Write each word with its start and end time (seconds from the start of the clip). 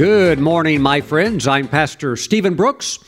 Good 0.00 0.38
morning, 0.38 0.80
my 0.80 1.02
friends. 1.02 1.46
I'm 1.46 1.68
Pastor 1.68 2.16
Stephen 2.16 2.54
Brooks. 2.54 2.98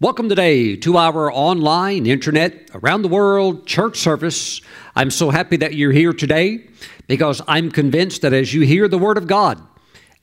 Welcome 0.00 0.28
today 0.28 0.76
to 0.76 0.98
our 0.98 1.32
online, 1.32 2.04
internet, 2.04 2.70
around 2.74 3.00
the 3.00 3.08
world 3.08 3.66
church 3.66 3.96
service. 3.96 4.60
I'm 4.94 5.10
so 5.10 5.30
happy 5.30 5.56
that 5.56 5.72
you're 5.72 5.92
here 5.92 6.12
today 6.12 6.66
because 7.06 7.40
I'm 7.48 7.70
convinced 7.70 8.20
that 8.20 8.34
as 8.34 8.52
you 8.52 8.66
hear 8.66 8.86
the 8.86 8.98
Word 8.98 9.16
of 9.16 9.26
God 9.26 9.66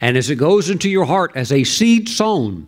and 0.01 0.15
as 0.15 0.29
it 0.29 0.36
goes 0.36 0.69
into 0.69 0.87
your 0.87 1.05
heart 1.05 1.31
as 1.33 1.51
a 1.51 1.63
seed 1.63 2.07
sown, 2.07 2.68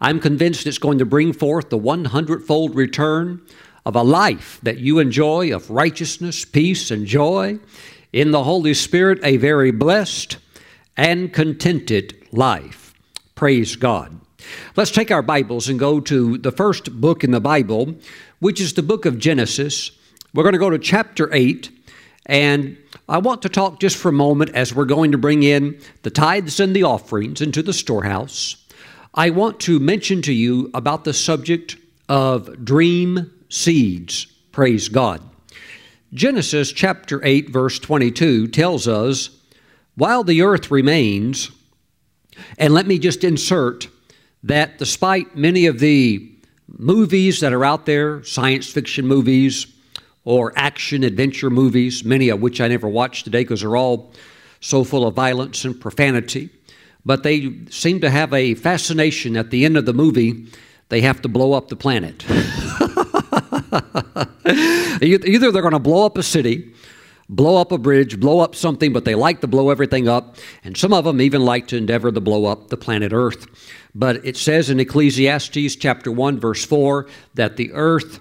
I'm 0.00 0.18
convinced 0.18 0.66
it's 0.66 0.78
going 0.78 0.96
to 0.96 1.04
bring 1.04 1.34
forth 1.34 1.68
the 1.68 1.76
100 1.76 2.44
fold 2.44 2.74
return 2.74 3.42
of 3.84 3.94
a 3.94 4.02
life 4.02 4.58
that 4.62 4.78
you 4.78 5.00
enjoy 5.00 5.54
of 5.54 5.68
righteousness, 5.68 6.46
peace, 6.46 6.90
and 6.90 7.06
joy 7.06 7.58
in 8.14 8.30
the 8.30 8.44
Holy 8.44 8.72
Spirit, 8.72 9.18
a 9.22 9.36
very 9.36 9.70
blessed 9.70 10.38
and 10.96 11.30
contented 11.34 12.26
life. 12.32 12.85
Praise 13.36 13.76
God. 13.76 14.18
Let's 14.76 14.90
take 14.90 15.10
our 15.10 15.20
Bibles 15.20 15.68
and 15.68 15.78
go 15.78 16.00
to 16.00 16.38
the 16.38 16.50
first 16.50 16.90
book 17.02 17.22
in 17.22 17.32
the 17.32 17.40
Bible, 17.40 17.94
which 18.38 18.62
is 18.62 18.72
the 18.72 18.82
book 18.82 19.04
of 19.04 19.18
Genesis. 19.18 19.90
We're 20.32 20.42
going 20.42 20.54
to 20.54 20.58
go 20.58 20.70
to 20.70 20.78
chapter 20.78 21.28
8, 21.30 21.70
and 22.24 22.78
I 23.10 23.18
want 23.18 23.42
to 23.42 23.50
talk 23.50 23.78
just 23.78 23.98
for 23.98 24.08
a 24.08 24.12
moment 24.12 24.54
as 24.54 24.74
we're 24.74 24.86
going 24.86 25.12
to 25.12 25.18
bring 25.18 25.42
in 25.42 25.78
the 26.02 26.10
tithes 26.10 26.60
and 26.60 26.74
the 26.74 26.84
offerings 26.84 27.42
into 27.42 27.62
the 27.62 27.74
storehouse. 27.74 28.56
I 29.12 29.28
want 29.28 29.60
to 29.60 29.80
mention 29.80 30.22
to 30.22 30.32
you 30.32 30.70
about 30.72 31.04
the 31.04 31.12
subject 31.12 31.76
of 32.08 32.64
dream 32.64 33.30
seeds. 33.50 34.28
Praise 34.50 34.88
God. 34.88 35.20
Genesis 36.14 36.72
chapter 36.72 37.22
8, 37.22 37.50
verse 37.50 37.78
22 37.80 38.48
tells 38.48 38.88
us, 38.88 39.28
while 39.94 40.24
the 40.24 40.40
earth 40.40 40.70
remains, 40.70 41.50
and 42.58 42.74
let 42.74 42.86
me 42.86 42.98
just 42.98 43.24
insert 43.24 43.88
that 44.42 44.78
despite 44.78 45.36
many 45.36 45.66
of 45.66 45.78
the 45.78 46.30
movies 46.68 47.40
that 47.40 47.52
are 47.52 47.64
out 47.64 47.86
there, 47.86 48.22
science 48.24 48.70
fiction 48.70 49.06
movies 49.06 49.66
or 50.24 50.52
action 50.56 51.04
adventure 51.04 51.50
movies, 51.50 52.04
many 52.04 52.28
of 52.28 52.40
which 52.40 52.60
I 52.60 52.68
never 52.68 52.88
watched 52.88 53.24
today 53.24 53.42
because 53.42 53.60
they're 53.60 53.76
all 53.76 54.12
so 54.60 54.84
full 54.84 55.06
of 55.06 55.14
violence 55.14 55.64
and 55.64 55.80
profanity, 55.80 56.50
but 57.04 57.22
they 57.22 57.54
seem 57.70 58.00
to 58.00 58.10
have 58.10 58.32
a 58.32 58.54
fascination 58.54 59.36
at 59.36 59.50
the 59.50 59.64
end 59.64 59.76
of 59.76 59.86
the 59.86 59.94
movie, 59.94 60.46
they 60.88 61.00
have 61.00 61.22
to 61.22 61.28
blow 61.28 61.52
up 61.52 61.68
the 61.68 61.76
planet. 61.76 62.24
Either 65.02 65.52
they're 65.52 65.62
going 65.62 65.72
to 65.72 65.78
blow 65.78 66.06
up 66.06 66.18
a 66.18 66.22
city 66.22 66.72
blow 67.28 67.60
up 67.60 67.72
a 67.72 67.78
bridge, 67.78 68.20
blow 68.20 68.40
up 68.40 68.54
something, 68.54 68.92
but 68.92 69.04
they 69.04 69.14
like 69.14 69.40
to 69.40 69.46
blow 69.46 69.70
everything 69.70 70.08
up. 70.08 70.36
And 70.64 70.76
some 70.76 70.92
of 70.92 71.04
them 71.04 71.20
even 71.20 71.44
like 71.44 71.68
to 71.68 71.76
endeavor 71.76 72.12
to 72.12 72.20
blow 72.20 72.46
up 72.46 72.68
the 72.68 72.76
planet 72.76 73.12
Earth. 73.12 73.46
But 73.94 74.24
it 74.24 74.36
says 74.36 74.70
in 74.70 74.78
Ecclesiastes 74.78 75.76
chapter 75.76 76.12
1, 76.12 76.38
verse 76.38 76.64
4, 76.64 77.06
that 77.34 77.56
the 77.56 77.72
earth 77.72 78.20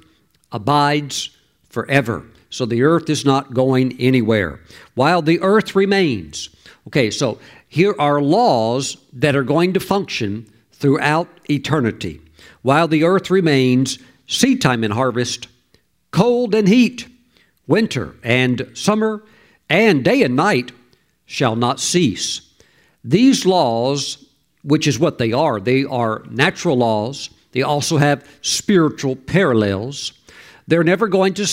abides 0.51 1.35
forever. 1.69 2.25
So 2.49 2.65
the 2.65 2.83
earth 2.83 3.09
is 3.09 3.25
not 3.25 3.53
going 3.53 3.99
anywhere. 3.99 4.61
While 4.93 5.21
the 5.21 5.41
earth 5.41 5.75
remains. 5.75 6.49
Okay, 6.87 7.11
so 7.11 7.39
here 7.67 7.95
are 7.99 8.21
laws 8.21 8.95
that 9.11 9.35
are 9.35 9.43
going 9.43 9.73
to 9.73 9.79
function 9.79 10.49
throughout 10.71 11.27
eternity. 11.49 12.21
While 12.61 12.87
the 12.87 13.03
earth 13.03 13.29
remains, 13.29 13.99
seed 14.27 14.61
time 14.61 14.83
and 14.83 14.93
harvest, 14.93 15.49
cold 16.11 16.55
and 16.55 16.67
heat 16.67 17.07
winter 17.67 18.15
and 18.23 18.69
summer, 18.73 19.23
and 19.69 20.03
day 20.03 20.21
and 20.23 20.35
night 20.35 20.71
shall 21.25 21.55
not 21.55 21.79
cease. 21.79 22.41
These 23.03 23.45
laws, 23.45 24.25
which 24.63 24.87
is 24.87 24.99
what 24.99 25.17
they 25.17 25.31
are, 25.31 25.59
they 25.59 25.83
are 25.85 26.23
natural 26.29 26.77
laws. 26.77 27.29
They 27.51 27.61
also 27.61 27.97
have 27.97 28.27
spiritual 28.41 29.15
parallels. 29.15 30.13
They're 30.67 30.83
never 30.83 31.07
going 31.07 31.33
to 31.35 31.47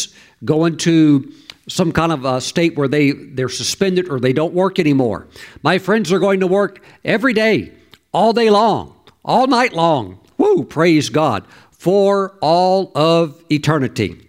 go 0.45 0.65
into 0.65 1.33
some 1.69 1.93
kind 1.93 2.11
of 2.13 2.25
a 2.25 2.41
state 2.41 2.77
where 2.77 2.89
they, 2.89 3.13
they're 3.13 3.49
suspended 3.49 4.09
or 4.09 4.19
they 4.19 4.33
don't 4.33 4.53
work 4.55 4.79
anymore. 4.79 5.29
My 5.63 5.79
friends 5.79 6.11
are 6.13 6.19
going 6.19 6.41
to 6.41 6.47
work 6.47 6.83
every 7.05 7.33
day, 7.33 7.73
all 8.13 8.33
day 8.33 8.51
long, 8.51 8.97
all 9.25 9.47
night 9.47 9.73
long. 9.73 10.19
Woo, 10.39 10.65
praise 10.65 11.09
God, 11.09 11.47
for 11.71 12.37
all 12.41 12.91
of 12.97 13.43
eternity. 13.51 14.29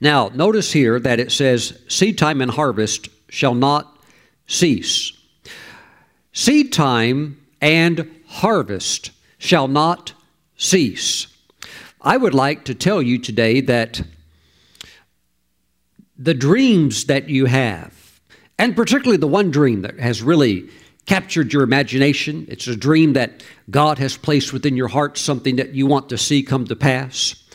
Now, 0.00 0.30
notice 0.34 0.72
here 0.72 1.00
that 1.00 1.20
it 1.20 1.32
says, 1.32 1.80
Seed 1.88 2.18
time 2.18 2.40
and 2.40 2.50
harvest 2.50 3.08
shall 3.28 3.54
not 3.54 3.98
cease. 4.46 5.12
Seed 6.32 6.72
time 6.72 7.40
and 7.60 8.08
harvest 8.26 9.10
shall 9.38 9.68
not 9.68 10.12
cease. 10.56 11.26
I 12.00 12.16
would 12.16 12.34
like 12.34 12.64
to 12.64 12.74
tell 12.74 13.02
you 13.02 13.18
today 13.18 13.60
that 13.62 14.02
the 16.16 16.34
dreams 16.34 17.06
that 17.06 17.28
you 17.28 17.46
have, 17.46 18.20
and 18.58 18.76
particularly 18.76 19.16
the 19.16 19.26
one 19.26 19.50
dream 19.50 19.82
that 19.82 19.98
has 19.98 20.22
really 20.22 20.68
captured 21.06 21.52
your 21.52 21.62
imagination, 21.62 22.46
it's 22.48 22.66
a 22.66 22.76
dream 22.76 23.14
that 23.14 23.42
God 23.70 23.98
has 23.98 24.16
placed 24.16 24.52
within 24.52 24.76
your 24.76 24.88
heart, 24.88 25.16
something 25.18 25.56
that 25.56 25.74
you 25.74 25.86
want 25.86 26.08
to 26.10 26.18
see 26.18 26.42
come 26.42 26.66
to 26.66 26.76
pass. 26.76 27.47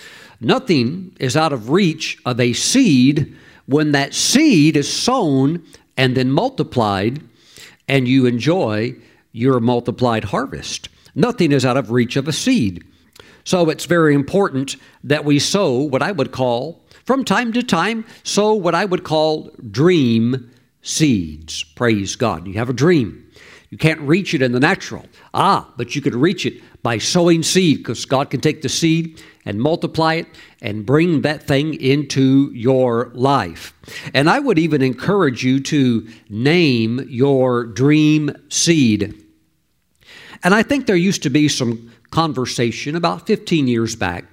Nothing 0.43 1.15
is 1.19 1.37
out 1.37 1.53
of 1.53 1.69
reach 1.69 2.17
of 2.25 2.39
a 2.39 2.53
seed 2.53 3.35
when 3.65 3.93
that 3.93 4.13
seed 4.13 4.75
is 4.75 4.91
sown 4.91 5.63
and 5.95 6.17
then 6.17 6.31
multiplied, 6.31 7.21
and 7.87 8.07
you 8.07 8.25
enjoy 8.25 8.95
your 9.31 9.59
multiplied 9.59 10.25
harvest. 10.25 10.89
Nothing 11.15 11.51
is 11.51 11.65
out 11.65 11.77
of 11.77 11.91
reach 11.91 12.15
of 12.15 12.27
a 12.27 12.33
seed. 12.33 12.83
So 13.45 13.69
it's 13.69 13.85
very 13.85 14.15
important 14.15 14.75
that 15.03 15.25
we 15.25 15.39
sow 15.39 15.77
what 15.77 16.01
I 16.01 16.11
would 16.11 16.31
call, 16.31 16.83
from 17.05 17.25
time 17.25 17.53
to 17.53 17.63
time, 17.63 18.05
sow 18.23 18.53
what 18.53 18.75
I 18.75 18.85
would 18.85 19.03
call 19.03 19.49
dream 19.69 20.51
seeds. 20.81 21.63
Praise 21.63 22.15
God. 22.15 22.47
You 22.47 22.53
have 22.55 22.69
a 22.69 22.73
dream. 22.73 23.29
You 23.69 23.77
can't 23.77 24.01
reach 24.01 24.33
it 24.33 24.41
in 24.41 24.51
the 24.51 24.59
natural. 24.59 25.05
Ah, 25.33 25.71
but 25.77 25.95
you 25.95 26.01
could 26.01 26.13
reach 26.13 26.45
it 26.45 26.61
by 26.83 26.97
sowing 26.97 27.41
seed 27.41 27.79
because 27.79 28.05
God 28.05 28.29
can 28.29 28.39
take 28.39 28.61
the 28.61 28.69
seed 28.69 29.21
and 29.45 29.59
multiply 29.59 30.15
it 30.15 30.27
and 30.61 30.85
bring 30.85 31.21
that 31.21 31.43
thing 31.43 31.73
into 31.81 32.51
your 32.53 33.11
life. 33.13 33.73
And 34.13 34.29
I 34.29 34.39
would 34.39 34.59
even 34.59 34.81
encourage 34.81 35.43
you 35.43 35.59
to 35.61 36.07
name 36.29 37.05
your 37.09 37.65
dream 37.65 38.31
seed. 38.49 39.23
And 40.43 40.53
I 40.53 40.61
think 40.61 40.85
there 40.85 40.95
used 40.95 41.23
to 41.23 41.29
be 41.29 41.47
some 41.47 41.91
conversation 42.11 42.95
about 42.95 43.25
15 43.25 43.67
years 43.67 43.95
back, 43.95 44.25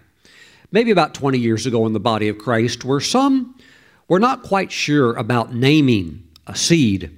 maybe 0.70 0.90
about 0.90 1.14
20 1.14 1.38
years 1.38 1.66
ago 1.66 1.86
in 1.86 1.94
the 1.94 2.00
body 2.00 2.28
of 2.28 2.36
Christ, 2.36 2.84
where 2.84 3.00
some 3.00 3.56
were 4.06 4.20
not 4.20 4.42
quite 4.42 4.70
sure 4.70 5.14
about 5.16 5.54
naming 5.54 6.24
a 6.46 6.54
seed. 6.54 7.16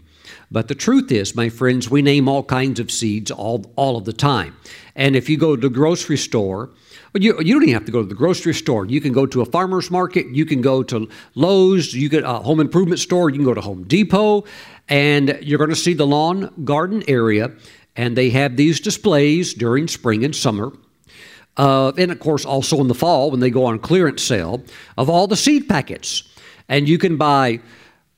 But 0.53 0.69
the 0.69 0.75
truth 0.75 1.11
is, 1.11 1.35
my 1.35 1.49
friends, 1.49 1.91
we 1.91 2.03
name 2.03 2.29
all 2.29 2.43
kinds 2.43 2.79
of 2.79 2.91
seeds 2.91 3.31
all, 3.31 3.73
all 3.75 3.97
of 3.97 4.05
the 4.05 4.13
time. 4.13 4.55
And 4.95 5.17
if 5.17 5.31
you 5.31 5.39
go 5.39 5.57
to 5.57 5.63
the 5.63 5.75
grocery 5.75 6.19
store, 6.19 6.69
you, 7.15 7.41
you 7.41 7.55
don't 7.55 7.63
even 7.63 7.73
have 7.73 7.87
to 7.87 7.93
go 7.93 8.03
to 8.03 8.09
the 8.09 8.15
grocery 8.15 8.53
store. 8.53 8.85
You 8.85 9.01
can 9.01 9.15
go 9.15 9.25
to 9.25 9.41
a 9.41 9.47
farmer's 9.47 9.91
market. 9.91 10.27
You 10.27 10.45
can 10.45 10.61
go 10.61 10.83
to 10.83 11.09
Lowe's. 11.35 11.95
You 11.95 12.11
get 12.11 12.25
a 12.25 12.35
home 12.35 12.61
improvement 12.61 13.01
store. 13.01 13.31
You 13.31 13.37
can 13.37 13.47
go 13.47 13.55
to 13.55 13.63
Home 13.63 13.85
Depot, 13.85 14.45
and 14.91 15.39
you're 15.41 15.59
going 15.59 15.71
to 15.71 15.77
see 15.77 15.95
the 15.95 16.07
lawn 16.07 16.53
garden 16.65 17.03
area. 17.09 17.53
And 17.97 18.15
they 18.15 18.29
have 18.31 18.57
these 18.57 18.79
displays 18.79 19.55
during 19.55 19.89
spring 19.89 20.23
and 20.23 20.37
summer. 20.37 20.73
Uh, 21.57 21.93
and 21.97 22.11
of 22.11 22.19
course, 22.19 22.45
also 22.45 22.79
in 22.81 22.89
the 22.89 22.95
fall 22.95 23.31
when 23.31 23.41
they 23.41 23.51
go 23.51 23.65
on 23.65 23.79
clearance 23.79 24.23
sale 24.23 24.65
of 24.99 25.09
all 25.09 25.27
the 25.27 25.37
seed 25.37 25.67
packets. 25.67 26.23
And 26.69 26.89
you 26.89 26.99
can 26.99 27.17
buy 27.17 27.61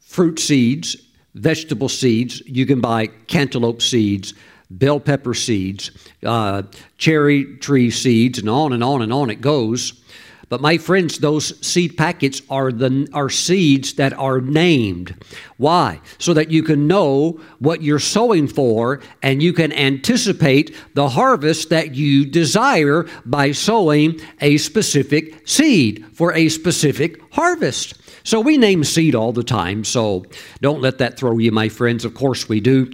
fruit 0.00 0.38
seeds, 0.38 0.96
vegetable 1.34 1.88
seeds, 1.88 2.42
you 2.46 2.66
can 2.66 2.80
buy 2.80 3.08
cantaloupe 3.26 3.82
seeds, 3.82 4.34
bell 4.70 5.00
pepper 5.00 5.34
seeds, 5.34 5.90
uh, 6.24 6.62
cherry 6.98 7.56
tree 7.56 7.90
seeds, 7.90 8.38
and 8.38 8.48
on 8.48 8.72
and 8.72 8.82
on 8.82 9.02
and 9.02 9.12
on 9.12 9.30
it 9.30 9.40
goes. 9.40 10.00
But 10.48 10.60
my 10.60 10.78
friends, 10.78 11.18
those 11.18 11.66
seed 11.66 11.96
packets 11.96 12.42
are 12.50 12.70
the 12.70 13.08
are 13.12 13.30
seeds 13.30 13.94
that 13.94 14.12
are 14.12 14.40
named. 14.40 15.14
Why? 15.56 16.00
So 16.18 16.34
that 16.34 16.50
you 16.50 16.62
can 16.62 16.86
know 16.86 17.40
what 17.58 17.82
you're 17.82 17.98
sowing 17.98 18.46
for 18.46 19.00
and 19.22 19.42
you 19.42 19.52
can 19.52 19.72
anticipate 19.72 20.76
the 20.94 21.08
harvest 21.08 21.70
that 21.70 21.94
you 21.94 22.26
desire 22.26 23.06
by 23.24 23.52
sowing 23.52 24.20
a 24.40 24.58
specific 24.58 25.48
seed 25.48 26.04
for 26.12 26.32
a 26.34 26.48
specific 26.48 27.20
harvest. 27.32 27.94
So 28.24 28.40
we 28.40 28.56
name 28.56 28.84
seed 28.84 29.14
all 29.14 29.32
the 29.32 29.44
time, 29.44 29.84
so 29.84 30.24
don't 30.60 30.80
let 30.80 30.98
that 30.98 31.18
throw 31.18 31.38
you, 31.38 31.52
my 31.52 31.68
friends. 31.68 32.04
Of 32.04 32.14
course 32.14 32.48
we 32.48 32.60
do. 32.60 32.90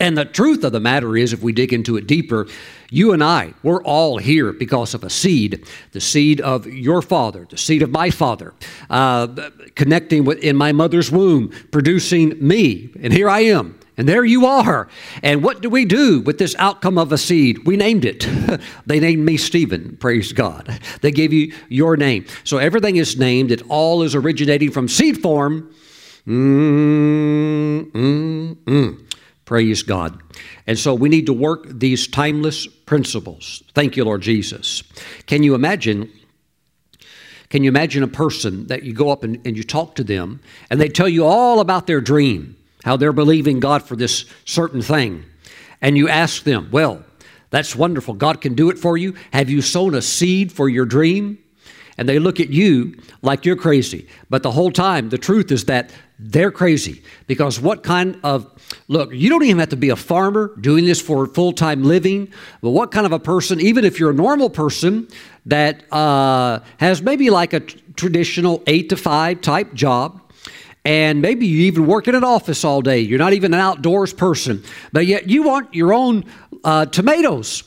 And 0.00 0.16
the 0.16 0.24
truth 0.24 0.64
of 0.64 0.72
the 0.72 0.80
matter 0.80 1.16
is, 1.16 1.32
if 1.32 1.42
we 1.42 1.52
dig 1.52 1.72
into 1.72 1.96
it 1.96 2.06
deeper, 2.06 2.46
you 2.90 3.12
and 3.12 3.22
I, 3.22 3.54
we're 3.62 3.82
all 3.82 4.18
here 4.18 4.52
because 4.52 4.94
of 4.94 5.04
a 5.04 5.10
seed, 5.10 5.66
the 5.92 6.00
seed 6.00 6.40
of 6.40 6.66
your 6.66 7.02
father, 7.02 7.46
the 7.48 7.58
seed 7.58 7.82
of 7.82 7.90
my 7.90 8.10
father, 8.10 8.54
uh, 8.90 9.28
connecting 9.74 10.24
with, 10.24 10.38
in 10.38 10.56
my 10.56 10.72
mother's 10.72 11.12
womb, 11.12 11.50
producing 11.70 12.34
me. 12.40 12.90
And 13.02 13.12
here 13.12 13.28
I 13.28 13.40
am 13.40 13.78
And 13.96 14.08
there 14.08 14.24
you 14.24 14.44
are. 14.46 14.88
And 15.22 15.42
what 15.42 15.60
do 15.60 15.70
we 15.70 15.84
do 15.84 16.20
with 16.20 16.38
this 16.38 16.56
outcome 16.58 16.98
of 16.98 17.12
a 17.12 17.18
seed? 17.18 17.64
We 17.64 17.76
named 17.76 18.04
it. 18.04 18.26
they 18.86 18.98
named 18.98 19.24
me 19.24 19.36
Stephen, 19.36 19.96
praise 19.98 20.32
God. 20.32 20.80
They 21.00 21.12
gave 21.12 21.32
you 21.32 21.54
your 21.68 21.96
name. 21.96 22.26
So 22.42 22.58
everything 22.58 22.96
is 22.96 23.16
named, 23.16 23.52
it 23.52 23.62
all 23.68 24.02
is 24.02 24.14
originating 24.14 24.70
from 24.72 24.88
seed 24.88 25.18
form. 25.22 25.72
Mm, 26.26 27.90
mm, 27.92 28.54
mm. 28.54 29.00
Praise 29.44 29.82
God. 29.82 30.20
And 30.66 30.78
so 30.78 30.94
we 30.94 31.08
need 31.08 31.26
to 31.26 31.32
work 31.32 31.66
these 31.68 32.08
timeless 32.08 32.66
principles. 32.66 33.62
Thank 33.74 33.96
you, 33.96 34.04
Lord 34.04 34.22
Jesus. 34.22 34.82
Can 35.26 35.42
you 35.42 35.54
imagine? 35.54 36.10
Can 37.50 37.62
you 37.62 37.68
imagine 37.68 38.02
a 38.02 38.08
person 38.08 38.66
that 38.66 38.82
you 38.82 38.94
go 38.94 39.10
up 39.10 39.22
and, 39.22 39.38
and 39.46 39.56
you 39.56 39.62
talk 39.62 39.94
to 39.96 40.04
them 40.04 40.40
and 40.70 40.80
they 40.80 40.88
tell 40.88 41.08
you 41.08 41.24
all 41.24 41.60
about 41.60 41.86
their 41.86 42.00
dream, 42.00 42.56
how 42.84 42.96
they're 42.96 43.12
believing 43.12 43.60
God 43.60 43.82
for 43.82 43.96
this 43.96 44.26
certain 44.44 44.82
thing? 44.82 45.24
And 45.80 45.96
you 45.98 46.08
ask 46.08 46.44
them, 46.44 46.68
Well, 46.70 47.04
that's 47.50 47.76
wonderful. 47.76 48.14
God 48.14 48.40
can 48.40 48.54
do 48.54 48.70
it 48.70 48.78
for 48.78 48.96
you. 48.96 49.14
Have 49.32 49.48
you 49.48 49.62
sown 49.62 49.94
a 49.94 50.02
seed 50.02 50.50
for 50.52 50.68
your 50.68 50.84
dream? 50.84 51.38
And 51.96 52.08
they 52.08 52.18
look 52.18 52.40
at 52.40 52.50
you 52.50 52.96
like 53.22 53.44
you're 53.44 53.54
crazy. 53.54 54.08
But 54.28 54.42
the 54.42 54.50
whole 54.50 54.72
time, 54.72 55.10
the 55.10 55.18
truth 55.18 55.52
is 55.52 55.66
that 55.66 55.92
they're 56.18 56.50
crazy 56.50 57.02
because 57.26 57.60
what 57.60 57.82
kind 57.82 58.18
of 58.22 58.50
look 58.88 59.12
you 59.12 59.28
don't 59.28 59.42
even 59.42 59.58
have 59.58 59.68
to 59.68 59.76
be 59.76 59.90
a 59.90 59.96
farmer 59.96 60.54
doing 60.60 60.84
this 60.84 61.00
for 61.00 61.26
full-time 61.26 61.82
living 61.82 62.32
but 62.60 62.70
what 62.70 62.92
kind 62.92 63.04
of 63.04 63.12
a 63.12 63.18
person 63.18 63.60
even 63.60 63.84
if 63.84 63.98
you're 63.98 64.10
a 64.10 64.14
normal 64.14 64.48
person 64.48 65.08
that 65.44 65.92
uh, 65.92 66.60
has 66.78 67.02
maybe 67.02 67.30
like 67.30 67.52
a 67.52 67.60
t- 67.60 67.82
traditional 67.96 68.62
eight 68.68 68.88
to 68.88 68.96
five 68.96 69.40
type 69.40 69.74
job 69.74 70.23
and 70.84 71.22
maybe 71.22 71.46
you 71.46 71.60
even 71.60 71.86
work 71.86 72.08
in 72.08 72.14
an 72.14 72.24
office 72.24 72.64
all 72.64 72.82
day 72.82 72.98
you're 72.98 73.18
not 73.18 73.32
even 73.32 73.54
an 73.54 73.60
outdoors 73.60 74.12
person 74.12 74.62
but 74.92 75.06
yet 75.06 75.28
you 75.28 75.42
want 75.42 75.72
your 75.74 75.92
own 75.92 76.24
uh, 76.64 76.86
tomatoes 76.86 77.64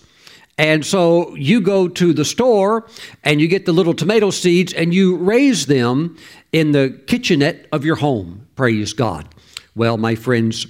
and 0.58 0.84
so 0.84 1.36
you 1.36 1.62
go 1.62 1.88
to 1.88 2.14
the 2.14 2.26
store 2.26 2.88
and 3.24 3.40
you 3.40 3.48
get 3.48 3.66
the 3.66 3.72
little 3.72 3.94
tomato 3.94 4.32
seeds 4.32 4.74
and 4.74 4.94
you 4.94 5.16
raise 5.18 5.68
them 5.68 6.18
in 6.52 6.72
the 6.72 7.00
kitchenette 7.06 7.68
of 7.72 7.86
your 7.86 7.98
home. 7.98 8.48
Praise 8.56 8.94
God. 8.94 9.28
Well, 9.76 9.98
my 9.98 10.16
friends, 10.16 10.66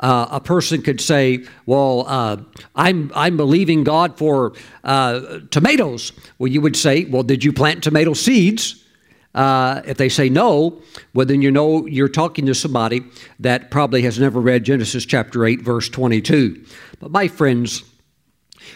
uh, 0.00 0.26
a 0.32 0.40
person 0.40 0.82
could 0.82 1.00
say, 1.00 1.44
"Well, 1.66 2.04
uh, 2.08 2.38
I'm 2.74 3.12
I'm 3.14 3.36
believing 3.36 3.84
God 3.84 4.18
for 4.18 4.54
uh, 4.82 5.38
tomatoes." 5.52 6.12
Well, 6.38 6.48
you 6.48 6.60
would 6.60 6.74
say, 6.74 7.04
"Well, 7.04 7.22
did 7.22 7.44
you 7.44 7.52
plant 7.52 7.84
tomato 7.84 8.14
seeds?" 8.14 8.83
Uh, 9.34 9.82
if 9.84 9.96
they 9.96 10.08
say 10.08 10.28
no, 10.28 10.80
well, 11.12 11.26
then 11.26 11.42
you 11.42 11.50
know 11.50 11.86
you're 11.86 12.08
talking 12.08 12.46
to 12.46 12.54
somebody 12.54 13.02
that 13.40 13.70
probably 13.70 14.02
has 14.02 14.18
never 14.18 14.40
read 14.40 14.64
Genesis 14.64 15.04
chapter 15.04 15.44
8, 15.44 15.60
verse 15.60 15.88
22. 15.88 16.64
But 17.00 17.10
my 17.10 17.26
friends, 17.26 17.82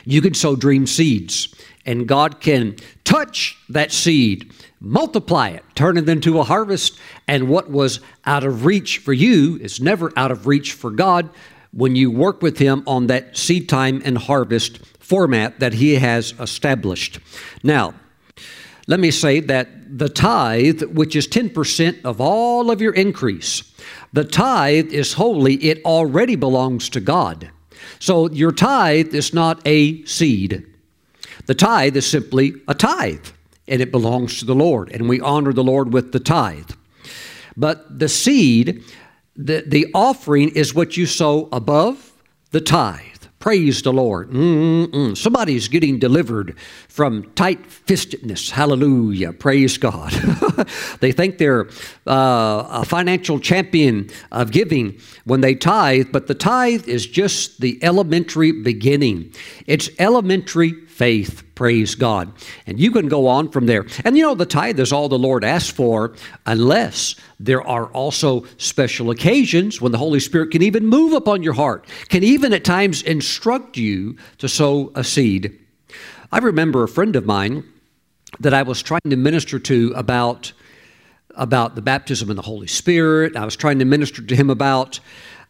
you 0.05 0.21
can 0.21 0.35
sow 0.35 0.57
dream 0.57 0.87
seeds, 0.87 1.55
and 1.87 2.09
God 2.09 2.41
can 2.41 2.77
touch 3.05 3.57
that 3.69 3.93
seed, 3.93 4.53
multiply 4.81 5.51
it, 5.51 5.65
turn 5.75 5.97
it 5.97 6.09
into 6.09 6.41
a 6.41 6.45
harvest, 6.45 6.99
and 7.29 7.49
what 7.49 7.71
was 7.71 8.01
out 8.27 8.45
of 8.45 8.65
reach 8.65 8.99
for 8.99 9.13
you 9.13 9.59
is 9.61 9.81
never 9.81 10.13
out 10.17 10.31
of 10.31 10.47
reach 10.47 10.73
for 10.73 10.91
God 10.91 11.31
when 11.73 11.95
you 11.95 12.11
work 12.11 12.43
with 12.43 12.59
Him 12.59 12.83
on 12.87 13.07
that 13.07 13.37
seed 13.37 13.69
time 13.69 14.03
and 14.05 14.19
harvest 14.19 14.79
format 14.99 15.61
that 15.61 15.75
He 15.75 15.95
has 15.97 16.35
established. 16.41 17.21
Now, 17.63 17.95
let 18.87 19.01
me 19.01 19.11
say 19.11 19.41
that 19.41 19.78
the 19.91 20.09
tithe, 20.09 20.83
which 20.83 21.17
is 21.17 21.27
10% 21.27 22.05
of 22.05 22.21
all 22.21 22.71
of 22.71 22.81
your 22.81 22.93
increase, 22.93 23.73
the 24.13 24.25
tithe 24.25 24.93
is 24.93 25.15
holy, 25.15 25.55
it 25.57 25.85
already 25.85 26.37
belongs 26.37 26.89
to 26.91 27.01
God. 27.01 27.51
So 27.99 28.31
your 28.31 28.53
tithe 28.53 29.15
is 29.15 29.35
not 29.35 29.61
a 29.67 30.05
seed. 30.05 30.67
The 31.47 31.55
tithe 31.55 31.97
is 31.97 32.07
simply 32.07 32.55
a 32.69 32.75
tithe, 32.75 33.27
and 33.67 33.81
it 33.81 33.91
belongs 33.91 34.39
to 34.39 34.45
the 34.45 34.55
Lord, 34.55 34.91
and 34.93 35.09
we 35.09 35.21
honor 35.21 35.53
the 35.53 35.65
Lord 35.65 35.93
with 35.93 36.13
the 36.13 36.21
tithe. 36.21 36.71
But 37.57 37.99
the 37.99 38.09
seed, 38.09 38.85
the, 39.35 39.65
the 39.67 39.87
offering 39.95 40.51
is 40.51 40.75
what 40.75 40.97
you 40.97 41.07
sow 41.07 41.49
above 41.53 42.13
the 42.51 42.61
tithe. 42.61 43.18
Praise 43.39 43.83
the 43.83 43.93
Lord. 43.93 44.31
Mm-mm. 44.31 45.17
Somebody's 45.17 45.69
getting 45.69 46.01
delivered 46.01 46.59
from 46.89 47.23
tight 47.35 47.63
fistedness. 47.69 48.51
Hallelujah. 48.51 49.33
Praise 49.33 49.79
God. 49.79 50.11
they 51.01 51.13
think 51.13 51.39
they're 51.39 51.69
uh, 52.09 52.67
a 52.69 52.85
financial 52.85 53.39
champion 53.39 54.11
of 54.33 54.51
giving 54.51 54.99
when 55.29 55.43
they 55.43 55.55
tithe, 55.55 56.09
but 56.11 56.27
the 56.27 56.35
tithe 56.35 56.89
is 56.89 57.07
just 57.07 57.61
the 57.61 57.79
elementary 57.83 58.51
beginning. 58.51 59.33
It's 59.67 59.91
elementary 59.99 60.73
faith. 60.87 61.45
Praise 61.55 61.95
God. 61.95 62.33
And 62.67 62.81
you 62.81 62.91
can 62.91 63.09
go 63.09 63.27
on 63.27 63.51
from 63.51 63.67
there. 63.67 63.87
And 64.05 64.17
you 64.17 64.25
know, 64.25 64.35
the 64.35 64.47
tithe 64.47 64.81
is 64.81 64.93
all 64.93 65.09
the 65.09 65.19
Lord 65.19 65.45
asks 65.45 65.71
for, 65.71 66.15
unless 66.47 67.15
there 67.39 67.63
are 67.63 67.87
also 67.89 68.45
special 68.57 69.11
occasions 69.11 69.81
when 69.81 69.93
the 69.93 69.99
Holy 69.99 70.21
Spirit 70.21 70.51
can 70.51 70.63
even 70.63 70.87
move 70.87 71.13
upon 71.13 71.43
your 71.43 71.53
heart, 71.53 71.87
can 72.09 72.25
even 72.25 72.53
at 72.53 72.65
times 72.65 73.03
instruct 73.03 73.77
you 73.77 74.17
to 74.39 74.49
sow 74.49 74.91
a 74.95 75.05
seed. 75.05 75.59
I 76.33 76.39
remember 76.39 76.83
a 76.83 76.89
friend 76.89 77.17
of 77.17 77.27
mine 77.27 77.65
that 78.41 78.55
I 78.55 78.63
was 78.63 78.83
trying 78.83 79.01
to 79.09 79.17
minister 79.17 79.59
to 79.59 79.93
about 79.97 80.53
about 81.39 81.75
the 81.75 81.83
baptism 81.83 82.29
in 82.29 82.37
the 82.37 82.43
Holy 82.43 82.67
Spirit. 82.67 83.37
I 83.37 83.45
was 83.45 83.57
trying 83.57 83.79
to 83.79 83.85
minister 83.85 84.21
to 84.23 84.37
him 84.37 84.51
about 84.51 85.01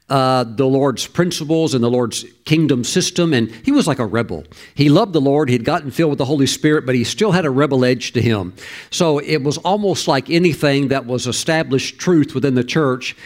uh, 0.08 0.44
the 0.44 0.64
Lord's 0.64 1.06
principles 1.06 1.74
and 1.74 1.84
the 1.84 1.90
Lord's 1.90 2.24
kingdom 2.44 2.84
system, 2.84 3.34
and 3.34 3.50
he 3.64 3.72
was 3.72 3.86
like 3.86 3.98
a 3.98 4.06
rebel. 4.06 4.44
He 4.74 4.88
loved 4.88 5.12
the 5.12 5.20
Lord, 5.20 5.50
he'd 5.50 5.64
gotten 5.64 5.90
filled 5.90 6.10
with 6.10 6.18
the 6.18 6.24
Holy 6.24 6.46
Spirit, 6.46 6.86
but 6.86 6.94
he 6.94 7.04
still 7.04 7.32
had 7.32 7.44
a 7.44 7.50
rebel 7.50 7.84
edge 7.84 8.12
to 8.12 8.22
him. 8.22 8.54
So 8.90 9.18
it 9.18 9.42
was 9.42 9.58
almost 9.58 10.08
like 10.08 10.30
anything 10.30 10.88
that 10.88 11.04
was 11.04 11.26
established 11.26 11.98
truth 11.98 12.34
within 12.34 12.54
the 12.54 12.64
church. 12.64 13.16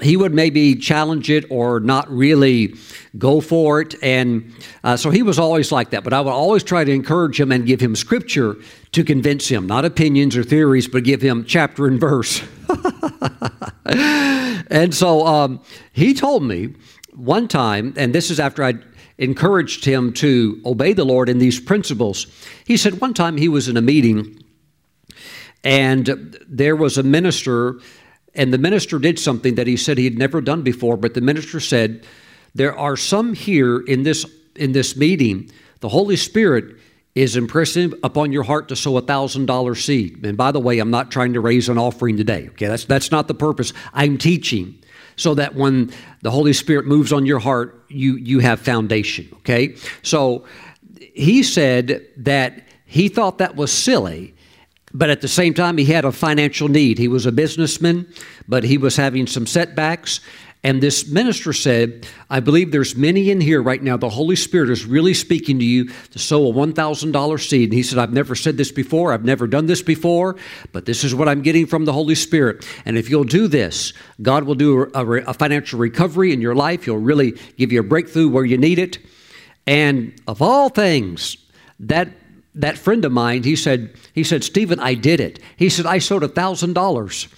He 0.00 0.16
would 0.16 0.32
maybe 0.32 0.76
challenge 0.76 1.28
it 1.28 1.46
or 1.50 1.80
not 1.80 2.08
really 2.08 2.74
go 3.16 3.40
for 3.40 3.80
it. 3.80 3.96
And 4.00 4.54
uh, 4.84 4.96
so 4.96 5.10
he 5.10 5.22
was 5.22 5.40
always 5.40 5.72
like 5.72 5.90
that. 5.90 6.04
But 6.04 6.12
I 6.12 6.20
would 6.20 6.30
always 6.30 6.62
try 6.62 6.84
to 6.84 6.92
encourage 6.92 7.40
him 7.40 7.50
and 7.50 7.66
give 7.66 7.80
him 7.80 7.96
scripture 7.96 8.58
to 8.92 9.04
convince 9.04 9.48
him, 9.48 9.66
not 9.66 9.84
opinions 9.84 10.36
or 10.36 10.42
theories, 10.42 10.88
but 10.88 11.04
give 11.04 11.20
him 11.20 11.44
chapter 11.44 11.86
and 11.86 12.00
verse. 12.00 12.42
and 13.84 14.94
so 14.94 15.26
um, 15.26 15.60
he 15.92 16.14
told 16.14 16.42
me 16.42 16.74
one 17.14 17.48
time, 17.48 17.94
and 17.96 18.14
this 18.14 18.30
is 18.30 18.40
after 18.40 18.64
I 18.64 18.74
encouraged 19.18 19.84
him 19.84 20.12
to 20.14 20.60
obey 20.64 20.92
the 20.92 21.04
Lord 21.04 21.28
in 21.28 21.38
these 21.38 21.60
principles. 21.60 22.26
He 22.64 22.76
said 22.76 23.00
one 23.00 23.14
time 23.14 23.36
he 23.36 23.48
was 23.48 23.68
in 23.68 23.76
a 23.76 23.82
meeting 23.82 24.42
and 25.64 26.38
there 26.48 26.76
was 26.76 26.98
a 26.98 27.02
minister, 27.02 27.80
and 28.34 28.52
the 28.52 28.58
minister 28.58 28.98
did 28.98 29.18
something 29.18 29.56
that 29.56 29.66
he 29.66 29.76
said 29.76 29.98
he 29.98 30.04
had 30.04 30.18
never 30.18 30.40
done 30.40 30.62
before, 30.62 30.96
but 30.96 31.14
the 31.14 31.20
minister 31.20 31.60
said, 31.60 32.06
There 32.54 32.76
are 32.76 32.96
some 32.96 33.34
here 33.34 33.80
in 33.80 34.02
this 34.02 34.24
in 34.54 34.72
this 34.72 34.96
meeting, 34.96 35.50
the 35.80 35.88
Holy 35.88 36.16
Spirit 36.16 36.76
is 37.18 37.36
impressing 37.36 37.92
upon 38.04 38.30
your 38.30 38.44
heart 38.44 38.68
to 38.68 38.76
sow 38.76 38.96
a 38.96 39.00
thousand 39.00 39.46
dollar 39.46 39.74
seed. 39.74 40.24
And 40.24 40.36
by 40.36 40.52
the 40.52 40.60
way, 40.60 40.78
I'm 40.78 40.90
not 40.90 41.10
trying 41.10 41.32
to 41.32 41.40
raise 41.40 41.68
an 41.68 41.76
offering 41.76 42.16
today. 42.16 42.48
Okay, 42.50 42.66
that's 42.66 42.84
that's 42.84 43.10
not 43.10 43.26
the 43.26 43.34
purpose. 43.34 43.72
I'm 43.92 44.18
teaching 44.18 44.78
so 45.16 45.34
that 45.34 45.56
when 45.56 45.92
the 46.22 46.30
Holy 46.30 46.52
Spirit 46.52 46.86
moves 46.86 47.12
on 47.12 47.26
your 47.26 47.40
heart, 47.40 47.84
you 47.88 48.16
you 48.16 48.38
have 48.38 48.60
foundation. 48.60 49.28
Okay, 49.38 49.74
so 50.02 50.44
he 51.12 51.42
said 51.42 52.06
that 52.18 52.62
he 52.84 53.08
thought 53.08 53.38
that 53.38 53.56
was 53.56 53.72
silly. 53.72 54.34
But 54.94 55.10
at 55.10 55.20
the 55.20 55.28
same 55.28 55.52
time, 55.52 55.76
he 55.76 55.84
had 55.84 56.06
a 56.06 56.12
financial 56.12 56.68
need. 56.68 56.96
He 56.96 57.08
was 57.08 57.26
a 57.26 57.32
businessman, 57.32 58.06
but 58.48 58.64
he 58.64 58.78
was 58.78 58.96
having 58.96 59.26
some 59.26 59.46
setbacks. 59.46 60.20
And 60.64 60.82
this 60.82 61.08
minister 61.08 61.52
said, 61.52 62.06
I 62.28 62.40
believe 62.40 62.72
there's 62.72 62.96
many 62.96 63.30
in 63.30 63.40
here 63.40 63.62
right 63.62 63.80
now. 63.80 63.96
The 63.96 64.08
Holy 64.08 64.34
Spirit 64.34 64.70
is 64.70 64.84
really 64.84 65.14
speaking 65.14 65.60
to 65.60 65.64
you 65.64 65.88
to 66.10 66.18
sow 66.18 66.48
a 66.48 66.52
$1,000 66.52 67.48
seed. 67.48 67.68
And 67.68 67.74
he 67.74 67.84
said, 67.84 67.98
I've 67.98 68.12
never 68.12 68.34
said 68.34 68.56
this 68.56 68.72
before. 68.72 69.12
I've 69.12 69.24
never 69.24 69.46
done 69.46 69.66
this 69.66 69.82
before, 69.82 70.36
but 70.72 70.84
this 70.84 71.04
is 71.04 71.14
what 71.14 71.28
I'm 71.28 71.42
getting 71.42 71.66
from 71.66 71.84
the 71.84 71.92
Holy 71.92 72.16
Spirit. 72.16 72.66
And 72.84 72.98
if 72.98 73.08
you'll 73.08 73.22
do 73.22 73.46
this, 73.46 73.92
God 74.20 74.44
will 74.44 74.56
do 74.56 74.90
a, 74.94 75.04
a 75.22 75.34
financial 75.34 75.78
recovery 75.78 76.32
in 76.32 76.40
your 76.40 76.56
life. 76.56 76.84
He'll 76.84 76.96
really 76.96 77.38
give 77.56 77.70
you 77.70 77.80
a 77.80 77.84
breakthrough 77.84 78.28
where 78.28 78.44
you 78.44 78.58
need 78.58 78.80
it. 78.80 78.98
And 79.64 80.20
of 80.26 80.42
all 80.42 80.70
things, 80.70 81.36
that 81.78 82.08
that 82.54 82.76
friend 82.76 83.04
of 83.04 83.12
mine, 83.12 83.44
he 83.44 83.54
said, 83.54 83.94
he 84.12 84.24
said, 84.24 84.42
Stephen, 84.42 84.80
I 84.80 84.94
did 84.94 85.20
it. 85.20 85.38
He 85.56 85.68
said, 85.68 85.86
I 85.86 85.98
sowed 85.98 86.24
a 86.24 86.28
thousand 86.28 86.72
dollars. 86.72 87.28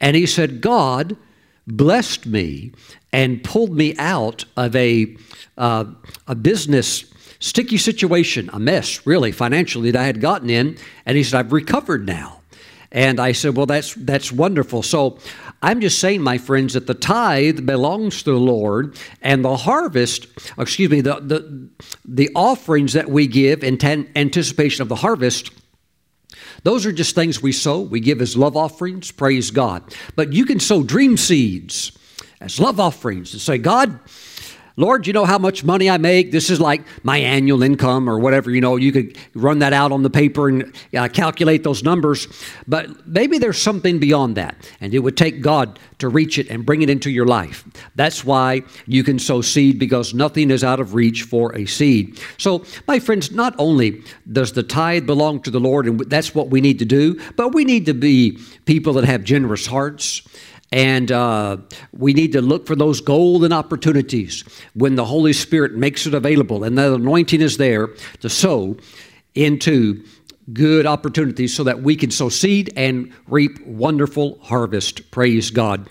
And 0.00 0.14
he 0.14 0.24
said, 0.24 0.60
God 0.60 1.16
blessed 1.76 2.26
me 2.26 2.72
and 3.12 3.42
pulled 3.42 3.76
me 3.76 3.94
out 3.98 4.44
of 4.56 4.74
a, 4.74 5.16
uh, 5.56 5.84
a 6.26 6.34
business 6.34 7.04
sticky 7.40 7.78
situation, 7.78 8.50
a 8.52 8.58
mess, 8.58 9.06
really, 9.06 9.32
financially, 9.32 9.90
that 9.90 10.00
I 10.00 10.04
had 10.04 10.20
gotten 10.20 10.50
in. 10.50 10.76
And 11.06 11.16
he 11.16 11.22
said, 11.22 11.38
I've 11.38 11.52
recovered 11.52 12.06
now. 12.06 12.40
And 12.90 13.20
I 13.20 13.32
said, 13.32 13.56
Well, 13.56 13.66
that's, 13.66 13.94
that's 13.94 14.32
wonderful. 14.32 14.82
So 14.82 15.18
I'm 15.62 15.80
just 15.80 15.98
saying, 15.98 16.22
my 16.22 16.38
friends, 16.38 16.74
that 16.74 16.86
the 16.86 16.94
tithe 16.94 17.66
belongs 17.66 18.22
to 18.22 18.30
the 18.30 18.38
Lord, 18.38 18.96
and 19.20 19.44
the 19.44 19.56
harvest, 19.56 20.26
excuse 20.56 20.90
me, 20.90 21.00
the, 21.00 21.16
the, 21.20 21.68
the 22.04 22.30
offerings 22.34 22.94
that 22.94 23.10
we 23.10 23.26
give 23.26 23.62
in 23.62 23.78
anticipation 24.16 24.82
of 24.82 24.88
the 24.88 24.96
harvest. 24.96 25.50
Those 26.62 26.86
are 26.86 26.92
just 26.92 27.14
things 27.14 27.42
we 27.42 27.52
sow. 27.52 27.80
We 27.80 28.00
give 28.00 28.20
as 28.20 28.36
love 28.36 28.56
offerings, 28.56 29.10
praise 29.10 29.50
God. 29.50 29.94
But 30.16 30.32
you 30.32 30.44
can 30.44 30.60
sow 30.60 30.82
dream 30.82 31.16
seeds 31.16 31.92
as 32.40 32.60
love 32.60 32.80
offerings 32.80 33.32
and 33.32 33.40
say, 33.40 33.58
God, 33.58 33.98
Lord, 34.78 35.08
you 35.08 35.12
know 35.12 35.24
how 35.24 35.38
much 35.38 35.64
money 35.64 35.90
I 35.90 35.98
make? 35.98 36.30
This 36.30 36.50
is 36.50 36.60
like 36.60 36.82
my 37.02 37.18
annual 37.18 37.64
income 37.64 38.08
or 38.08 38.20
whatever. 38.20 38.48
You 38.52 38.60
know, 38.60 38.76
you 38.76 38.92
could 38.92 39.18
run 39.34 39.58
that 39.58 39.72
out 39.72 39.90
on 39.90 40.04
the 40.04 40.08
paper 40.08 40.48
and 40.48 40.72
uh, 40.96 41.08
calculate 41.08 41.64
those 41.64 41.82
numbers. 41.82 42.28
But 42.68 43.04
maybe 43.04 43.38
there's 43.38 43.60
something 43.60 43.98
beyond 43.98 44.36
that. 44.36 44.54
And 44.80 44.94
it 44.94 45.00
would 45.00 45.16
take 45.16 45.40
God 45.42 45.80
to 45.98 46.08
reach 46.08 46.38
it 46.38 46.48
and 46.48 46.64
bring 46.64 46.82
it 46.82 46.90
into 46.90 47.10
your 47.10 47.26
life. 47.26 47.64
That's 47.96 48.24
why 48.24 48.62
you 48.86 49.02
can 49.02 49.18
sow 49.18 49.40
seed 49.40 49.80
because 49.80 50.14
nothing 50.14 50.48
is 50.48 50.62
out 50.62 50.78
of 50.78 50.94
reach 50.94 51.24
for 51.24 51.56
a 51.56 51.66
seed. 51.66 52.20
So, 52.36 52.64
my 52.86 53.00
friends, 53.00 53.32
not 53.32 53.56
only 53.58 54.04
does 54.30 54.52
the 54.52 54.62
tithe 54.62 55.06
belong 55.06 55.42
to 55.42 55.50
the 55.50 55.58
Lord, 55.58 55.88
and 55.88 55.98
that's 56.02 56.36
what 56.36 56.50
we 56.50 56.60
need 56.60 56.78
to 56.78 56.84
do, 56.84 57.20
but 57.34 57.52
we 57.52 57.64
need 57.64 57.86
to 57.86 57.94
be 57.94 58.38
people 58.64 58.92
that 58.92 59.04
have 59.06 59.24
generous 59.24 59.66
hearts 59.66 60.22
and 60.70 61.10
uh, 61.10 61.56
we 61.92 62.12
need 62.12 62.32
to 62.32 62.42
look 62.42 62.66
for 62.66 62.76
those 62.76 63.00
golden 63.00 63.52
opportunities 63.52 64.42
when 64.74 64.96
the 64.96 65.04
Holy 65.04 65.32
Spirit 65.32 65.74
makes 65.74 66.06
it 66.06 66.14
available 66.14 66.64
and 66.64 66.76
that 66.76 66.92
anointing 66.92 67.40
is 67.40 67.56
there 67.56 67.88
to 68.20 68.28
sow 68.28 68.76
into 69.34 70.04
good 70.52 70.86
opportunities 70.86 71.54
so 71.54 71.64
that 71.64 71.82
we 71.82 71.96
can 71.96 72.10
sow 72.10 72.28
seed 72.28 72.72
and 72.76 73.12
reap 73.26 73.64
wonderful 73.66 74.38
harvest. 74.42 75.10
Praise 75.10 75.50
God. 75.50 75.90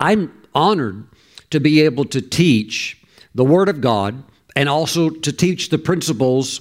I'm 0.00 0.32
honored 0.54 1.06
to 1.50 1.60
be 1.60 1.82
able 1.82 2.04
to 2.06 2.20
teach 2.20 3.00
the 3.34 3.44
Word 3.44 3.68
of 3.68 3.80
God 3.80 4.22
and 4.56 4.68
also 4.68 5.10
to 5.10 5.32
teach 5.32 5.68
the 5.68 5.78
principles 5.78 6.60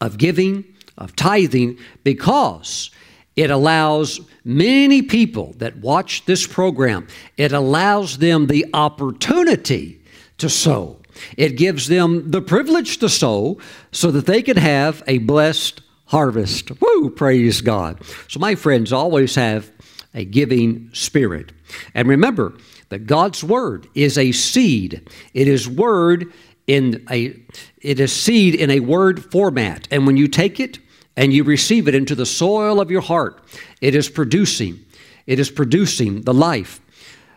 of 0.00 0.18
giving, 0.18 0.64
of 0.96 1.16
tithing, 1.16 1.78
because 2.04 2.90
it 3.38 3.52
allows 3.52 4.20
many 4.44 5.00
people 5.00 5.54
that 5.58 5.76
watch 5.76 6.24
this 6.24 6.44
program, 6.44 7.06
it 7.36 7.52
allows 7.52 8.18
them 8.18 8.48
the 8.48 8.66
opportunity 8.74 10.00
to 10.38 10.48
sow. 10.48 10.96
It 11.36 11.56
gives 11.56 11.86
them 11.86 12.32
the 12.32 12.42
privilege 12.42 12.98
to 12.98 13.08
sow 13.08 13.58
so 13.92 14.10
that 14.10 14.26
they 14.26 14.42
can 14.42 14.56
have 14.56 15.04
a 15.06 15.18
blessed 15.18 15.82
harvest. 16.06 16.72
Woo, 16.80 17.10
praise 17.10 17.60
God. 17.60 18.02
So, 18.26 18.40
my 18.40 18.56
friends, 18.56 18.92
always 18.92 19.36
have 19.36 19.70
a 20.14 20.24
giving 20.24 20.90
spirit. 20.92 21.52
And 21.94 22.08
remember 22.08 22.54
that 22.88 23.06
God's 23.06 23.44
word 23.44 23.86
is 23.94 24.18
a 24.18 24.32
seed. 24.32 25.08
It 25.32 25.46
is 25.46 25.68
word 25.68 26.32
in 26.66 27.06
a 27.08 27.36
it 27.80 28.00
is 28.00 28.12
seed 28.12 28.56
in 28.56 28.68
a 28.68 28.80
word 28.80 29.30
format. 29.30 29.86
And 29.92 30.08
when 30.08 30.16
you 30.16 30.26
take 30.26 30.58
it 30.58 30.80
and 31.18 31.32
you 31.32 31.42
receive 31.42 31.88
it 31.88 31.96
into 31.96 32.14
the 32.14 32.24
soil 32.24 32.80
of 32.80 32.92
your 32.92 33.00
heart, 33.00 33.42
it 33.80 33.96
is 33.96 34.08
producing, 34.08 34.78
it 35.26 35.40
is 35.40 35.50
producing 35.50 36.22
the 36.22 36.32
life 36.32 36.80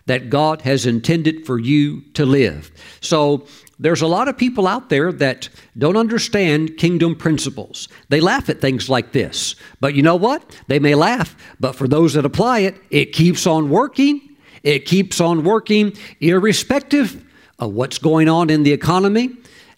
that 0.06 0.30
God 0.30 0.62
has 0.62 0.86
intended 0.86 1.48
for 1.48 1.58
you 1.58 2.02
to 2.14 2.24
live. 2.24 2.70
So 3.00 3.48
there's 3.80 4.04
a 4.04 4.08
lot 4.08 4.28
of 4.28 4.38
people 4.38 4.68
out 4.68 4.90
there 4.90 5.12
that 5.14 5.50
don't 5.76 5.98
understand 5.98 6.78
kingdom 6.78 7.16
principles. 7.16 7.88
They 8.10 8.20
laugh 8.20 8.50
at 8.50 8.62
things 8.62 8.88
like 8.88 9.14
this. 9.14 9.56
But 9.80 9.96
you 9.96 10.04
know 10.04 10.16
what? 10.16 10.62
They 10.68 10.78
may 10.78 10.94
laugh, 10.94 11.36
but 11.60 11.76
for 11.76 11.88
those 11.88 12.14
that 12.14 12.24
apply 12.24 12.60
it, 12.60 12.76
it 12.92 13.14
keeps 13.14 13.48
on 13.48 13.72
working. 13.72 14.38
It 14.62 14.86
keeps 14.86 15.20
on 15.20 15.44
working 15.44 15.94
irrespective 16.20 17.26
of 17.58 17.74
what's 17.74 17.98
going 17.98 18.30
on 18.30 18.52
in 18.52 18.62
the 18.62 18.74
economy, 18.74 19.30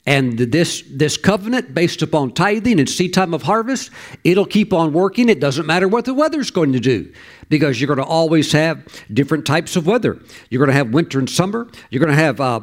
and 0.05 0.37
this, 0.37 0.83
this 0.89 1.15
covenant 1.15 1.73
based 1.73 2.01
upon 2.01 2.33
tithing 2.33 2.79
and 2.79 2.89
seed 2.89 3.13
time 3.13 3.33
of 3.33 3.43
harvest, 3.43 3.89
it'll 4.25 4.45
keep 4.45 4.73
on 4.73 4.91
working. 4.91 5.29
It 5.29 5.39
doesn't 5.39 5.65
matter 5.65 5.87
what 5.87 6.03
the 6.03 6.13
weather's 6.13 6.51
going 6.51 6.73
to 6.73 6.79
do 6.79 7.11
because 7.47 7.79
you're 7.79 7.87
going 7.87 8.05
to 8.05 8.11
always 8.11 8.51
have 8.51 8.85
different 9.13 9.45
types 9.45 9.77
of 9.77 9.87
weather. 9.87 10.19
You're 10.49 10.59
going 10.59 10.71
to 10.71 10.75
have 10.75 10.89
winter 10.89 11.19
and 11.19 11.29
summer. 11.29 11.69
You're 11.89 12.03
going 12.03 12.15
to 12.15 12.21
have 12.21 12.41
uh, 12.41 12.61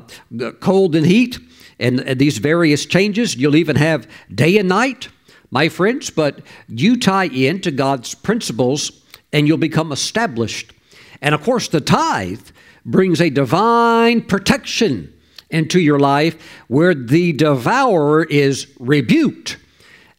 cold 0.60 0.94
and 0.94 1.06
heat 1.06 1.38
and, 1.78 2.00
and 2.00 2.20
these 2.20 2.36
various 2.36 2.84
changes. 2.84 3.34
You'll 3.34 3.56
even 3.56 3.76
have 3.76 4.06
day 4.34 4.58
and 4.58 4.68
night, 4.68 5.08
my 5.50 5.70
friends, 5.70 6.10
but 6.10 6.40
you 6.68 6.98
tie 6.98 7.24
into 7.24 7.70
God's 7.70 8.14
principles 8.14 9.02
and 9.32 9.48
you'll 9.48 9.56
become 9.56 9.92
established. 9.92 10.74
And 11.22 11.34
of 11.34 11.42
course, 11.42 11.68
the 11.68 11.80
tithe 11.80 12.50
brings 12.84 13.20
a 13.20 13.30
divine 13.30 14.22
protection 14.22 15.14
into 15.50 15.80
your 15.80 15.98
life 15.98 16.36
where 16.68 16.94
the 16.94 17.32
devourer 17.32 18.24
is 18.24 18.72
rebuked. 18.78 19.56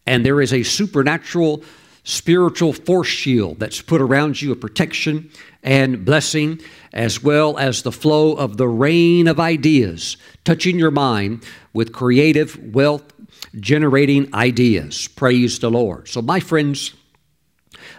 And 0.05 0.25
there 0.25 0.41
is 0.41 0.53
a 0.53 0.63
supernatural 0.63 1.63
spiritual 2.03 2.73
force 2.73 3.07
shield 3.07 3.59
that's 3.59 3.81
put 3.81 4.01
around 4.01 4.41
you 4.41 4.51
a 4.51 4.55
protection 4.55 5.29
and 5.63 6.03
blessing 6.03 6.59
as 6.93 7.21
well 7.21 7.57
as 7.57 7.83
the 7.83 7.91
flow 7.91 8.33
of 8.33 8.57
the 8.57 8.67
rain 8.67 9.27
of 9.27 9.39
ideas 9.39 10.17
touching 10.43 10.79
your 10.79 10.91
mind 10.91 11.43
with 11.73 11.93
creative 11.93 12.57
wealth 12.73 13.13
generating 13.59 14.33
ideas. 14.33 15.07
Praise 15.09 15.59
the 15.59 15.69
lord. 15.69 16.07
So 16.07 16.21
my 16.21 16.39
friends 16.39 16.93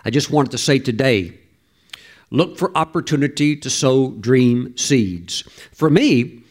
i 0.04 0.10
just 0.10 0.30
wanted 0.30 0.50
to 0.50 0.58
say 0.58 0.78
today 0.78 1.38
look 2.30 2.58
for 2.58 2.76
opportunity 2.76 3.56
to 3.56 3.70
sow 3.70 4.10
dream 4.12 4.76
seeds. 4.76 5.42
For 5.72 5.88
me 5.88 6.41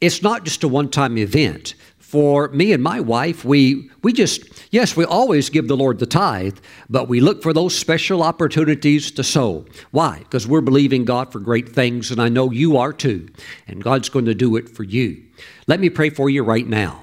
it's 0.00 0.22
not 0.22 0.44
just 0.44 0.64
a 0.64 0.68
one 0.68 0.90
time 0.90 1.18
event. 1.18 1.74
For 1.98 2.48
me 2.50 2.72
and 2.72 2.82
my 2.82 3.00
wife, 3.00 3.44
we, 3.44 3.90
we 4.02 4.12
just, 4.12 4.44
yes, 4.70 4.96
we 4.96 5.04
always 5.04 5.50
give 5.50 5.66
the 5.66 5.76
Lord 5.76 5.98
the 5.98 6.06
tithe, 6.06 6.58
but 6.88 7.08
we 7.08 7.18
look 7.18 7.42
for 7.42 7.52
those 7.52 7.76
special 7.76 8.22
opportunities 8.22 9.10
to 9.10 9.24
sow. 9.24 9.66
Why? 9.90 10.20
Because 10.20 10.46
we're 10.46 10.60
believing 10.60 11.04
God 11.04 11.32
for 11.32 11.40
great 11.40 11.68
things, 11.68 12.12
and 12.12 12.22
I 12.22 12.28
know 12.28 12.52
you 12.52 12.76
are 12.76 12.92
too, 12.92 13.28
and 13.66 13.82
God's 13.82 14.08
going 14.08 14.26
to 14.26 14.34
do 14.34 14.54
it 14.54 14.68
for 14.68 14.84
you. 14.84 15.20
Let 15.66 15.80
me 15.80 15.90
pray 15.90 16.10
for 16.10 16.30
you 16.30 16.44
right 16.44 16.66
now. 16.66 17.02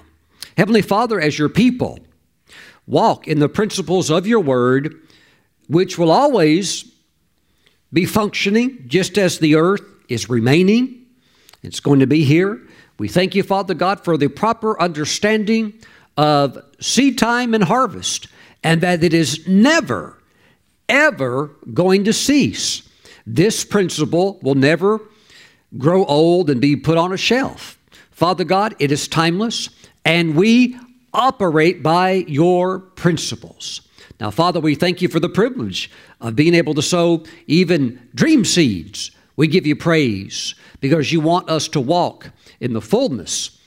Heavenly 0.57 0.81
Father, 0.81 1.19
as 1.19 1.38
your 1.38 1.50
people, 1.50 2.00
walk 2.88 3.27
in 3.27 3.39
the 3.39 3.50
principles 3.50 4.09
of 4.09 4.25
your 4.25 4.39
word, 4.39 4.95
which 5.67 5.97
will 5.97 6.12
always 6.12 6.89
be 7.91 8.05
functioning 8.05 8.85
just 8.88 9.17
as 9.17 9.39
the 9.39 9.55
earth 9.55 9.83
is 10.07 10.29
remaining. 10.29 11.05
It's 11.62 11.81
going 11.81 12.00
to 12.00 12.07
be 12.07 12.23
here. 12.23 12.62
We 13.03 13.10
thank 13.10 13.36
you, 13.36 13.43
Father 13.43 13.74
God, 13.74 14.01
for 14.01 14.15
the 14.15 14.29
proper 14.29 14.81
understanding 14.81 15.74
of 16.15 16.57
seed 16.79 17.17
time 17.17 17.53
and 17.53 17.62
harvest, 17.62 18.29
and 18.63 18.79
that 18.79 19.03
it 19.03 19.13
is 19.13 19.45
never, 19.45 20.24
ever 20.88 21.51
going 21.74 22.05
to 22.05 22.13
cease. 22.13 22.88
This 23.27 23.65
principle 23.65 24.39
will 24.41 24.55
never 24.55 25.01
grow 25.77 26.05
old 26.05 26.50
and 26.50 26.62
be 26.62 26.77
put 26.77 26.98
on 26.98 27.12
a 27.12 27.17
shelf. 27.17 27.77
Father 28.12 28.45
God, 28.45 28.74
it 28.79 28.89
is 28.89 29.10
timeless, 29.10 29.69
and 30.05 30.38
we 30.38 30.79
operate 31.13 31.83
by 31.83 32.24
your 32.29 32.79
principles. 32.79 33.81
Now, 34.22 34.31
Father, 34.31 34.62
we 34.62 34.75
thank 34.75 35.01
you 35.01 35.10
for 35.10 35.19
the 35.19 35.27
privilege 35.27 35.91
of 36.22 36.38
being 36.38 36.53
able 36.53 36.74
to 36.75 36.81
sow 36.81 37.25
even 37.48 38.00
dream 38.15 38.45
seeds. 38.45 39.12
We 39.36 39.48
give 39.48 39.67
you 39.67 39.75
praise 39.75 40.55
because 40.79 41.12
you 41.12 41.19
want 41.19 41.50
us 41.50 41.67
to 41.67 41.81
walk 41.81 42.29
in 42.63 42.72
the 42.72 42.82
fullness 42.82 43.60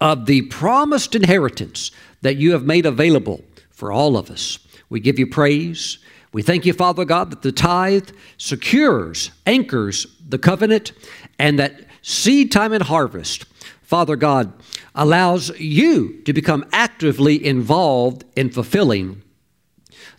of 0.00 0.26
the 0.26 0.42
promised 0.42 1.14
inheritance 1.14 1.92
that 2.20 2.36
you 2.36 2.50
have 2.50 2.64
made 2.64 2.84
available 2.84 3.44
for 3.70 3.92
all 3.92 4.16
of 4.16 4.28
us. 4.28 4.58
We 4.88 4.98
give 4.98 5.20
you 5.20 5.26
praise. 5.26 5.98
We 6.32 6.42
thank 6.42 6.66
you, 6.66 6.72
Father 6.72 7.04
God, 7.04 7.30
that 7.30 7.42
the 7.42 7.52
tithe 7.52 8.10
secures, 8.36 9.30
anchors 9.46 10.06
the 10.28 10.38
covenant, 10.38 10.92
and 11.38 11.60
that 11.60 11.84
seed 12.02 12.50
time 12.50 12.72
and 12.72 12.82
harvest, 12.82 13.44
Father 13.82 14.16
God, 14.16 14.52
allows 14.96 15.56
you 15.60 16.20
to 16.22 16.32
become 16.32 16.66
actively 16.72 17.44
involved 17.44 18.24
in 18.34 18.50
fulfilling 18.50 19.22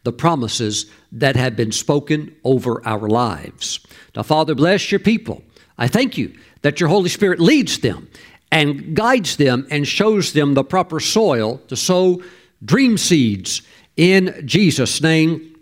the 0.04 0.14
promises 0.14 0.90
that 1.12 1.36
have 1.36 1.58
been 1.58 1.74
spoken 1.74 2.34
over 2.46 2.82
our 2.88 3.10
lives. 3.10 3.80
Now, 4.16 4.24
Father, 4.24 4.56
bless 4.56 4.90
your 4.90 5.00
people. 5.00 5.44
I 5.78 5.90
thank 5.90 6.18
you 6.18 6.34
that 6.66 6.80
your 6.80 6.90
Holy 6.90 7.10
Spirit 7.10 7.40
leads 7.40 7.78
them 7.78 8.10
and 8.52 8.96
guides 8.96 9.38
them 9.38 9.68
and 9.70 9.88
shows 9.88 10.34
them 10.34 10.56
the 10.56 10.64
proper 10.64 11.00
soil 11.00 11.60
to 11.68 11.76
sow 11.76 12.24
dream 12.64 12.98
seeds 12.98 13.62
in 13.96 14.42
Jesus' 14.48 15.00
name. 15.00 15.60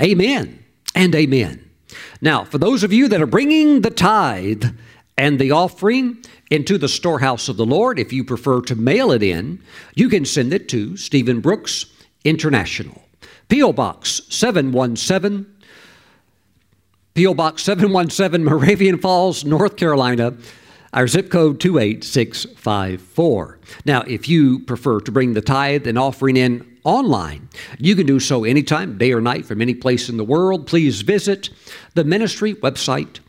Amen 0.00 0.64
and 0.96 1.14
amen. 1.14 1.70
Now, 2.20 2.42
for 2.42 2.58
those 2.58 2.82
of 2.82 2.92
you 2.92 3.06
that 3.06 3.22
are 3.22 3.26
bringing 3.26 3.82
the 3.82 3.90
tithe 3.90 4.64
and 5.16 5.38
the 5.38 5.52
offering 5.52 6.24
into 6.50 6.78
the 6.78 6.88
storehouse 6.88 7.48
of 7.48 7.56
the 7.56 7.64
Lord, 7.64 8.00
if 8.00 8.12
you 8.12 8.24
prefer 8.24 8.60
to 8.62 8.74
mail 8.74 9.12
it 9.12 9.22
in, 9.22 9.62
you 9.94 10.08
can 10.08 10.24
send 10.24 10.52
it 10.52 10.68
to 10.70 10.96
Stephen 10.96 11.38
Brooks 11.38 11.86
International. 12.24 13.04
P.O. 13.48 13.72
Box 13.72 14.22
717 14.30 15.51
P.O. 17.14 17.34
Box 17.34 17.62
717, 17.64 18.42
Moravian 18.42 18.96
Falls, 18.96 19.44
North 19.44 19.76
Carolina. 19.76 20.32
Our 20.94 21.06
zip 21.06 21.30
code 21.30 21.60
28654. 21.60 23.58
Now, 23.84 24.00
if 24.02 24.30
you 24.30 24.60
prefer 24.60 24.98
to 25.00 25.12
bring 25.12 25.34
the 25.34 25.42
tithe 25.42 25.86
and 25.86 25.98
offering 25.98 26.38
in 26.38 26.78
online, 26.84 27.50
you 27.78 27.94
can 27.96 28.06
do 28.06 28.18
so 28.18 28.44
anytime, 28.44 28.96
day 28.96 29.12
or 29.12 29.20
night, 29.20 29.44
from 29.44 29.60
any 29.60 29.74
place 29.74 30.08
in 30.08 30.16
the 30.16 30.24
world. 30.24 30.66
Please 30.66 31.02
visit 31.02 31.50
the 31.92 32.04
ministry 32.04 32.54
website, 32.54 33.20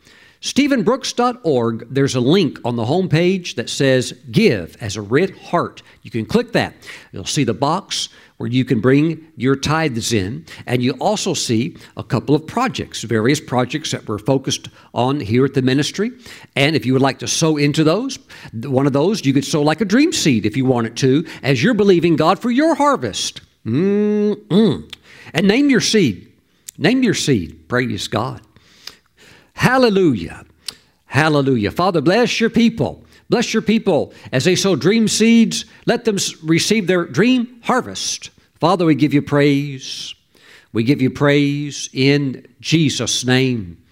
StephenBrooks.org, 0.44 1.86
there's 1.88 2.14
a 2.14 2.20
link 2.20 2.58
on 2.66 2.76
the 2.76 2.84
home 2.84 3.08
page 3.08 3.54
that 3.54 3.70
says 3.70 4.12
Give 4.30 4.76
as 4.78 4.94
a 4.94 5.00
red 5.00 5.30
heart. 5.38 5.82
You 6.02 6.10
can 6.10 6.26
click 6.26 6.52
that. 6.52 6.74
You'll 7.12 7.24
see 7.24 7.44
the 7.44 7.54
box 7.54 8.10
where 8.44 8.52
you 8.52 8.62
can 8.66 8.78
bring 8.78 9.26
your 9.38 9.56
tithes 9.56 10.12
in, 10.12 10.44
and 10.66 10.82
you 10.82 10.92
also 11.00 11.32
see 11.32 11.74
a 11.96 12.04
couple 12.04 12.34
of 12.34 12.46
projects, 12.46 13.02
various 13.02 13.40
projects 13.40 13.90
that 13.90 14.06
we're 14.06 14.18
focused 14.18 14.68
on 14.92 15.18
here 15.18 15.46
at 15.46 15.54
the 15.54 15.62
ministry. 15.62 16.10
And 16.54 16.76
if 16.76 16.84
you 16.84 16.92
would 16.92 17.00
like 17.00 17.20
to 17.20 17.26
sow 17.26 17.56
into 17.56 17.82
those, 17.82 18.18
one 18.52 18.86
of 18.86 18.92
those, 18.92 19.24
you 19.24 19.32
could 19.32 19.46
sow 19.46 19.62
like 19.62 19.80
a 19.80 19.86
dream 19.86 20.12
seed 20.12 20.44
if 20.44 20.58
you 20.58 20.66
wanted 20.66 20.94
to, 20.98 21.26
as 21.42 21.62
you're 21.62 21.72
believing 21.72 22.16
God 22.16 22.38
for 22.38 22.50
your 22.50 22.74
harvest. 22.74 23.40
Mm-mm. 23.64 24.94
And 25.32 25.48
name 25.48 25.70
your 25.70 25.80
seed. 25.80 26.30
Name 26.76 27.02
your 27.02 27.14
seed. 27.14 27.66
Praise 27.66 28.08
God. 28.08 28.42
Hallelujah. 29.54 30.44
Hallelujah. 31.06 31.70
Father, 31.70 32.02
bless 32.02 32.40
your 32.40 32.50
people. 32.50 33.06
Bless 33.30 33.54
your 33.54 33.62
people 33.62 34.12
as 34.32 34.44
they 34.44 34.54
sow 34.54 34.76
dream 34.76 35.08
seeds. 35.08 35.64
Let 35.86 36.04
them 36.04 36.18
receive 36.42 36.88
their 36.88 37.06
dream 37.06 37.58
harvest. 37.62 38.28
Father, 38.64 38.86
we 38.86 38.94
give 38.94 39.12
you 39.12 39.20
praise. 39.20 40.14
We 40.72 40.84
give 40.84 41.02
you 41.02 41.10
praise 41.10 41.90
in 41.92 42.46
Jesus' 42.62 43.22
name. 43.22 43.84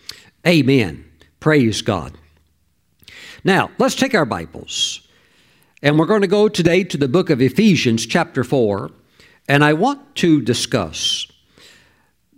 Amen. 0.46 1.04
Praise 1.40 1.82
God. 1.82 2.16
Now, 3.44 3.70
let's 3.76 3.94
take 3.94 4.14
our 4.14 4.24
Bibles. 4.24 5.06
And 5.82 5.98
we're 5.98 6.06
going 6.06 6.22
to 6.22 6.26
go 6.26 6.48
today 6.48 6.84
to 6.84 6.96
the 6.96 7.06
book 7.06 7.28
of 7.28 7.42
Ephesians, 7.42 8.06
chapter 8.06 8.42
4. 8.42 8.90
And 9.46 9.62
I 9.62 9.74
want 9.74 10.16
to 10.16 10.40
discuss 10.40 11.26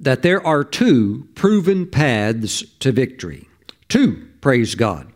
that 0.01 0.23
there 0.23 0.45
are 0.45 0.65
two 0.65 1.29
proven 1.37 1.87
paths 1.87 2.65
to 2.81 2.91
victory. 2.91 3.47
Two, 3.89 4.27
praise 4.41 4.75
God. 4.75 5.07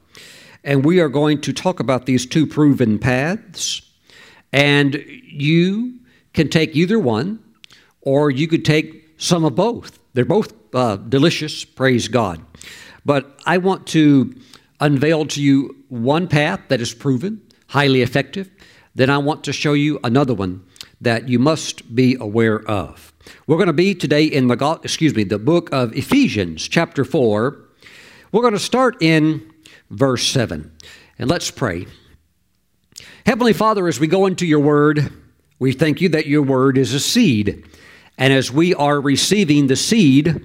And 0.63 0.85
we 0.85 1.01
are 1.01 1.09
going 1.09 1.41
to 1.41 1.53
talk 1.53 1.81
about 1.81 2.07
these 2.07 2.27
two 2.27 2.47
proven 2.47 3.01
paths. 3.01 3.83
And 4.53 5.05
you 5.25 5.99
can 6.33 6.49
take 6.49 6.75
either 6.77 6.99
one, 6.99 7.43
or 8.01 8.31
you 8.31 8.49
could 8.49 8.65
take 8.65 9.09
some 9.19 9.45
of 9.45 9.55
both. 9.55 9.99
They're 10.15 10.25
both 10.25 10.53
uh, 10.75 10.97
delicious, 10.97 11.65
praise 11.65 12.09
God. 12.09 12.41
But 13.05 13.39
I 13.47 13.59
want 13.59 13.87
to 13.89 14.35
unveil 14.81 15.27
to 15.27 15.43
you 15.43 15.77
one 15.89 16.29
path 16.29 16.61
that 16.69 16.81
is 16.81 16.95
proven, 16.95 17.43
highly 17.69 18.03
effective. 18.03 18.51
Then 18.95 19.11
I 19.11 19.19
want 19.19 19.45
to 19.45 19.53
show 19.53 19.73
you 19.73 19.99
another 20.05 20.35
one 20.35 20.65
that 21.01 21.29
you 21.29 21.39
must 21.39 21.95
be 21.95 22.17
aware 22.19 22.61
of. 22.69 23.13
We're 23.47 23.57
going 23.57 23.69
to 23.69 23.73
be 23.73 23.95
today 23.95 24.25
in 24.25 24.49
the 24.49 24.81
excuse 24.83 25.15
me, 25.15 25.25
the 25.25 25.39
book 25.39 25.71
of 25.73 25.95
Ephesians, 25.97 26.67
chapter 26.67 27.05
4. 27.05 27.57
We're 28.33 28.43
going 28.43 28.55
to 28.55 28.59
start 28.59 28.97
in 29.01 29.53
verse 29.91 30.27
7. 30.27 30.73
And 31.19 31.31
let's 31.31 31.51
pray. 31.51 31.87
Heavenly 33.27 33.53
Father, 33.53 33.87
as 33.89 34.01
we 34.01 34.07
go 34.07 34.27
into 34.27 34.47
your 34.47 34.61
word, 34.61 35.13
we 35.59 35.73
thank 35.73 36.01
you 36.01 36.09
that 36.11 36.27
your 36.27 36.43
word 36.43 36.79
is 36.79 36.95
a 36.95 37.01
seed. 37.01 37.65
And 38.17 38.33
as 38.33 38.51
we 38.51 38.75
are 38.75 39.01
receiving 39.01 39.67
the 39.67 39.77
seed 39.77 40.45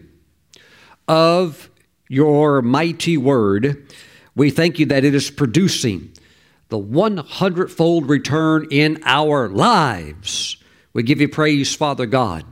of 1.07 1.69
your 2.07 2.61
mighty 2.61 3.17
word, 3.17 3.87
we 4.35 4.49
thank 4.49 4.79
you 4.79 4.85
that 4.87 5.03
it 5.03 5.15
is 5.15 5.29
producing 5.29 6.11
the 6.69 6.77
100 6.77 7.71
fold 7.71 8.09
return 8.09 8.67
in 8.71 9.01
our 9.05 9.49
lives. 9.49 10.57
We 10.93 11.03
give 11.03 11.21
you 11.21 11.29
praise, 11.29 11.75
Father 11.75 12.05
God. 12.05 12.45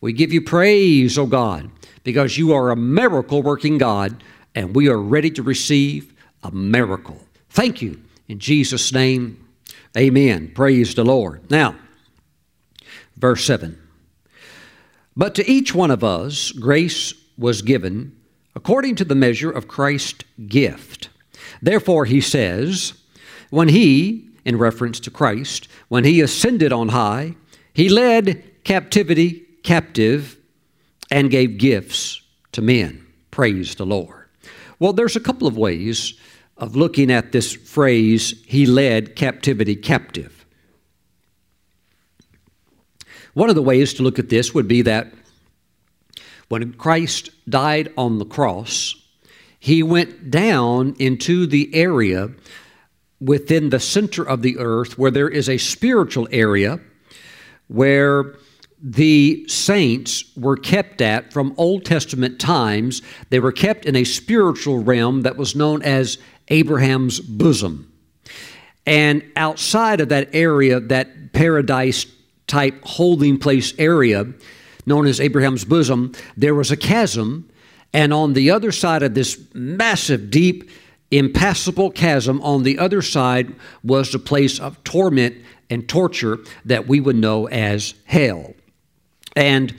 We 0.00 0.12
give 0.12 0.32
you 0.32 0.42
praise, 0.42 1.16
O 1.16 1.26
God, 1.26 1.70
because 2.02 2.36
you 2.36 2.52
are 2.52 2.70
a 2.70 2.76
miracle 2.76 3.42
working 3.42 3.78
God, 3.78 4.22
and 4.54 4.74
we 4.74 4.88
are 4.88 5.00
ready 5.00 5.30
to 5.30 5.42
receive 5.42 6.12
a 6.42 6.50
miracle. 6.50 7.20
Thank 7.50 7.80
you. 7.80 8.02
In 8.28 8.38
Jesus' 8.38 8.92
name, 8.92 9.46
amen. 9.96 10.52
Praise 10.54 10.94
the 10.94 11.04
Lord. 11.04 11.50
Now, 11.50 11.76
verse 13.22 13.44
7. 13.44 13.78
But 15.16 15.36
to 15.36 15.48
each 15.48 15.72
one 15.76 15.92
of 15.92 16.02
us, 16.02 16.50
grace 16.50 17.14
was 17.38 17.62
given 17.62 18.16
according 18.56 18.96
to 18.96 19.04
the 19.04 19.14
measure 19.14 19.50
of 19.50 19.68
Christ's 19.68 20.24
gift. 20.48 21.08
Therefore, 21.62 22.04
he 22.04 22.20
says, 22.20 22.94
when 23.50 23.68
he, 23.68 24.28
in 24.44 24.58
reference 24.58 24.98
to 25.00 25.10
Christ, 25.10 25.68
when 25.86 26.02
he 26.02 26.20
ascended 26.20 26.72
on 26.72 26.88
high, 26.88 27.36
he 27.72 27.88
led 27.88 28.42
captivity 28.64 29.46
captive 29.62 30.36
and 31.08 31.30
gave 31.30 31.58
gifts 31.58 32.20
to 32.50 32.60
men. 32.60 33.06
Praise 33.30 33.76
the 33.76 33.86
Lord. 33.86 34.28
Well, 34.80 34.92
there's 34.92 35.14
a 35.14 35.20
couple 35.20 35.46
of 35.46 35.56
ways 35.56 36.14
of 36.56 36.74
looking 36.74 37.12
at 37.12 37.30
this 37.30 37.52
phrase, 37.52 38.42
he 38.48 38.66
led 38.66 39.14
captivity 39.14 39.76
captive. 39.76 40.41
One 43.34 43.48
of 43.48 43.54
the 43.54 43.62
ways 43.62 43.94
to 43.94 44.02
look 44.02 44.18
at 44.18 44.28
this 44.28 44.52
would 44.52 44.68
be 44.68 44.82
that 44.82 45.12
when 46.48 46.74
Christ 46.74 47.30
died 47.48 47.92
on 47.96 48.18
the 48.18 48.26
cross, 48.26 48.94
he 49.58 49.82
went 49.82 50.30
down 50.30 50.94
into 50.98 51.46
the 51.46 51.74
area 51.74 52.30
within 53.20 53.70
the 53.70 53.80
center 53.80 54.22
of 54.22 54.42
the 54.42 54.58
earth 54.58 54.98
where 54.98 55.10
there 55.10 55.28
is 55.28 55.48
a 55.48 55.56
spiritual 55.56 56.28
area 56.30 56.80
where 57.68 58.34
the 58.82 59.46
saints 59.48 60.24
were 60.36 60.56
kept 60.56 61.00
at 61.00 61.32
from 61.32 61.54
Old 61.56 61.84
Testament 61.84 62.40
times. 62.40 63.00
They 63.30 63.38
were 63.38 63.52
kept 63.52 63.86
in 63.86 63.94
a 63.94 64.04
spiritual 64.04 64.82
realm 64.82 65.22
that 65.22 65.36
was 65.36 65.54
known 65.54 65.82
as 65.82 66.18
Abraham's 66.48 67.20
bosom. 67.20 67.90
And 68.84 69.24
outside 69.36 70.00
of 70.00 70.08
that 70.08 70.30
area, 70.34 70.80
that 70.80 71.32
paradise 71.32 72.06
type 72.52 72.84
holding 72.84 73.38
place 73.38 73.72
area 73.78 74.26
known 74.84 75.06
as 75.06 75.20
Abraham's 75.20 75.64
bosom, 75.64 76.12
there 76.36 76.54
was 76.54 76.70
a 76.70 76.76
chasm. 76.76 77.48
And 77.94 78.12
on 78.12 78.34
the 78.34 78.50
other 78.50 78.72
side 78.72 79.02
of 79.02 79.14
this 79.14 79.40
massive, 79.54 80.30
deep, 80.30 80.70
impassable 81.10 81.90
chasm, 81.90 82.42
on 82.42 82.62
the 82.62 82.78
other 82.78 83.00
side 83.00 83.54
was 83.82 84.12
the 84.12 84.18
place 84.18 84.60
of 84.60 84.82
torment 84.84 85.36
and 85.70 85.88
torture 85.88 86.40
that 86.66 86.86
we 86.86 87.00
would 87.00 87.16
know 87.16 87.48
as 87.48 87.94
hell. 88.04 88.52
And 89.34 89.74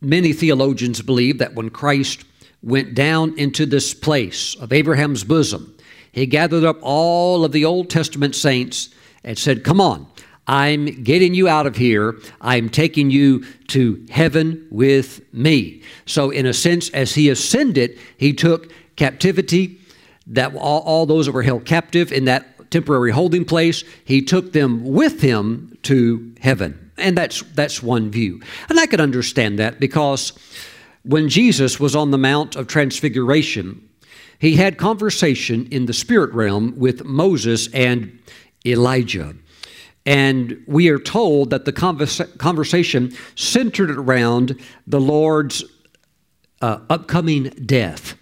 many 0.00 0.32
theologians 0.32 1.02
believe 1.02 1.38
that 1.38 1.54
when 1.54 1.70
Christ 1.70 2.24
went 2.62 2.94
down 2.94 3.36
into 3.36 3.66
this 3.66 3.92
place 3.92 4.54
of 4.56 4.72
Abraham's 4.72 5.24
bosom, 5.24 5.76
he 6.12 6.26
gathered 6.26 6.62
up 6.62 6.78
all 6.80 7.44
of 7.44 7.50
the 7.50 7.64
Old 7.64 7.90
Testament 7.90 8.36
saints 8.36 8.90
and 9.24 9.36
said, 9.36 9.64
Come 9.64 9.80
on, 9.80 10.06
I'm 10.46 11.02
getting 11.02 11.34
you 11.34 11.48
out 11.48 11.66
of 11.66 11.76
here. 11.76 12.18
I'm 12.40 12.68
taking 12.68 13.10
you 13.10 13.44
to 13.68 14.04
heaven 14.10 14.66
with 14.70 15.20
me. 15.32 15.82
So, 16.06 16.30
in 16.30 16.46
a 16.46 16.52
sense, 16.52 16.90
as 16.90 17.14
he 17.14 17.30
ascended, 17.30 17.98
he 18.18 18.32
took 18.32 18.70
captivity, 18.96 19.80
that 20.26 20.54
all, 20.54 20.80
all 20.80 21.06
those 21.06 21.26
that 21.26 21.32
were 21.32 21.42
held 21.42 21.64
captive 21.64 22.12
in 22.12 22.24
that 22.26 22.70
temporary 22.70 23.10
holding 23.10 23.44
place, 23.44 23.84
he 24.04 24.22
took 24.22 24.52
them 24.52 24.84
with 24.84 25.20
him 25.20 25.78
to 25.82 26.34
heaven. 26.40 26.90
And 26.96 27.16
that's, 27.16 27.42
that's 27.54 27.82
one 27.82 28.10
view. 28.10 28.40
And 28.68 28.78
I 28.78 28.86
could 28.86 29.00
understand 29.00 29.58
that 29.58 29.80
because 29.80 30.32
when 31.02 31.28
Jesus 31.28 31.78
was 31.78 31.94
on 31.94 32.10
the 32.10 32.18
Mount 32.18 32.56
of 32.56 32.66
Transfiguration, 32.66 33.88
he 34.38 34.56
had 34.56 34.78
conversation 34.78 35.68
in 35.70 35.86
the 35.86 35.92
spirit 35.92 36.32
realm 36.32 36.74
with 36.76 37.04
Moses 37.04 37.72
and 37.72 38.18
Elijah. 38.64 39.34
And 40.06 40.62
we 40.66 40.88
are 40.88 40.98
told 40.98 41.50
that 41.50 41.64
the 41.64 41.72
conversa- 41.72 42.36
conversation 42.38 43.12
centered 43.36 43.90
around 43.90 44.60
the 44.86 45.00
Lord's 45.00 45.64
uh, 46.60 46.80
upcoming 46.90 47.44
death. 47.64 48.16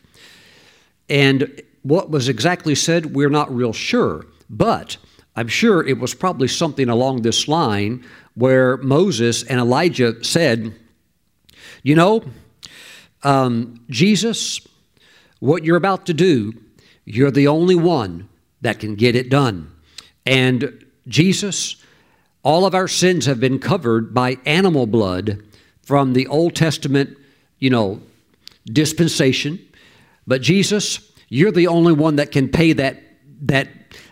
And 1.09 1.63
what 1.83 2.11
was 2.11 2.29
exactly 2.29 2.75
said, 2.75 3.15
we're 3.15 3.31
not 3.31 3.55
real 3.55 3.73
sure. 3.73 4.27
But 4.49 4.97
I'm 5.35 5.49
sure 5.49 5.87
it 5.87 5.99
was 5.99 6.15
probably 6.15 6.49
something 6.49 6.89
along 6.89 7.23
this 7.23 7.49
line 7.49 8.05
where 8.35 8.77
Moses 8.79 9.43
and 9.43 9.59
Elijah 9.59 10.23
said, 10.25 10.75
You 11.83 11.95
know, 11.95 12.23
um, 13.23 13.85
Jesus, 13.89 14.61
what 15.41 15.65
you're 15.65 15.77
about 15.77 16.07
to 16.07 16.15
do, 16.15 16.53
you're 17.05 17.31
the 17.31 17.49
only 17.49 17.75
one 17.75 18.29
that 18.61 18.79
can 18.79 18.95
get 18.95 19.17
it 19.17 19.29
done. 19.29 19.71
And 20.25 20.82
Jesus, 21.09 21.77
all 22.43 22.65
of 22.65 22.75
our 22.75 22.89
sins 22.89 23.27
have 23.27 23.41
been 23.41 23.59
covered 23.59 24.15
by 24.15 24.39
animal 24.45 24.87
blood 24.87 25.43
from 25.83 26.13
the 26.13 26.27
Old 26.27 26.55
Testament, 26.55 27.17
you 27.59 27.71
know, 27.71 28.01
dispensation, 28.67 29.59
but 30.27 30.43
Jesus, 30.43 31.13
you're 31.29 31.53
the 31.53 31.67
only 31.67 31.93
one 31.93 32.17
that 32.17 32.31
can 32.31 32.49
pay 32.49 32.73
that, 32.75 33.03
that, 33.43 33.69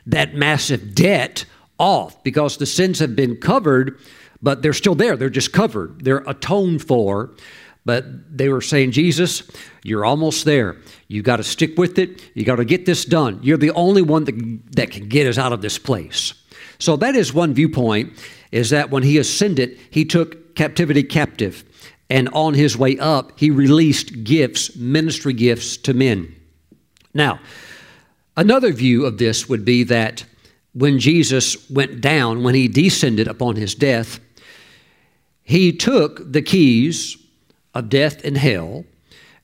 that 0.07 0.35
massive 0.35 0.95
debt 0.95 1.45
off 1.79 2.23
because 2.25 2.57
the 2.57 2.67
sins 2.67 2.99
have 2.99 3.15
been 3.15 3.37
covered, 3.37 3.99
but 4.43 4.63
they're 4.63 4.73
still 4.73 4.95
there. 4.95 5.17
They're 5.17 5.31
just 5.31 5.53
covered, 5.53 6.05
they're 6.05 6.25
atoned 6.27 6.83
for. 6.83 7.31
But 7.87 8.37
they 8.37 8.51
were 8.51 8.61
saying, 8.61 8.91
Jesus, 8.91 9.43
you're 9.83 10.05
almost 10.05 10.45
there. 10.45 10.77
You 11.09 11.23
got 11.23 11.39
to 11.39 11.43
stick 11.43 11.79
with 11.79 11.99
it. 11.99 12.23
You 12.35 12.45
got 12.45 12.57
to 12.57 12.65
get 12.67 12.85
this 12.85 13.07
done. 13.07 13.41
You're 13.43 13.57
the 13.57 13.71
only 13.71 14.03
one 14.03 14.25
that, 14.25 14.73
that 14.73 14.91
can 14.91 15.09
get 15.09 15.27
us 15.27 15.39
out 15.39 15.55
of 15.55 15.63
this 15.63 15.79
place. 15.79 16.35
So 16.81 16.97
that 16.97 17.15
is 17.15 17.33
one 17.33 17.55
viewpoint 17.55 18.13
is 18.51 18.71
that 18.71 18.91
when 18.91 19.05
he 19.05 19.19
ascended, 19.19 19.79
he 19.91 20.05
took 20.05 20.57
captivity 20.57 21.03
captive. 21.03 21.65
And 22.09 22.29
on 22.31 22.55
his 22.55 22.77
way 22.77 22.99
up, 22.99 23.39
he 23.39 23.51
released 23.51 24.25
gifts, 24.25 24.75
ministry 24.75 25.33
gifts 25.33 25.77
to 25.79 25.95
men. 25.95 26.35
Now, 27.15 27.39
another 28.37 28.73
view 28.73 29.07
of 29.07 29.19
this 29.19 29.49
would 29.49 29.65
be 29.65 29.85
that 29.85 30.25
when 30.73 30.99
Jesus 30.99 31.71
went 31.71 32.01
down, 32.01 32.43
when 32.43 32.55
he 32.55 32.67
descended 32.67 33.29
upon 33.29 33.57
his 33.57 33.75
death, 33.75 34.19
he 35.43 35.73
took 35.73 36.33
the 36.33 36.43
keys 36.43 37.17
of 37.75 37.89
death 37.89 38.25
and 38.25 38.37
hell, 38.37 38.85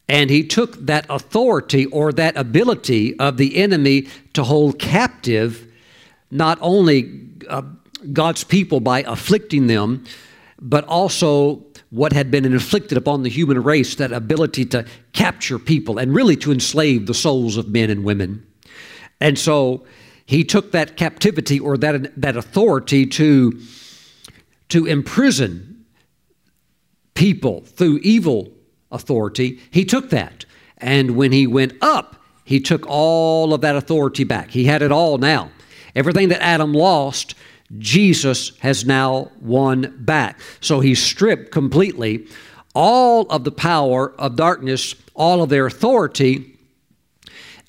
and 0.09 0.31
he 0.31 0.44
took 0.44 0.87
that 0.87 1.07
authority 1.11 1.87
or 1.87 2.12
that 2.12 2.37
ability 2.37 3.18
of 3.18 3.37
the 3.37 3.57
enemy 3.57 4.09
to 4.33 4.44
hold 4.44 4.79
captive 4.79 5.66
not 6.31 6.59
only 6.61 7.25
uh, 7.48 7.62
God's 8.12 8.44
people 8.44 8.80
by 8.80 9.02
afflicting 9.02 9.66
them, 9.66 10.04
but 10.61 10.85
also 10.85 11.64
what 11.90 12.12
had 12.12 12.30
been 12.30 12.44
inflicted 12.44 12.98
upon 12.98 13.22
the 13.22 13.28
human 13.28 13.62
race 13.62 13.94
that 13.96 14.12
ability 14.12 14.64
to 14.66 14.85
capture 15.12 15.59
people 15.59 15.98
and 15.98 16.14
really 16.14 16.37
to 16.37 16.52
enslave 16.52 17.06
the 17.06 17.14
souls 17.14 17.56
of 17.56 17.68
men 17.68 17.90
and 17.90 18.04
women. 18.04 18.46
And 19.20 19.38
so 19.38 19.87
he 20.26 20.44
took 20.44 20.72
that 20.72 20.96
captivity 20.96 21.61
or 21.61 21.76
that, 21.78 22.20
that 22.20 22.37
authority 22.37 23.06
to, 23.06 23.61
to 24.68 24.87
imprison 24.87 25.85
people 27.14 27.62
through 27.62 27.98
evil 28.02 28.52
authority. 28.90 29.61
He 29.70 29.85
took 29.85 30.11
that. 30.11 30.44
And 30.78 31.16
when 31.16 31.32
he 31.32 31.46
went 31.46 31.74
up, 31.80 32.22
he 32.44 32.61
took 32.61 32.85
all 32.87 33.54
of 33.54 33.61
that 33.62 33.76
authority 33.76 34.24
back. 34.24 34.50
He 34.50 34.64
had 34.64 34.82
it 34.82 34.92
all 34.92 35.18
now. 35.18 35.50
Everything 35.96 36.28
that 36.28 36.42
Adam 36.42 36.74
lost, 36.74 37.35
Jesus 37.78 38.56
has 38.59 38.85
now 38.85 39.32
won 39.40 39.96
back. 39.98 40.38
So 40.61 40.80
he 40.80 40.94
stripped 40.94 41.50
completely 41.50 42.28
all 42.74 43.22
of 43.22 43.44
the 43.44 43.50
power 43.50 44.12
of 44.20 44.37
darkness, 44.37 44.94
all 45.14 45.42
of 45.42 45.48
their 45.48 45.64
authority. 45.64 46.52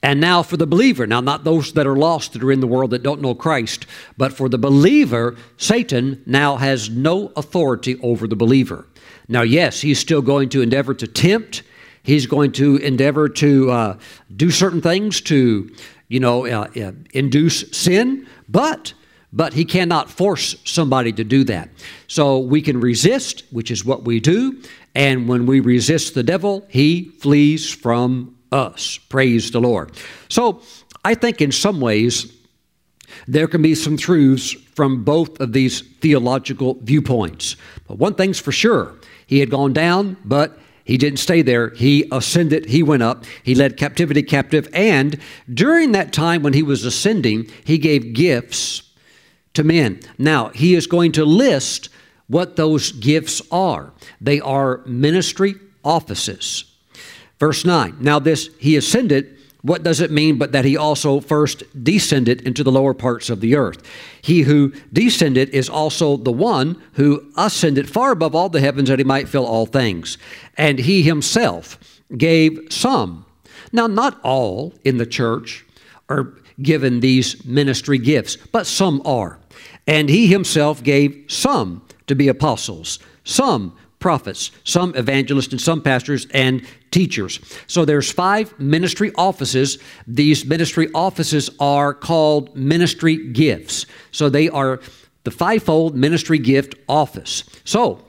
And 0.03 0.19
now 0.19 0.43
for 0.43 0.57
the 0.57 0.67
believer, 0.67 1.07
now 1.07 1.21
not 1.21 1.45
those 1.45 1.71
that 1.73 1.87
are 1.87 1.95
lost 1.95 2.33
that 2.33 2.43
are 2.43 2.51
in 2.51 2.59
the 2.59 2.67
world 2.67 2.91
that 2.91 3.01
don't 3.01 3.21
know 3.21 3.33
Christ, 3.33 3.85
but 4.17 4.33
for 4.33 4.49
the 4.49 4.57
believer, 4.57 5.37
Satan 5.55 6.21
now 6.25 6.57
has 6.57 6.89
no 6.89 7.31
authority 7.37 7.97
over 8.01 8.27
the 8.27 8.35
believer. 8.35 8.85
Now, 9.29 9.41
yes, 9.41 9.81
he's 9.81 9.99
still 9.99 10.21
going 10.21 10.49
to 10.49 10.61
endeavor 10.61 10.93
to 10.93 11.07
tempt, 11.07 11.63
he's 12.03 12.27
going 12.27 12.51
to 12.53 12.75
endeavor 12.77 13.29
to 13.29 13.71
uh, 13.71 13.99
do 14.35 14.51
certain 14.51 14.81
things 14.81 15.21
to 15.21 15.71
you 16.07 16.19
know, 16.19 16.45
uh, 16.45 16.67
uh, 16.75 16.91
induce 17.13 17.69
sin, 17.71 18.27
but 18.47 18.93
but 19.33 19.53
he 19.53 19.65
cannot 19.65 20.09
force 20.09 20.55
somebody 20.63 21.11
to 21.11 21.23
do 21.23 21.43
that. 21.43 21.69
So 22.07 22.39
we 22.39 22.61
can 22.61 22.79
resist, 22.79 23.43
which 23.51 23.69
is 23.69 23.83
what 23.83 24.03
we 24.03 24.21
do, 24.21 24.61
and 24.95 25.27
when 25.27 25.45
we 25.45 25.59
resist 25.59 26.15
the 26.15 26.23
devil, 26.23 26.65
he 26.69 27.11
flees 27.19 27.69
from 27.69 28.37
us. 28.51 28.97
Praise 29.09 29.51
the 29.51 29.59
Lord. 29.59 29.91
So 30.29 30.61
I 31.03 31.13
think 31.13 31.41
in 31.41 31.51
some 31.51 31.81
ways 31.81 32.33
there 33.27 33.47
can 33.47 33.61
be 33.61 33.75
some 33.75 33.97
truths 33.97 34.53
from 34.75 35.03
both 35.03 35.39
of 35.39 35.53
these 35.53 35.81
theological 35.81 36.77
viewpoints. 36.81 37.57
But 37.87 37.97
one 37.97 38.15
thing's 38.15 38.39
for 38.39 38.51
sure, 38.51 38.95
he 39.25 39.39
had 39.39 39.49
gone 39.49 39.73
down, 39.73 40.17
but 40.23 40.57
he 40.88 40.97
didn't 40.97 41.19
stay 41.19 41.41
there. 41.41 41.71
He 41.71 42.08
ascended, 42.13 42.67
he 42.67 42.82
went 42.82 43.04
up, 43.04 43.26
he 43.43 43.54
led 43.54 43.76
captivity 43.76 44.23
captive, 44.23 44.69
and 44.71 45.19
during 45.54 45.91
that 45.91 46.13
time 46.13 46.43
when 46.43 46.54
he 46.54 46.63
was 46.63 46.86
ascending, 46.86 47.52
he 47.65 47.78
gave 47.78 48.13
gifts 48.13 48.84
to 49.54 49.65
men. 49.65 50.00
Now, 50.17 50.47
he 50.50 50.76
is 50.76 50.88
going 50.88 51.12
to 51.13 51.26
list 51.26 51.89
what 52.28 52.56
those 52.56 52.93
gifts 52.93 53.41
are. 53.52 53.91
They 54.21 54.39
are 54.39 54.82
ministry 54.86 55.56
offices. 55.84 56.63
Verse 57.38 57.65
9. 57.65 57.97
Now, 58.00 58.19
this, 58.19 58.50
he 58.58 58.78
ascended 58.78 59.37
what 59.67 59.84
does 59.84 59.99
it 60.01 60.12
mean 60.12 60.38
but 60.38 60.51
that 60.53 60.65
he 60.65 60.77
also 60.77 61.19
first 61.19 61.63
descended 61.84 62.41
into 62.41 62.63
the 62.63 62.71
lower 62.71 62.93
parts 62.93 63.30
of 63.30 63.41
the 63.41 63.56
earth? 63.56 63.82
He 64.21 64.41
who 64.41 64.73
descended 64.93 65.49
is 65.49 65.69
also 65.69 66.17
the 66.17 66.32
one 66.32 66.82
who 66.93 67.32
ascended 67.36 67.89
far 67.89 68.12
above 68.12 68.34
all 68.34 68.49
the 68.49 68.62
heavens 68.62 68.89
that 68.89 68.99
he 68.99 69.06
might 69.06 69.30
fill 69.30 69.45
all 69.45 69.65
things. 69.65 70.17
And 70.58 70.80
he 70.80 71.03
himself 71.03 71.77
gave 72.15 72.67
some. 72.69 73.25
Now, 73.71 73.88
not 73.88 74.19
all 74.23 74.73
in 74.84 74.97
the 74.97 75.06
church 75.06 75.65
are 76.10 76.34
given 76.62 77.01
these 77.01 77.45
ministry 77.45 77.97
gifts, 77.97 78.38
but 78.38 78.65
some 78.65 79.01
are. 79.06 79.39
And 79.86 80.10
he 80.10 80.27
himself 80.27 80.84
gave 80.84 81.25
some 81.27 81.86
to 82.08 82.15
be 82.15 82.27
apostles, 82.27 82.99
some 83.23 83.77
prophets, 83.99 84.51
some 84.63 84.93
evangelists, 84.95 85.51
and 85.51 85.62
some 85.62 85.81
pastors 85.81 86.27
and 86.31 86.65
teachers. 86.91 87.39
So 87.67 87.83
there's 87.83 88.12
five 88.12 88.57
ministry 88.60 89.12
offices. 89.15 89.79
These 90.05 90.45
ministry 90.45 90.89
offices 90.93 91.49
are 91.60 91.93
called 91.93 92.55
ministry 92.55 93.31
gifts. 93.31 93.86
So 94.12 94.29
they 94.29 94.49
are 94.49 94.79
the 95.23 95.31
fivefold 95.31 95.95
ministry 95.95 96.38
gift 96.38 96.75
office. 96.88 97.43
So 97.63 98.05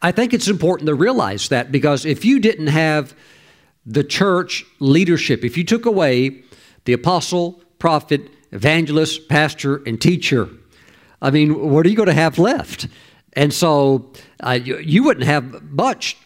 I 0.00 0.10
think 0.10 0.34
it's 0.34 0.48
important 0.48 0.88
to 0.88 0.94
realize 0.94 1.48
that 1.50 1.70
because 1.70 2.04
if 2.04 2.24
you 2.24 2.40
didn't 2.40 2.66
have 2.68 3.14
the 3.86 4.02
church 4.02 4.64
leadership, 4.80 5.44
if 5.44 5.56
you 5.56 5.64
took 5.64 5.86
away 5.86 6.42
the 6.86 6.92
apostle, 6.92 7.62
prophet, 7.78 8.28
evangelist, 8.50 9.28
pastor, 9.28 9.76
and 9.86 10.00
teacher, 10.00 10.48
I 11.20 11.30
mean, 11.30 11.70
what 11.70 11.86
are 11.86 11.88
you 11.88 11.96
going 11.96 12.08
to 12.08 12.14
have 12.14 12.38
left? 12.38 12.88
And 13.34 13.52
so 13.52 14.10
uh, 14.40 14.58
you, 14.62 14.78
you, 14.78 15.02
wouldn't 15.02 15.26
have 15.26 15.62
much 15.70 16.16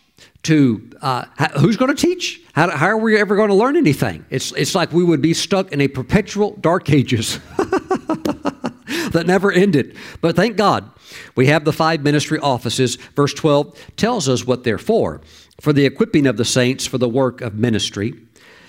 to 0.42 0.90
uh, 1.02 1.24
who's 1.58 1.76
going 1.76 1.94
to 1.94 2.00
teach? 2.00 2.40
How, 2.52 2.70
how, 2.70 2.86
are 2.86 2.96
we 2.96 3.18
ever 3.18 3.36
going 3.36 3.48
to 3.48 3.54
learn 3.54 3.76
anything? 3.76 4.24
It's, 4.30 4.52
it's 4.52 4.74
like 4.74 4.92
we 4.92 5.04
would 5.04 5.22
be 5.22 5.34
stuck 5.34 5.72
in 5.72 5.80
a 5.80 5.88
perpetual 5.88 6.56
dark 6.60 6.90
ages 6.90 7.38
that 7.56 9.24
never 9.26 9.52
ended. 9.52 9.96
But 10.20 10.36
thank 10.36 10.56
God 10.56 10.90
we 11.34 11.46
have 11.46 11.64
the 11.64 11.72
five 11.72 12.02
ministry 12.02 12.38
offices. 12.38 12.96
Verse 13.14 13.34
12 13.34 13.96
tells 13.96 14.28
us 14.28 14.46
what 14.46 14.64
they're 14.64 14.78
for 14.78 15.20
for 15.60 15.72
the 15.72 15.86
equipping 15.86 16.26
of 16.26 16.36
the 16.36 16.44
saints 16.44 16.86
for 16.86 16.98
the 16.98 17.08
work 17.08 17.40
of 17.40 17.54
ministry. 17.54 18.14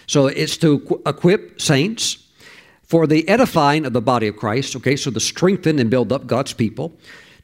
So 0.05 0.27
it's 0.27 0.57
to 0.57 1.01
equip 1.05 1.59
saints 1.61 2.25
for 2.83 3.05
the 3.05 3.27
edifying 3.27 3.85
of 3.85 3.91
the 3.91 4.01
body 4.01 4.27
of 4.27 4.37
Christ, 4.37 4.75
okay, 4.77 4.95
so 4.95 5.11
to 5.11 5.19
strengthen 5.19 5.77
and 5.77 5.89
build 5.89 6.13
up 6.13 6.25
God's 6.25 6.53
people, 6.53 6.97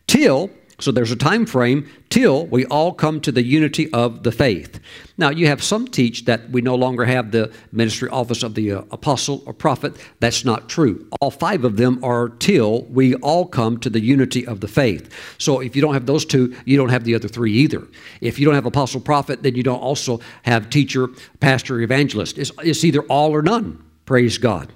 till 0.07 0.49
so 0.83 0.91
there's 0.91 1.11
a 1.11 1.15
time 1.15 1.45
frame 1.45 1.89
till 2.09 2.45
we 2.47 2.65
all 2.65 2.93
come 2.93 3.21
to 3.21 3.31
the 3.31 3.41
unity 3.41 3.89
of 3.93 4.23
the 4.23 4.31
faith. 4.33 4.81
Now, 5.17 5.29
you 5.29 5.47
have 5.47 5.63
some 5.63 5.87
teach 5.87 6.25
that 6.25 6.49
we 6.49 6.61
no 6.61 6.75
longer 6.75 7.05
have 7.05 7.31
the 7.31 7.53
ministry 7.71 8.09
office 8.09 8.43
of 8.43 8.55
the 8.55 8.73
uh, 8.73 8.81
apostle 8.91 9.43
or 9.45 9.53
prophet. 9.53 9.95
That's 10.19 10.43
not 10.43 10.67
true. 10.67 11.07
All 11.21 11.31
five 11.31 11.63
of 11.63 11.77
them 11.77 12.03
are 12.03 12.27
till 12.27 12.83
we 12.83 13.15
all 13.15 13.45
come 13.45 13.79
to 13.79 13.89
the 13.89 14.01
unity 14.01 14.45
of 14.45 14.59
the 14.59 14.67
faith. 14.67 15.09
So 15.37 15.61
if 15.61 15.73
you 15.73 15.81
don't 15.81 15.93
have 15.93 16.05
those 16.05 16.25
two, 16.25 16.53
you 16.65 16.75
don't 16.75 16.89
have 16.89 17.05
the 17.05 17.15
other 17.15 17.29
three 17.29 17.53
either. 17.53 17.87
If 18.19 18.37
you 18.37 18.45
don't 18.45 18.55
have 18.55 18.65
apostle 18.65 18.99
prophet, 18.99 19.41
then 19.41 19.55
you 19.55 19.63
don't 19.63 19.79
also 19.79 20.19
have 20.41 20.69
teacher, 20.69 21.07
pastor, 21.39 21.79
evangelist. 21.79 22.37
It's, 22.37 22.51
it's 22.61 22.83
either 22.83 23.03
all 23.03 23.31
or 23.31 23.41
none. 23.41 23.81
Praise 24.05 24.37
God. 24.37 24.73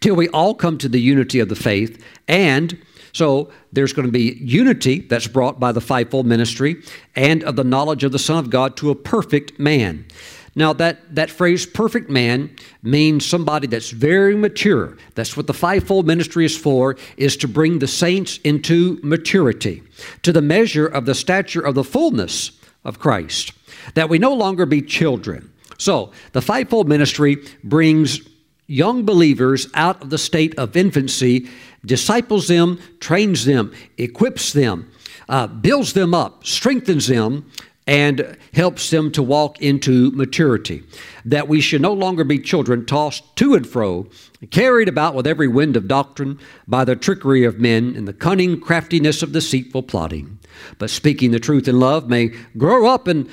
Till 0.00 0.16
we 0.16 0.28
all 0.28 0.54
come 0.54 0.76
to 0.78 0.88
the 0.88 1.00
unity 1.00 1.40
of 1.40 1.48
the 1.48 1.56
faith 1.56 2.04
and 2.26 2.78
so 3.12 3.50
there's 3.72 3.92
going 3.92 4.06
to 4.06 4.12
be 4.12 4.38
unity 4.40 5.00
that's 5.00 5.26
brought 5.26 5.58
by 5.58 5.72
the 5.72 5.80
fivefold 5.80 6.26
ministry 6.26 6.82
and 7.16 7.42
of 7.44 7.56
the 7.56 7.64
knowledge 7.64 8.04
of 8.04 8.12
the 8.12 8.18
Son 8.18 8.38
of 8.38 8.50
God 8.50 8.76
to 8.78 8.90
a 8.90 8.94
perfect 8.94 9.58
man. 9.58 10.06
Now, 10.54 10.72
that, 10.72 11.14
that 11.14 11.30
phrase 11.30 11.66
perfect 11.66 12.10
man 12.10 12.50
means 12.82 13.24
somebody 13.24 13.68
that's 13.68 13.90
very 13.90 14.34
mature. 14.34 14.96
That's 15.14 15.36
what 15.36 15.46
the 15.46 15.54
fivefold 15.54 16.04
ministry 16.04 16.44
is 16.44 16.56
for, 16.56 16.96
is 17.16 17.36
to 17.38 17.48
bring 17.48 17.78
the 17.78 17.86
saints 17.86 18.38
into 18.38 18.98
maturity, 19.04 19.84
to 20.22 20.32
the 20.32 20.42
measure 20.42 20.86
of 20.86 21.06
the 21.06 21.14
stature 21.14 21.60
of 21.60 21.76
the 21.76 21.84
fullness 21.84 22.50
of 22.84 22.98
Christ, 22.98 23.52
that 23.94 24.08
we 24.08 24.18
no 24.18 24.34
longer 24.34 24.66
be 24.66 24.82
children. 24.82 25.52
So, 25.78 26.10
the 26.32 26.42
fivefold 26.42 26.88
ministry 26.88 27.36
brings 27.62 28.20
young 28.66 29.04
believers 29.04 29.68
out 29.74 30.02
of 30.02 30.10
the 30.10 30.18
state 30.18 30.58
of 30.58 30.76
infancy 30.76 31.48
disciples 31.84 32.48
them, 32.48 32.78
trains 33.00 33.44
them, 33.44 33.72
equips 33.96 34.52
them, 34.52 34.90
uh, 35.28 35.46
builds 35.46 35.92
them 35.92 36.14
up, 36.14 36.44
strengthens 36.46 37.06
them, 37.06 37.50
and 37.86 38.36
helps 38.52 38.90
them 38.90 39.10
to 39.10 39.22
walk 39.22 39.60
into 39.62 40.10
maturity. 40.10 40.84
That 41.24 41.48
we 41.48 41.62
should 41.62 41.80
no 41.80 41.94
longer 41.94 42.22
be 42.22 42.38
children 42.38 42.84
tossed 42.84 43.34
to 43.36 43.54
and 43.54 43.66
fro, 43.66 44.08
carried 44.50 44.88
about 44.88 45.14
with 45.14 45.26
every 45.26 45.48
wind 45.48 45.74
of 45.74 45.88
doctrine 45.88 46.38
by 46.66 46.84
the 46.84 46.94
trickery 46.94 47.44
of 47.44 47.58
men 47.58 47.94
and 47.96 48.06
the 48.06 48.12
cunning 48.12 48.60
craftiness 48.60 49.22
of 49.22 49.32
deceitful 49.32 49.84
plotting. 49.84 50.38
But 50.76 50.90
speaking 50.90 51.30
the 51.30 51.40
truth 51.40 51.66
in 51.66 51.80
love 51.80 52.10
may 52.10 52.28
grow 52.58 52.86
up 52.86 53.08
in 53.08 53.28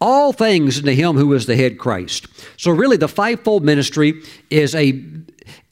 all 0.00 0.32
things 0.32 0.78
into 0.78 0.92
him 0.92 1.16
who 1.16 1.32
is 1.34 1.46
the 1.46 1.56
head 1.56 1.78
Christ. 1.78 2.26
So 2.56 2.70
really 2.70 2.96
the 2.96 3.06
fivefold 3.06 3.64
ministry 3.64 4.22
is 4.48 4.74
a 4.74 4.92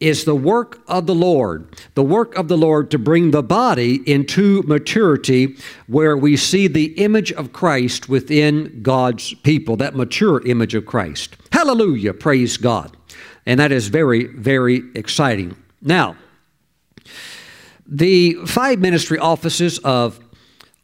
is 0.01 0.25
the 0.25 0.35
work 0.35 0.81
of 0.87 1.07
the 1.07 1.15
Lord, 1.15 1.67
the 1.95 2.05
work 2.05 2.37
of 2.37 2.49
the 2.49 2.57
Lord 2.57 2.91
to 2.93 2.99
bring 2.99 3.31
the 3.31 3.43
body 3.43 4.01
into 4.11 4.63
maturity 4.63 5.57
where 5.89 6.17
we 6.17 6.37
see 6.37 6.69
the 6.69 6.93
image 7.03 7.33
of 7.33 7.53
Christ 7.53 8.09
within 8.09 8.81
God's 8.83 9.35
people, 9.35 9.77
that 9.77 9.97
mature 9.97 10.47
image 10.47 10.75
of 10.75 10.87
Christ. 10.87 11.37
Hallelujah, 11.51 12.15
praise 12.15 12.57
God. 12.57 12.97
And 13.45 13.59
that 13.59 13.73
is 13.73 13.89
very, 13.89 14.27
very 14.27 14.83
exciting. 14.95 15.57
Now, 15.83 16.17
the 17.87 18.35
five 18.47 18.79
ministry 18.79 19.19
offices 19.19 19.79
of 19.79 20.21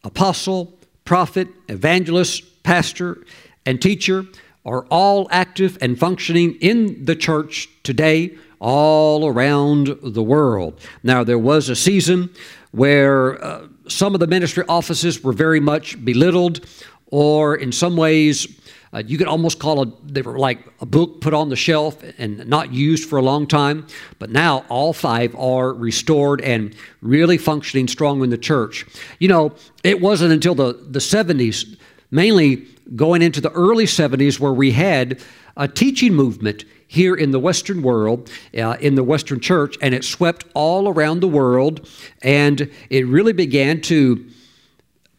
apostle, 0.03 0.77
prophet, 1.05 1.49
evangelist, 1.69 2.63
pastor, 2.63 3.23
and 3.67 3.81
teacher 3.81 4.25
are 4.65 4.87
all 4.87 5.29
active 5.31 5.77
and 5.81 5.99
functioning 5.99 6.57
in 6.61 7.05
the 7.05 7.15
church 7.15 7.69
today 7.83 8.37
all 8.65 9.27
around 9.29 9.89
the 10.03 10.23
world. 10.23 10.81
Now, 11.03 11.23
there 11.23 11.39
was 11.39 11.69
a 11.69 11.77
season 11.77 12.31
where 12.71 13.45
uh, 13.45 13.69
some 13.89 14.15
of 14.15 14.21
the 14.21 14.27
ministry 14.27 14.65
offices 14.71 15.23
were 15.23 15.35
very 15.35 15.61
much 15.61 16.03
belittled, 16.03 16.65
or 17.09 17.57
in 17.57 17.73
some 17.73 17.95
ways, 17.95 18.49
uh, 18.95 19.03
you 19.07 19.19
could 19.19 19.27
almost 19.27 19.59
call 19.59 19.83
it, 19.83 20.15
they 20.15 20.23
were 20.23 20.39
like 20.39 20.61
a 20.81 20.87
book 20.87 21.21
put 21.21 21.35
on 21.35 21.51
the 21.51 21.57
shelf 21.57 22.03
and 22.17 22.47
not 22.47 22.73
used 22.73 23.07
for 23.07 23.19
a 23.19 23.23
long 23.23 23.47
time. 23.47 23.87
But 24.19 24.31
now 24.31 24.65
all 24.71 24.95
five 24.95 25.37
are 25.37 25.75
restored 25.75 26.41
and 26.41 26.75
really 27.03 27.37
functioning 27.37 27.87
strong 27.87 28.25
in 28.25 28.31
the 28.31 28.39
church. 28.39 28.87
You 29.19 29.29
know, 29.29 29.55
it 29.83 30.01
wasn't 30.01 30.33
until 30.33 30.55
the, 30.55 30.73
the 30.73 31.01
70s, 31.01 31.77
mainly 32.11 32.67
going 32.97 33.21
into 33.21 33.43
the 33.43 33.51
early 33.51 33.85
70s, 33.85 34.41
where 34.41 34.55
we 34.55 34.71
had 34.71 35.21
a 35.55 35.69
teaching 35.69 36.15
movement 36.15 36.65
here 36.95 37.15
in 37.15 37.33
the 37.33 37.41
Western 37.41 37.83
world, 37.83 38.31
uh, 38.57 38.77
in 38.81 38.95
the 38.95 39.05
Western 39.05 39.41
church, 39.41 39.77
and 39.83 39.95
it 39.95 40.05
swept 40.05 40.45
all 40.55 40.89
around 40.89 41.21
the 41.21 41.29
world, 41.29 41.89
and 42.23 42.71
it 42.89 43.07
really 43.07 43.33
began 43.33 43.81
to 43.83 44.25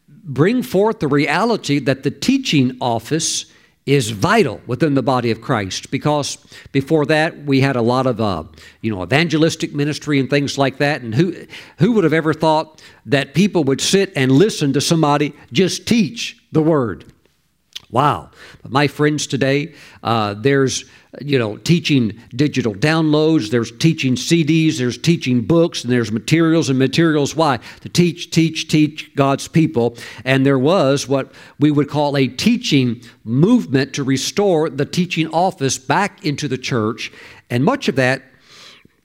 bring 0.08 0.64
forth 0.64 1.00
the 1.00 1.08
reality 1.08 1.80
that 1.80 2.04
the 2.04 2.12
teaching 2.12 2.78
office 2.80 3.46
is 3.86 4.10
vital 4.10 4.60
within 4.66 4.96
the 4.96 5.04
body 5.04 5.30
of 5.30 5.42
Christ 5.42 5.92
because 5.92 6.38
before 6.72 7.06
that 7.06 7.46
we 7.46 7.62
had 7.62 7.76
a 7.76 7.82
lot 7.82 8.08
of 8.08 8.20
uh, 8.20 8.44
you 8.82 8.90
know 8.94 9.04
evangelistic 9.04 9.76
ministry 9.76 10.20
and 10.20 10.28
things 10.28 10.58
like 10.58 10.78
that 10.78 11.02
and 11.02 11.14
who 11.14 11.36
who 11.78 11.92
would 11.92 12.04
have 12.04 12.14
ever 12.14 12.34
thought 12.34 12.82
that 13.06 13.36
people 13.36 13.64
would 13.66 13.80
sit 13.80 14.12
and 14.16 14.32
listen 14.32 14.74
to 14.74 14.82
somebody 14.82 15.36
just 15.52 15.88
teach 15.88 16.42
the 16.52 16.64
word 16.64 17.14
wow 17.96 18.30
but 18.62 18.72
my 18.72 18.88
friends 18.88 19.26
today 19.26 19.74
uh, 20.04 20.34
there's 20.34 20.86
you 21.22 21.40
know, 21.40 21.58
teaching 21.58 22.20
digital 22.36 22.74
downloads, 22.74 23.50
there's 23.50 23.72
teaching 23.78 24.16
CDs, 24.16 24.78
there's 24.78 24.98
teaching 24.98 25.42
books, 25.42 25.84
and 25.84 25.92
there's 25.92 26.12
materials 26.12 26.70
and 26.70 26.80
materials. 26.80 27.36
Why? 27.36 27.60
To 27.82 27.90
teach, 27.90 28.32
teach, 28.32 28.68
teach 28.68 29.14
God's 29.16 29.48
people. 29.48 29.98
And 30.24 30.46
there 30.46 30.60
was 30.60 31.08
what 31.08 31.32
we 31.60 31.72
would 31.72 31.90
call 31.90 32.18
a 32.18 32.28
teaching 32.28 33.02
movement 33.24 33.94
to 33.94 34.04
restore 34.04 34.70
the 34.70 34.86
teaching 34.86 35.28
office 35.30 35.78
back 35.78 36.26
into 36.26 36.48
the 36.48 36.58
church. 36.58 37.12
And 37.50 37.64
much 37.64 37.88
of 37.88 37.96
that 37.96 38.24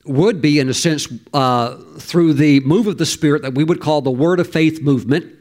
would 0.04 0.40
be, 0.40 0.58
in 0.58 0.68
a 0.68 0.74
sense, 0.74 1.08
uh, 1.32 1.76
through 1.98 2.34
the 2.34 2.60
move 2.60 2.86
of 2.86 2.98
the 2.98 3.06
Spirit 3.06 3.42
that 3.42 3.54
we 3.54 3.64
would 3.64 3.80
call 3.80 4.00
the 4.00 4.10
Word 4.10 4.40
of 4.40 4.50
Faith 4.50 4.82
movement, 4.82 5.32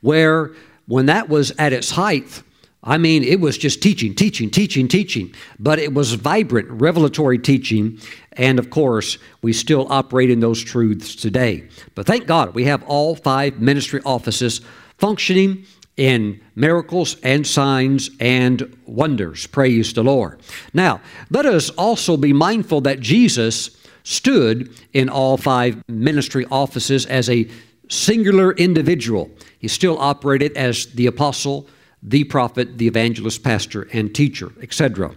where 0.00 0.52
when 0.86 1.06
that 1.06 1.28
was 1.28 1.52
at 1.58 1.72
its 1.72 1.90
height, 1.90 2.42
I 2.86 2.98
mean, 2.98 3.24
it 3.24 3.40
was 3.40 3.56
just 3.56 3.82
teaching, 3.82 4.14
teaching, 4.14 4.50
teaching, 4.50 4.88
teaching, 4.88 5.34
but 5.58 5.78
it 5.78 5.94
was 5.94 6.12
vibrant, 6.12 6.70
revelatory 6.70 7.38
teaching. 7.38 7.98
And 8.34 8.58
of 8.58 8.68
course, 8.68 9.16
we 9.40 9.54
still 9.54 9.90
operate 9.90 10.30
in 10.30 10.40
those 10.40 10.62
truths 10.62 11.16
today. 11.16 11.66
But 11.94 12.06
thank 12.06 12.26
God 12.26 12.54
we 12.54 12.64
have 12.64 12.82
all 12.84 13.16
five 13.16 13.58
ministry 13.58 14.02
offices 14.04 14.60
functioning 14.98 15.64
in 15.96 16.40
miracles 16.56 17.16
and 17.22 17.46
signs 17.46 18.10
and 18.20 18.76
wonders. 18.84 19.46
Praise 19.46 19.94
the 19.94 20.04
Lord. 20.04 20.40
Now, 20.74 21.00
let 21.30 21.46
us 21.46 21.70
also 21.70 22.16
be 22.18 22.32
mindful 22.32 22.82
that 22.82 23.00
Jesus 23.00 23.70
stood 24.02 24.70
in 24.92 25.08
all 25.08 25.38
five 25.38 25.82
ministry 25.88 26.44
offices 26.50 27.06
as 27.06 27.30
a 27.30 27.48
singular 27.94 28.52
individual. 28.52 29.30
He 29.58 29.68
still 29.68 29.98
operated 29.98 30.56
as 30.56 30.86
the 30.86 31.06
apostle, 31.06 31.68
the 32.02 32.24
prophet, 32.24 32.78
the 32.78 32.86
evangelist, 32.86 33.42
pastor, 33.42 33.88
and 33.92 34.14
teacher, 34.14 34.52
etc. 34.60 35.14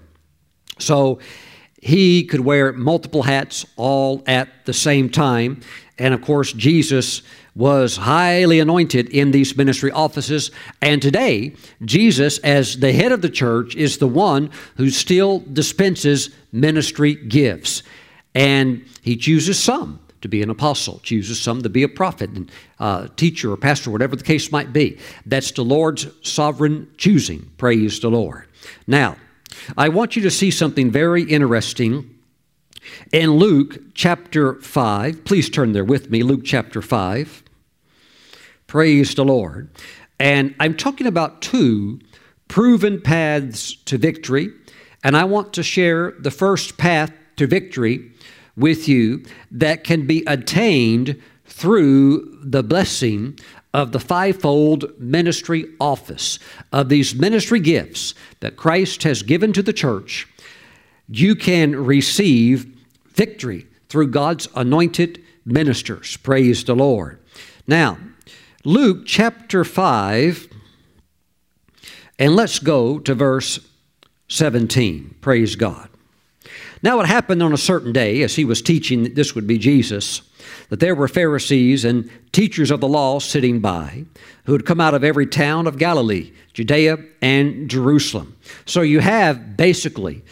So 0.79 1.19
he 1.81 2.23
could 2.23 2.41
wear 2.41 2.73
multiple 2.73 3.23
hats 3.23 3.65
all 3.75 4.23
at 4.25 4.65
the 4.65 4.73
same 4.73 5.09
time. 5.09 5.61
And 5.97 6.13
of 6.13 6.21
course, 6.21 6.53
Jesus 6.53 7.23
was 7.55 7.97
highly 7.97 8.59
anointed 8.59 9.09
in 9.09 9.31
these 9.31 9.57
ministry 9.57 9.91
offices. 9.91 10.51
And 10.81 11.01
today, 11.01 11.55
Jesus, 11.83 12.37
as 12.39 12.77
the 12.77 12.93
head 12.93 13.11
of 13.11 13.21
the 13.21 13.29
church, 13.29 13.75
is 13.75 13.97
the 13.97 14.07
one 14.07 14.51
who 14.75 14.91
still 14.91 15.39
dispenses 15.39 16.29
ministry 16.51 17.15
gifts. 17.15 17.81
And 18.35 18.85
he 19.01 19.17
chooses 19.17 19.57
some 19.59 19.99
to 20.21 20.27
be 20.27 20.41
an 20.41 20.49
apostle, 20.49 20.99
chooses 21.03 21.39
some 21.39 21.61
to 21.61 21.69
be 21.69 21.83
a 21.83 21.89
prophet 21.89 22.29
and 22.31 22.51
uh, 22.79 23.07
teacher 23.15 23.51
or 23.51 23.57
pastor, 23.57 23.91
whatever 23.91 24.15
the 24.15 24.23
case 24.23 24.51
might 24.51 24.73
be. 24.73 24.97
That's 25.25 25.51
the 25.51 25.63
Lord's 25.63 26.07
sovereign 26.27 26.89
choosing. 26.97 27.49
Praise 27.57 27.99
the 27.99 28.09
Lord. 28.09 28.47
Now, 28.85 29.17
I 29.77 29.89
want 29.89 30.15
you 30.15 30.21
to 30.23 30.31
see 30.31 30.51
something 30.51 30.91
very 30.91 31.23
interesting 31.23 32.15
in 33.11 33.31
Luke 33.31 33.79
chapter 33.93 34.55
5. 34.61 35.25
Please 35.25 35.49
turn 35.49 35.73
there 35.73 35.85
with 35.85 36.09
me, 36.09 36.23
Luke 36.23 36.41
chapter 36.43 36.81
5. 36.81 37.43
Praise 38.67 39.15
the 39.15 39.25
Lord. 39.25 39.69
And 40.19 40.55
I'm 40.59 40.75
talking 40.75 41.07
about 41.07 41.41
two 41.41 41.99
proven 42.47 43.01
paths 43.01 43.75
to 43.85 43.97
victory. 43.97 44.51
And 45.03 45.15
I 45.15 45.23
want 45.25 45.53
to 45.53 45.63
share 45.63 46.11
the 46.19 46.31
first 46.31 46.77
path 46.77 47.11
to 47.37 47.47
victory 47.47 48.11
with 48.57 48.87
you 48.87 49.23
that 49.51 49.83
can 49.83 50.05
be 50.07 50.23
attained 50.25 51.21
through 51.45 52.39
the 52.43 52.63
blessing 52.63 53.39
of 53.73 53.91
the 53.91 53.99
fivefold 53.99 54.99
ministry 54.99 55.65
office, 55.79 56.39
of 56.73 56.89
these 56.89 57.15
ministry 57.15 57.59
gifts 57.59 58.15
that 58.39 58.57
Christ 58.57 59.03
has 59.03 59.21
given 59.21 59.53
to 59.53 59.61
the 59.61 59.73
church. 59.73 60.27
You 61.07 61.35
can 61.35 61.75
receive 61.85 62.65
victory 63.13 63.67
through 63.87 64.07
God's 64.07 64.47
anointed 64.55 65.23
ministers. 65.45 66.17
Praise 66.17 66.63
the 66.63 66.75
Lord. 66.75 67.19
Now, 67.67 67.97
Luke 68.63 69.05
chapter 69.05 69.63
5, 69.63 70.47
and 72.19 72.35
let's 72.35 72.59
go 72.59 72.99
to 72.99 73.13
verse 73.13 73.59
17. 74.27 75.15
Praise 75.21 75.55
God. 75.55 75.89
Now, 76.83 76.99
it 76.99 77.07
happened 77.07 77.41
on 77.41 77.53
a 77.53 77.57
certain 77.57 77.91
day, 77.91 78.21
as 78.21 78.35
he 78.35 78.45
was 78.45 78.61
teaching, 78.61 79.03
that 79.03 79.15
this 79.15 79.33
would 79.35 79.47
be 79.47 79.57
Jesus, 79.57 80.21
that 80.69 80.79
there 80.79 80.95
were 80.95 81.07
Pharisees 81.07 81.85
and 81.85 82.09
teachers 82.31 82.71
of 82.71 82.81
the 82.81 82.87
law 82.87 83.19
sitting 83.19 83.59
by, 83.59 84.05
who 84.45 84.53
had 84.53 84.65
come 84.65 84.79
out 84.79 84.93
of 84.93 85.03
every 85.03 85.25
town 85.25 85.67
of 85.67 85.77
Galilee, 85.77 86.31
Judea, 86.53 86.97
and 87.21 87.69
Jerusalem. 87.69 88.37
So 88.65 88.81
you 88.81 88.99
have 88.99 89.57
basically 89.57 90.23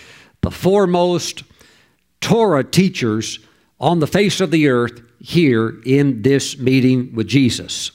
the 0.41 0.51
foremost 0.51 1.43
Torah 2.21 2.63
teachers 2.63 3.39
on 3.79 3.99
the 3.99 4.07
face 4.07 4.39
of 4.39 4.51
the 4.51 4.67
earth 4.67 5.01
here 5.19 5.81
in 5.85 6.21
this 6.21 6.57
meeting 6.57 7.13
with 7.15 7.27
Jesus. 7.27 7.91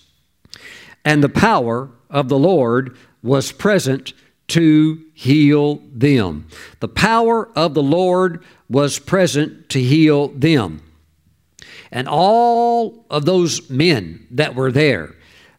And 1.05 1.23
the 1.23 1.29
power 1.29 1.91
of 2.11 2.29
the 2.29 2.39
Lord 2.39 2.97
was 3.23 3.53
present 3.53 4.13
to 4.51 5.03
heal 5.15 5.83
them. 5.93 6.47
The 6.81 6.89
power 6.89 7.49
of 7.57 7.75
the 7.75 7.83
Lord 7.83 8.45
was 8.69 8.99
present 8.99 9.69
to 9.71 9.81
heal 9.81 10.29
them. 10.29 10.83
And 11.91 12.09
all 12.09 13.05
of 13.11 13.25
those 13.25 13.69
men 13.69 14.27
that 14.31 14.55
were 14.55 14.71
there 14.71 15.17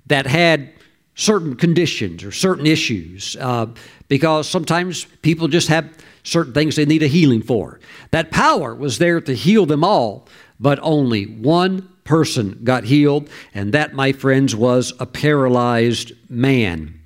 that 0.08 0.26
had 0.26 0.74
certain 1.16 1.56
conditions 1.56 2.24
or 2.24 2.32
certain 2.32 2.66
issues, 2.66 3.36
uh, 3.40 3.68
because 4.08 4.48
sometimes 4.50 5.06
people 5.22 5.48
just 5.48 5.68
have 5.68 5.90
certain 6.24 6.54
things 6.54 6.76
they 6.76 6.86
need 6.86 7.04
a 7.04 7.08
healing 7.08 7.42
for. 7.42 7.80
That 8.12 8.32
power 8.32 8.74
was 8.74 8.98
there 8.98 9.20
to 9.22 9.36
heal 9.36 9.66
them 9.66 9.84
all, 9.84 10.28
but 10.60 10.80
only 10.82 11.26
one 11.26 11.90
person 12.04 12.60
got 12.64 12.86
healed, 12.86 13.30
and 13.54 13.74
that, 13.74 13.94
my 13.94 14.12
friends, 14.12 14.56
was 14.56 14.94
a 15.00 15.06
paralyzed 15.06 16.14
man. 16.30 17.00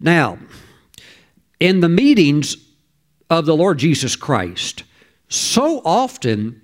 Now, 0.00 0.38
in 1.64 1.80
the 1.80 1.88
meetings 1.88 2.58
of 3.30 3.46
the 3.46 3.56
Lord 3.56 3.78
Jesus 3.78 4.16
Christ, 4.16 4.84
so 5.30 5.80
often 5.82 6.60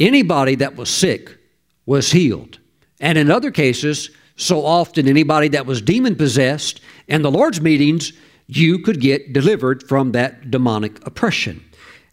anybody 0.00 0.56
that 0.56 0.74
was 0.74 0.90
sick 0.90 1.38
was 1.86 2.10
healed. 2.10 2.58
And 2.98 3.16
in 3.16 3.30
other 3.30 3.52
cases, 3.52 4.10
so 4.34 4.66
often 4.66 5.06
anybody 5.06 5.46
that 5.50 5.66
was 5.66 5.80
demon 5.80 6.16
possessed 6.16 6.80
in 7.06 7.22
the 7.22 7.30
Lord's 7.30 7.60
meetings, 7.60 8.12
you 8.48 8.80
could 8.80 9.00
get 9.00 9.32
delivered 9.32 9.88
from 9.88 10.10
that 10.10 10.50
demonic 10.50 10.98
oppression. 11.06 11.64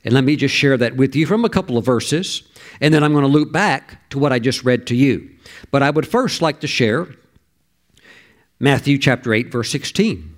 And 0.06 0.14
let 0.14 0.24
me 0.24 0.36
just 0.36 0.54
share 0.54 0.78
that 0.78 0.98
with 0.98 1.16
you 1.16 1.26
from 1.26 1.46
a 1.46 1.50
couple 1.50 1.80
of 1.80 1.86
verses, 1.86 2.44
and 2.80 2.94
then 2.94 3.04
I'm 3.04 3.12
going 3.12 3.26
to 3.26 3.28
loop 3.28 3.52
back 3.52 4.08
to 4.12 4.20
what 4.20 4.32
I 4.32 4.38
just 4.38 4.64
read 4.64 4.86
to 4.86 4.96
you. 4.96 5.32
But 5.72 5.82
I 5.82 5.90
would 5.90 6.08
first 6.08 6.44
like 6.44 6.60
to 6.60 6.68
share 6.68 7.08
Matthew 8.60 9.00
chapter 9.00 9.34
8, 9.34 9.52
verse 9.52 9.72
16. 9.72 10.31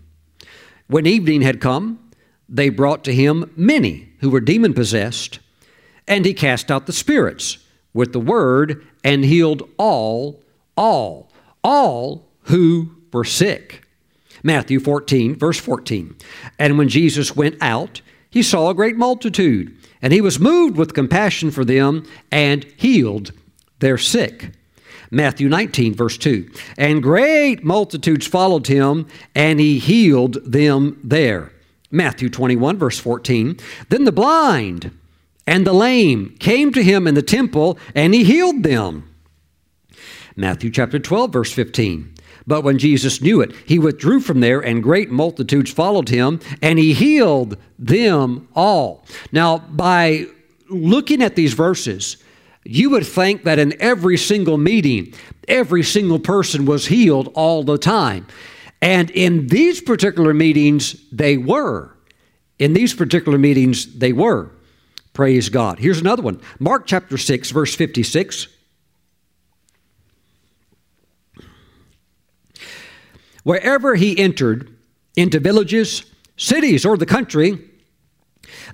When 0.87 1.05
evening 1.05 1.41
had 1.41 1.61
come, 1.61 1.99
they 2.49 2.69
brought 2.69 3.03
to 3.05 3.13
him 3.13 3.51
many 3.55 4.09
who 4.19 4.29
were 4.29 4.41
demon 4.41 4.73
possessed, 4.73 5.39
and 6.07 6.25
he 6.25 6.33
cast 6.33 6.69
out 6.69 6.85
the 6.85 6.93
spirits 6.93 7.57
with 7.93 8.13
the 8.13 8.19
word 8.19 8.85
and 9.03 9.23
healed 9.23 9.67
all, 9.77 10.43
all, 10.75 11.31
all 11.63 12.27
who 12.43 12.95
were 13.11 13.23
sick. 13.23 13.83
Matthew 14.43 14.79
14, 14.79 15.35
verse 15.35 15.59
14. 15.59 16.15
And 16.59 16.77
when 16.77 16.89
Jesus 16.89 17.35
went 17.35 17.55
out, 17.61 18.01
he 18.29 18.43
saw 18.43 18.69
a 18.69 18.75
great 18.75 18.97
multitude, 18.97 19.77
and 20.01 20.11
he 20.11 20.19
was 20.19 20.39
moved 20.39 20.75
with 20.75 20.93
compassion 20.93 21.51
for 21.51 21.63
them 21.63 22.05
and 22.31 22.65
healed 22.75 23.31
their 23.79 23.97
sick. 23.97 24.51
Matthew 25.13 25.47
19, 25.47 25.93
verse 25.93 26.17
2. 26.17 26.49
And 26.77 27.03
great 27.03 27.63
multitudes 27.63 28.25
followed 28.25 28.67
him, 28.67 29.07
and 29.35 29.59
he 29.59 29.77
healed 29.77 30.39
them 30.43 30.99
there. 31.03 31.51
Matthew 31.91 32.29
21, 32.29 32.77
verse 32.77 32.99
14. 32.99 33.57
Then 33.89 34.05
the 34.05 34.11
blind 34.11 34.97
and 35.45 35.67
the 35.67 35.73
lame 35.73 36.35
came 36.39 36.73
to 36.73 36.83
him 36.83 37.05
in 37.05 37.13
the 37.13 37.21
temple, 37.21 37.77
and 37.93 38.13
he 38.13 38.23
healed 38.23 38.63
them. 38.63 39.09
Matthew 40.35 40.71
chapter 40.71 40.97
12, 40.97 41.31
verse 41.31 41.51
15. 41.51 42.15
But 42.47 42.63
when 42.63 42.79
Jesus 42.79 43.21
knew 43.21 43.39
it, 43.41 43.53
he 43.65 43.77
withdrew 43.77 44.19
from 44.19 44.39
there, 44.39 44.59
and 44.59 44.81
great 44.81 45.11
multitudes 45.11 45.71
followed 45.71 46.09
him, 46.09 46.39
and 46.61 46.79
he 46.79 46.93
healed 46.93 47.57
them 47.77 48.47
all. 48.55 49.05
Now, 49.31 49.59
by 49.59 50.25
looking 50.69 51.21
at 51.21 51.35
these 51.35 51.53
verses, 51.53 52.17
you 52.65 52.89
would 52.91 53.05
think 53.05 53.43
that 53.43 53.59
in 53.59 53.79
every 53.81 54.17
single 54.17 54.57
meeting, 54.57 55.13
every 55.47 55.83
single 55.83 56.19
person 56.19 56.65
was 56.65 56.87
healed 56.87 57.31
all 57.33 57.63
the 57.63 57.77
time. 57.77 58.27
And 58.81 59.09
in 59.11 59.47
these 59.47 59.81
particular 59.81 60.33
meetings, 60.33 60.95
they 61.11 61.37
were. 61.37 61.95
In 62.59 62.73
these 62.73 62.93
particular 62.93 63.37
meetings, 63.37 63.97
they 63.97 64.13
were. 64.13 64.51
Praise 65.13 65.49
God. 65.49 65.79
Here's 65.79 65.99
another 65.99 66.23
one 66.23 66.41
Mark 66.59 66.85
chapter 66.85 67.17
6, 67.17 67.51
verse 67.51 67.75
56. 67.75 68.47
Wherever 73.43 73.95
he 73.95 74.17
entered, 74.17 74.73
into 75.15 75.39
villages, 75.39 76.03
cities, 76.37 76.85
or 76.85 76.97
the 76.97 77.05
country, 77.05 77.59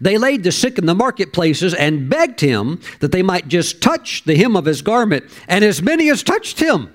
they 0.02 0.18
laid 0.18 0.44
the 0.44 0.52
sick 0.52 0.78
in 0.78 0.86
the 0.86 0.96
marketplaces 0.96 1.74
and 1.74 2.10
begged 2.10 2.40
him 2.40 2.80
that 3.00 3.12
they 3.12 3.24
might 3.24 3.48
just 3.48 3.82
touch 3.82 4.24
the 4.24 4.36
hem 4.36 4.56
of 4.56 4.66
his 4.66 4.82
garment. 4.82 5.26
And 5.48 5.64
as 5.64 5.82
many 5.82 6.10
as 6.10 6.24
touched 6.24 6.60
him 6.60 6.94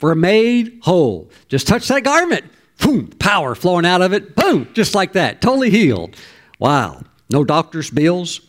were 0.00 0.14
made 0.14 0.78
whole. 0.82 1.30
Just 1.48 1.66
touch 1.66 1.88
that 1.88 2.04
garment. 2.04 2.44
Boom, 2.78 3.08
power 3.18 3.54
flowing 3.54 3.86
out 3.86 4.02
of 4.02 4.12
it. 4.12 4.36
Boom, 4.36 4.68
just 4.74 4.94
like 4.94 5.12
that. 5.14 5.40
Totally 5.40 5.70
healed. 5.70 6.16
Wow. 6.58 7.02
No 7.30 7.44
doctor's 7.44 7.90
bills. 7.90 8.40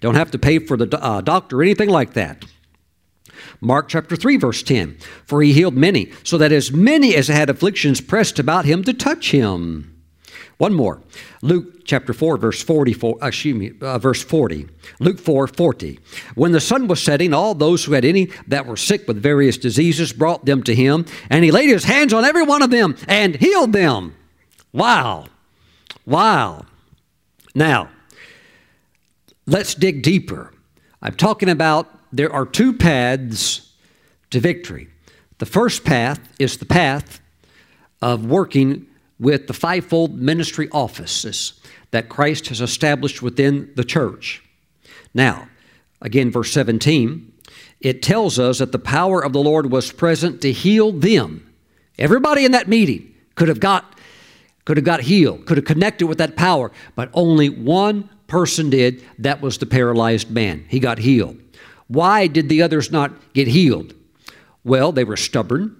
Don't 0.00 0.16
have 0.16 0.30
to 0.32 0.38
pay 0.38 0.58
for 0.58 0.76
the 0.76 1.02
uh, 1.02 1.20
doctor 1.20 1.60
or 1.60 1.62
anything 1.62 1.88
like 1.88 2.14
that. 2.14 2.44
Mark 3.60 3.88
chapter 3.88 4.16
3, 4.16 4.36
verse 4.36 4.62
10. 4.62 4.98
For 5.24 5.42
he 5.42 5.52
healed 5.52 5.74
many, 5.74 6.12
so 6.22 6.36
that 6.38 6.52
as 6.52 6.72
many 6.72 7.14
as 7.14 7.28
had 7.28 7.48
afflictions 7.48 8.00
pressed 8.00 8.38
about 8.38 8.64
him 8.64 8.84
to 8.84 8.92
touch 8.92 9.30
him. 9.30 9.95
One 10.58 10.72
more. 10.72 11.02
Luke 11.42 11.84
chapter 11.84 12.14
4, 12.14 12.38
verse 12.38 12.62
44, 12.62 13.18
uh, 13.22 13.26
excuse 13.26 13.54
me, 13.54 13.72
uh, 13.80 13.98
verse 13.98 14.22
40. 14.22 14.66
Luke 15.00 15.18
4, 15.18 15.46
40. 15.46 16.00
When 16.34 16.52
the 16.52 16.60
sun 16.60 16.88
was 16.88 17.02
setting, 17.02 17.34
all 17.34 17.54
those 17.54 17.84
who 17.84 17.92
had 17.92 18.06
any 18.06 18.30
that 18.46 18.66
were 18.66 18.76
sick 18.76 19.06
with 19.06 19.22
various 19.22 19.58
diseases 19.58 20.14
brought 20.14 20.46
them 20.46 20.62
to 20.62 20.74
him, 20.74 21.04
and 21.28 21.44
he 21.44 21.50
laid 21.50 21.68
his 21.68 21.84
hands 21.84 22.14
on 22.14 22.24
every 22.24 22.42
one 22.42 22.62
of 22.62 22.70
them 22.70 22.96
and 23.06 23.36
healed 23.36 23.72
them. 23.74 24.14
Wow. 24.72 25.26
Wow. 26.06 26.64
Now, 27.54 27.90
let's 29.46 29.74
dig 29.74 30.02
deeper. 30.02 30.52
I'm 31.02 31.14
talking 31.14 31.50
about 31.50 31.88
there 32.12 32.32
are 32.32 32.46
two 32.46 32.72
paths 32.72 33.72
to 34.30 34.40
victory. 34.40 34.88
The 35.38 35.46
first 35.46 35.84
path 35.84 36.18
is 36.38 36.56
the 36.56 36.66
path 36.66 37.20
of 38.00 38.24
working 38.24 38.86
with 39.18 39.46
the 39.46 39.54
fivefold 39.54 40.18
ministry 40.18 40.68
offices 40.72 41.60
that 41.90 42.08
Christ 42.08 42.48
has 42.48 42.60
established 42.60 43.22
within 43.22 43.70
the 43.76 43.84
church. 43.84 44.42
Now, 45.14 45.48
again, 46.02 46.30
verse 46.30 46.52
17, 46.52 47.32
it 47.80 48.02
tells 48.02 48.38
us 48.38 48.58
that 48.58 48.72
the 48.72 48.78
power 48.78 49.24
of 49.24 49.32
the 49.32 49.42
Lord 49.42 49.70
was 49.70 49.92
present 49.92 50.40
to 50.42 50.52
heal 50.52 50.92
them. 50.92 51.54
Everybody 51.98 52.44
in 52.44 52.52
that 52.52 52.68
meeting 52.68 53.14
could 53.34 53.48
have 53.48 53.60
got 53.60 53.92
could 54.64 54.76
have 54.76 54.84
got 54.84 55.00
healed, 55.00 55.46
could 55.46 55.58
have 55.58 55.64
connected 55.64 56.08
with 56.08 56.18
that 56.18 56.34
power, 56.34 56.72
but 56.96 57.08
only 57.14 57.48
one 57.48 58.10
person 58.26 58.68
did. 58.68 59.04
That 59.16 59.40
was 59.40 59.58
the 59.58 59.66
paralyzed 59.66 60.28
man. 60.28 60.64
He 60.68 60.80
got 60.80 60.98
healed. 60.98 61.38
Why 61.86 62.26
did 62.26 62.48
the 62.48 62.62
others 62.62 62.90
not 62.90 63.12
get 63.32 63.46
healed? 63.46 63.94
Well, 64.64 64.90
they 64.90 65.04
were 65.04 65.16
stubborn, 65.16 65.76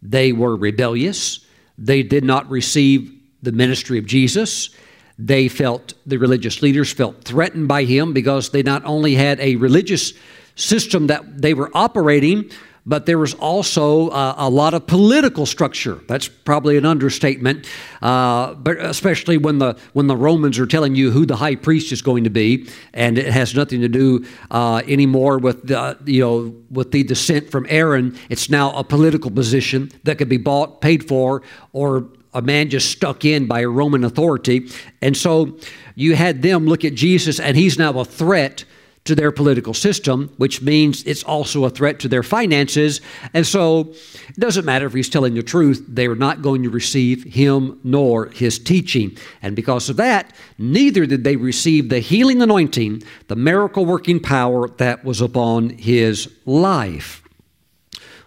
they 0.00 0.32
were 0.32 0.56
rebellious, 0.56 1.41
they 1.82 2.04
did 2.04 2.22
not 2.22 2.48
receive 2.48 3.12
the 3.42 3.52
ministry 3.52 3.98
of 3.98 4.06
Jesus. 4.06 4.70
They 5.18 5.48
felt, 5.48 5.94
the 6.06 6.16
religious 6.16 6.62
leaders 6.62 6.92
felt 6.92 7.24
threatened 7.24 7.66
by 7.66 7.84
him 7.84 8.12
because 8.12 8.50
they 8.50 8.62
not 8.62 8.84
only 8.84 9.16
had 9.16 9.40
a 9.40 9.56
religious 9.56 10.12
system 10.54 11.08
that 11.08 11.42
they 11.42 11.54
were 11.54 11.70
operating, 11.74 12.50
but 12.84 13.06
there 13.06 13.18
was 13.18 13.34
also 13.34 14.08
uh, 14.08 14.34
a 14.36 14.50
lot 14.50 14.74
of 14.74 14.86
political 14.86 15.46
structure. 15.46 16.00
That's 16.08 16.28
probably 16.28 16.76
an 16.76 16.84
understatement, 16.84 17.66
uh, 18.00 18.54
but 18.54 18.78
especially 18.78 19.36
when 19.36 19.58
the 19.58 19.76
when 19.92 20.08
the 20.08 20.16
Romans 20.16 20.58
are 20.58 20.66
telling 20.66 20.94
you 20.94 21.10
who 21.10 21.24
the 21.24 21.36
high 21.36 21.54
priest 21.54 21.92
is 21.92 22.02
going 22.02 22.24
to 22.24 22.30
be, 22.30 22.68
and 22.92 23.18
it 23.18 23.26
has 23.26 23.54
nothing 23.54 23.80
to 23.82 23.88
do 23.88 24.24
uh, 24.50 24.82
anymore 24.86 25.38
with 25.38 25.66
the 25.68 25.96
you 26.04 26.20
know 26.20 26.54
with 26.70 26.90
the 26.90 27.04
descent 27.04 27.50
from 27.50 27.66
Aaron. 27.68 28.18
It's 28.28 28.50
now 28.50 28.72
a 28.72 28.82
political 28.82 29.30
position 29.30 29.90
that 30.04 30.18
could 30.18 30.28
be 30.28 30.38
bought, 30.38 30.80
paid 30.80 31.06
for, 31.06 31.42
or 31.72 32.08
a 32.34 32.42
man 32.42 32.68
just 32.70 32.90
stuck 32.90 33.24
in 33.24 33.46
by 33.46 33.60
a 33.60 33.68
Roman 33.68 34.04
authority, 34.04 34.68
and 35.00 35.16
so 35.16 35.56
you 35.94 36.16
had 36.16 36.42
them 36.42 36.66
look 36.66 36.84
at 36.84 36.94
Jesus, 36.94 37.38
and 37.38 37.56
he's 37.56 37.78
now 37.78 37.92
a 38.00 38.04
threat 38.04 38.64
to 39.04 39.16
their 39.16 39.32
political 39.32 39.74
system, 39.74 40.32
which 40.36 40.62
means 40.62 41.02
it's 41.04 41.24
also 41.24 41.64
a 41.64 41.70
threat 41.70 41.98
to 41.98 42.08
their 42.08 42.22
finances. 42.22 43.00
And 43.34 43.44
so 43.44 43.92
it 44.28 44.36
doesn't 44.38 44.64
matter 44.64 44.86
if 44.86 44.92
he's 44.92 45.08
telling 45.08 45.34
the 45.34 45.42
truth, 45.42 45.84
they 45.88 46.06
are 46.06 46.14
not 46.14 46.40
going 46.40 46.62
to 46.62 46.70
receive 46.70 47.24
him 47.24 47.80
nor 47.82 48.26
his 48.26 48.60
teaching. 48.60 49.16
And 49.42 49.56
because 49.56 49.88
of 49.88 49.96
that, 49.96 50.32
neither 50.56 51.04
did 51.04 51.24
they 51.24 51.34
receive 51.34 51.88
the 51.88 51.98
healing 51.98 52.42
anointing, 52.42 53.02
the 53.26 53.36
miracle 53.36 53.84
working 53.84 54.20
power 54.20 54.68
that 54.68 55.04
was 55.04 55.20
upon 55.20 55.70
his 55.70 56.32
life. 56.46 57.22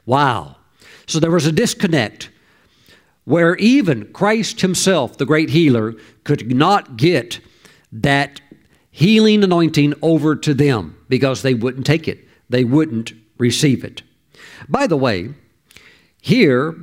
Wow. 0.06 0.58
So 1.08 1.20
there 1.20 1.32
was 1.32 1.46
a 1.46 1.52
disconnect 1.52 2.30
where 3.24 3.56
even 3.56 4.12
Christ 4.12 4.62
himself, 4.62 5.18
the 5.18 5.26
great 5.26 5.50
healer, 5.50 5.96
could 6.26 6.54
not 6.56 6.98
get 6.98 7.40
that 7.92 8.42
healing 8.96 9.44
anointing 9.44 9.94
over 10.02 10.38
to 10.38 10.54
them 10.54 10.96
because 11.10 11.42
they 11.42 11.54
wouldn't 11.54 11.86
take 11.86 12.08
it, 12.08 12.26
they 12.50 12.64
wouldn't 12.64 13.12
receive 13.38 13.84
it. 13.84 14.02
By 14.70 14.88
the 14.88 14.96
way, 14.96 15.34
here 16.22 16.74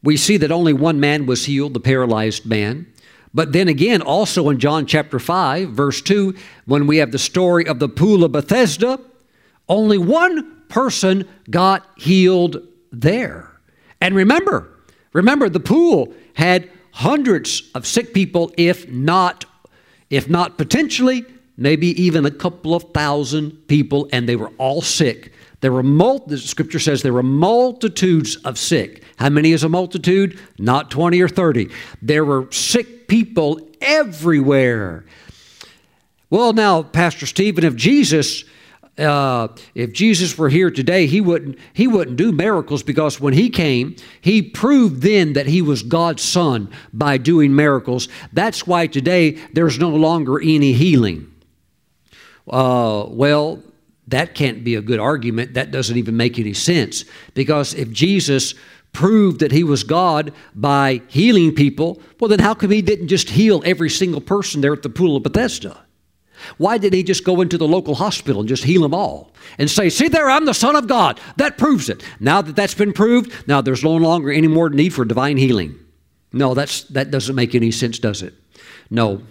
we 0.00 0.16
see 0.16 0.36
that 0.36 0.52
only 0.52 0.72
one 0.72 1.00
man 1.00 1.26
was 1.26 1.46
healed, 1.46 1.74
the 1.74 1.80
paralyzed 1.80 2.46
man. 2.46 2.86
But 3.34 3.52
then 3.52 3.66
again, 3.66 4.00
also 4.00 4.48
in 4.48 4.60
John 4.60 4.86
chapter 4.86 5.18
5, 5.18 5.70
verse 5.70 6.00
2, 6.02 6.36
when 6.66 6.86
we 6.86 6.98
have 6.98 7.10
the 7.10 7.18
story 7.18 7.66
of 7.66 7.80
the 7.80 7.88
pool 7.88 8.22
of 8.22 8.30
Bethesda, 8.30 9.00
only 9.68 9.98
one 9.98 10.62
person 10.68 11.28
got 11.50 11.84
healed 11.96 12.64
there. 12.92 13.50
And 14.00 14.14
remember, 14.14 14.70
remember 15.12 15.48
the 15.48 15.58
pool 15.58 16.14
had 16.34 16.70
hundreds 16.92 17.68
of 17.74 17.88
sick 17.88 18.14
people, 18.14 18.52
if 18.56 18.88
not, 18.88 19.46
if 20.10 20.28
not 20.28 20.56
potentially 20.56 21.26
maybe 21.56 21.88
even 22.02 22.26
a 22.26 22.30
couple 22.30 22.74
of 22.74 22.84
thousand 22.94 23.50
people, 23.68 24.08
and 24.12 24.28
they 24.28 24.36
were 24.36 24.52
all 24.58 24.82
sick. 24.82 25.32
There 25.60 25.72
were 25.72 25.82
mul- 25.82 26.24
the 26.26 26.38
scripture 26.38 26.78
says 26.78 27.02
there 27.02 27.12
were 27.12 27.22
multitudes 27.22 28.36
of 28.36 28.58
sick. 28.58 29.02
How 29.16 29.28
many 29.28 29.52
is 29.52 29.62
a 29.62 29.68
multitude? 29.68 30.38
Not 30.58 30.90
20 30.90 31.20
or 31.20 31.28
30. 31.28 31.68
There 32.00 32.24
were 32.24 32.50
sick 32.50 33.08
people 33.08 33.60
everywhere. 33.80 35.04
Well, 36.30 36.52
now, 36.52 36.82
Pastor 36.82 37.26
Stephen, 37.26 37.64
if 37.64 37.76
Jesus 37.76 38.44
uh, 38.98 39.48
if 39.74 39.92
Jesus 39.92 40.36
were 40.36 40.50
here 40.50 40.70
today, 40.70 41.06
he 41.06 41.20
wouldn't 41.20 41.58
he 41.72 41.86
wouldn't 41.86 42.16
do 42.16 42.32
miracles 42.32 42.82
because 42.82 43.20
when 43.20 43.32
he 43.32 43.48
came, 43.48 43.96
he 44.20 44.42
proved 44.42 45.00
then 45.00 45.32
that 45.32 45.46
he 45.46 45.62
was 45.62 45.82
God's 45.82 46.22
son 46.22 46.70
by 46.92 47.16
doing 47.16 47.54
miracles. 47.54 48.08
That's 48.32 48.66
why 48.66 48.86
today 48.88 49.38
there's 49.54 49.78
no 49.78 49.88
longer 49.88 50.40
any 50.40 50.72
healing. 50.72 51.29
Uh, 52.50 53.06
well, 53.08 53.62
that 54.08 54.34
can't 54.34 54.64
be 54.64 54.74
a 54.74 54.82
good 54.82 54.98
argument. 54.98 55.54
That 55.54 55.70
doesn't 55.70 55.96
even 55.96 56.16
make 56.16 56.38
any 56.38 56.52
sense 56.52 57.04
because 57.34 57.74
if 57.74 57.90
Jesus 57.90 58.54
proved 58.92 59.40
that 59.40 59.52
he 59.52 59.62
was 59.62 59.84
God 59.84 60.32
by 60.54 61.00
healing 61.06 61.54
people, 61.54 62.02
well, 62.18 62.28
then 62.28 62.40
how 62.40 62.54
come 62.54 62.72
he 62.72 62.82
didn't 62.82 63.08
just 63.08 63.30
heal 63.30 63.62
every 63.64 63.88
single 63.88 64.20
person 64.20 64.60
there 64.60 64.72
at 64.72 64.82
the 64.82 64.88
pool 64.88 65.16
of 65.16 65.22
Bethesda? 65.22 65.80
Why 66.56 66.78
did 66.78 66.92
he 66.92 67.02
just 67.02 67.24
go 67.24 67.40
into 67.40 67.58
the 67.58 67.68
local 67.68 67.94
hospital 67.94 68.40
and 68.40 68.48
just 68.48 68.64
heal 68.64 68.82
them 68.82 68.94
all 68.94 69.30
and 69.58 69.70
say, 69.70 69.90
See 69.90 70.08
there, 70.08 70.30
I'm 70.30 70.46
the 70.46 70.54
Son 70.54 70.74
of 70.74 70.88
God? 70.88 71.20
That 71.36 71.58
proves 71.58 71.88
it. 71.88 72.02
Now 72.18 72.42
that 72.42 72.56
that's 72.56 72.74
been 72.74 72.92
proved, 72.92 73.46
now 73.46 73.60
there's 73.60 73.84
no 73.84 73.94
longer 73.94 74.30
any 74.30 74.48
more 74.48 74.70
need 74.70 74.94
for 74.94 75.04
divine 75.04 75.36
healing. 75.36 75.78
No, 76.32 76.54
that's, 76.54 76.84
that 76.84 77.10
doesn't 77.10 77.34
make 77.34 77.54
any 77.54 77.70
sense, 77.70 77.98
does 77.98 78.22
it? 78.22 78.34
No. 78.88 79.22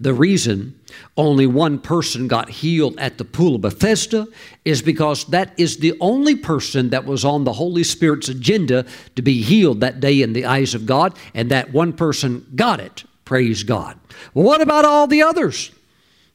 The 0.00 0.14
reason 0.14 0.78
only 1.16 1.46
one 1.46 1.78
person 1.78 2.28
got 2.28 2.48
healed 2.48 2.98
at 2.98 3.18
the 3.18 3.24
pool 3.24 3.56
of 3.56 3.62
Bethesda 3.62 4.26
is 4.64 4.82
because 4.82 5.24
that 5.26 5.52
is 5.56 5.78
the 5.78 5.94
only 6.00 6.34
person 6.34 6.90
that 6.90 7.04
was 7.04 7.24
on 7.24 7.44
the 7.44 7.52
Holy 7.52 7.84
Spirit's 7.84 8.28
agenda 8.28 8.84
to 9.16 9.22
be 9.22 9.42
healed 9.42 9.80
that 9.80 10.00
day 10.00 10.22
in 10.22 10.32
the 10.32 10.44
eyes 10.44 10.74
of 10.74 10.86
God, 10.86 11.14
and 11.34 11.50
that 11.50 11.72
one 11.72 11.92
person 11.92 12.46
got 12.54 12.80
it. 12.80 13.04
Praise 13.24 13.62
God. 13.62 13.98
Well, 14.34 14.44
what 14.44 14.60
about 14.60 14.84
all 14.84 15.06
the 15.06 15.22
others? 15.22 15.70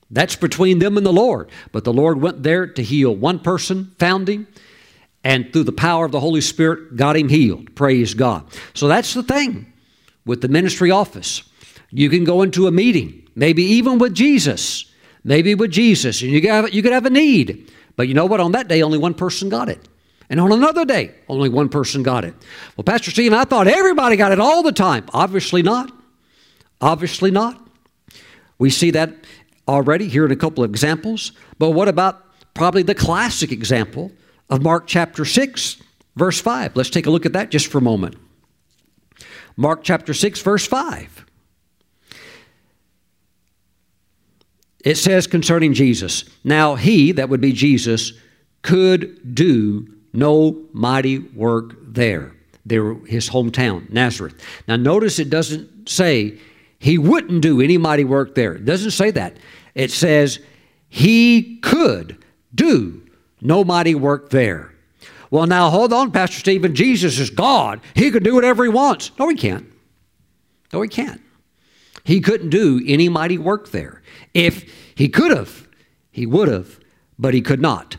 That's 0.10 0.36
between 0.36 0.80
them 0.80 0.97
and 0.97 1.05
the 1.05 1.14
Lord. 1.14 1.49
But 1.72 1.84
the 1.84 1.93
Lord 1.93 2.22
went 2.22 2.43
there 2.43 2.66
to 2.66 2.84
heal 2.84 3.16
one 3.16 3.39
person, 3.39 3.93
found 3.99 4.30
him, 4.30 4.47
and 5.24 5.51
through 5.51 5.66
the 5.66 5.74
power 5.74 6.05
of 6.05 6.12
the 6.12 6.22
Holy 6.22 6.41
Spirit, 6.41 6.95
got 6.95 7.18
him 7.18 7.28
healed. 7.28 7.76
Praise 7.76 8.14
God. 8.14 8.45
So 8.74 8.88
that's 8.88 9.14
the 9.14 9.24
thing 9.24 9.74
with 10.26 10.41
the 10.41 10.47
ministry 10.47 10.91
office. 10.91 11.43
You 11.91 12.10
can 12.10 12.24
go 12.24 12.41
into 12.41 12.68
a 12.68 12.72
meeting, 12.72 13.26
maybe 13.38 13.63
even 13.63 13.99
with 13.99 14.15
Jesus, 14.15 14.91
maybe 15.23 15.55
with 15.55 15.71
Jesus, 15.71 16.21
and 16.21 16.31
you 16.31 16.41
could 16.41 16.49
have, 16.49 16.73
you 16.73 16.81
could 16.81 16.91
have 16.91 17.05
a 17.05 17.09
need. 17.09 17.71
But 17.95 18.07
you 18.07 18.13
know 18.13 18.25
what? 18.25 18.39
On 18.39 18.51
that 18.51 18.67
day, 18.67 18.81
only 18.81 18.97
one 18.97 19.13
person 19.13 19.47
got 19.47 19.69
it. 19.69 19.88
And 20.29 20.41
on 20.41 20.51
another 20.51 20.83
day, 20.83 21.15
only 21.29 21.47
one 21.47 21.69
person 21.69 22.03
got 22.03 22.25
it. 22.25 22.33
Well, 22.75 22.83
Pastor 22.83 23.11
Stephen, 23.11 23.38
I 23.38 23.45
thought 23.45 23.67
everybody 23.67 24.17
got 24.17 24.33
it 24.33 24.39
all 24.39 24.61
the 24.61 24.73
time. 24.73 25.05
Obviously 25.13 25.61
not. 25.61 25.91
Obviously 26.81 27.31
not. 27.31 27.65
We 28.57 28.69
see 28.69 28.91
that 28.91 29.13
already 29.67 30.09
here 30.09 30.25
in 30.25 30.31
a 30.31 30.35
couple 30.35 30.63
of 30.63 30.69
examples. 30.69 31.31
But 31.59 31.71
what 31.71 31.88
about 31.88 32.25
probably 32.55 32.83
the 32.83 32.95
classic 32.95 33.51
example 33.51 34.11
of 34.49 34.63
Mark 34.63 34.85
chapter 34.88 35.23
6, 35.23 35.77
verse 36.15 36.41
5? 36.41 36.75
Let's 36.75 36.89
take 36.89 37.05
a 37.05 37.11
look 37.11 37.25
at 37.25 37.33
that 37.33 37.51
just 37.51 37.67
for 37.67 37.77
a 37.77 37.81
moment. 37.81 38.15
Mark 39.55 39.83
chapter 39.83 40.13
6, 40.13 40.41
verse 40.41 40.67
5. 40.67 41.25
It 44.84 44.95
says 44.95 45.28
concerning 45.28 45.73
Jesus, 45.73 46.23
now 46.43 46.75
he, 46.75 47.11
that 47.13 47.30
would 47.30 47.41
be 47.41 47.51
Jesus, 47.51 48.13
could 48.61 49.36
do 49.36 49.88
no 50.13 50.65
mighty 50.73 51.19
work 51.19 51.75
there. 51.82 52.34
There, 52.65 52.95
his 53.05 53.30
hometown, 53.30 53.89
Nazareth. 53.89 54.36
Now, 54.67 54.75
notice 54.75 55.19
it 55.19 55.30
doesn't 55.30 55.88
say 55.88 56.38
he 56.80 56.97
wouldn't 56.97 57.41
do 57.41 57.61
any 57.61 57.78
mighty 57.78 58.03
work 58.03 58.36
there. 58.36 58.55
It 58.55 58.65
doesn't 58.65 58.91
say 58.91 59.09
that. 59.11 59.38
It 59.73 59.89
says 59.89 60.39
he 60.89 61.57
could 61.59 62.23
do 62.53 63.03
no 63.41 63.63
mighty 63.63 63.95
work 63.95 64.32
there. 64.32 64.73
Well, 65.30 65.45
now 65.45 65.69
hold 65.69 65.93
on, 65.93 66.11
Pastor 66.11 66.39
Stephen. 66.39 66.75
Jesus 66.75 67.19
is 67.19 67.30
God. 67.30 67.82
He 67.95 68.11
can 68.11 68.23
do 68.23 68.36
whatever 68.36 68.63
he 68.63 68.69
wants. 68.69 69.11
No, 69.19 69.28
he 69.28 69.36
can't. 69.36 69.65
No, 70.73 70.82
he 70.82 70.89
can't. 70.89 71.21
He 72.03 72.21
couldn't 72.21 72.49
do 72.49 72.82
any 72.86 73.09
mighty 73.09 73.38
work 73.38 73.71
there. 73.71 74.01
If 74.34 74.71
he 74.95 75.09
could 75.09 75.36
have, 75.36 75.67
he 76.11 76.25
would 76.25 76.47
have, 76.47 76.80
but 77.19 77.34
he 77.34 77.41
could 77.41 77.61
not. 77.61 77.97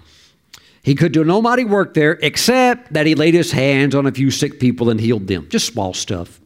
He 0.83 0.95
could 0.95 1.13
do 1.13 1.25
no 1.25 1.43
mighty 1.43 1.65
work 1.65 1.95
there 1.95 2.19
except 2.23 2.93
that 2.93 3.07
he 3.07 3.15
laid 3.15 3.35
his 3.35 3.53
hands 3.53 3.95
on 3.95 4.07
a 4.07 4.13
few 4.13 4.31
sick 4.31 4.59
people 4.59 4.91
and 4.91 5.01
healed 5.01 5.27
them. 5.27 5.47
Just 5.51 5.67
small 5.67 5.93
stuff. 5.93 6.41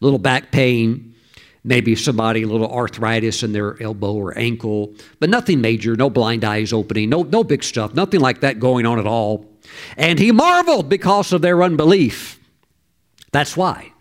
Little 0.00 0.18
back 0.18 0.52
pain, 0.52 1.14
maybe 1.64 1.94
somebody 1.94 2.42
a 2.42 2.46
little 2.46 2.70
arthritis 2.72 3.42
in 3.42 3.52
their 3.52 3.82
elbow 3.82 4.14
or 4.14 4.36
ankle, 4.38 4.94
but 5.18 5.28
nothing 5.28 5.60
major, 5.60 5.96
no 5.96 6.08
blind 6.08 6.44
eyes 6.44 6.72
opening, 6.72 7.10
no, 7.10 7.22
no 7.22 7.44
big 7.44 7.64
stuff, 7.64 7.94
nothing 7.94 8.20
like 8.20 8.40
that 8.40 8.60
going 8.60 8.86
on 8.86 8.98
at 8.98 9.06
all. 9.06 9.46
And 9.96 10.18
he 10.18 10.32
marveled 10.32 10.88
because 10.88 11.32
of 11.32 11.42
their 11.42 11.62
unbelief. 11.62 12.38
That's 13.32 13.56
why. 13.56 13.92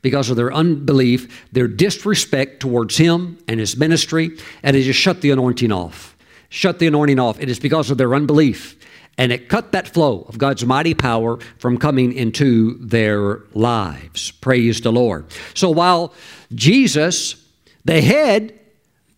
Because 0.00 0.30
of 0.30 0.36
their 0.36 0.52
unbelief, 0.52 1.46
their 1.52 1.68
disrespect 1.68 2.60
towards 2.60 2.96
him 2.96 3.38
and 3.48 3.58
his 3.58 3.76
ministry, 3.76 4.30
and 4.62 4.76
he 4.76 4.84
just 4.84 5.00
shut 5.00 5.20
the 5.20 5.30
anointing 5.30 5.72
off. 5.72 6.16
Shut 6.50 6.78
the 6.78 6.86
anointing 6.86 7.18
off. 7.18 7.40
It 7.40 7.50
is 7.50 7.58
because 7.58 7.90
of 7.90 7.98
their 7.98 8.14
unbelief. 8.14 8.76
And 9.18 9.32
it 9.32 9.48
cut 9.48 9.72
that 9.72 9.88
flow 9.88 10.24
of 10.28 10.38
God's 10.38 10.64
mighty 10.64 10.94
power 10.94 11.40
from 11.58 11.76
coming 11.76 12.12
into 12.12 12.78
their 12.78 13.40
lives. 13.52 14.30
Praise 14.30 14.80
the 14.80 14.92
Lord. 14.92 15.26
So 15.54 15.70
while 15.70 16.14
Jesus, 16.54 17.44
the 17.84 18.00
head 18.00 18.58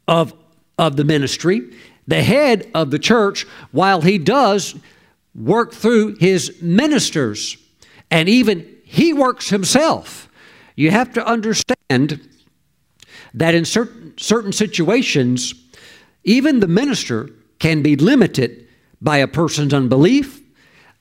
of, 0.09 0.33
of 0.79 0.97
the 0.97 1.05
ministry, 1.05 1.71
the 2.09 2.23
head 2.23 2.71
of 2.75 2.91
the 2.91 2.99
church, 2.99 3.47
while 3.73 4.01
he 4.01 4.17
does 4.17 4.75
work 5.35 5.75
through 5.75 6.17
his 6.17 6.63
ministers, 6.63 7.59
and 8.11 8.27
even 8.29 8.67
he 8.85 9.13
works 9.13 9.51
himself, 9.51 10.30
you 10.81 10.91
have 10.91 11.13
to 11.13 11.27
understand 11.27 12.27
that 13.35 13.55
in 13.55 13.67
certain, 13.67 14.15
certain 14.17 14.51
situations, 14.51 15.53
even 16.25 16.61
the 16.61 16.69
minister 16.69 17.29
can 17.59 17.83
be 17.83 17.97
limited 17.97 18.67
by 19.03 19.19
a 19.19 19.29
person's 19.29 19.75
unbelief. 19.75 20.41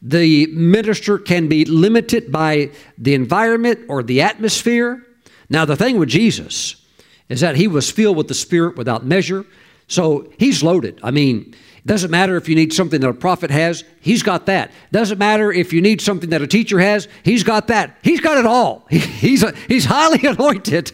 The 0.01 0.47
minister 0.47 1.17
can 1.17 1.47
be 1.47 1.63
limited 1.63 2.30
by 2.30 2.71
the 2.97 3.13
environment 3.13 3.80
or 3.88 4.03
the 4.03 4.21
atmosphere. 4.21 5.01
Now, 5.49 5.63
the 5.63 5.77
thing 5.77 5.97
with 5.97 6.09
Jesus 6.09 6.86
is 7.30 7.39
that 7.39 7.55
he 7.55 7.69
was 7.69 7.89
filled 7.89 8.17
with 8.17 8.27
the 8.27 8.34
Spirit 8.34 8.75
without 8.75 9.05
measure. 9.05 9.45
So 9.88 10.30
he's 10.38 10.61
loaded. 10.61 10.99
I 11.01 11.11
mean, 11.11 11.55
it 11.80 11.88
doesn't 11.88 12.11
matter 12.11 12.36
if 12.36 12.49
you 12.49 12.55
need 12.55 12.73
something 12.73 12.99
that 12.99 13.09
a 13.09 13.13
prophet 13.13 13.51
has, 13.51 13.86
he's 14.01 14.21
got 14.21 14.47
that. 14.47 14.71
Doesn't 14.91 15.17
matter 15.17 15.49
if 15.51 15.71
you 15.71 15.82
need 15.82 16.01
something 16.01 16.30
that 16.32 16.41
a 16.41 16.47
teacher 16.47 16.77
has, 16.80 17.07
he's 17.23 17.43
got 17.43 17.67
that. 17.67 17.97
He's 18.01 18.19
got 18.19 18.38
it 18.38 18.45
all. 18.45 18.86
he's, 18.89 19.43
a, 19.43 19.55
he's 19.69 19.86
highly 19.86 20.19
anointed. 20.27 20.91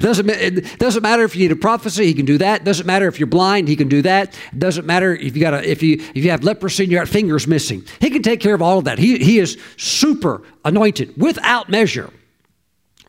doesn't, 0.00 0.30
it 0.30 0.78
doesn't 0.78 1.02
matter 1.02 1.24
if 1.24 1.34
you 1.34 1.42
need 1.42 1.52
a 1.52 1.56
prophecy, 1.56 2.06
he 2.06 2.14
can 2.14 2.24
do 2.24 2.38
that. 2.38 2.64
Doesn't 2.64 2.86
matter 2.86 3.08
if 3.08 3.18
you're 3.18 3.26
blind, 3.26 3.66
he 3.66 3.74
can 3.74 3.88
do 3.88 4.00
that. 4.02 4.32
Doesn't 4.56 4.86
matter 4.86 5.14
if 5.14 5.36
you 5.36 5.40
got 5.42 5.54
a, 5.54 5.68
if 5.68 5.82
you 5.82 5.94
if 6.14 6.24
you 6.24 6.30
have 6.30 6.44
leprosy 6.44 6.84
and 6.84 6.92
you 6.92 6.98
got 6.98 7.08
fingers 7.08 7.48
missing. 7.48 7.84
He 8.00 8.10
can 8.10 8.22
take 8.22 8.40
care 8.40 8.54
of 8.54 8.62
all 8.62 8.78
of 8.78 8.84
that. 8.84 8.98
He, 8.98 9.18
he 9.18 9.40
is 9.40 9.58
super 9.76 10.42
anointed 10.64 11.20
without 11.20 11.68
measure. 11.68 12.10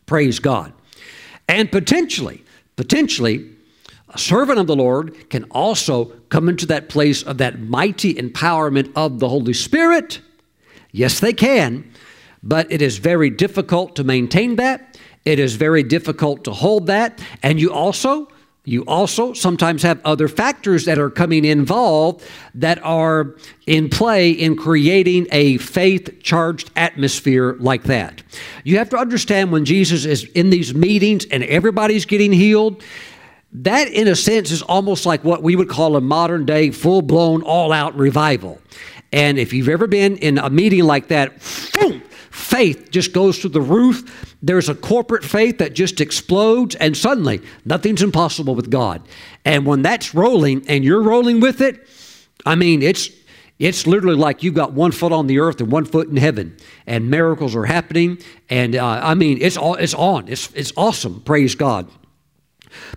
Praise 0.06 0.40
God. 0.40 0.72
And 1.48 1.70
potentially, 1.70 2.44
potentially, 2.74 3.48
a 4.12 4.18
servant 4.18 4.58
of 4.58 4.66
the 4.66 4.76
Lord 4.76 5.30
can 5.30 5.44
also 5.44 6.06
come 6.28 6.48
into 6.48 6.66
that 6.66 6.88
place 6.88 7.22
of 7.22 7.38
that 7.38 7.60
mighty 7.60 8.14
empowerment 8.14 8.92
of 8.96 9.18
the 9.18 9.28
Holy 9.28 9.52
Spirit. 9.52 10.20
Yes, 10.92 11.20
they 11.20 11.32
can, 11.32 11.90
but 12.42 12.70
it 12.72 12.82
is 12.82 12.98
very 12.98 13.30
difficult 13.30 13.96
to 13.96 14.04
maintain 14.04 14.56
that. 14.56 14.98
It 15.24 15.38
is 15.38 15.54
very 15.54 15.82
difficult 15.82 16.44
to 16.44 16.52
hold 16.52 16.86
that. 16.86 17.20
And 17.42 17.60
you 17.60 17.72
also 17.72 18.28
you 18.64 18.84
also 18.84 19.32
sometimes 19.32 19.82
have 19.82 20.00
other 20.04 20.28
factors 20.28 20.84
that 20.84 20.98
are 20.98 21.08
coming 21.08 21.46
involved 21.46 22.22
that 22.54 22.78
are 22.84 23.34
in 23.66 23.88
play 23.88 24.30
in 24.30 24.54
creating 24.54 25.26
a 25.32 25.56
faith 25.56 26.22
charged 26.22 26.70
atmosphere 26.76 27.56
like 27.58 27.84
that. 27.84 28.22
You 28.64 28.76
have 28.76 28.90
to 28.90 28.98
understand 28.98 29.50
when 29.50 29.64
Jesus 29.64 30.04
is 30.04 30.24
in 30.34 30.50
these 30.50 30.74
meetings 30.74 31.24
and 31.30 31.42
everybody's 31.44 32.04
getting 32.04 32.32
healed, 32.32 32.82
that 33.52 33.88
in 33.88 34.08
a 34.08 34.14
sense 34.14 34.50
is 34.50 34.62
almost 34.62 35.06
like 35.06 35.24
what 35.24 35.42
we 35.42 35.56
would 35.56 35.68
call 35.68 35.96
a 35.96 36.00
modern 36.00 36.44
day 36.46 36.70
full 36.70 37.02
blown 37.02 37.42
all 37.42 37.72
out 37.72 37.96
revival. 37.96 38.60
And 39.12 39.38
if 39.38 39.52
you've 39.52 39.68
ever 39.68 39.86
been 39.86 40.16
in 40.18 40.38
a 40.38 40.48
meeting 40.50 40.84
like 40.84 41.08
that, 41.08 41.32
boom, 41.74 42.00
faith 42.30 42.90
just 42.90 43.12
goes 43.12 43.38
through 43.38 43.50
the 43.50 43.60
roof. 43.60 44.36
There's 44.40 44.68
a 44.68 44.74
corporate 44.74 45.24
faith 45.24 45.58
that 45.58 45.74
just 45.74 46.00
explodes, 46.00 46.76
and 46.76 46.96
suddenly 46.96 47.42
nothing's 47.64 48.02
impossible 48.02 48.54
with 48.54 48.70
God. 48.70 49.02
And 49.44 49.66
when 49.66 49.82
that's 49.82 50.14
rolling 50.14 50.64
and 50.68 50.84
you're 50.84 51.02
rolling 51.02 51.40
with 51.40 51.60
it, 51.60 51.86
I 52.46 52.54
mean, 52.54 52.82
it's 52.82 53.10
It's 53.58 53.86
literally 53.86 54.16
like 54.16 54.42
you've 54.42 54.54
got 54.54 54.72
one 54.72 54.90
foot 54.90 55.12
on 55.12 55.26
the 55.26 55.38
earth 55.38 55.60
and 55.60 55.70
one 55.70 55.84
foot 55.84 56.08
in 56.08 56.16
heaven, 56.16 56.56
and 56.86 57.10
miracles 57.10 57.54
are 57.54 57.66
happening. 57.66 58.18
And 58.48 58.74
uh, 58.74 59.00
I 59.02 59.14
mean, 59.14 59.36
it's 59.38 59.58
all 59.58 59.74
it's 59.74 59.92
on. 59.92 60.28
It's 60.28 60.48
it's 60.54 60.72
awesome. 60.76 61.20
Praise 61.20 61.54
God. 61.54 61.86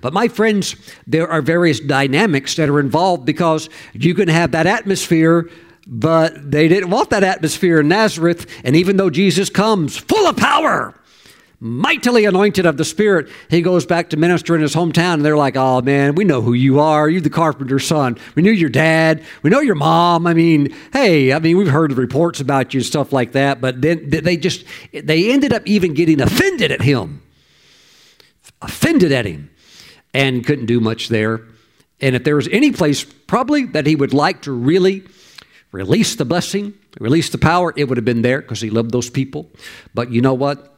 But 0.02 0.14
my 0.14 0.28
friends, 0.28 0.76
there 1.08 1.28
are 1.30 1.42
various 1.42 1.80
dynamics 1.80 2.56
that 2.56 2.70
are 2.70 2.80
involved 2.80 3.26
because 3.26 3.70
you 3.94 4.14
can 4.14 4.28
have 4.28 4.52
that 4.52 4.68
atmosphere, 4.68 5.50
but 5.88 6.52
they 6.52 6.68
didn't 6.68 6.90
want 6.90 7.10
that 7.10 7.24
atmosphere 7.24 7.80
in 7.80 7.88
Nazareth. 7.88 8.46
And 8.64 8.76
even 8.76 8.98
though 8.98 9.10
Jesus 9.10 9.50
comes 9.50 9.98
full 9.98 10.28
of 10.28 10.38
power, 10.38 10.94
mightily 11.64 12.26
anointed 12.26 12.66
of 12.66 12.76
the 12.76 12.84
Spirit, 12.84 13.30
he 13.50 13.62
goes 13.62 13.86
back 13.86 14.10
to 14.10 14.18
minister 14.18 14.54
in 14.54 14.62
his 14.62 14.76
hometown, 14.76 15.14
and 15.14 15.26
they're 15.26 15.38
like, 15.38 15.56
"Oh 15.56 15.82
man, 15.82 16.14
we 16.14 16.26
know 16.26 16.42
who 16.42 16.52
you 16.52 16.82
are. 16.82 17.10
You're 17.10 17.22
the 17.22 17.30
carpenter's 17.30 17.88
son. 17.88 18.18
We 18.36 18.44
knew 18.44 18.52
your 18.52 18.70
dad. 18.70 19.24
We 19.44 19.50
know 19.50 19.62
your 19.62 19.76
mom. 19.76 20.28
I 20.28 20.34
mean, 20.34 20.76
hey, 20.92 21.32
I 21.32 21.40
mean, 21.40 21.58
we've 21.58 21.70
heard 21.70 21.94
reports 21.94 22.42
about 22.42 22.74
you 22.74 22.80
and 22.80 22.86
stuff 22.86 23.14
like 23.14 23.32
that." 23.32 23.62
But 23.62 23.82
then 23.82 24.10
they 24.10 24.36
just 24.36 24.66
they 24.92 25.32
ended 25.32 25.54
up 25.54 25.64
even 25.66 25.94
getting 25.94 26.20
offended 26.20 26.70
at 26.70 26.82
him, 26.82 27.22
offended 28.62 29.14
at 29.14 29.26
him, 29.26 29.50
and 30.14 30.46
couldn't 30.46 30.66
do 30.66 30.80
much 30.80 31.10
there. 31.10 31.42
And 32.02 32.16
if 32.16 32.24
there 32.24 32.36
was 32.36 32.48
any 32.50 32.72
place 32.72 33.04
probably 33.04 33.66
that 33.68 33.88
he 33.88 33.96
would 33.96 34.14
like 34.14 34.42
to 34.44 34.52
really 34.52 35.04
release 35.72 36.16
the 36.16 36.26
blessing, 36.26 36.74
release 37.00 37.30
the 37.30 37.38
power, 37.38 37.74
it 37.76 37.88
would 37.88 37.98
have 37.98 38.06
been 38.06 38.22
there 38.22 38.42
because 38.42 38.62
he 38.62 38.70
loved 38.70 38.92
those 38.92 39.10
people. 39.10 39.50
But 39.94 40.12
you 40.12 40.22
know 40.22 40.34
what? 40.34 40.78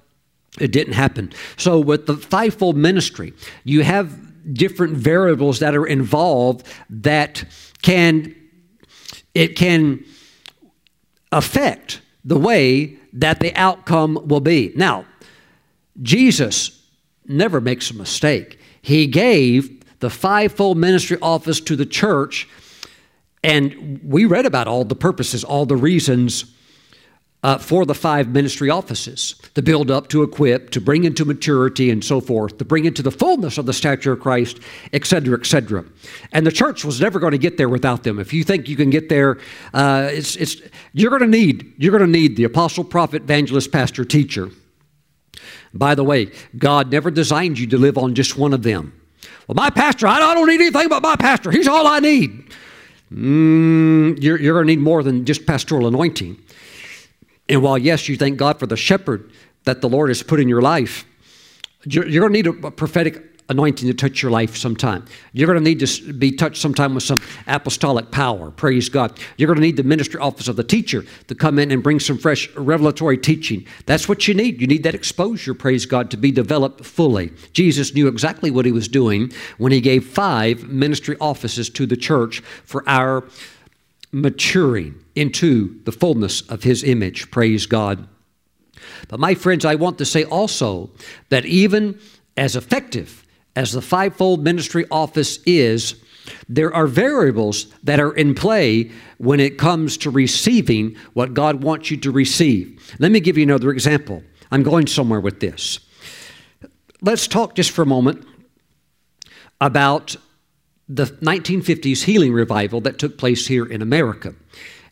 It 0.59 0.71
didn't 0.71 0.93
happen. 0.93 1.33
So, 1.57 1.79
with 1.79 2.05
the 2.05 2.15
fivefold 2.15 2.77
ministry, 2.77 3.33
you 3.65 3.83
have 3.83 4.53
different 4.53 4.95
variables 4.95 5.59
that 5.59 5.75
are 5.75 5.85
involved 5.85 6.65
that 6.89 7.43
can 7.81 8.33
it 9.33 9.57
can 9.57 10.05
affect 11.31 12.01
the 12.23 12.39
way 12.39 12.97
that 13.11 13.39
the 13.39 13.53
outcome 13.55 14.19
will 14.27 14.39
be. 14.39 14.71
Now, 14.75 15.05
Jesus 16.01 16.81
never 17.25 17.59
makes 17.59 17.91
a 17.91 17.93
mistake. 17.93 18.59
He 18.85 19.07
gave 19.07 19.83
the 19.99 20.11
fivefold 20.11 20.77
ministry 20.77 21.17
office 21.19 21.59
to 21.61 21.75
the 21.75 21.87
church, 21.87 22.47
and 23.43 23.99
we 24.03 24.25
read 24.25 24.45
about 24.45 24.67
all 24.67 24.85
the 24.85 24.95
purposes, 24.95 25.43
all 25.43 25.65
the 25.65 25.75
reasons 25.75 26.53
uh, 27.41 27.57
for 27.57 27.83
the 27.87 27.95
five 27.95 28.29
ministry 28.29 28.69
offices 28.69 29.41
to 29.55 29.63
build 29.63 29.89
up, 29.89 30.07
to 30.09 30.21
equip, 30.21 30.69
to 30.69 30.79
bring 30.79 31.03
into 31.03 31.25
maturity, 31.25 31.89
and 31.89 32.03
so 32.03 32.21
forth, 32.21 32.59
to 32.59 32.65
bring 32.65 32.85
into 32.85 33.01
the 33.01 33.09
fullness 33.09 33.57
of 33.57 33.65
the 33.65 33.73
stature 33.73 34.11
of 34.11 34.19
Christ, 34.19 34.59
etc., 34.93 35.39
etc. 35.39 35.83
And 36.31 36.45
the 36.45 36.51
church 36.51 36.85
was 36.85 37.01
never 37.01 37.17
going 37.17 37.31
to 37.31 37.39
get 37.39 37.57
there 37.57 37.69
without 37.69 38.03
them. 38.03 38.19
If 38.19 38.33
you 38.33 38.43
think 38.43 38.69
you 38.69 38.75
can 38.75 38.91
get 38.91 39.09
there, 39.09 39.39
uh, 39.73 40.09
it's, 40.11 40.35
it's, 40.35 40.61
you're 40.93 41.09
going 41.09 41.23
to 41.23 41.37
need 41.37 41.73
you're 41.79 41.97
going 41.97 42.05
to 42.05 42.19
need 42.19 42.35
the 42.35 42.43
apostle, 42.43 42.83
prophet, 42.83 43.23
evangelist, 43.23 43.71
pastor, 43.71 44.05
teacher. 44.05 44.51
By 45.75 45.93
the 45.93 46.03
way, 46.03 46.31
God 46.57 46.91
never 46.91 47.11
designed 47.11 47.59
you 47.59 47.67
to 47.67 47.77
live 47.77 47.97
on 47.97 48.15
just 48.15 48.37
one 48.37 48.53
of 48.53 48.63
them. 48.63 48.93
Well, 49.47 49.55
my 49.55 49.69
pastor, 49.69 50.07
I 50.07 50.19
don't 50.19 50.47
need 50.47 50.61
anything 50.61 50.87
but 50.87 51.03
my 51.03 51.17
pastor. 51.17 51.51
He's 51.51 51.67
all 51.67 51.85
I 51.85 51.99
need. 51.99 52.49
Mm, 53.13 54.21
you're, 54.23 54.39
you're 54.39 54.53
going 54.55 54.67
to 54.67 54.73
need 54.75 54.81
more 54.81 55.03
than 55.03 55.25
just 55.25 55.45
pastoral 55.45 55.85
anointing. 55.87 56.41
And 57.49 57.61
while, 57.61 57.77
yes, 57.77 58.09
you 58.09 58.17
thank 58.17 58.37
God 58.37 58.57
for 58.57 58.65
the 58.65 58.77
shepherd 58.77 59.29
that 59.65 59.81
the 59.81 59.89
Lord 59.89 60.09
has 60.09 60.23
put 60.23 60.39
in 60.39 60.47
your 60.47 60.61
life, 60.61 61.05
you're, 61.85 62.07
you're 62.07 62.27
going 62.27 62.43
to 62.43 62.51
need 62.51 62.63
a, 62.63 62.67
a 62.67 62.71
prophetic 62.71 63.34
anointing 63.49 63.87
to 63.87 63.93
touch 63.93 64.21
your 64.21 64.31
life 64.31 64.55
sometime. 64.55 65.05
You're 65.33 65.47
going 65.47 65.63
to 65.63 65.63
need 65.63 65.79
to 65.79 66.13
be 66.13 66.31
touched 66.31 66.61
sometime 66.61 66.95
with 66.95 67.03
some 67.03 67.21
apostolic 67.47 68.11
power. 68.11 68.51
Praise 68.51 68.89
God. 68.89 69.19
You're 69.37 69.47
going 69.47 69.57
to 69.57 69.61
need 69.61 69.77
the 69.77 69.83
ministry 69.83 70.19
office 70.19 70.47
of 70.47 70.55
the 70.55 70.63
teacher 70.63 71.05
to 71.27 71.35
come 71.35 71.59
in 71.59 71.71
and 71.71 71.83
bring 71.83 71.99
some 71.99 72.17
fresh 72.17 72.49
revelatory 72.55 73.17
teaching. 73.17 73.65
That's 73.85 74.09
what 74.09 74.27
you 74.27 74.33
need. 74.33 74.61
You 74.61 74.67
need 74.67 74.83
that 74.83 74.95
exposure, 74.95 75.53
praise 75.53 75.85
God, 75.85 76.09
to 76.11 76.17
be 76.17 76.31
developed 76.31 76.85
fully. 76.85 77.31
Jesus 77.53 77.93
knew 77.93 78.07
exactly 78.07 78.49
what 78.49 78.65
he 78.65 78.71
was 78.71 78.87
doing 78.87 79.31
when 79.57 79.71
he 79.71 79.81
gave 79.81 80.05
five 80.05 80.63
ministry 80.63 81.17
offices 81.21 81.69
to 81.71 81.85
the 81.85 81.97
church 81.97 82.41
for 82.63 82.87
our 82.87 83.23
maturing 84.15 84.95
into 85.13 85.83
the 85.83 85.91
fullness 85.91 86.39
of 86.41 86.63
His 86.63 86.83
image. 86.83 87.29
Praise 87.31 87.65
God. 87.65 88.07
But, 89.09 89.19
my 89.19 89.35
friends, 89.35 89.65
I 89.65 89.75
want 89.75 89.97
to 89.97 90.05
say 90.05 90.23
also 90.23 90.89
that 91.29 91.45
even 91.45 91.99
as 92.37 92.55
effective 92.55 93.24
as 93.55 93.71
the 93.71 93.81
fivefold 93.81 94.43
ministry 94.43 94.85
office 94.91 95.39
is, 95.45 95.95
there 96.49 96.73
are 96.73 96.87
variables 96.87 97.67
that 97.83 97.99
are 97.99 98.13
in 98.13 98.35
play 98.35 98.91
when 99.17 99.39
it 99.39 99.57
comes 99.57 99.97
to 99.97 100.09
receiving 100.09 100.95
what 101.13 101.33
God 101.33 101.63
wants 101.63 101.91
you 101.91 101.97
to 101.97 102.11
receive. 102.11 102.95
Let 102.99 103.11
me 103.11 103.19
give 103.19 103.37
you 103.37 103.43
another 103.43 103.71
example. 103.71 104.23
I'm 104.51 104.63
going 104.63 104.87
somewhere 104.87 105.19
with 105.19 105.39
this. 105.39 105.79
Let's 107.01 107.27
talk 107.27 107.55
just 107.55 107.71
for 107.71 107.81
a 107.81 107.85
moment 107.85 108.25
about 109.61 110.15
the 110.87 111.05
1950s 111.05 112.03
healing 112.03 112.33
revival 112.33 112.81
that 112.81 112.99
took 112.99 113.17
place 113.17 113.47
here 113.47 113.65
in 113.65 113.81
America. 113.81 114.35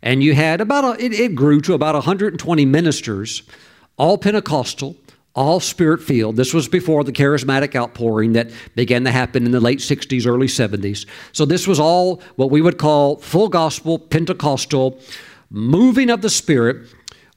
And 0.02 0.24
you 0.24 0.34
had 0.34 0.60
about, 0.60 0.84
a, 0.84 1.04
it, 1.04 1.14
it 1.14 1.36
grew 1.36 1.62
to 1.62 1.74
about 1.74 1.96
120 1.96 2.66
ministers, 2.66 3.44
all 3.98 4.18
Pentecostal, 4.18 4.96
all 5.36 5.60
spirit 5.60 6.02
filled. 6.02 6.36
This 6.36 6.54
was 6.54 6.68
before 6.68 7.04
the 7.04 7.12
charismatic 7.12 7.76
outpouring 7.76 8.34
that 8.34 8.52
began 8.76 9.04
to 9.06 9.12
happen 9.12 9.46
in 9.46 9.52
the 9.52 9.60
late 9.60 9.80
60s, 9.80 10.28
early 10.28 10.48
70s. 10.48 11.08
So 11.32 11.46
this 11.46 11.68
was 11.68 11.80
all 11.80 12.22
what 12.36 12.52
we 12.52 12.62
would 12.62 12.78
call 12.78 13.18
full 13.18 13.50
gospel, 13.50 13.98
Pentecostal, 13.98 15.00
moving 15.50 16.10
of 16.10 16.22
the 16.22 16.30
Spirit, 16.30 16.88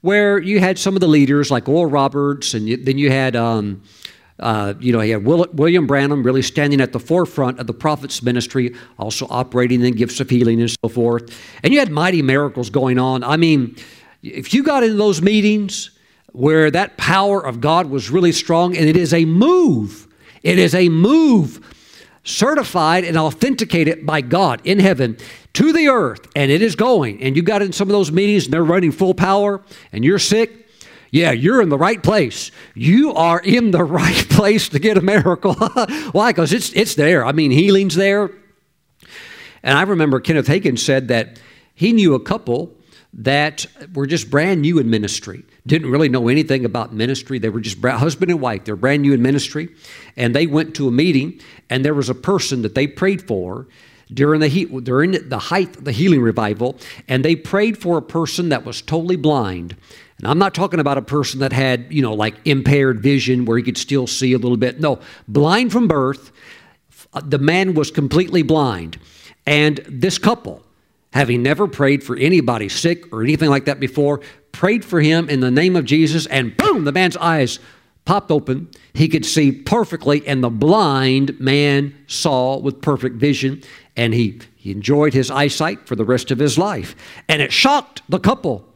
where 0.03 0.39
you 0.39 0.61
had 0.61 0.79
some 0.79 0.95
of 0.95 1.01
the 1.01 1.09
leaders 1.09 1.51
like 1.51 1.69
Oral 1.69 1.87
Roberts, 1.87 2.53
and 2.55 2.69
you, 2.69 2.77
then 2.77 2.99
you 2.99 3.11
had. 3.11 3.37
Um, 3.37 3.83
uh, 4.39 4.75
you 4.81 4.93
know, 4.93 5.01
he 5.01 5.09
had 5.09 5.25
Will, 5.25 5.47
William 5.55 5.87
Branham 5.87 6.23
really 6.23 6.43
standing 6.43 6.83
at 6.83 6.93
the 6.93 7.01
forefront 7.01 7.59
of 7.59 7.67
the 7.67 7.73
prophet's 7.73 8.23
ministry, 8.23 8.75
also 8.99 9.27
operating 9.31 9.83
in 9.83 9.95
gifts 9.95 10.21
of 10.21 10.29
healing 10.29 10.61
and 10.61 10.71
so 10.71 10.89
forth. 10.91 11.35
And 11.63 11.73
you 11.73 11.79
had 11.79 11.91
mighty 11.91 12.21
miracles 12.21 12.69
going 12.69 12.99
on. 12.99 13.25
I 13.25 13.39
mean, 13.39 13.77
if 14.23 14.53
you 14.53 14.63
got 14.63 14.83
in 14.83 14.99
those 14.99 15.23
meetings 15.23 15.96
where 16.37 16.71
that 16.71 16.97
power 16.97 17.45
of 17.45 17.61
God 17.61 17.87
was 17.87 18.11
really 18.11 18.33
strong, 18.33 18.77
and 18.77 18.89
it 18.89 18.97
is 18.97 19.13
a 19.13 19.25
move, 19.25 20.07
it 20.43 20.59
is 20.59 20.75
a 20.75 20.89
move 20.89 21.73
certified 22.23 23.05
and 23.05 23.17
authenticated 23.17 24.05
by 24.05 24.21
God 24.21 24.61
in 24.65 24.81
heaven 24.81 25.17
to 25.53 25.73
the 25.73 25.89
earth, 25.89 26.29
and 26.35 26.51
it 26.51 26.61
is 26.61 26.75
going. 26.75 27.23
And 27.23 27.37
you 27.37 27.43
got 27.43 27.63
in 27.63 27.73
some 27.73 27.89
of 27.89 27.93
those 27.93 28.11
meetings 28.11 28.45
and 28.45 28.53
they're 28.53 28.65
running 28.65 28.93
full 28.93 29.15
power, 29.15 29.63
and 29.93 30.05
you're 30.05 30.19
sick 30.19 30.67
yeah, 31.11 31.31
you're 31.31 31.63
in 31.63 31.71
the 31.71 31.79
right 31.79 32.03
place. 32.03 32.51
You 32.75 33.15
are 33.15 33.41
in 33.41 33.71
the 33.71 33.85
right 34.03 34.29
place 34.29 34.69
to 34.71 34.79
get 34.79 34.99
a 34.99 35.01
miracle. 35.01 35.55
Why? 36.13 36.31
Because 36.31 36.53
it's, 36.53 36.73
it's 36.75 36.95
there. 36.95 37.25
I 37.25 37.33
mean, 37.33 37.51
healing's 37.51 37.95
there. 37.95 38.31
And 39.63 39.79
I 39.79 39.83
remember 39.83 40.21
Kenneth 40.21 40.47
Hagin 40.47 40.79
said 40.79 41.09
that 41.09 41.41
he 41.75 41.93
knew 41.93 42.15
a 42.15 42.21
couple 42.21 42.75
that 43.15 43.67
were 43.95 44.07
just 44.07 44.31
brand 44.31 44.63
new 44.63 44.79
in 44.79 44.91
ministry, 44.91 45.45
didn't 45.67 45.91
really 45.91 46.09
know 46.09 46.29
anything 46.29 46.65
about 46.65 46.93
ministry. 46.93 47.39
They 47.39 47.49
were 47.49 47.61
just 47.61 47.83
husband 47.83 48.31
and 48.31 48.41
wife. 48.41 48.65
They're 48.65 48.77
brand 48.77 49.03
new 49.03 49.13
in 49.13 49.21
ministry. 49.21 49.69
And 50.17 50.35
they 50.35 50.47
went 50.47 50.75
to 50.77 50.89
a 50.89 50.93
meeting, 50.93 51.41
and 51.69 51.85
there 51.85 51.95
was 51.95 52.09
a 52.09 52.15
person 52.15 52.63
that 52.63 52.75
they 52.75 52.87
prayed 52.87 53.27
for 53.27 53.67
during 54.13 54.41
the 54.41 54.49
heat, 54.49 54.85
during 54.85 55.29
the 55.29 55.39
height 55.39 55.77
of 55.77 55.85
the 55.85 55.93
healing 55.93 56.23
revival, 56.23 56.77
and 57.09 57.25
they 57.25 57.35
prayed 57.35 57.77
for 57.77 57.99
a 57.99 58.03
person 58.03 58.51
that 58.51 58.65
was 58.65 58.81
totally 58.81 59.17
blind 59.17 59.77
and 60.19 60.29
I'm 60.29 60.39
not 60.39 60.55
talking 60.55 60.81
about 60.81 60.97
a 60.97 61.03
person 61.03 61.41
that 61.41 61.53
had, 61.53 61.87
you 61.91 62.01
know, 62.01 62.15
like 62.15 62.35
impaired 62.45 63.01
vision 63.01 63.45
where 63.45 63.59
he 63.59 63.63
could 63.63 63.77
still 63.77 64.07
see 64.07 64.33
a 64.33 64.39
little 64.39 64.57
bit. 64.57 64.81
No, 64.81 65.01
blind 65.29 65.73
from 65.73 65.89
birth. 65.89 66.33
Uh, 67.13 67.21
the 67.23 67.39
man 67.39 67.75
was 67.75 67.91
completely 67.91 68.43
blind. 68.43 68.99
And 69.47 69.77
this 69.89 70.19
couple, 70.19 70.65
having 71.13 71.43
never 71.43 71.69
prayed 71.69 72.03
for 72.03 72.17
anybody 72.17 72.69
sick 72.69 73.13
or 73.13 73.23
anything 73.23 73.51
like 73.51 73.67
that 73.67 73.79
before, 73.79 74.23
prayed 74.57 74.85
for 74.85 75.01
him 75.01 75.29
in 75.29 75.41
the 75.41 75.51
name 75.51 75.77
of 75.77 75.85
Jesus, 75.85 76.27
and 76.27 76.57
boom, 76.57 76.85
the 76.85 76.93
man's 76.93 77.17
eyes 77.17 77.59
popped 78.05 78.31
open. 78.31 78.69
He 78.93 79.09
could 79.09 79.27
see 79.27 79.53
perfectly, 79.53 80.27
and 80.27 80.43
the 80.43 80.51
blind 80.51 81.39
man 81.41 81.95
saw 82.07 82.59
with 82.59 82.81
perfect 82.81 83.17
vision, 83.17 83.63
and 83.97 84.15
he, 84.15 84.41
he 84.57 84.71
enjoyed 84.71 85.15
his 85.15 85.31
eyesight 85.31 85.87
for 85.87 85.97
the 85.97 86.05
rest 86.05 86.31
of 86.31 86.39
his 86.39 86.57
life. 86.57 86.97
And 87.29 87.43
it 87.43 87.53
shocked 87.53 88.03
the 88.09 88.19
couple 88.19 88.67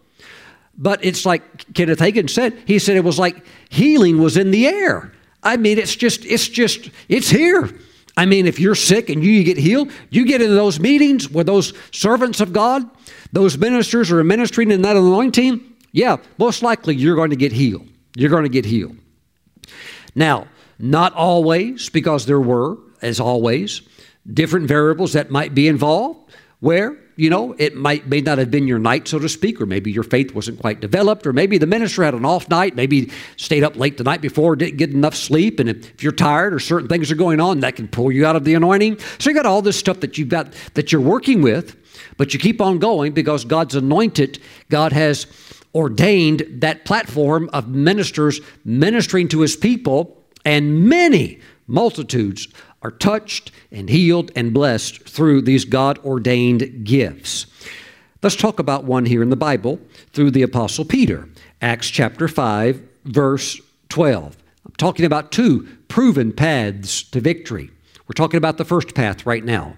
but 0.81 1.05
it's 1.05 1.27
like 1.27 1.75
Kenneth 1.75 1.99
Hagin 1.99 2.29
said, 2.29 2.57
he 2.65 2.79
said 2.79 2.97
it 2.97 3.05
was 3.05 3.19
like 3.19 3.45
healing 3.69 4.19
was 4.19 4.39
in 4.39 4.51
the 4.51 4.67
air. 4.67 5.13
I 5.43 5.59
mean, 5.59 5.79
it's 5.79 5.95
just, 5.95 6.25
it's 6.25 6.49
just, 6.49 6.91
it's 7.09 7.29
here. 7.29 7.71
I 8.17 8.25
mean, 8.25 8.47
if 8.47 8.59
you're 8.59 8.75
sick 8.75 9.11
and 9.11 9.23
you 9.23 9.45
get 9.45 9.59
healed, 9.59 9.93
you 10.09 10.25
get 10.25 10.41
into 10.41 10.55
those 10.55 10.81
meetings 10.81 11.29
with 11.29 11.47
those 11.47 11.75
servants 11.93 12.41
of 12.41 12.55
God, 12.55 12.89
those 13.33 13.59
ministers 13.59 14.11
are 14.11 14.25
ministering 14.25 14.71
in 14.71 14.83
that 14.83 14.97
anointing, 14.97 15.70
yeah, 15.93 16.17
most 16.39 16.63
likely 16.63 16.95
you're 16.95 17.17
going 17.17 17.31
to 17.31 17.37
get 17.37 17.53
healed. 17.53 17.87
You're 18.17 18.31
going 18.31 18.45
to 18.45 18.49
get 18.49 18.65
healed. 18.65 18.97
Now, 20.15 20.47
not 20.79 21.13
always, 21.15 21.89
because 21.89 22.27
there 22.27 22.41
were, 22.41 22.79
as 23.03 23.21
always, 23.21 23.83
different 24.33 24.67
variables 24.67 25.13
that 25.13 25.31
might 25.31 25.55
be 25.55 25.69
involved 25.69 26.33
where 26.61 26.97
You 27.21 27.29
know, 27.29 27.55
it 27.59 27.77
might 27.77 28.09
may 28.09 28.23
not 28.23 28.39
have 28.39 28.51
been 28.51 28.67
your 28.67 28.79
night, 28.79 29.07
so 29.07 29.19
to 29.19 29.29
speak, 29.29 29.61
or 29.61 29.67
maybe 29.67 29.93
your 29.93 30.05
faith 30.05 30.35
wasn't 30.35 30.59
quite 30.59 30.81
developed, 30.81 31.27
or 31.27 31.35
maybe 31.35 31.59
the 31.59 31.67
minister 31.67 32.03
had 32.03 32.15
an 32.15 32.25
off 32.25 32.49
night, 32.49 32.75
maybe 32.75 33.11
stayed 33.37 33.63
up 33.63 33.77
late 33.77 33.99
the 33.99 34.05
night 34.05 34.23
before, 34.23 34.57
didn't 34.57 34.79
get 34.79 34.89
enough 34.89 35.15
sleep, 35.15 35.61
and 35.61 35.69
if 35.69 36.03
you're 36.03 36.13
tired 36.13 36.55
or 36.55 36.59
certain 36.59 36.89
things 36.89 37.13
are 37.13 37.17
going 37.17 37.39
on, 37.39 37.61
that 37.61 37.77
can 37.77 37.89
pull 37.89 38.11
you 38.11 38.25
out 38.25 38.37
of 38.37 38.45
the 38.45 38.55
anointing. 38.55 38.99
So 39.19 39.29
you 39.29 39.37
got 39.37 39.45
all 39.45 39.61
this 39.61 39.79
stuff 39.79 40.01
that 40.01 40.17
you've 40.17 40.31
got 40.31 40.55
that 40.73 40.93
you're 40.93 41.03
working 41.03 41.43
with, 41.43 41.77
but 42.17 42.33
you 42.33 42.41
keep 42.41 42.59
on 42.59 42.79
going 42.79 43.13
because 43.13 43.45
God's 43.45 43.75
anointed, 43.75 44.39
God 44.71 44.93
has 44.93 45.27
ordained 45.75 46.47
that 46.49 46.85
platform 46.85 47.49
of 47.53 47.69
ministers 47.69 48.41
ministering 48.65 49.29
to 49.29 49.41
his 49.41 49.57
people, 49.57 50.23
and 50.45 50.89
many 50.89 51.39
multitudes 51.67 52.49
are 52.83 52.91
touched 52.91 53.53
and 53.71 53.89
healed 53.89 54.31
and 54.35 54.55
blessed 54.55 55.09
through 55.09 55.43
these 55.43 55.65
God 55.65 55.99
ordained 55.99 56.85
gifts. 56.85 57.47
Let's 58.23 58.37
talk 58.37 58.59
about 58.59 58.85
one 58.85 59.07
here 59.07 59.23
in 59.23 59.31
the 59.31 59.37
Bible 59.37 59.81
through 60.13 60.33
the 60.33 60.43
Apostle 60.43 60.85
Peter, 60.85 61.29
Acts 61.63 61.89
chapter 61.89 62.29
5, 62.29 62.83
verse 63.05 63.61
12. 63.89 64.37
I'm 64.67 64.73
talking 64.73 65.07
about 65.07 65.33
two 65.33 65.67
proven 65.89 66.33
paths 66.33 67.03
to 67.05 67.21
victory. 67.21 67.71
We're 68.07 68.15
talking 68.15 68.39
about 68.39 68.59
the 68.59 68.65
first 68.65 68.95
path 68.95 69.25
right 69.25 69.45
now, 69.45 69.77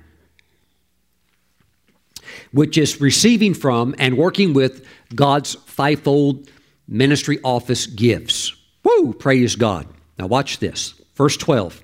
which 2.53 2.79
is 2.79 3.01
receiving 3.01 3.55
from 3.55 3.95
and 3.99 4.17
working 4.17 4.55
with 4.55 4.87
God's 5.15 5.55
fivefold 5.67 6.51
ministry 6.89 7.39
office 7.43 7.87
gifts. 7.87 8.55
Woo! 8.85 9.13
Praise 9.13 9.57
God. 9.57 9.87
Now, 10.19 10.27
watch 10.27 10.59
this. 10.59 10.95
Verse 11.15 11.37
12. 11.37 11.83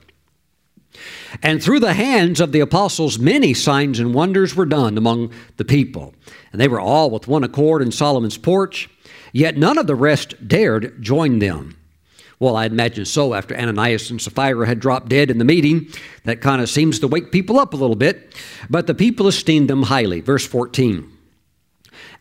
And 1.42 1.62
through 1.62 1.80
the 1.80 1.94
hands 1.94 2.40
of 2.40 2.53
the 2.53 2.61
apostles, 2.61 3.18
many 3.18 3.55
signs 3.55 4.01
and 4.01 4.14
wonders 4.14 4.57
were 4.57 4.66
done 4.66 4.99
among 4.99 5.32
the 5.57 5.64
people. 5.64 6.14
And 6.53 6.61
they 6.61 6.68
were 6.68 6.80
all 6.80 7.11
with 7.11 7.28
one 7.28 7.44
accord 7.44 7.82
in 7.82 7.92
Solomon's 7.92 8.38
porch, 8.38 8.88
yet 9.32 9.57
none 9.57 9.78
of 9.78 9.86
the 9.86 9.94
rest 9.94 10.49
dared 10.49 11.01
join 11.03 11.38
them. 11.38 11.76
Well, 12.41 12.57
I 12.57 12.66
imagine 12.66 13.05
so 13.05 13.34
after 13.34 13.57
Ananias 13.57 14.11
and 14.11 14.22
Sapphira 14.22 14.66
had 14.66 14.78
dropped 14.78 15.09
dead 15.09 15.30
in 15.30 15.39
the 15.39 15.45
meeting. 15.45 15.89
That 16.24 16.41
kind 16.41 16.62
of 16.62 16.68
seems 16.68 17.01
to 17.01 17.09
wake 17.09 17.32
people 17.32 17.59
up 17.59 17.74
a 17.74 17.76
little 17.76 17.97
bit. 17.97 18.34
But 18.70 18.86
the 18.86 18.95
people 18.95 19.26
esteemed 19.26 19.68
them 19.68 19.84
highly. 19.84 20.20
Verse 20.20 20.47
14. 20.47 21.11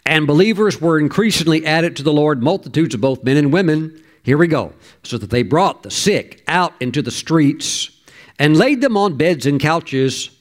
And 0.05 0.26
believers 0.26 0.82
were 0.82 0.99
increasingly 0.99 1.65
added 1.65 1.95
to 1.97 2.03
the 2.03 2.13
Lord, 2.13 2.41
multitudes 2.41 2.95
of 2.95 3.01
both 3.01 3.24
men 3.24 3.38
and 3.38 3.53
women. 3.53 4.01
Here 4.24 4.38
we 4.38 4.47
go. 4.47 4.74
So 5.03 5.18
that 5.18 5.30
they 5.30 5.43
brought 5.43 5.84
the 5.84 5.91
sick 5.91 6.43
out 6.47 6.74
into 6.80 7.01
the 7.01 7.11
streets 7.11 7.91
and 8.39 8.57
laid 8.57 8.82
them 8.82 8.97
on 8.97 9.18
beds 9.18 9.45
and 9.45 9.59
couches, 9.59 10.32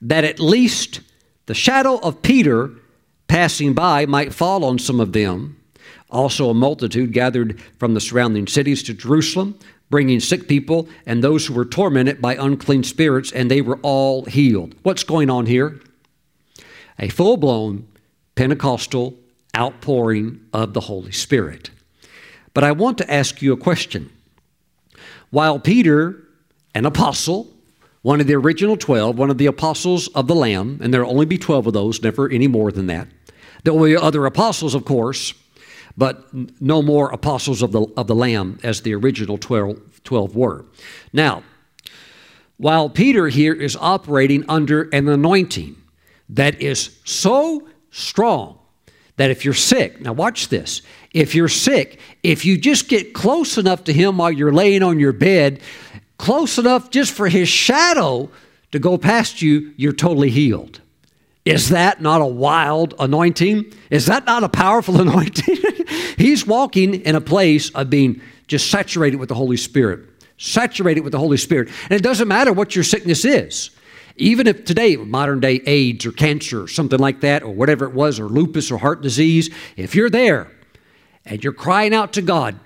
that 0.00 0.24
at 0.24 0.40
least 0.40 1.00
the 1.46 1.54
shadow 1.54 1.98
of 1.98 2.22
Peter 2.22 2.70
passing 3.28 3.74
by 3.74 4.06
might 4.06 4.32
fall 4.32 4.64
on 4.64 4.78
some 4.78 5.00
of 5.00 5.12
them. 5.12 5.55
Also, 6.10 6.50
a 6.50 6.54
multitude 6.54 7.12
gathered 7.12 7.60
from 7.78 7.94
the 7.94 8.00
surrounding 8.00 8.46
cities 8.46 8.82
to 8.84 8.94
Jerusalem, 8.94 9.58
bringing 9.90 10.20
sick 10.20 10.48
people 10.48 10.88
and 11.04 11.22
those 11.22 11.46
who 11.46 11.54
were 11.54 11.64
tormented 11.64 12.20
by 12.20 12.34
unclean 12.36 12.84
spirits, 12.84 13.32
and 13.32 13.50
they 13.50 13.60
were 13.60 13.78
all 13.82 14.24
healed. 14.24 14.74
What's 14.82 15.04
going 15.04 15.30
on 15.30 15.46
here? 15.46 15.80
A 16.98 17.08
full 17.08 17.36
blown 17.36 17.86
Pentecostal 18.34 19.14
outpouring 19.56 20.40
of 20.52 20.74
the 20.74 20.80
Holy 20.80 21.12
Spirit. 21.12 21.70
But 22.54 22.64
I 22.64 22.72
want 22.72 22.98
to 22.98 23.10
ask 23.10 23.42
you 23.42 23.52
a 23.52 23.56
question. 23.56 24.10
While 25.30 25.58
Peter 25.58 26.22
an 26.76 26.84
apostle, 26.84 27.48
one 28.02 28.20
of 28.20 28.26
the 28.26 28.34
original 28.34 28.76
12, 28.76 29.16
one 29.16 29.30
of 29.30 29.38
the 29.38 29.46
apostles 29.46 30.08
of 30.08 30.26
the 30.26 30.34
Lamb, 30.34 30.78
and 30.82 30.92
there'll 30.92 31.10
only 31.10 31.24
be 31.24 31.38
12 31.38 31.68
of 31.68 31.72
those, 31.72 32.02
never 32.02 32.28
any 32.28 32.46
more 32.46 32.70
than 32.70 32.86
that. 32.86 33.08
There 33.64 33.72
will 33.72 33.86
be 33.86 33.96
other 33.96 34.26
apostles, 34.26 34.74
of 34.74 34.84
course, 34.84 35.32
but 35.96 36.26
no 36.60 36.82
more 36.82 37.10
apostles 37.10 37.62
of 37.62 37.72
the, 37.72 37.82
of 37.96 38.06
the 38.06 38.14
Lamb 38.14 38.58
as 38.62 38.82
the 38.82 38.94
original 38.94 39.38
12, 39.38 40.02
12 40.04 40.36
were. 40.36 40.64
Now, 41.12 41.42
while 42.58 42.88
Peter 42.88 43.28
here 43.28 43.54
is 43.54 43.76
operating 43.76 44.44
under 44.48 44.82
an 44.90 45.08
anointing 45.08 45.76
that 46.30 46.60
is 46.60 46.98
so 47.04 47.68
strong 47.90 48.58
that 49.16 49.30
if 49.30 49.44
you're 49.44 49.54
sick, 49.54 50.00
now 50.00 50.12
watch 50.12 50.48
this, 50.48 50.82
if 51.12 51.34
you're 51.34 51.48
sick, 51.48 51.98
if 52.22 52.44
you 52.44 52.58
just 52.58 52.88
get 52.88 53.14
close 53.14 53.56
enough 53.56 53.84
to 53.84 53.92
him 53.92 54.18
while 54.18 54.30
you're 54.30 54.52
laying 54.52 54.82
on 54.82 54.98
your 54.98 55.12
bed, 55.12 55.60
close 56.18 56.58
enough 56.58 56.90
just 56.90 57.12
for 57.12 57.28
his 57.28 57.48
shadow 57.48 58.30
to 58.72 58.78
go 58.78 58.98
past 58.98 59.40
you, 59.40 59.72
you're 59.76 59.92
totally 59.92 60.30
healed. 60.30 60.80
Is 61.46 61.68
that 61.68 62.02
not 62.02 62.20
a 62.20 62.26
wild 62.26 62.94
anointing? 62.98 63.72
Is 63.88 64.06
that 64.06 64.26
not 64.26 64.42
a 64.42 64.48
powerful 64.48 65.00
anointing? 65.00 65.56
He's 66.18 66.44
walking 66.44 66.94
in 67.02 67.14
a 67.14 67.20
place 67.20 67.70
of 67.70 67.88
being 67.88 68.20
just 68.48 68.68
saturated 68.68 69.18
with 69.18 69.28
the 69.28 69.36
Holy 69.36 69.56
Spirit. 69.56 70.00
Saturated 70.38 71.02
with 71.02 71.12
the 71.12 71.18
Holy 71.18 71.36
Spirit. 71.36 71.68
And 71.84 71.92
it 71.92 72.02
doesn't 72.02 72.26
matter 72.26 72.52
what 72.52 72.74
your 72.74 72.82
sickness 72.82 73.24
is. 73.24 73.70
Even 74.16 74.48
if 74.48 74.64
today, 74.64 74.96
modern 74.96 75.38
day 75.38 75.60
AIDS 75.66 76.04
or 76.04 76.10
cancer 76.10 76.64
or 76.64 76.68
something 76.68 76.98
like 76.98 77.20
that, 77.20 77.42
or 77.42 77.54
whatever 77.54 77.84
it 77.84 77.92
was, 77.92 78.18
or 78.18 78.28
lupus 78.28 78.70
or 78.72 78.78
heart 78.78 79.00
disease, 79.00 79.54
if 79.76 79.94
you're 79.94 80.10
there 80.10 80.50
and 81.24 81.44
you're 81.44 81.52
crying 81.52 81.94
out 81.94 82.14
to 82.14 82.22
God, 82.22 82.58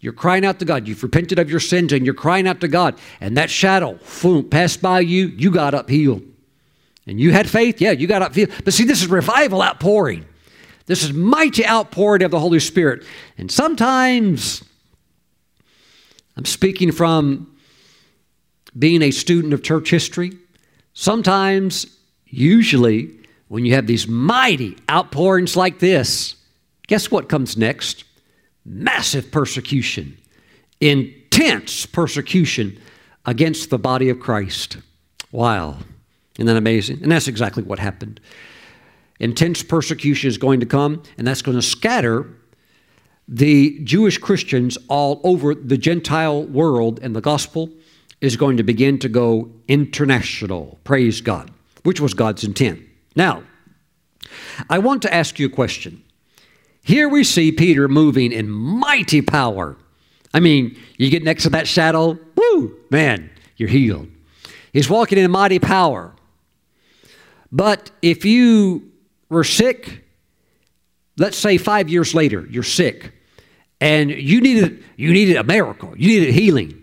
you're 0.00 0.12
crying 0.12 0.46
out 0.46 0.60
to 0.60 0.64
God. 0.64 0.88
You've 0.88 1.02
repented 1.02 1.38
of 1.38 1.50
your 1.50 1.60
sins 1.60 1.92
and 1.92 2.06
you're 2.06 2.14
crying 2.14 2.46
out 2.46 2.60
to 2.60 2.68
God. 2.68 2.98
And 3.20 3.36
that 3.36 3.50
shadow 3.50 3.98
boom, 4.22 4.48
passed 4.48 4.80
by 4.80 5.00
you, 5.00 5.26
you 5.26 5.50
got 5.50 5.74
up 5.74 5.90
healed. 5.90 6.22
And 7.06 7.20
you 7.20 7.32
had 7.32 7.48
faith? 7.48 7.80
Yeah, 7.80 7.90
you 7.90 8.06
got 8.06 8.22
up. 8.22 8.34
But 8.64 8.72
see, 8.72 8.84
this 8.84 9.02
is 9.02 9.08
revival 9.08 9.62
outpouring. 9.62 10.24
This 10.86 11.02
is 11.02 11.12
mighty 11.12 11.66
outpouring 11.66 12.22
of 12.22 12.30
the 12.30 12.40
Holy 12.40 12.60
Spirit. 12.60 13.04
And 13.38 13.50
sometimes, 13.50 14.62
I'm 16.36 16.44
speaking 16.44 16.92
from 16.92 17.54
being 18.78 19.02
a 19.02 19.10
student 19.10 19.52
of 19.52 19.62
church 19.62 19.90
history. 19.90 20.32
Sometimes, 20.92 21.86
usually, 22.26 23.10
when 23.48 23.64
you 23.64 23.74
have 23.74 23.86
these 23.86 24.08
mighty 24.08 24.76
outpourings 24.90 25.56
like 25.56 25.78
this, 25.78 26.36
guess 26.86 27.10
what 27.10 27.28
comes 27.28 27.56
next? 27.56 28.04
massive 28.64 29.30
persecution, 29.30 30.16
intense 30.80 31.86
persecution 31.86 32.78
against 33.26 33.70
the 33.70 33.78
body 33.78 34.08
of 34.08 34.20
Christ. 34.20 34.78
Wow. 35.32 35.78
Isn't 36.38 36.46
that 36.46 36.56
amazing? 36.56 37.02
And 37.02 37.12
that's 37.12 37.28
exactly 37.28 37.62
what 37.62 37.78
happened. 37.78 38.20
Intense 39.20 39.62
persecution 39.62 40.28
is 40.28 40.38
going 40.38 40.60
to 40.60 40.66
come, 40.66 41.02
and 41.16 41.26
that's 41.26 41.42
going 41.42 41.56
to 41.56 41.62
scatter 41.62 42.26
the 43.28 43.78
Jewish 43.84 44.18
Christians 44.18 44.76
all 44.88 45.20
over 45.24 45.54
the 45.54 45.78
Gentile 45.78 46.44
world, 46.44 46.98
and 47.02 47.14
the 47.14 47.20
gospel 47.20 47.70
is 48.20 48.36
going 48.36 48.56
to 48.56 48.62
begin 48.62 48.98
to 48.98 49.08
go 49.08 49.50
international. 49.68 50.78
Praise 50.84 51.20
God, 51.20 51.50
which 51.84 52.00
was 52.00 52.14
God's 52.14 52.44
intent. 52.44 52.80
Now, 53.14 53.44
I 54.68 54.78
want 54.78 55.02
to 55.02 55.14
ask 55.14 55.38
you 55.38 55.46
a 55.46 55.50
question. 55.50 56.02
Here 56.82 57.08
we 57.08 57.24
see 57.24 57.52
Peter 57.52 57.88
moving 57.88 58.32
in 58.32 58.50
mighty 58.50 59.22
power. 59.22 59.76
I 60.34 60.40
mean, 60.40 60.76
you 60.98 61.08
get 61.08 61.22
next 61.22 61.44
to 61.44 61.50
that 61.50 61.68
shadow, 61.68 62.18
woo, 62.34 62.76
man, 62.90 63.30
you're 63.56 63.68
healed. 63.68 64.08
He's 64.72 64.90
walking 64.90 65.16
in 65.16 65.30
mighty 65.30 65.58
power. 65.58 66.12
But 67.54 67.92
if 68.02 68.24
you 68.24 68.90
were 69.28 69.44
sick, 69.44 70.04
let's 71.16 71.38
say 71.38 71.56
five 71.56 71.88
years 71.88 72.12
later, 72.12 72.44
you're 72.50 72.64
sick, 72.64 73.12
and 73.80 74.10
you 74.10 74.40
needed, 74.40 74.82
you 74.96 75.12
needed 75.12 75.36
a 75.36 75.44
miracle, 75.44 75.94
you 75.96 76.08
needed 76.08 76.34
healing, 76.34 76.82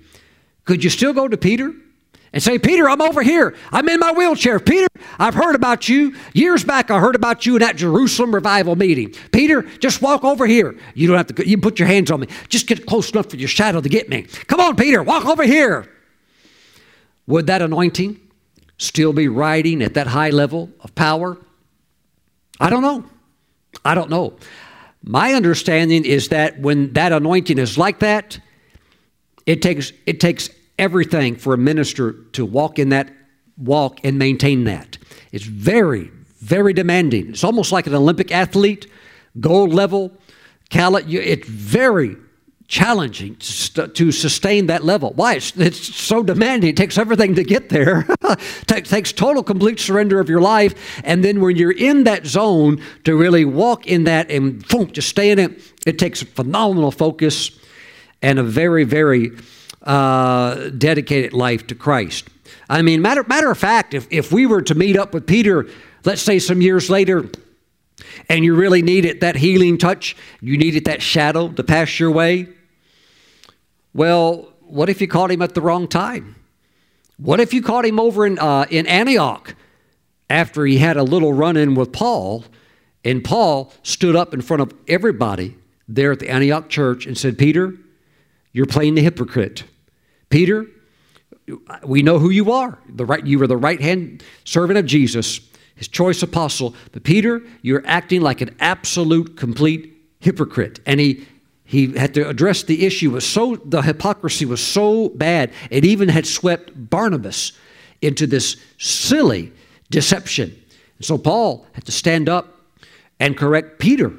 could 0.63 0.81
you 0.81 0.89
still 0.89 1.11
go 1.11 1.27
to 1.27 1.37
Peter? 1.37 1.73
and 2.33 2.41
say, 2.41 2.57
Peter, 2.57 2.89
I'm 2.89 3.01
over 3.01 3.21
here. 3.21 3.57
I'm 3.73 3.89
in 3.89 3.99
my 3.99 4.13
wheelchair. 4.13 4.57
Peter, 4.61 4.87
I've 5.19 5.33
heard 5.33 5.53
about 5.53 5.89
you. 5.89 6.15
Years 6.33 6.63
back, 6.63 6.89
I 6.89 6.97
heard 6.97 7.15
about 7.15 7.45
you 7.45 7.57
in 7.57 7.59
that 7.59 7.75
Jerusalem 7.75 8.33
revival 8.33 8.77
meeting. 8.77 9.13
Peter, 9.33 9.63
just 9.79 10.01
walk 10.01 10.23
over 10.23 10.47
here. 10.47 10.79
You 10.95 11.09
don't 11.09 11.17
have 11.17 11.27
to, 11.27 11.45
you 11.45 11.57
put 11.57 11.77
your 11.77 11.89
hands 11.89 12.09
on 12.09 12.21
me. 12.21 12.27
Just 12.47 12.67
get 12.67 12.85
close 12.85 13.11
enough 13.11 13.29
for 13.29 13.35
your 13.35 13.49
shadow 13.49 13.81
to 13.81 13.89
get 13.89 14.07
me. 14.07 14.21
Come 14.47 14.61
on, 14.61 14.77
Peter, 14.77 15.03
walk 15.03 15.25
over 15.25 15.43
here. 15.43 15.91
Would 17.27 17.47
that 17.47 17.61
anointing 17.61 18.20
still 18.81 19.13
be 19.13 19.27
riding 19.27 19.81
at 19.83 19.93
that 19.93 20.07
high 20.07 20.31
level 20.31 20.69
of 20.81 20.93
power? 20.95 21.37
I 22.59 22.69
don't 22.69 22.81
know. 22.81 23.05
I 23.85 23.95
don't 23.95 24.09
know. 24.09 24.37
My 25.03 25.33
understanding 25.33 26.05
is 26.05 26.29
that 26.29 26.59
when 26.59 26.93
that 26.93 27.11
anointing 27.11 27.57
is 27.57 27.77
like 27.77 27.99
that, 27.99 28.39
it 29.45 29.61
takes, 29.61 29.91
it 30.05 30.19
takes 30.19 30.49
everything 30.77 31.35
for 31.35 31.53
a 31.53 31.57
minister 31.57 32.13
to 32.33 32.45
walk 32.45 32.79
in 32.79 32.89
that 32.89 33.11
walk 33.57 33.99
and 34.03 34.17
maintain 34.17 34.63
that. 34.65 34.97
It's 35.31 35.45
very, 35.45 36.11
very 36.39 36.73
demanding. 36.73 37.29
It's 37.29 37.43
almost 37.43 37.71
like 37.71 37.87
an 37.87 37.93
Olympic 37.93 38.31
athlete, 38.31 38.87
gold 39.39 39.73
level, 39.73 40.11
It's 41.21 41.47
very 41.47 42.17
challenging 42.71 43.35
to 43.35 44.11
sustain 44.13 44.67
that 44.67 44.81
level. 44.81 45.11
Why? 45.17 45.33
It's, 45.33 45.51
it's 45.57 45.93
so 45.93 46.23
demanding. 46.23 46.69
It 46.69 46.77
takes 46.77 46.97
everything 46.97 47.35
to 47.35 47.43
get 47.43 47.67
there. 47.67 48.07
it 48.23 48.85
takes 48.85 49.11
total, 49.11 49.43
complete 49.43 49.77
surrender 49.77 50.21
of 50.21 50.29
your 50.29 50.39
life. 50.39 51.01
And 51.03 51.21
then 51.21 51.41
when 51.41 51.57
you're 51.57 51.73
in 51.73 52.05
that 52.05 52.25
zone, 52.25 52.81
to 53.03 53.17
really 53.17 53.43
walk 53.43 53.87
in 53.87 54.05
that 54.05 54.31
and 54.31 54.65
boom, 54.69 54.89
just 54.89 55.09
stay 55.09 55.31
in 55.31 55.37
it, 55.37 55.61
it 55.85 55.99
takes 55.99 56.23
phenomenal 56.23 56.91
focus 56.91 57.51
and 58.21 58.39
a 58.39 58.43
very, 58.43 58.85
very 58.85 59.31
uh, 59.81 60.69
dedicated 60.69 61.33
life 61.33 61.67
to 61.67 61.75
Christ. 61.75 62.29
I 62.69 62.83
mean, 62.83 63.01
matter, 63.01 63.25
matter 63.27 63.51
of 63.51 63.57
fact, 63.57 63.93
if, 63.93 64.07
if 64.09 64.31
we 64.31 64.45
were 64.45 64.61
to 64.61 64.75
meet 64.75 64.97
up 64.97 65.13
with 65.13 65.27
Peter, 65.27 65.67
let's 66.05 66.21
say 66.21 66.39
some 66.39 66.61
years 66.61 66.89
later, 66.89 67.29
and 68.29 68.45
you 68.45 68.55
really 68.55 68.81
needed 68.81 69.19
that 69.19 69.35
healing 69.35 69.77
touch, 69.77 70.15
you 70.39 70.57
needed 70.57 70.85
that 70.85 71.01
shadow 71.01 71.49
to 71.49 71.63
pass 71.65 71.99
your 71.99 72.11
way, 72.11 72.47
well, 73.93 74.53
what 74.61 74.89
if 74.89 75.01
you 75.01 75.07
caught 75.07 75.31
him 75.31 75.41
at 75.41 75.53
the 75.53 75.61
wrong 75.61 75.87
time? 75.87 76.35
What 77.17 77.39
if 77.39 77.53
you 77.53 77.61
caught 77.61 77.85
him 77.85 77.99
over 77.99 78.25
in, 78.25 78.39
uh, 78.39 78.65
in 78.69 78.87
Antioch 78.87 79.55
after 80.29 80.65
he 80.65 80.77
had 80.77 80.97
a 80.97 81.03
little 81.03 81.33
run 81.33 81.57
in 81.57 81.75
with 81.75 81.91
Paul, 81.91 82.45
and 83.03 83.23
Paul 83.23 83.73
stood 83.83 84.15
up 84.15 84.33
in 84.33 84.41
front 84.41 84.61
of 84.61 84.73
everybody 84.87 85.57
there 85.87 86.11
at 86.11 86.19
the 86.19 86.29
Antioch 86.29 86.69
church 86.69 87.05
and 87.05 87.17
said, 87.17 87.37
Peter, 87.37 87.75
you're 88.53 88.65
playing 88.65 88.95
the 88.95 89.01
hypocrite. 89.01 89.65
Peter, 90.29 90.65
we 91.83 92.01
know 92.01 92.17
who 92.17 92.29
you 92.29 92.51
are. 92.51 92.77
The 92.87 93.05
right, 93.05 93.25
you 93.25 93.39
were 93.39 93.47
the 93.47 93.57
right 93.57 93.81
hand 93.81 94.23
servant 94.45 94.79
of 94.79 94.85
Jesus, 94.85 95.41
his 95.75 95.87
choice 95.87 96.23
apostle. 96.23 96.75
But 96.91 97.03
Peter, 97.03 97.41
you're 97.61 97.83
acting 97.85 98.21
like 98.21 98.41
an 98.41 98.55
absolute, 98.59 99.35
complete 99.35 99.93
hypocrite. 100.19 100.79
And 100.85 100.99
he 100.99 101.27
he 101.71 101.97
had 101.97 102.13
to 102.15 102.27
address 102.27 102.63
the 102.63 102.85
issue 102.85 103.11
was 103.11 103.25
so 103.25 103.55
the 103.55 103.81
hypocrisy 103.81 104.43
was 104.43 104.61
so 104.61 105.07
bad 105.07 105.53
it 105.69 105.85
even 105.85 106.09
had 106.09 106.27
swept 106.27 106.69
barnabas 106.75 107.53
into 108.01 108.27
this 108.27 108.57
silly 108.77 109.53
deception. 109.89 110.53
And 110.97 111.05
so 111.05 111.17
paul 111.17 111.65
had 111.71 111.85
to 111.85 111.93
stand 111.93 112.27
up 112.27 112.59
and 113.21 113.37
correct 113.37 113.79
peter. 113.79 114.11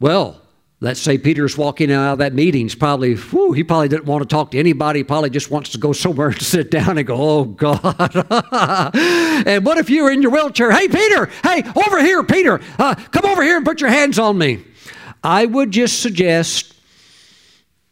Well 0.00 0.40
let's 0.80 1.00
say 1.00 1.18
peter's 1.18 1.58
walking 1.58 1.92
out 1.92 2.12
of 2.12 2.18
that 2.20 2.32
meeting 2.32 2.62
he's 2.62 2.74
probably 2.74 3.14
whew, 3.14 3.52
he 3.52 3.62
probably 3.62 3.88
didn't 3.88 4.06
want 4.06 4.22
to 4.22 4.28
talk 4.28 4.52
to 4.52 4.58
anybody 4.58 5.00
he 5.00 5.04
probably 5.04 5.28
just 5.28 5.50
wants 5.50 5.68
to 5.70 5.78
go 5.78 5.92
somewhere 5.92 6.28
and 6.28 6.40
sit 6.54 6.70
down 6.70 6.96
and 6.96 7.06
go 7.06 7.16
oh 7.18 7.44
god. 7.44 8.94
And 9.46 9.66
what 9.66 9.76
if 9.76 9.90
you 9.90 10.04
were 10.04 10.10
in 10.10 10.22
your 10.22 10.30
wheelchair? 10.30 10.72
Hey 10.72 10.88
peter! 10.88 11.26
Hey 11.42 11.62
over 11.76 12.00
here 12.00 12.22
peter! 12.22 12.58
Uh, 12.78 12.94
come 12.94 13.26
over 13.26 13.42
here 13.42 13.58
and 13.58 13.66
put 13.66 13.82
your 13.82 13.90
hands 13.90 14.18
on 14.18 14.38
me 14.38 14.64
I 15.24 15.46
would 15.46 15.70
just 15.70 16.00
suggest 16.00 16.74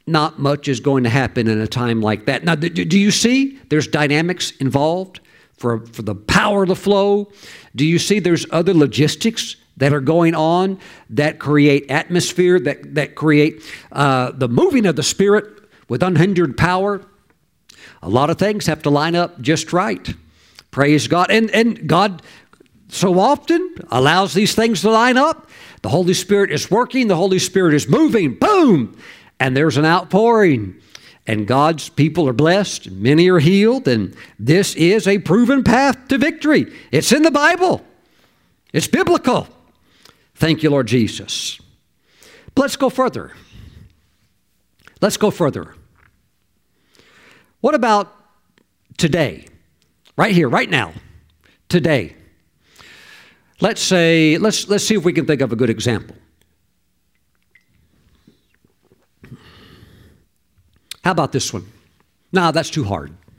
not 0.07 0.39
much 0.39 0.69
is 0.69 0.81
going 0.81 1.05
to 1.05 1.11
happen 1.11 1.49
in 1.49 1.61
a 1.61 1.67
time 1.67 2.01
like 2.01 2.27
that. 2.27 2.45
Now, 2.45 2.55
do 2.55 2.99
you 2.99 3.11
see 3.11 3.59
there's 3.69 3.87
dynamics 3.87 4.51
involved 4.59 5.21
for, 5.57 5.87
for 5.87 6.03
the 6.03 6.15
power 6.15 6.65
of 6.65 6.69
the 6.69 6.77
flow? 6.77 7.33
Do 7.75 7.87
you 7.87 7.99
see 7.99 8.19
there's 8.19 8.45
other 8.51 8.75
logistics 8.75 9.57
that 9.79 9.93
are 9.93 10.01
going 10.01 10.35
on 10.35 10.79
that 11.11 11.39
create 11.39 11.91
atmosphere, 11.91 12.61
that, 12.61 12.95
that 12.95 13.15
create 13.15 13.63
uh, 13.93 14.33
the 14.33 14.49
moving 14.49 14.87
of 14.87 14.97
the 14.97 15.03
Spirit 15.03 15.47
with 15.89 16.03
unhindered 16.03 16.57
power? 16.57 17.01
A 18.03 18.09
lot 18.09 18.29
of 18.29 18.39
things 18.39 18.67
have 18.67 18.83
to 18.83 18.91
line 18.91 19.15
up 19.15 19.41
just 19.41 19.73
right. 19.73 20.15
Praise 20.73 21.07
God. 21.07 21.31
And, 21.31 21.51
and 21.53 21.87
God 21.87 22.23
so 22.93 23.19
often 23.19 23.75
allows 23.91 24.35
these 24.35 24.55
things 24.55 24.83
to 24.83 24.91
line 24.91 25.17
up 25.17 25.49
the 25.83 25.89
Holy 25.89 26.15
Spirit 26.15 26.53
is 26.53 26.71
working, 26.71 27.09
the 27.09 27.17
Holy 27.17 27.41
Spirit 27.41 27.75
is 27.75 27.89
moving, 27.89 28.35
boom, 28.35 28.97
and 29.41 29.57
there's 29.57 29.77
an 29.77 29.85
outpouring. 29.85 30.81
And 31.27 31.47
God's 31.47 31.89
people 31.89 32.29
are 32.29 32.33
blessed, 32.33 32.91
many 32.91 33.29
are 33.29 33.39
healed, 33.39 33.87
and 33.89 34.17
this 34.39 34.75
is 34.75 35.09
a 35.09 35.19
proven 35.19 35.65
path 35.65 36.09
to 36.09 36.19
victory. 36.19 36.73
It's 36.91 37.13
in 37.13 37.23
the 37.23 37.31
Bible, 37.31 37.85
it's 38.73 38.89
biblical. 38.89 39.49
Thank 40.35 40.63
you, 40.63 40.71
Lord 40.71 40.87
Jesus. 40.87 41.61
But 42.55 42.63
let's 42.63 42.77
go 42.77 42.91
further. 42.91 43.33
Let's 45.01 45.17
go 45.17 45.31
further. 45.31 45.75
What 47.61 47.75
about 47.75 48.13
today? 48.99 49.47
Right 50.17 50.35
here, 50.35 50.49
right 50.49 50.69
now, 50.69 50.93
today. 51.69 52.17
Let's 53.63 53.81
say, 53.81 54.39
let's, 54.39 54.69
let's 54.69 54.85
see 54.85 54.97
if 54.97 55.05
we 55.05 55.13
can 55.13 55.25
think 55.25 55.41
of 55.41 55.53
a 55.53 55.57
good 55.57 55.71
example. 55.71 56.17
How 61.05 61.13
about 61.13 61.31
this 61.31 61.53
one? 61.53 61.71
Nah, 62.33 62.51
that's 62.51 62.71
too 62.71 62.83
hard. 62.83 63.15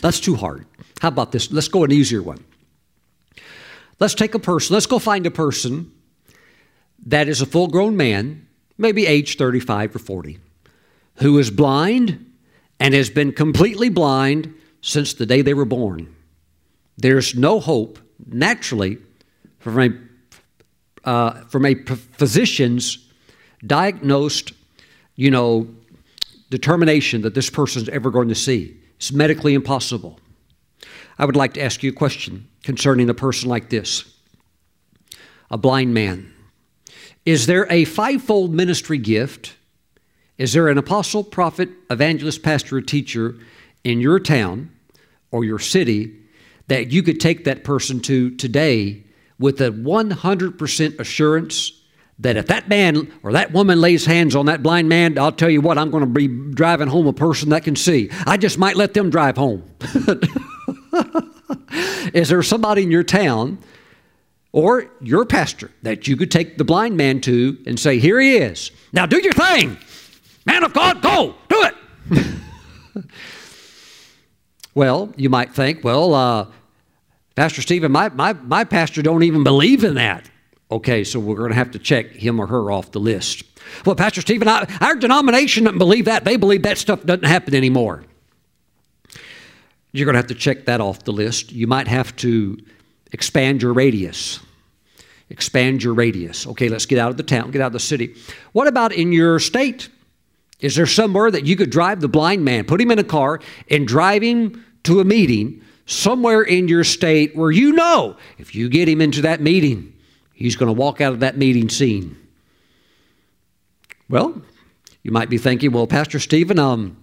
that's 0.00 0.18
too 0.18 0.34
hard. 0.34 0.64
How 1.02 1.08
about 1.08 1.32
this? 1.32 1.52
Let's 1.52 1.68
go 1.68 1.84
an 1.84 1.92
easier 1.92 2.22
one. 2.22 2.42
Let's 3.98 4.14
take 4.14 4.34
a 4.34 4.38
person, 4.38 4.72
let's 4.72 4.86
go 4.86 4.98
find 4.98 5.26
a 5.26 5.30
person 5.30 5.92
that 7.04 7.28
is 7.28 7.42
a 7.42 7.46
full 7.46 7.68
grown 7.68 7.98
man, 7.98 8.48
maybe 8.78 9.06
age 9.06 9.36
35 9.36 9.96
or 9.96 9.98
40, 9.98 10.38
who 11.16 11.38
is 11.38 11.50
blind 11.50 12.32
and 12.78 12.94
has 12.94 13.10
been 13.10 13.32
completely 13.32 13.90
blind 13.90 14.54
since 14.80 15.12
the 15.12 15.26
day 15.26 15.42
they 15.42 15.52
were 15.52 15.66
born. 15.66 16.16
There's 17.00 17.34
no 17.34 17.60
hope 17.60 17.98
naturally 18.26 18.98
from 19.58 19.80
a, 21.04 21.08
uh, 21.08 21.44
from 21.44 21.64
a 21.64 21.74
physician's 21.74 23.08
diagnosed, 23.66 24.52
you 25.16 25.30
know, 25.30 25.68
determination 26.50 27.22
that 27.22 27.34
this 27.34 27.48
person's 27.48 27.88
ever 27.88 28.10
going 28.10 28.28
to 28.28 28.34
see. 28.34 28.76
It's 28.96 29.12
medically 29.12 29.54
impossible. 29.54 30.20
I 31.18 31.24
would 31.24 31.36
like 31.36 31.54
to 31.54 31.62
ask 31.62 31.82
you 31.82 31.90
a 31.90 31.94
question 31.94 32.48
concerning 32.62 33.08
a 33.08 33.14
person 33.14 33.48
like 33.48 33.70
this 33.70 34.04
a 35.50 35.58
blind 35.58 35.92
man. 35.92 36.32
Is 37.26 37.46
there 37.46 37.66
a 37.70 37.84
fivefold 37.84 38.54
ministry 38.54 38.98
gift? 38.98 39.56
Is 40.38 40.52
there 40.52 40.68
an 40.68 40.78
apostle, 40.78 41.24
prophet, 41.24 41.68
evangelist, 41.90 42.42
pastor, 42.42 42.76
or 42.76 42.80
teacher 42.80 43.36
in 43.84 44.00
your 44.00 44.20
town 44.20 44.70
or 45.30 45.44
your 45.44 45.58
city 45.58 46.19
that 46.70 46.92
you 46.92 47.02
could 47.02 47.18
take 47.18 47.44
that 47.44 47.64
person 47.64 47.98
to 47.98 48.30
today 48.36 49.02
with 49.40 49.60
a 49.60 49.70
100% 49.70 51.00
assurance 51.00 51.72
that 52.20 52.36
if 52.36 52.46
that 52.46 52.68
man 52.68 53.12
or 53.24 53.32
that 53.32 53.50
woman 53.50 53.80
lays 53.80 54.06
hands 54.06 54.36
on 54.36 54.46
that 54.46 54.62
blind 54.62 54.88
man, 54.88 55.18
I'll 55.18 55.32
tell 55.32 55.50
you 55.50 55.60
what, 55.60 55.78
I'm 55.78 55.90
going 55.90 56.04
to 56.04 56.06
be 56.06 56.28
driving 56.28 56.86
home 56.86 57.08
a 57.08 57.12
person 57.12 57.48
that 57.48 57.64
can 57.64 57.74
see. 57.74 58.08
I 58.24 58.36
just 58.36 58.56
might 58.56 58.76
let 58.76 58.94
them 58.94 59.10
drive 59.10 59.36
home. 59.36 59.64
Is 62.14 62.28
there 62.28 62.40
somebody 62.44 62.84
in 62.84 62.92
your 62.92 63.02
town 63.02 63.58
or 64.52 64.88
your 65.00 65.24
pastor 65.24 65.72
that 65.82 66.06
you 66.06 66.16
could 66.16 66.30
take 66.30 66.56
the 66.56 66.64
blind 66.64 66.96
man 66.96 67.20
to 67.22 67.58
and 67.66 67.80
say, 67.80 67.98
Here 67.98 68.20
he 68.20 68.36
is. 68.36 68.70
Now 68.92 69.06
do 69.06 69.20
your 69.20 69.32
thing. 69.32 69.76
Man 70.46 70.62
of 70.62 70.72
God, 70.72 71.02
go, 71.02 71.34
do 71.48 71.64
it. 71.64 71.74
well, 74.74 75.12
you 75.16 75.30
might 75.30 75.52
think, 75.52 75.82
well, 75.82 76.14
uh, 76.14 76.46
Pastor 77.34 77.62
Stephen, 77.62 77.92
my, 77.92 78.08
my, 78.10 78.32
my 78.32 78.64
pastor 78.64 79.02
don't 79.02 79.22
even 79.22 79.44
believe 79.44 79.84
in 79.84 79.94
that. 79.94 80.28
Okay, 80.70 81.02
so 81.02 81.18
we're 81.18 81.36
going 81.36 81.50
to 81.50 81.56
have 81.56 81.72
to 81.72 81.78
check 81.78 82.10
him 82.10 82.38
or 82.38 82.46
her 82.46 82.70
off 82.70 82.92
the 82.92 83.00
list. 83.00 83.42
Well, 83.84 83.96
Pastor 83.96 84.20
Stephen, 84.20 84.46
I, 84.46 84.66
our 84.80 84.94
denomination 84.94 85.64
doesn't 85.64 85.78
believe 85.78 86.04
that. 86.04 86.24
They 86.24 86.36
believe 86.36 86.62
that 86.62 86.78
stuff 86.78 87.04
doesn't 87.04 87.24
happen 87.24 87.54
anymore. 87.54 88.04
You're 89.92 90.04
going 90.04 90.14
to 90.14 90.18
have 90.18 90.28
to 90.28 90.34
check 90.34 90.66
that 90.66 90.80
off 90.80 91.04
the 91.04 91.12
list. 91.12 91.50
You 91.50 91.66
might 91.66 91.88
have 91.88 92.14
to 92.16 92.58
expand 93.12 93.62
your 93.62 93.72
radius. 93.72 94.38
Expand 95.28 95.82
your 95.82 95.94
radius. 95.94 96.46
Okay, 96.46 96.68
let's 96.68 96.86
get 96.86 96.98
out 96.98 97.10
of 97.10 97.16
the 97.16 97.22
town, 97.22 97.50
get 97.50 97.62
out 97.62 97.68
of 97.68 97.72
the 97.72 97.80
city. 97.80 98.14
What 98.52 98.68
about 98.68 98.92
in 98.92 99.12
your 99.12 99.38
state? 99.40 99.88
Is 100.60 100.76
there 100.76 100.86
somewhere 100.86 101.30
that 101.30 101.46
you 101.46 101.56
could 101.56 101.70
drive 101.70 102.00
the 102.00 102.08
blind 102.08 102.44
man, 102.44 102.64
put 102.64 102.80
him 102.80 102.90
in 102.90 102.98
a 102.98 103.04
car, 103.04 103.40
and 103.68 103.88
drive 103.88 104.22
him 104.22 104.64
to 104.84 105.00
a 105.00 105.04
meeting 105.04 105.62
somewhere 105.90 106.42
in 106.42 106.68
your 106.68 106.84
state 106.84 107.34
where 107.34 107.50
you 107.50 107.72
know 107.72 108.16
if 108.38 108.54
you 108.54 108.68
get 108.68 108.88
him 108.88 109.00
into 109.00 109.22
that 109.22 109.40
meeting, 109.40 109.92
he's 110.32 110.56
going 110.56 110.68
to 110.68 110.72
walk 110.72 111.00
out 111.00 111.12
of 111.12 111.20
that 111.20 111.36
meeting 111.36 111.68
scene. 111.68 112.16
Well, 114.08 114.40
you 115.02 115.10
might 115.10 115.28
be 115.28 115.38
thinking, 115.38 115.72
well, 115.72 115.86
Pastor 115.86 116.18
Stephen, 116.18 116.58
um, 116.58 116.96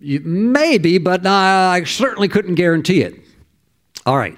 maybe, 0.00 0.98
but 0.98 1.26
I 1.26 1.84
certainly 1.84 2.28
couldn't 2.28 2.56
guarantee 2.56 3.02
it. 3.02 3.14
All 4.04 4.16
right. 4.16 4.36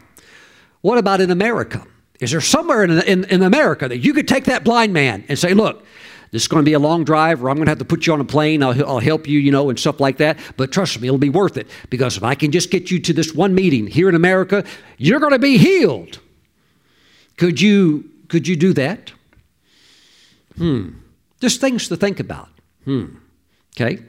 What 0.80 0.98
about 0.98 1.20
in 1.20 1.30
America? 1.30 1.86
Is 2.20 2.30
there 2.30 2.40
somewhere 2.40 2.84
in, 2.84 2.90
in, 2.90 3.24
in 3.24 3.42
America 3.42 3.88
that 3.88 3.98
you 3.98 4.12
could 4.12 4.28
take 4.28 4.44
that 4.44 4.64
blind 4.64 4.92
man 4.92 5.24
and 5.28 5.38
say, 5.38 5.54
look, 5.54 5.84
this 6.30 6.42
is 6.42 6.48
going 6.48 6.62
to 6.62 6.68
be 6.68 6.74
a 6.74 6.78
long 6.78 7.04
drive, 7.04 7.42
or 7.42 7.50
I'm 7.50 7.56
going 7.56 7.66
to 7.66 7.70
have 7.70 7.78
to 7.78 7.84
put 7.84 8.06
you 8.06 8.12
on 8.12 8.20
a 8.20 8.24
plane. 8.24 8.62
I'll, 8.62 8.86
I'll 8.86 8.98
help 8.98 9.26
you, 9.26 9.38
you 9.38 9.50
know, 9.50 9.70
and 9.70 9.78
stuff 9.78 10.00
like 10.00 10.18
that. 10.18 10.38
But 10.56 10.72
trust 10.72 11.00
me, 11.00 11.08
it'll 11.08 11.18
be 11.18 11.30
worth 11.30 11.56
it 11.56 11.66
because 11.90 12.16
if 12.16 12.22
I 12.22 12.34
can 12.34 12.52
just 12.52 12.70
get 12.70 12.90
you 12.90 12.98
to 13.00 13.12
this 13.12 13.34
one 13.34 13.54
meeting 13.54 13.86
here 13.86 14.08
in 14.08 14.14
America, 14.14 14.64
you're 14.98 15.20
going 15.20 15.32
to 15.32 15.38
be 15.38 15.56
healed. 15.56 16.20
Could 17.36 17.60
you 17.60 18.10
could 18.28 18.46
you 18.46 18.56
do 18.56 18.72
that? 18.74 19.12
Hmm. 20.56 20.90
Just 21.40 21.60
things 21.60 21.88
to 21.88 21.96
think 21.96 22.20
about. 22.20 22.48
Hmm. 22.84 23.16
Okay? 23.76 24.02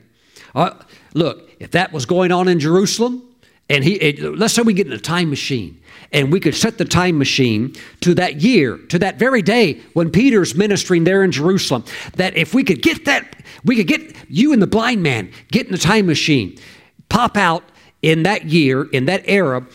Uh, 0.55 0.71
look, 1.13 1.49
if 1.59 1.71
that 1.71 1.93
was 1.93 2.05
going 2.05 2.31
on 2.31 2.47
in 2.47 2.59
Jerusalem, 2.59 3.23
and 3.69 3.83
he, 3.83 3.93
it, 3.95 4.21
let's 4.37 4.55
say 4.55 4.63
we 4.63 4.73
get 4.73 4.87
in 4.87 4.93
a 4.93 4.99
time 4.99 5.29
machine, 5.29 5.79
and 6.11 6.31
we 6.31 6.39
could 6.39 6.55
set 6.55 6.77
the 6.77 6.85
time 6.85 7.17
machine 7.17 7.75
to 8.01 8.13
that 8.15 8.41
year, 8.41 8.77
to 8.89 8.99
that 8.99 9.19
very 9.19 9.41
day 9.41 9.81
when 9.93 10.09
Peter's 10.09 10.55
ministering 10.55 11.03
there 11.03 11.23
in 11.23 11.31
Jerusalem. 11.31 11.83
That 12.15 12.35
if 12.35 12.53
we 12.53 12.63
could 12.63 12.81
get 12.81 13.05
that, 13.05 13.35
we 13.63 13.75
could 13.75 13.87
get 13.87 14.15
you 14.27 14.53
and 14.53 14.61
the 14.61 14.67
blind 14.67 15.03
man, 15.03 15.31
get 15.51 15.65
in 15.65 15.71
the 15.71 15.77
time 15.77 16.07
machine, 16.07 16.57
pop 17.09 17.37
out 17.37 17.63
in 18.01 18.23
that 18.23 18.45
year, 18.45 18.85
in 18.85 19.05
that 19.05 19.23
era, 19.25 19.65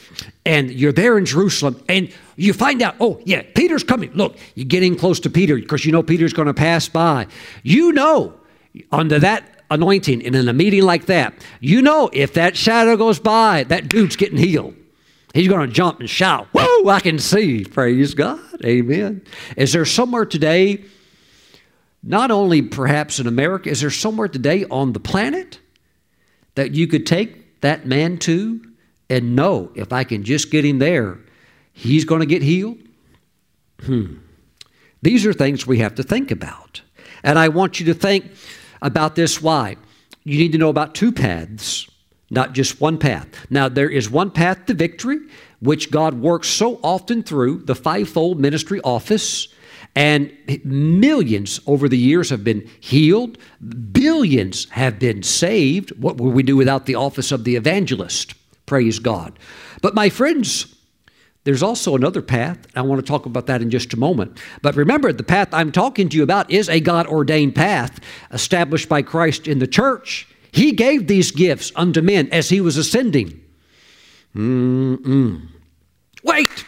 and 0.47 0.71
you're 0.71 0.93
there 0.93 1.19
in 1.19 1.27
Jerusalem, 1.27 1.83
and 1.89 2.13
you 2.37 2.53
find 2.53 2.83
out, 2.83 2.97
oh, 3.01 3.21
yeah, 3.25 3.43
Peter's 3.55 3.85
coming. 3.85 4.11
Look, 4.13 4.37
you're 4.55 4.65
getting 4.65 4.97
close 4.97 5.21
to 5.21 5.31
Peter 5.31 5.57
because 5.57 5.85
you 5.85 5.93
know 5.93 6.03
Peter's 6.03 6.33
going 6.33 6.47
to 6.47 6.55
pass 6.55 6.89
by. 6.89 7.27
You 7.63 7.93
know, 7.93 8.35
under 8.91 9.19
that 9.19 9.63
anointing 9.71 10.25
and 10.25 10.35
in 10.35 10.49
a 10.49 10.53
meeting 10.53 10.83
like 10.83 11.07
that, 11.07 11.35
you 11.61 11.83
know, 11.83 12.11
if 12.13 12.35
that 12.35 12.57
shadow 12.57 12.97
goes 12.97 13.19
by, 13.19 13.65
that 13.65 13.89
dude's 13.89 14.17
getting 14.17 14.39
healed. 14.39 14.75
He's 15.35 15.49
going 15.49 15.67
to 15.67 15.73
jump 15.73 15.99
and 15.99 16.09
shout, 16.09 16.47
Whoa, 16.53 16.89
I 16.89 17.01
can 17.01 17.19
see. 17.19 17.65
Praise 17.65 18.15
God. 18.15 18.41
Amen. 18.65 19.23
Is 19.57 19.73
there 19.73 19.85
somewhere 19.85 20.25
today, 20.25 20.85
not 22.05 22.31
only 22.31 22.63
perhaps 22.63 23.19
in 23.19 23.27
America, 23.27 23.69
is 23.69 23.81
there 23.81 23.91
somewhere 23.91 24.29
today 24.29 24.65
on 24.67 24.93
the 24.93 25.01
planet 25.01 25.59
that 26.55 26.75
you 26.75 26.87
could 26.87 27.05
take 27.05 27.61
that 27.63 27.85
man 27.85 28.17
to 28.19 28.65
and 29.11 29.35
know 29.35 29.73
if 29.75 29.93
I 29.93 30.05
can 30.05 30.23
just 30.23 30.53
get 30.53 30.65
him 30.65 30.79
there, 30.79 31.19
he's 31.73 32.05
going 32.05 32.21
to 32.21 32.27
get 32.27 32.43
healed? 32.43 32.79
Hmm. 33.81 34.19
These 35.03 35.27
are 35.27 35.33
things 35.33 35.67
we 35.67 35.79
have 35.81 35.97
to 35.97 36.05
think 36.05 36.31
about. 36.31 36.81
And 37.25 37.41
I 37.41 37.49
want 37.49 37.81
you 37.81 37.87
to 37.87 37.95
think 37.95 38.31
about 38.81 39.17
this. 39.17 39.43
Why? 39.43 39.77
You 40.23 40.39
need 40.39 40.53
to 40.53 40.59
know 40.59 40.69
about 40.69 40.95
two 40.95 41.11
paths, 41.11 41.89
not 42.35 42.53
just 42.53 42.81
one 42.81 42.99
path. 42.99 43.29
Now, 43.51 43.69
there 43.69 43.89
is 43.89 44.11
one 44.11 44.31
path 44.31 44.67
to 44.67 44.75
victory, 44.75 45.19
which 45.61 45.91
God 45.91 46.15
works 46.15 46.49
so 46.49 46.79
often 46.83 47.23
through 47.23 47.61
the 47.61 47.75
fivefold 47.75 48.39
ministry 48.41 48.81
office. 48.83 49.49
And 49.97 50.37
millions 50.65 51.61
over 51.67 51.89
the 51.89 51.97
years 51.97 52.31
have 52.31 52.43
been 52.43 52.69
healed. 52.81 53.39
Billions 53.93 54.69
have 54.71 54.99
been 54.99 55.23
saved. 55.23 55.93
What 56.03 56.17
would 56.17 56.35
we 56.35 56.43
do 56.43 56.57
without 56.57 56.87
the 56.87 56.97
office 56.97 57.31
of 57.31 57.45
the 57.45 57.55
evangelist? 57.55 58.35
Praise 58.67 58.99
God. 58.99 59.39
But 59.83 59.95
my 59.95 60.09
friends, 60.09 60.75
there's 61.45 61.63
also 61.63 61.95
another 61.95 62.23
path. 62.23 62.59
I 62.75 62.83
want 62.83 63.05
to 63.05 63.07
talk 63.07 63.27
about 63.27 63.47
that 63.47 63.63
in 63.63 63.71
just 63.71 63.93
a 63.93 63.99
moment. 63.99 64.39
But 64.63 64.77
remember, 64.77 65.13
the 65.13 65.23
path 65.23 65.49
I'm 65.53 65.71
talking 65.71 66.09
to 66.09 66.17
you 66.17 66.23
about 66.23 66.51
is 66.51 66.69
a 66.69 66.81
God 66.81 67.07
ordained 67.07 67.55
path 67.55 68.01
established 68.33 68.89
by 68.89 69.03
Christ 69.03 69.47
in 69.47 69.59
the 69.59 69.67
church. 69.67 70.27
He 70.55 70.71
gave 70.71 71.09
these 71.09 71.33
gifts 71.33 71.73
unto 71.75 72.01
men 72.01 72.29
as 72.31 72.49
he 72.49 72.61
was 72.61 72.77
ascending. 72.77 73.41
Mm-mm. 74.37 75.49
Wait! 76.23 76.65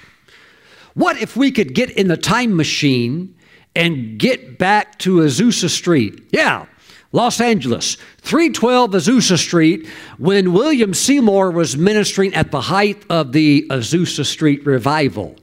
What 0.95 1.22
if 1.22 1.37
we 1.37 1.53
could 1.53 1.72
get 1.72 1.91
in 1.91 2.09
the 2.09 2.16
time 2.16 2.57
machine 2.57 3.37
and 3.76 4.18
get 4.18 4.59
back 4.59 4.99
to 5.01 5.18
Azusa 5.18 5.70
Street? 5.70 6.20
Yeah, 6.32 6.66
Los 7.12 7.41
Angeles, 7.41 7.97
312 8.22 8.91
Azusa 8.91 9.39
Street, 9.39 9.87
when 10.18 10.53
William 10.53 10.93
Seymour 10.93 11.53
was 11.53 11.76
ministering 11.76 12.34
at 12.34 12.51
the 12.51 12.62
height 12.62 13.05
of 13.09 13.30
the 13.30 13.68
Azusa 13.70 14.26
Street 14.26 14.66
revival 14.66 15.37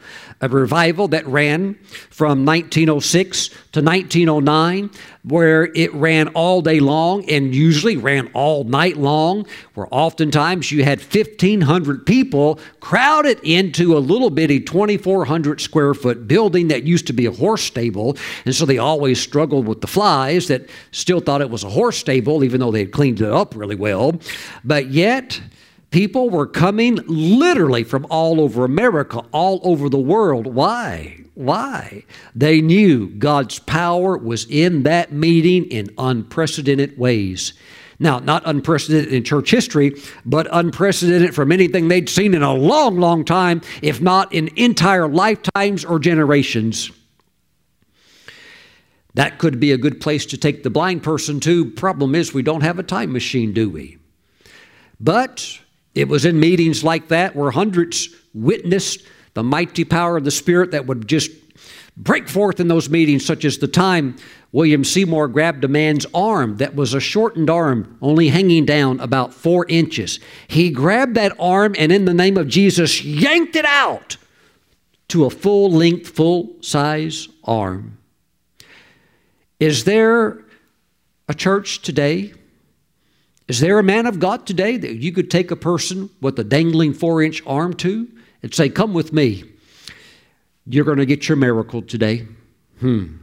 a 0.51 0.55
revival 0.55 1.07
that 1.09 1.25
ran 1.27 1.75
from 2.09 2.45
1906 2.45 3.47
to 3.71 3.81
1909, 3.81 4.89
where 5.23 5.65
it 5.75 5.93
ran 5.93 6.27
all 6.29 6.61
day 6.61 6.79
long 6.79 7.29
and 7.29 7.55
usually 7.55 7.95
ran 7.95 8.29
all 8.33 8.63
night 8.65 8.97
long, 8.97 9.45
where 9.73 9.87
oftentimes 9.91 10.71
you 10.71 10.83
had 10.83 10.99
1,500 10.99 12.05
people 12.05 12.59
crowded 12.79 13.39
into 13.43 13.97
a 13.97 13.99
little 13.99 14.29
bitty 14.29 14.59
2,400 14.59 15.61
square 15.61 15.93
foot 15.93 16.27
building 16.27 16.67
that 16.67 16.83
used 16.83 17.07
to 17.07 17.13
be 17.13 17.25
a 17.25 17.31
horse 17.31 17.63
stable. 17.63 18.17
And 18.45 18.53
so 18.53 18.65
they 18.65 18.77
always 18.77 19.21
struggled 19.21 19.67
with 19.67 19.81
the 19.81 19.87
flies 19.87 20.47
that 20.49 20.69
still 20.91 21.19
thought 21.19 21.41
it 21.41 21.49
was 21.49 21.63
a 21.63 21.69
horse 21.69 21.97
stable, 21.97 22.43
even 22.43 22.59
though 22.59 22.71
they 22.71 22.79
had 22.79 22.91
cleaned 22.91 23.21
it 23.21 23.31
up 23.31 23.55
really 23.55 23.75
well. 23.75 24.19
But 24.63 24.87
yet, 24.91 25.39
People 25.93 26.31
were 26.31 26.47
coming 26.47 26.97
literally 27.05 27.83
from 27.83 28.07
all 28.09 28.41
over 28.41 28.65
America, 28.65 29.23
all 29.31 29.59
over 29.63 29.89
the 29.89 29.99
world. 29.99 30.47
Why? 30.47 31.19
Why? 31.35 32.03
They 32.33 32.61
knew 32.61 33.09
God's 33.09 33.59
power 33.59 34.17
was 34.17 34.47
in 34.49 34.81
that 34.83 35.11
meeting 35.11 35.65
in 35.65 35.93
unprecedented 35.99 36.97
ways. 36.97 37.53
Now, 37.99 38.17
not 38.17 38.41
unprecedented 38.47 39.13
in 39.13 39.23
church 39.23 39.51
history, 39.51 39.95
but 40.25 40.47
unprecedented 40.51 41.35
from 41.35 41.51
anything 41.51 41.89
they'd 41.89 42.09
seen 42.09 42.33
in 42.33 42.41
a 42.41 42.55
long, 42.55 42.97
long 42.97 43.23
time, 43.23 43.61
if 43.83 44.01
not 44.01 44.33
in 44.33 44.49
entire 44.55 45.07
lifetimes 45.07 45.85
or 45.85 45.99
generations. 45.99 46.89
That 49.13 49.37
could 49.37 49.59
be 49.59 49.71
a 49.71 49.77
good 49.77 50.01
place 50.01 50.25
to 50.25 50.39
take 50.39 50.63
the 50.63 50.71
blind 50.71 51.03
person 51.03 51.39
to. 51.41 51.69
Problem 51.69 52.15
is, 52.15 52.33
we 52.33 52.41
don't 52.41 52.63
have 52.63 52.79
a 52.79 52.83
time 52.83 53.13
machine, 53.13 53.53
do 53.53 53.69
we? 53.69 53.99
But 54.99 55.59
it 55.95 56.07
was 56.07 56.25
in 56.25 56.39
meetings 56.39 56.83
like 56.83 57.09
that 57.09 57.35
where 57.35 57.51
hundreds 57.51 58.09
witnessed 58.33 59.05
the 59.33 59.43
mighty 59.43 59.83
power 59.83 60.17
of 60.17 60.23
the 60.23 60.31
Spirit 60.31 60.71
that 60.71 60.85
would 60.85 61.07
just 61.07 61.31
break 61.95 62.27
forth 62.27 62.59
in 62.59 62.67
those 62.67 62.89
meetings, 62.89 63.25
such 63.25 63.45
as 63.45 63.57
the 63.57 63.67
time 63.67 64.15
William 64.51 64.83
Seymour 64.83 65.27
grabbed 65.27 65.63
a 65.63 65.67
man's 65.67 66.05
arm 66.13 66.57
that 66.57 66.75
was 66.75 66.93
a 66.93 66.99
shortened 66.99 67.49
arm, 67.49 67.97
only 68.01 68.29
hanging 68.29 68.65
down 68.65 68.99
about 68.99 69.33
four 69.33 69.65
inches. 69.67 70.19
He 70.47 70.69
grabbed 70.69 71.15
that 71.15 71.35
arm 71.39 71.75
and, 71.77 71.91
in 71.91 72.05
the 72.05 72.13
name 72.13 72.37
of 72.37 72.47
Jesus, 72.47 73.03
yanked 73.03 73.55
it 73.55 73.65
out 73.65 74.17
to 75.09 75.25
a 75.25 75.29
full 75.29 75.71
length, 75.71 76.09
full 76.09 76.55
size 76.61 77.27
arm. 77.43 77.97
Is 79.59 79.83
there 79.83 80.43
a 81.27 81.33
church 81.33 81.81
today 81.81 82.33
is 83.47 83.59
there 83.59 83.79
a 83.79 83.83
man 83.83 84.05
of 84.05 84.19
God 84.19 84.45
today 84.45 84.77
that 84.77 84.95
you 84.95 85.11
could 85.11 85.29
take 85.29 85.51
a 85.51 85.55
person 85.55 86.09
with 86.21 86.39
a 86.39 86.43
dangling 86.43 86.93
four 86.93 87.21
inch 87.21 87.41
arm 87.45 87.73
to 87.75 88.07
and 88.41 88.53
say, 88.53 88.69
Come 88.69 88.93
with 88.93 89.11
me? 89.11 89.43
You're 90.65 90.85
going 90.85 90.97
to 90.97 91.05
get 91.05 91.27
your 91.27 91.35
miracle 91.35 91.81
today. 91.81 92.25
Hmm. 92.79 93.17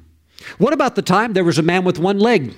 What 0.58 0.72
about 0.72 0.94
the 0.94 1.02
time 1.02 1.32
there 1.32 1.44
was 1.44 1.58
a 1.58 1.62
man 1.62 1.84
with 1.84 1.98
one 1.98 2.18
leg 2.18 2.54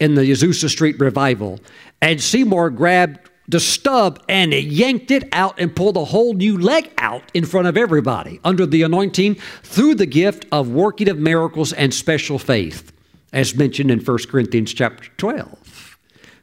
in 0.00 0.14
the 0.14 0.22
Azusa 0.22 0.68
Street 0.68 0.98
revival, 0.98 1.60
and 2.00 2.20
Seymour 2.20 2.70
grabbed 2.70 3.30
the 3.48 3.60
stub 3.60 4.22
and 4.28 4.52
yanked 4.52 5.10
it 5.10 5.28
out 5.32 5.60
and 5.60 5.74
pulled 5.74 5.96
a 5.96 6.04
whole 6.04 6.34
new 6.34 6.58
leg 6.58 6.90
out 6.98 7.30
in 7.34 7.44
front 7.44 7.68
of 7.68 7.76
everybody 7.76 8.40
under 8.44 8.66
the 8.66 8.82
anointing 8.82 9.36
through 9.62 9.94
the 9.94 10.06
gift 10.06 10.46
of 10.50 10.70
working 10.70 11.08
of 11.08 11.18
miracles 11.18 11.72
and 11.72 11.92
special 11.92 12.38
faith, 12.38 12.92
as 13.32 13.54
mentioned 13.54 13.90
in 13.90 14.00
1 14.00 14.18
Corinthians 14.28 14.72
chapter 14.72 15.08
12. 15.18 15.61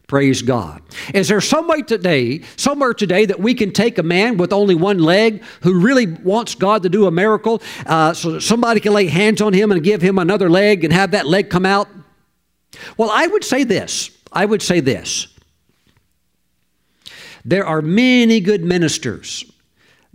Praise 0.09 0.41
God. 0.41 0.81
Is 1.13 1.27
there 1.27 1.39
some 1.39 1.67
way 1.67 1.83
today, 1.83 2.41
somewhere 2.55 2.95
today, 2.95 3.27
that 3.27 3.39
we 3.39 3.53
can 3.53 3.71
take 3.71 3.99
a 3.99 4.03
man 4.03 4.37
with 4.37 4.51
only 4.51 4.73
one 4.73 4.97
leg 4.97 5.43
who 5.61 5.79
really 5.79 6.07
wants 6.07 6.55
God 6.55 6.81
to 6.81 6.89
do 6.89 7.05
a 7.05 7.11
miracle 7.11 7.61
uh, 7.85 8.15
so 8.15 8.39
somebody 8.39 8.79
can 8.79 8.91
lay 8.91 9.05
hands 9.05 9.39
on 9.39 9.53
him 9.53 9.71
and 9.71 9.83
give 9.83 10.01
him 10.01 10.17
another 10.17 10.49
leg 10.49 10.83
and 10.83 10.91
have 10.91 11.11
that 11.11 11.27
leg 11.27 11.51
come 11.51 11.63
out? 11.63 11.87
Well, 12.97 13.11
I 13.13 13.27
would 13.27 13.43
say 13.43 13.63
this. 13.63 14.09
I 14.33 14.45
would 14.45 14.63
say 14.63 14.79
this. 14.79 15.27
There 17.45 17.67
are 17.67 17.83
many 17.83 18.39
good 18.39 18.65
ministers 18.65 19.45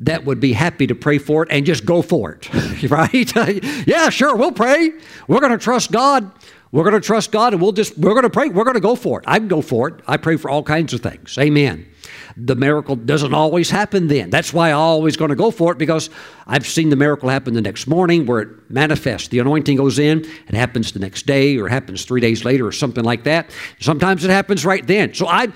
that 0.01 0.25
would 0.25 0.41
be 0.41 0.55
happy 0.55 0.89
to 0.89 0.97
pray 0.97 1.19
for 1.19 1.45
it 1.45 1.53
and 1.53 1.65
just 1.65 1.87
go 1.87 2.03
for 2.03 2.33
it, 2.33 2.53
right? 2.91 3.33
yeah, 3.87 4.11
sure, 4.11 4.35
we'll 4.35 4.51
pray. 4.51 4.91
We're 5.29 5.39
going 5.39 5.53
to 5.53 5.59
trust 5.59 5.93
God. 5.93 6.33
We're 6.75 6.83
going 6.83 7.01
to 7.01 7.07
trust 7.07 7.31
God 7.31 7.53
and 7.53 7.62
we'll 7.62 7.70
just, 7.70 7.97
we're 7.97 8.14
going 8.14 8.25
to 8.25 8.31
pray. 8.31 8.49
We're 8.49 8.64
going 8.64 8.75
to 8.75 8.81
go 8.81 8.97
for 8.97 9.20
it. 9.20 9.25
I 9.29 9.39
can 9.39 9.47
go 9.47 9.62
for 9.62 9.87
it. 9.87 10.03
I 10.09 10.16
pray 10.16 10.37
for 10.37 10.51
all 10.51 10.64
kinds 10.64 10.93
of 10.93 11.03
things. 11.03 11.39
Amen. 11.39 11.89
The 12.37 12.57
miracle 12.57 12.97
doesn't 12.97 13.33
always 13.33 13.70
happen 13.70 14.09
then. 14.09 14.31
That's 14.31 14.53
why 14.53 14.72
I'm 14.72 14.79
always 14.79 15.16
going 15.16 15.29
to 15.29 15.37
go 15.37 15.53
for 15.53 15.70
it 15.70 15.79
because 15.79 16.11
I've 16.49 16.66
seen 16.66 16.89
the 16.89 16.97
miracle 16.97 17.29
happen 17.29 17.55
the 17.55 17.62
next 17.62 17.87
morning 17.87 18.27
where 18.27 18.41
it 18.41 18.49
manifests. 18.68 19.29
The 19.29 19.39
anointing 19.39 19.77
goes 19.77 20.01
in, 20.01 20.25
it 20.49 20.55
happens 20.55 20.91
the 20.91 20.99
next 20.99 21.27
day 21.27 21.57
or 21.59 21.68
happens 21.68 22.05
three 22.05 22.20
days 22.20 22.45
later 22.45 22.66
or 22.66 22.72
something 22.72 23.05
like 23.05 23.22
that. 23.22 23.51
Sometimes 23.79 24.25
it 24.25 24.31
happens 24.31 24.64
right 24.64 24.85
then. 24.85 25.14
So 25.14 25.29
I, 25.29 25.53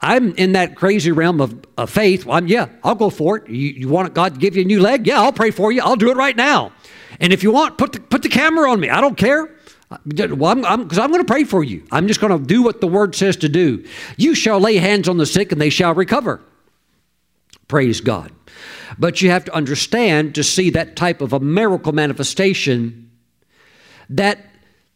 I'm 0.00 0.34
in 0.34 0.52
that 0.52 0.76
crazy 0.76 1.12
realm 1.12 1.40
of, 1.40 1.64
of 1.78 1.88
faith. 1.88 2.26
Well, 2.26 2.36
I'm, 2.36 2.46
yeah, 2.46 2.68
I'll 2.84 2.94
go 2.94 3.08
for 3.08 3.38
it. 3.38 3.48
You, 3.48 3.70
you 3.70 3.88
want 3.88 4.12
God 4.12 4.34
to 4.34 4.38
give 4.38 4.54
you 4.54 4.64
a 4.64 4.66
new 4.66 4.82
leg? 4.82 5.06
Yeah, 5.06 5.22
I'll 5.22 5.32
pray 5.32 5.50
for 5.50 5.72
you. 5.72 5.80
I'll 5.80 5.96
do 5.96 6.10
it 6.10 6.18
right 6.18 6.36
now. 6.36 6.72
And 7.20 7.32
if 7.32 7.42
you 7.42 7.52
want, 7.52 7.78
put 7.78 7.94
the, 7.94 8.00
put 8.00 8.20
the 8.20 8.28
camera 8.28 8.70
on 8.70 8.80
me. 8.80 8.90
I 8.90 9.00
don't 9.00 9.16
care. 9.16 9.48
Well, 9.90 10.50
I'm, 10.50 10.64
I'm, 10.64 10.82
because 10.82 10.98
I'm 10.98 11.10
going 11.10 11.24
to 11.24 11.30
pray 11.30 11.44
for 11.44 11.64
you. 11.64 11.86
I'm 11.90 12.08
just 12.08 12.20
going 12.20 12.38
to 12.38 12.44
do 12.44 12.62
what 12.62 12.80
the 12.80 12.86
word 12.86 13.14
says 13.14 13.36
to 13.38 13.48
do. 13.48 13.84
You 14.16 14.34
shall 14.34 14.60
lay 14.60 14.76
hands 14.76 15.08
on 15.08 15.16
the 15.16 15.26
sick 15.26 15.50
and 15.50 15.60
they 15.60 15.70
shall 15.70 15.94
recover. 15.94 16.40
Praise 17.68 18.00
God. 18.00 18.32
But 18.98 19.22
you 19.22 19.30
have 19.30 19.44
to 19.46 19.54
understand 19.54 20.34
to 20.34 20.44
see 20.44 20.70
that 20.70 20.96
type 20.96 21.20
of 21.20 21.32
a 21.32 21.40
miracle 21.40 21.92
manifestation 21.92 23.10
that 24.10 24.44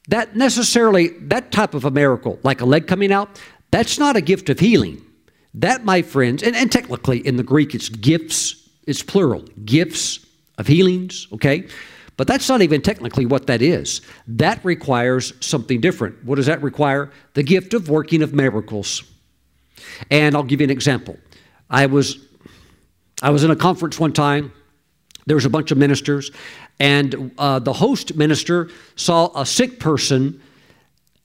that 0.09 0.35
necessarily, 0.35 1.09
that 1.21 1.53
type 1.53 1.75
of 1.75 1.85
a 1.85 1.91
miracle, 1.91 2.39
like 2.43 2.61
a 2.61 2.65
leg 2.65 2.87
coming 2.87 3.13
out, 3.13 3.41
that's 3.71 3.99
not 3.99 4.17
a 4.17 4.21
gift 4.21 4.51
of 4.51 4.59
healing. 4.59 5.01
That, 5.55 5.85
my 5.85 6.03
friends, 6.03 6.43
and, 6.43 6.57
and 6.57 6.73
technically 6.73 7.25
in 7.27 7.37
the 7.37 7.43
Greek 7.43 7.75
it's 7.75 7.89
gifts, 7.89 8.69
it's 8.87 9.03
plural, 9.03 9.45
gifts 9.65 10.27
of 10.59 10.67
healings, 10.67 11.29
okay? 11.33 11.69
But 12.23 12.29
that's 12.29 12.49
not 12.49 12.63
even 12.63 12.83
technically 12.83 13.27
what 13.27 13.49
that 13.49 13.61
is. 13.61 14.01
That 14.29 14.65
requires 14.65 15.33
something 15.41 15.81
different. 15.81 16.25
What 16.25 16.37
does 16.37 16.47
that 16.47 16.63
require? 16.63 17.11
The 17.35 17.43
gift 17.43 17.75
of 17.75 17.89
working 17.89 18.23
of 18.23 18.33
miracles. 18.33 19.03
And 20.09 20.37
I'll 20.37 20.45
give 20.45 20.61
you 20.61 20.67
an 20.67 20.71
example. 20.71 21.17
I 21.69 21.87
was 21.87 22.25
I 23.23 23.31
was 23.31 23.43
in 23.43 23.51
a 23.51 23.57
conference 23.57 23.99
one 23.99 24.13
time. 24.13 24.53
There 25.27 25.35
was 25.35 25.47
a 25.47 25.51
bunch 25.51 25.73
of 25.73 25.79
ministers, 25.79 26.31
and 26.79 27.33
uh, 27.39 27.59
the 27.59 27.73
host 27.73 28.15
minister 28.15 28.71
saw 28.95 29.33
a 29.35 29.45
sick 29.45 29.81
person. 29.81 30.41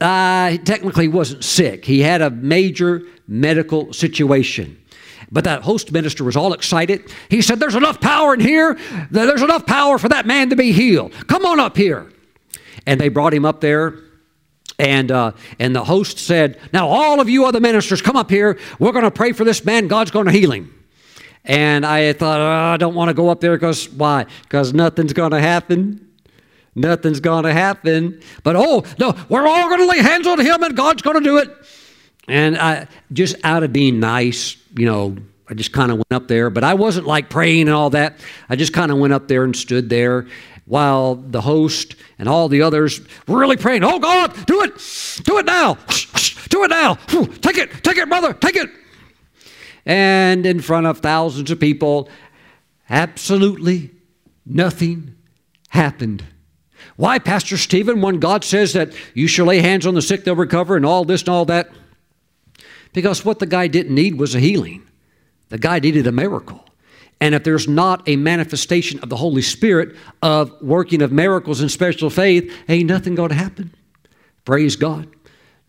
Uh, 0.01 0.49
he 0.49 0.57
technically 0.57 1.09
wasn't 1.09 1.43
sick. 1.43 1.85
He 1.85 1.99
had 1.99 2.23
a 2.23 2.31
major 2.31 3.03
medical 3.27 3.93
situation. 3.93 4.83
But 5.31 5.43
that 5.43 5.63
host 5.63 5.91
minister 5.91 6.23
was 6.23 6.37
all 6.37 6.53
excited. 6.53 7.11
He 7.29 7.41
said, 7.41 7.59
There's 7.59 7.75
enough 7.75 7.99
power 7.99 8.33
in 8.33 8.39
here. 8.39 8.77
There's 9.11 9.41
enough 9.41 9.65
power 9.65 9.97
for 9.97 10.09
that 10.09 10.25
man 10.25 10.49
to 10.51 10.55
be 10.55 10.71
healed. 10.71 11.13
Come 11.27 11.45
on 11.45 11.59
up 11.59 11.75
here. 11.75 12.11
And 12.85 12.99
they 12.99 13.09
brought 13.09 13.33
him 13.33 13.45
up 13.45 13.59
there. 13.59 13.95
And, 14.79 15.11
uh, 15.11 15.31
and 15.59 15.75
the 15.75 15.83
host 15.83 16.19
said, 16.19 16.59
Now, 16.71 16.87
all 16.87 17.19
of 17.19 17.29
you 17.29 17.45
other 17.45 17.59
ministers, 17.59 18.01
come 18.01 18.15
up 18.15 18.29
here. 18.29 18.57
We're 18.79 18.91
going 18.91 19.03
to 19.03 19.11
pray 19.11 19.33
for 19.33 19.43
this 19.43 19.65
man. 19.65 19.87
God's 19.87 20.11
going 20.11 20.27
to 20.27 20.31
heal 20.31 20.51
him. 20.51 20.73
And 21.43 21.85
I 21.85 22.11
thought, 22.13 22.41
oh, 22.41 22.73
I 22.73 22.77
don't 22.77 22.93
want 22.93 23.07
to 23.07 23.13
go 23.13 23.29
up 23.29 23.39
there 23.39 23.55
because 23.55 23.89
why? 23.89 24.25
Because 24.43 24.73
nothing's 24.73 25.13
going 25.13 25.31
to 25.31 25.39
happen. 25.39 26.05
Nothing's 26.75 27.21
going 27.21 27.43
to 27.43 27.53
happen. 27.53 28.21
But 28.43 28.55
oh, 28.57 28.83
no, 28.99 29.15
we're 29.29 29.47
all 29.47 29.69
going 29.69 29.79
to 29.79 29.87
lay 29.87 29.99
hands 29.99 30.27
on 30.27 30.39
him 30.39 30.61
and 30.61 30.75
God's 30.75 31.01
going 31.01 31.17
to 31.17 31.23
do 31.23 31.37
it. 31.37 31.49
And 32.27 32.57
I 32.57 32.87
just 33.13 33.35
out 33.43 33.63
of 33.63 33.71
being 33.71 33.99
nice, 33.99 34.57
you 34.75 34.85
know, 34.85 35.17
I 35.49 35.53
just 35.53 35.71
kind 35.71 35.91
of 35.91 35.97
went 35.97 36.11
up 36.11 36.27
there, 36.27 36.49
but 36.49 36.63
I 36.63 36.73
wasn't 36.73 37.07
like 37.07 37.29
praying 37.29 37.61
and 37.61 37.71
all 37.71 37.89
that. 37.91 38.19
I 38.49 38.55
just 38.55 38.73
kind 38.73 38.91
of 38.91 38.97
went 38.97 39.13
up 39.13 39.27
there 39.27 39.43
and 39.43 39.55
stood 39.55 39.89
there 39.89 40.27
while 40.65 41.15
the 41.15 41.39
host 41.39 41.95
and 42.19 42.27
all 42.27 42.49
the 42.49 42.61
others 42.61 42.99
were 43.27 43.39
really 43.39 43.55
praying, 43.55 43.83
Oh 43.83 43.99
God, 43.99 44.45
do 44.45 44.61
it, 44.63 44.73
do 45.23 45.37
it 45.37 45.45
now, 45.45 45.75
do 46.49 46.65
it 46.65 46.69
now, 46.69 46.95
take 46.95 47.57
it, 47.57 47.71
take 47.83 47.97
it, 47.97 48.09
brother, 48.09 48.33
take 48.33 48.57
it. 48.57 48.69
And 49.85 50.45
in 50.45 50.59
front 50.59 50.85
of 50.85 50.99
thousands 50.99 51.49
of 51.49 51.61
people, 51.61 52.09
absolutely 52.89 53.91
nothing 54.45 55.15
happened. 55.69 56.25
Why, 56.97 57.19
Pastor 57.19 57.55
Stephen, 57.57 58.01
when 58.01 58.19
God 58.19 58.43
says 58.43 58.73
that 58.73 58.91
you 59.13 59.27
shall 59.27 59.45
lay 59.45 59.61
hands 59.61 59.87
on 59.87 59.93
the 59.95 60.01
sick, 60.01 60.25
they'll 60.25 60.35
recover, 60.35 60.75
and 60.75 60.85
all 60.85 61.05
this 61.05 61.21
and 61.21 61.29
all 61.29 61.45
that? 61.45 61.69
Because 62.97 63.23
what 63.23 63.37
the 63.37 63.45
guy 63.45 63.67
didn't 63.67 63.93
need 63.93 64.17
was 64.17 64.33
a 64.33 64.39
healing, 64.39 64.81
the 65.49 65.59
guy 65.59 65.77
needed 65.77 66.07
a 66.07 66.11
miracle. 66.11 66.65
And 67.21 67.35
if 67.35 67.43
there's 67.43 67.67
not 67.67 68.01
a 68.09 68.15
manifestation 68.15 68.99
of 69.01 69.09
the 69.09 69.15
Holy 69.15 69.43
Spirit 69.43 69.95
of 70.23 70.51
working 70.63 71.03
of 71.03 71.11
miracles 71.11 71.61
and 71.61 71.69
special 71.69 72.09
faith, 72.09 72.51
ain't 72.67 72.89
nothing 72.89 73.13
going 73.13 73.29
to 73.29 73.35
happen. 73.35 73.71
Praise 74.45 74.75
God. 74.75 75.07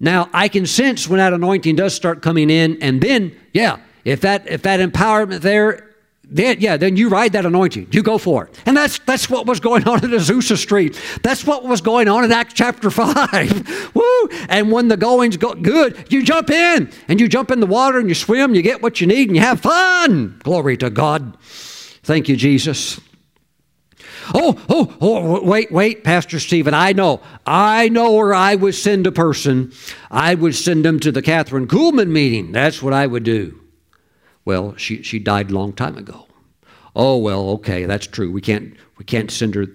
Now, 0.00 0.30
I 0.32 0.48
can 0.48 0.64
sense 0.64 1.06
when 1.06 1.18
that 1.18 1.34
anointing 1.34 1.76
does 1.76 1.94
start 1.94 2.22
coming 2.22 2.48
in, 2.48 2.80
and 2.80 3.02
then, 3.02 3.36
yeah, 3.52 3.80
if 4.06 4.22
that 4.22 4.48
if 4.48 4.62
that 4.62 4.80
empowerment 4.80 5.42
there 5.42 5.87
then, 6.30 6.60
yeah, 6.60 6.76
then 6.76 6.96
you 6.96 7.08
ride 7.08 7.32
that 7.32 7.46
anointing. 7.46 7.88
You 7.90 8.02
go 8.02 8.18
for 8.18 8.44
it. 8.44 8.60
And 8.66 8.76
that's 8.76 8.98
that's 9.00 9.30
what 9.30 9.46
was 9.46 9.60
going 9.60 9.88
on 9.88 9.96
at 10.04 10.10
Azusa 10.10 10.58
Street. 10.58 11.00
That's 11.22 11.46
what 11.46 11.64
was 11.64 11.80
going 11.80 12.06
on 12.06 12.22
in 12.22 12.32
Acts 12.32 12.52
chapter 12.52 12.90
5. 12.90 13.90
Woo! 13.94 14.28
And 14.50 14.70
when 14.70 14.88
the 14.88 14.98
going's 14.98 15.38
go 15.38 15.54
good, 15.54 16.12
you 16.12 16.22
jump 16.22 16.50
in 16.50 16.90
and 17.08 17.18
you 17.18 17.28
jump 17.28 17.50
in 17.50 17.60
the 17.60 17.66
water 17.66 17.98
and 17.98 18.10
you 18.10 18.14
swim, 18.14 18.54
you 18.54 18.60
get 18.60 18.82
what 18.82 19.00
you 19.00 19.06
need, 19.06 19.28
and 19.28 19.36
you 19.36 19.42
have 19.42 19.60
fun. 19.60 20.38
Glory 20.42 20.76
to 20.78 20.90
God. 20.90 21.38
Thank 21.40 22.28
you, 22.28 22.36
Jesus. 22.36 23.00
Oh, 24.34 24.62
oh, 24.68 24.94
oh, 25.00 25.42
wait, 25.42 25.72
wait, 25.72 26.04
Pastor 26.04 26.38
Stephen. 26.38 26.74
I 26.74 26.92
know. 26.92 27.22
I 27.46 27.88
know 27.88 28.12
where 28.12 28.34
I 28.34 28.54
would 28.54 28.74
send 28.74 29.06
a 29.06 29.12
person. 29.12 29.72
I 30.10 30.34
would 30.34 30.54
send 30.54 30.84
them 30.84 31.00
to 31.00 31.10
the 31.10 31.22
Kathryn 31.22 31.66
Kuhlman 31.66 32.08
meeting. 32.08 32.52
That's 32.52 32.82
what 32.82 32.92
I 32.92 33.06
would 33.06 33.24
do. 33.24 33.58
Well, 34.48 34.74
she, 34.76 35.02
she 35.02 35.18
died 35.18 35.50
a 35.50 35.54
long 35.54 35.74
time 35.74 35.98
ago. 35.98 36.26
Oh, 36.96 37.18
well, 37.18 37.50
okay, 37.50 37.84
that's 37.84 38.06
true. 38.06 38.32
We 38.32 38.40
can't, 38.40 38.74
we 38.96 39.04
can't 39.04 39.30
send 39.30 39.54
her 39.54 39.66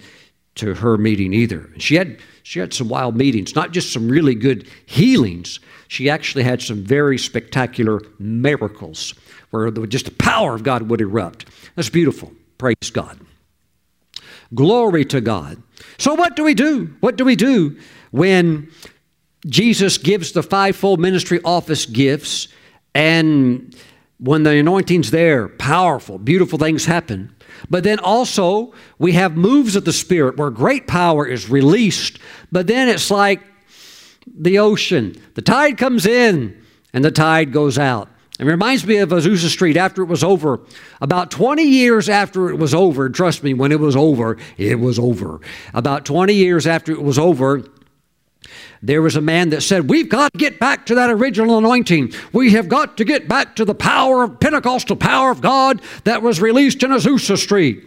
to 0.56 0.74
her 0.74 0.98
meeting 0.98 1.32
either. 1.32 1.70
She 1.78 1.94
had, 1.94 2.18
she 2.42 2.58
had 2.58 2.74
some 2.74 2.90
wild 2.90 3.16
meetings, 3.16 3.54
not 3.54 3.70
just 3.70 3.94
some 3.94 4.10
really 4.10 4.34
good 4.34 4.68
healings. 4.88 5.60
She 5.90 6.10
actually 6.10 6.42
had 6.42 6.60
some 6.60 6.84
very 6.84 7.20
spectacular 7.20 8.02
miracles 8.18 9.14
where 9.52 9.70
just 9.70 10.06
the 10.06 10.12
power 10.12 10.56
of 10.56 10.64
God 10.64 10.90
would 10.90 11.02
erupt. 11.02 11.46
That's 11.76 11.90
beautiful. 11.90 12.32
Praise 12.58 12.90
God. 12.92 13.20
Glory 14.56 15.06
to 15.06 15.22
God. 15.22 15.62
So, 16.00 16.16
what 16.16 16.36
do 16.36 16.44
we 16.44 16.56
do? 16.56 16.96
What 17.00 17.16
do 17.16 17.26
we 17.26 17.36
do 17.36 17.78
when 18.10 18.72
Jesus 19.46 20.00
gives 20.00 20.32
the 20.32 20.42
fivefold 20.42 21.00
ministry 21.00 21.40
office 21.46 21.86
gifts 21.86 22.48
and 22.96 23.76
when 24.24 24.44
the 24.44 24.52
anointing's 24.52 25.12
there, 25.12 25.50
powerful, 25.50 26.18
beautiful 26.18 26.58
things 26.58 26.86
happen. 26.86 27.36
But 27.70 27.84
then 27.84 28.00
also, 28.00 28.74
we 28.98 29.12
have 29.14 29.36
moves 29.36 29.76
of 29.76 29.84
the 29.84 29.92
Spirit 29.92 30.38
where 30.38 30.50
great 30.50 30.88
power 30.88 31.28
is 31.28 31.50
released, 31.50 32.20
but 32.50 32.68
then 32.68 32.88
it's 32.88 33.12
like 33.12 33.42
the 34.26 34.60
ocean. 34.60 35.22
The 35.34 35.42
tide 35.42 35.78
comes 35.78 36.06
in 36.06 36.58
and 36.94 37.04
the 37.04 37.12
tide 37.12 37.52
goes 37.52 37.78
out. 37.78 38.08
It 38.40 38.46
reminds 38.46 38.86
me 38.86 38.98
of 38.98 39.10
Azusa 39.10 39.50
Street 39.50 39.76
after 39.76 40.02
it 40.04 40.08
was 40.08 40.24
over. 40.24 40.62
About 41.02 41.30
20 41.30 41.62
years 41.64 42.08
after 42.08 42.50
it 42.50 42.56
was 42.56 42.74
over, 42.74 43.10
trust 43.10 43.44
me, 43.44 43.54
when 43.54 43.74
it 43.74 43.80
was 43.80 43.96
over, 43.96 44.38
it 44.58 44.80
was 44.80 44.98
over. 45.00 45.42
About 45.74 46.06
20 46.06 46.34
years 46.34 46.66
after 46.66 46.94
it 46.94 47.04
was 47.04 47.20
over, 47.20 47.62
there 48.84 49.02
was 49.02 49.16
a 49.16 49.22
man 49.22 49.50
that 49.50 49.62
said, 49.62 49.90
We've 49.90 50.10
got 50.10 50.34
to 50.34 50.38
get 50.38 50.60
back 50.60 50.86
to 50.88 50.96
that 50.96 51.10
original 51.10 51.58
anointing. 51.58 52.14
We 52.34 52.52
have 52.52 52.68
got 52.68 52.98
to 52.98 53.06
get 53.06 53.30
back 53.30 53.56
to 53.56 53.66
the 53.66 53.74
power 53.74 54.24
of 54.24 54.40
Pentecostal 54.42 54.98
power 54.98 55.32
of 55.32 55.40
God 55.42 55.82
that 56.04 56.22
was 56.22 56.42
released 56.42 56.84
in 56.84 56.92
Azusa 56.92 57.38
Street. 57.38 57.86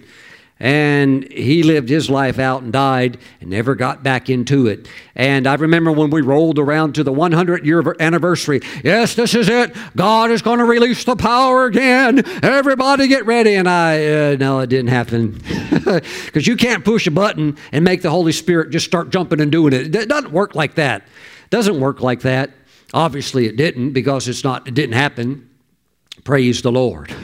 And 0.59 1.31
he 1.31 1.63
lived 1.63 1.91
his 1.91 2.09
life 2.09 2.39
out 2.39 2.63
and 2.63 2.73
died 2.73 3.19
and 3.43 3.51
never 3.51 3.75
got 3.75 4.03
back 4.03 4.31
into 4.31 4.67
it. 4.67 4.89
And 5.15 5.47
I 5.47 5.55
remember 5.55 5.93
when 5.93 6.09
we 6.09 6.23
rolled 6.23 6.59
around 6.59 6.95
to 6.95 7.05
the 7.05 7.13
100 7.13 7.67
year 7.67 7.95
anniversary. 8.01 8.63
Yes, 8.83 9.15
this 9.15 9.35
is 9.35 9.51
it. 9.51 9.77
God 9.97 10.31
is 10.31 10.41
going 10.41 10.59
to 10.59 10.65
release 10.65 11.05
the 11.05 11.15
power 11.15 11.67
again. 11.67 12.23
Everybody 12.43 13.07
get 13.07 13.27
ready. 13.27 13.55
And 13.55 13.69
I, 13.69 14.33
uh, 14.33 14.37
no, 14.37 14.61
it 14.61 14.69
didn't 14.69 14.91
happen. 14.91 15.41
Because 15.87 16.47
you 16.47 16.57
can't 16.57 16.85
push 16.85 17.07
a 17.07 17.11
button 17.11 17.57
and 17.71 17.85
make 17.85 18.03
the 18.03 18.11
Holy 18.11 18.33
Spirit 18.33 18.71
just 18.71 18.87
start 18.87 19.11
jumping 19.11 19.41
and 19.41 19.53
doing 19.53 19.73
it. 19.73 19.95
It 19.95 20.09
doesn't 20.09 20.33
work 20.33 20.55
like 20.55 20.75
that. 20.75 21.03
It 21.03 21.51
doesn't 21.51 21.79
work 21.79 22.01
like 22.01 22.23
that. 22.23 22.51
Obviously, 22.93 23.47
it 23.47 23.57
didn't 23.57 23.93
because 23.93 24.27
it's 24.27 24.43
not, 24.43 24.67
it 24.67 24.75
didn't 24.75 24.95
happen. 24.95 25.49
Praise 26.25 26.63
the 26.63 26.73
Lord. 26.73 27.15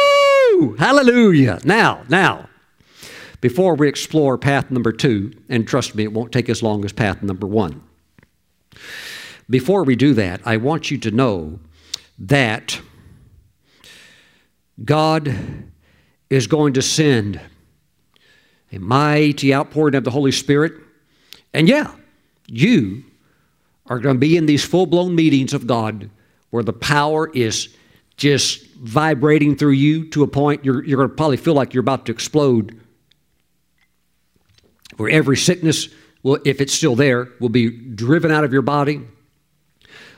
Hallelujah. 0.78 1.60
Now, 1.64 2.04
now, 2.08 2.48
before 3.40 3.74
we 3.74 3.88
explore 3.88 4.38
path 4.38 4.70
number 4.70 4.92
two, 4.92 5.32
and 5.48 5.66
trust 5.66 5.94
me, 5.94 6.04
it 6.04 6.12
won't 6.12 6.32
take 6.32 6.48
as 6.48 6.62
long 6.62 6.84
as 6.84 6.92
path 6.92 7.22
number 7.22 7.46
one. 7.46 7.82
Before 9.48 9.84
we 9.84 9.96
do 9.96 10.14
that, 10.14 10.40
I 10.44 10.56
want 10.56 10.90
you 10.90 10.98
to 10.98 11.10
know 11.10 11.60
that 12.18 12.80
God 14.84 15.34
is 16.28 16.46
going 16.46 16.72
to 16.74 16.82
send 16.82 17.40
a 18.72 18.78
mighty 18.78 19.54
outpouring 19.54 19.94
of 19.94 20.04
the 20.04 20.10
Holy 20.10 20.32
Spirit. 20.32 20.72
And 21.54 21.68
yeah, 21.68 21.94
you 22.48 23.04
are 23.86 24.00
going 24.00 24.16
to 24.16 24.20
be 24.20 24.36
in 24.36 24.46
these 24.46 24.64
full 24.64 24.86
blown 24.86 25.14
meetings 25.14 25.54
of 25.54 25.66
God 25.66 26.10
where 26.50 26.64
the 26.64 26.72
power 26.72 27.30
is 27.32 27.68
just 28.16 28.65
vibrating 28.78 29.56
through 29.56 29.72
you 29.72 30.08
to 30.10 30.22
a 30.22 30.26
point 30.26 30.64
you're, 30.64 30.84
you're 30.84 30.96
going 30.96 31.08
to 31.08 31.14
probably 31.14 31.36
feel 31.36 31.54
like 31.54 31.74
you're 31.74 31.80
about 31.80 32.06
to 32.06 32.12
explode. 32.12 32.80
Where 34.96 35.10
every 35.10 35.36
sickness, 35.36 35.88
will, 36.22 36.38
if 36.44 36.60
it's 36.60 36.72
still 36.72 36.96
there, 36.96 37.28
will 37.40 37.48
be 37.48 37.70
driven 37.70 38.30
out 38.30 38.44
of 38.44 38.52
your 38.52 38.62
body. 38.62 39.00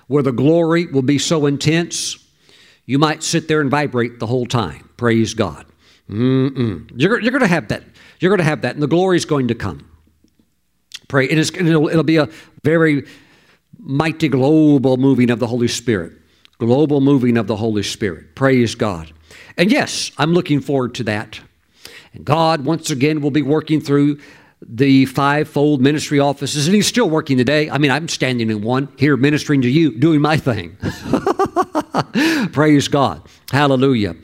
Where 0.07 0.23
the 0.23 0.33
glory 0.33 0.87
will 0.87 1.03
be 1.03 1.19
so 1.19 1.47
intense, 1.47 2.17
you 2.87 2.99
might 2.99 3.23
sit 3.23 3.49
there 3.49 3.61
and 3.61 3.71
vibrate 3.71 4.19
the 4.19 4.27
whole 4.27 4.47
time. 4.47 4.89
Praise 4.97 5.35
God. 5.35 5.67
Mm-mm. 6.09 6.91
You're, 6.95 7.21
you're 7.21 7.33
going 7.33 7.43
to 7.43 7.47
have 7.47 7.69
that. 7.69 7.85
You're 8.21 8.31
going 8.31 8.39
to 8.39 8.45
have 8.45 8.63
that, 8.63 8.75
and 8.75 8.83
the 8.83 8.89
glory 8.89 9.17
is 9.17 9.25
going 9.25 9.49
to 9.49 9.55
come. 9.55 9.91
Pray. 11.07 11.29
And, 11.29 11.39
it'll, 11.39 11.89
it'll 11.89 12.03
be 12.03 12.17
a 12.17 12.29
very 12.65 13.07
mighty 13.79 14.29
global 14.29 14.97
moving 14.97 15.31
of 15.31 15.39
the 15.39 15.47
Holy 15.47 15.69
Spirit 15.69 16.18
global 16.59 17.01
moving 17.01 17.37
of 17.37 17.47
the 17.47 17.57
Holy 17.57 17.83
Spirit. 17.83 18.35
Praise 18.35 18.75
God. 18.75 19.13
And 19.57 19.71
yes, 19.71 20.11
I'm 20.19 20.33
looking 20.33 20.61
forward 20.61 20.95
to 20.97 21.05
that. 21.05 21.41
And 22.13 22.25
God, 22.25 22.65
once 22.65 22.91
again, 22.91 23.21
will 23.21 23.31
be 23.31 23.43
working 23.43 23.81
through 23.81 24.19
the 24.61 25.07
fivefold 25.07 25.81
ministry 25.81 26.19
offices, 26.19 26.67
and 26.67 26.75
he's 26.75 26.87
still 26.87 27.09
working 27.09 27.39
today. 27.39 27.71
I 27.71 27.79
mean, 27.79 27.93
I'm 27.93 28.09
standing 28.09 28.51
in 28.51 28.63
one 28.63 28.89
here 28.99 29.17
ministering 29.17 29.63
to 29.63 29.69
you, 29.69 29.97
doing 29.97 30.21
my 30.21 30.37
thing. 30.37 30.77
Praise 32.53 32.89
God. 32.89 33.23
Hallelujah. 33.51 34.17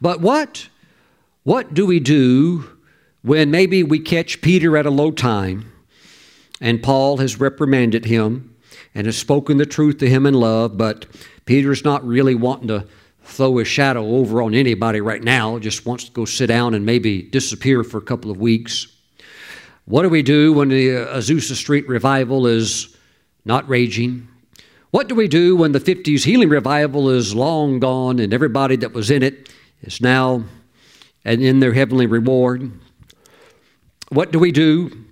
But 0.00 0.20
what 0.20 0.68
what 1.44 1.74
do 1.74 1.84
we 1.86 1.98
do 1.98 2.70
when 3.22 3.50
maybe 3.50 3.82
we 3.82 3.98
catch 3.98 4.40
Peter 4.40 4.76
at 4.76 4.86
a 4.86 4.90
low 4.90 5.10
time 5.10 5.72
and 6.60 6.82
Paul 6.82 7.16
has 7.18 7.40
reprimanded 7.40 8.04
him 8.04 8.54
and 8.94 9.06
has 9.06 9.18
spoken 9.18 9.56
the 9.56 9.66
truth 9.66 9.98
to 9.98 10.08
him 10.08 10.24
in 10.24 10.34
love, 10.34 10.78
but 10.78 11.06
Peter's 11.44 11.84
not 11.84 12.06
really 12.06 12.34
wanting 12.34 12.68
to 12.68 12.86
throw 13.24 13.56
his 13.56 13.68
shadow 13.68 14.04
over 14.16 14.42
on 14.42 14.54
anybody 14.54 15.00
right 15.00 15.22
now, 15.22 15.58
just 15.58 15.86
wants 15.86 16.04
to 16.04 16.12
go 16.12 16.24
sit 16.24 16.46
down 16.46 16.74
and 16.74 16.84
maybe 16.84 17.22
disappear 17.22 17.84
for 17.84 17.98
a 17.98 18.02
couple 18.02 18.30
of 18.30 18.38
weeks. 18.38 18.88
What 19.84 20.02
do 20.02 20.08
we 20.08 20.22
do 20.22 20.52
when 20.52 20.68
the 20.68 20.88
Azusa 20.88 21.54
Street 21.54 21.88
revival 21.88 22.46
is 22.46 22.96
not 23.44 23.68
raging? 23.68 24.28
What 24.90 25.08
do 25.08 25.14
we 25.14 25.26
do 25.26 25.56
when 25.56 25.72
the 25.72 25.80
50s 25.80 26.24
healing 26.24 26.48
revival 26.48 27.08
is 27.08 27.34
long 27.34 27.80
gone 27.80 28.18
and 28.18 28.34
everybody 28.34 28.76
that 28.76 28.92
was 28.92 29.10
in 29.10 29.22
it 29.22 29.48
is 29.82 30.00
now 30.00 30.44
and 31.24 31.42
in 31.42 31.60
their 31.60 31.72
heavenly 31.72 32.06
reward? 32.06 32.70
What 34.10 34.32
do 34.32 34.38
we 34.38 34.52
do 34.52 35.06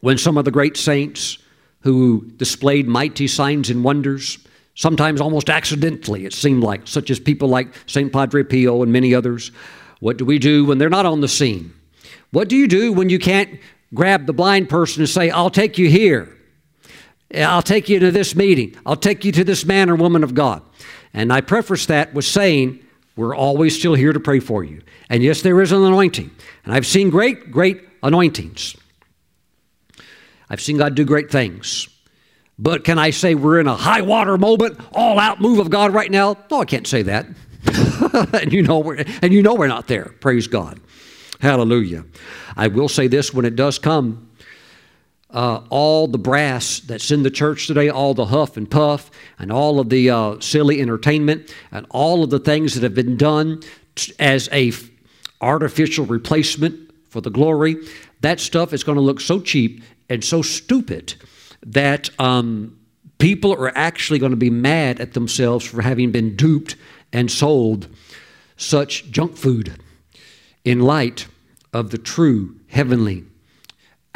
when 0.00 0.18
some 0.18 0.36
of 0.36 0.44
the 0.44 0.50
great 0.50 0.76
saints 0.76 1.38
who 1.80 2.30
displayed 2.36 2.86
mighty 2.86 3.26
signs 3.26 3.70
and 3.70 3.82
wonders, 3.82 4.38
sometimes 4.76 5.20
almost 5.20 5.50
accidentally, 5.50 6.24
it 6.24 6.32
seemed 6.32 6.62
like, 6.62 6.86
such 6.86 7.10
as 7.10 7.18
people 7.18 7.48
like 7.48 7.68
St. 7.86 8.12
Padre 8.12 8.44
Pio 8.44 8.82
and 8.82 8.92
many 8.92 9.14
others, 9.14 9.50
what 9.98 10.16
do 10.16 10.24
we 10.24 10.38
do 10.38 10.64
when 10.64 10.78
they're 10.78 10.88
not 10.88 11.06
on 11.06 11.20
the 11.20 11.28
scene? 11.28 11.74
What 12.30 12.48
do 12.48 12.56
you 12.56 12.68
do 12.68 12.92
when 12.92 13.08
you 13.08 13.18
can't 13.18 13.58
grab 13.94 14.26
the 14.26 14.32
blind 14.32 14.68
person 14.68 15.02
and 15.02 15.08
say, 15.08 15.30
I'll 15.30 15.50
take 15.50 15.78
you 15.78 15.88
here. 15.88 16.32
I'll 17.34 17.62
take 17.62 17.88
you 17.88 17.98
to 18.00 18.10
this 18.10 18.36
meeting. 18.36 18.76
I'll 18.84 18.96
take 18.96 19.24
you 19.24 19.32
to 19.32 19.44
this 19.44 19.64
man 19.64 19.90
or 19.90 19.96
woman 19.96 20.22
of 20.22 20.34
God. 20.34 20.62
And 21.12 21.32
I 21.32 21.40
preface 21.40 21.86
that 21.86 22.14
with 22.14 22.24
saying, 22.24 22.80
we're 23.16 23.34
always 23.34 23.76
still 23.78 23.94
here 23.94 24.12
to 24.12 24.20
pray 24.20 24.40
for 24.40 24.62
you. 24.62 24.82
And 25.08 25.22
yes, 25.22 25.40
there 25.40 25.60
is 25.62 25.72
an 25.72 25.82
anointing. 25.82 26.30
And 26.64 26.74
I've 26.74 26.86
seen 26.86 27.10
great, 27.10 27.50
great 27.50 27.80
anointings. 28.02 28.76
I've 30.50 30.60
seen 30.60 30.76
God 30.76 30.94
do 30.94 31.04
great 31.04 31.30
things. 31.30 31.88
But 32.58 32.84
can 32.84 32.98
I 32.98 33.10
say 33.10 33.34
we're 33.34 33.60
in 33.60 33.66
a 33.66 33.76
high 33.76 34.00
water 34.00 34.38
moment, 34.38 34.80
all 34.92 35.18
out 35.18 35.40
move 35.40 35.58
of 35.58 35.70
God 35.70 35.92
right 35.92 36.10
now? 36.10 36.36
No, 36.50 36.60
I 36.60 36.64
can't 36.64 36.86
say 36.86 37.02
that. 37.02 37.26
and 38.32 38.52
you 38.52 38.62
know 38.62 38.78
we're 38.78 39.04
and 39.20 39.32
you 39.32 39.42
know 39.42 39.54
we're 39.54 39.66
not 39.66 39.88
there. 39.88 40.14
Praise 40.20 40.46
God. 40.46 40.80
Hallelujah. 41.40 42.04
I 42.56 42.68
will 42.68 42.88
say 42.88 43.08
this 43.08 43.34
when 43.34 43.44
it 43.44 43.56
does 43.56 43.78
come, 43.78 44.30
uh, 45.30 45.60
all 45.68 46.06
the 46.06 46.18
brass 46.18 46.80
that's 46.80 47.10
in 47.10 47.22
the 47.22 47.30
church 47.30 47.66
today, 47.66 47.90
all 47.90 48.14
the 48.14 48.26
huff 48.26 48.56
and 48.56 48.70
puff, 48.70 49.10
and 49.38 49.52
all 49.52 49.78
of 49.78 49.90
the 49.90 50.08
uh, 50.08 50.40
silly 50.40 50.80
entertainment, 50.80 51.54
and 51.72 51.84
all 51.90 52.24
of 52.24 52.30
the 52.30 52.38
things 52.38 52.74
that 52.74 52.82
have 52.82 52.94
been 52.94 53.18
done 53.18 53.62
as 54.18 54.48
a 54.50 54.68
f- 54.68 54.88
artificial 55.42 56.06
replacement 56.06 56.90
for 57.10 57.20
the 57.20 57.30
glory, 57.30 57.76
that 58.22 58.40
stuff 58.40 58.72
is 58.72 58.82
going 58.82 58.96
to 58.96 59.02
look 59.02 59.20
so 59.20 59.40
cheap 59.40 59.82
and 60.08 60.24
so 60.24 60.40
stupid 60.40 61.14
that 61.66 62.08
um, 62.20 62.78
people 63.18 63.52
are 63.52 63.76
actually 63.76 64.18
going 64.18 64.30
to 64.30 64.36
be 64.36 64.50
mad 64.50 65.00
at 65.00 65.12
themselves 65.12 65.64
for 65.64 65.82
having 65.82 66.12
been 66.12 66.36
duped 66.36 66.76
and 67.12 67.30
sold 67.30 67.88
such 68.56 69.10
junk 69.10 69.36
food 69.36 69.76
in 70.64 70.80
light 70.80 71.26
of 71.72 71.90
the 71.90 71.98
true 71.98 72.56
heavenly 72.68 73.24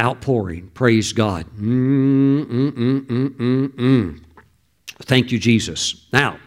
outpouring. 0.01 0.71
Praise 0.75 1.13
God. 1.13 1.47
Mm, 1.59 2.45
mm, 2.47 3.71
mm, 3.71 4.21
Thank 5.03 5.33
you, 5.33 5.39
Jesus. 5.39 6.07
Now, 6.13 6.39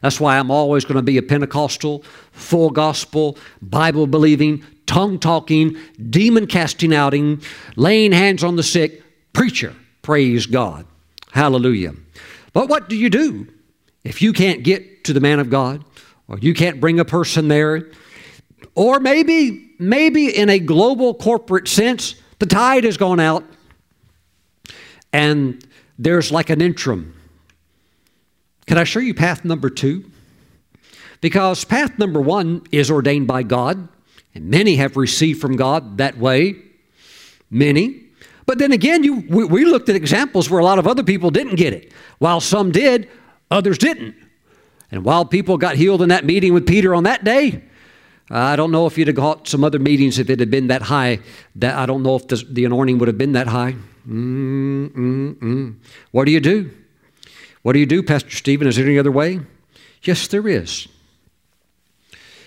that's 0.00 0.20
why 0.20 0.38
I'm 0.38 0.50
always 0.50 0.84
going 0.84 0.96
to 0.96 1.02
be 1.02 1.18
a 1.18 1.22
Pentecostal, 1.22 2.04
full 2.32 2.70
gospel, 2.70 3.36
Bible 3.60 4.06
believing, 4.06 4.64
tongue 4.86 5.18
talking, 5.18 5.76
demon 6.10 6.46
casting 6.46 6.94
outing, 6.94 7.42
laying 7.76 8.12
hands 8.12 8.44
on 8.44 8.56
the 8.56 8.62
sick 8.62 9.02
preacher. 9.32 9.74
Praise 10.06 10.46
God. 10.46 10.86
Hallelujah. 11.32 11.92
But 12.52 12.68
what 12.68 12.88
do 12.88 12.94
you 12.94 13.10
do 13.10 13.48
if 14.04 14.22
you 14.22 14.32
can't 14.32 14.62
get 14.62 15.02
to 15.02 15.12
the 15.12 15.18
man 15.18 15.40
of 15.40 15.50
God 15.50 15.84
or 16.28 16.38
you 16.38 16.54
can't 16.54 16.80
bring 16.80 17.00
a 17.00 17.04
person 17.04 17.48
there? 17.48 17.90
Or 18.76 19.00
maybe, 19.00 19.72
maybe 19.80 20.28
in 20.28 20.48
a 20.48 20.60
global 20.60 21.12
corporate 21.12 21.66
sense, 21.66 22.14
the 22.38 22.46
tide 22.46 22.84
has 22.84 22.96
gone 22.96 23.18
out 23.18 23.42
and 25.12 25.66
there's 25.98 26.30
like 26.30 26.50
an 26.50 26.60
interim. 26.60 27.12
Can 28.68 28.78
I 28.78 28.84
show 28.84 29.00
you 29.00 29.12
path 29.12 29.44
number 29.44 29.68
two? 29.68 30.08
Because 31.20 31.64
path 31.64 31.98
number 31.98 32.20
one 32.20 32.62
is 32.70 32.92
ordained 32.92 33.26
by 33.26 33.42
God, 33.42 33.88
and 34.36 34.50
many 34.50 34.76
have 34.76 34.96
received 34.96 35.40
from 35.40 35.56
God 35.56 35.98
that 35.98 36.16
way. 36.16 36.54
Many. 37.50 38.05
But 38.46 38.58
then 38.58 38.72
again, 38.72 39.02
you, 39.02 39.24
we, 39.28 39.44
we 39.44 39.64
looked 39.64 39.88
at 39.88 39.96
examples 39.96 40.48
where 40.48 40.60
a 40.60 40.64
lot 40.64 40.78
of 40.78 40.86
other 40.86 41.02
people 41.02 41.30
didn't 41.30 41.56
get 41.56 41.72
it. 41.72 41.92
While 42.18 42.40
some 42.40 42.70
did, 42.70 43.08
others 43.50 43.76
didn't. 43.76 44.14
And 44.92 45.04
while 45.04 45.24
people 45.24 45.58
got 45.58 45.74
healed 45.74 46.00
in 46.00 46.08
that 46.10 46.24
meeting 46.24 46.54
with 46.54 46.66
Peter 46.66 46.94
on 46.94 47.02
that 47.04 47.24
day, 47.24 47.64
I 48.30 48.56
don't 48.56 48.70
know 48.70 48.86
if 48.86 48.96
you'd 48.96 49.08
have 49.08 49.16
got 49.16 49.48
some 49.48 49.64
other 49.64 49.78
meetings 49.78 50.18
if 50.18 50.30
it 50.30 50.40
had 50.40 50.50
been 50.50 50.68
that 50.68 50.82
high. 50.82 51.20
That 51.56 51.76
I 51.76 51.86
don't 51.86 52.02
know 52.02 52.16
if 52.16 52.26
the, 52.28 52.64
anointing 52.64 52.98
would 52.98 53.08
have 53.08 53.18
been 53.18 53.32
that 53.32 53.48
high. 53.48 53.74
Mm, 54.08 54.90
mm, 54.90 55.34
mm. 55.34 55.76
What 56.12 56.24
do 56.24 56.32
you 56.32 56.40
do? 56.40 56.70
What 57.62 57.72
do 57.72 57.80
you 57.80 57.86
do, 57.86 58.02
Pastor 58.02 58.30
Stephen? 58.30 58.68
Is 58.68 58.76
there 58.76 58.84
any 58.84 58.98
other 58.98 59.10
way? 59.10 59.40
Yes, 60.02 60.28
there 60.28 60.46
is. 60.46 60.86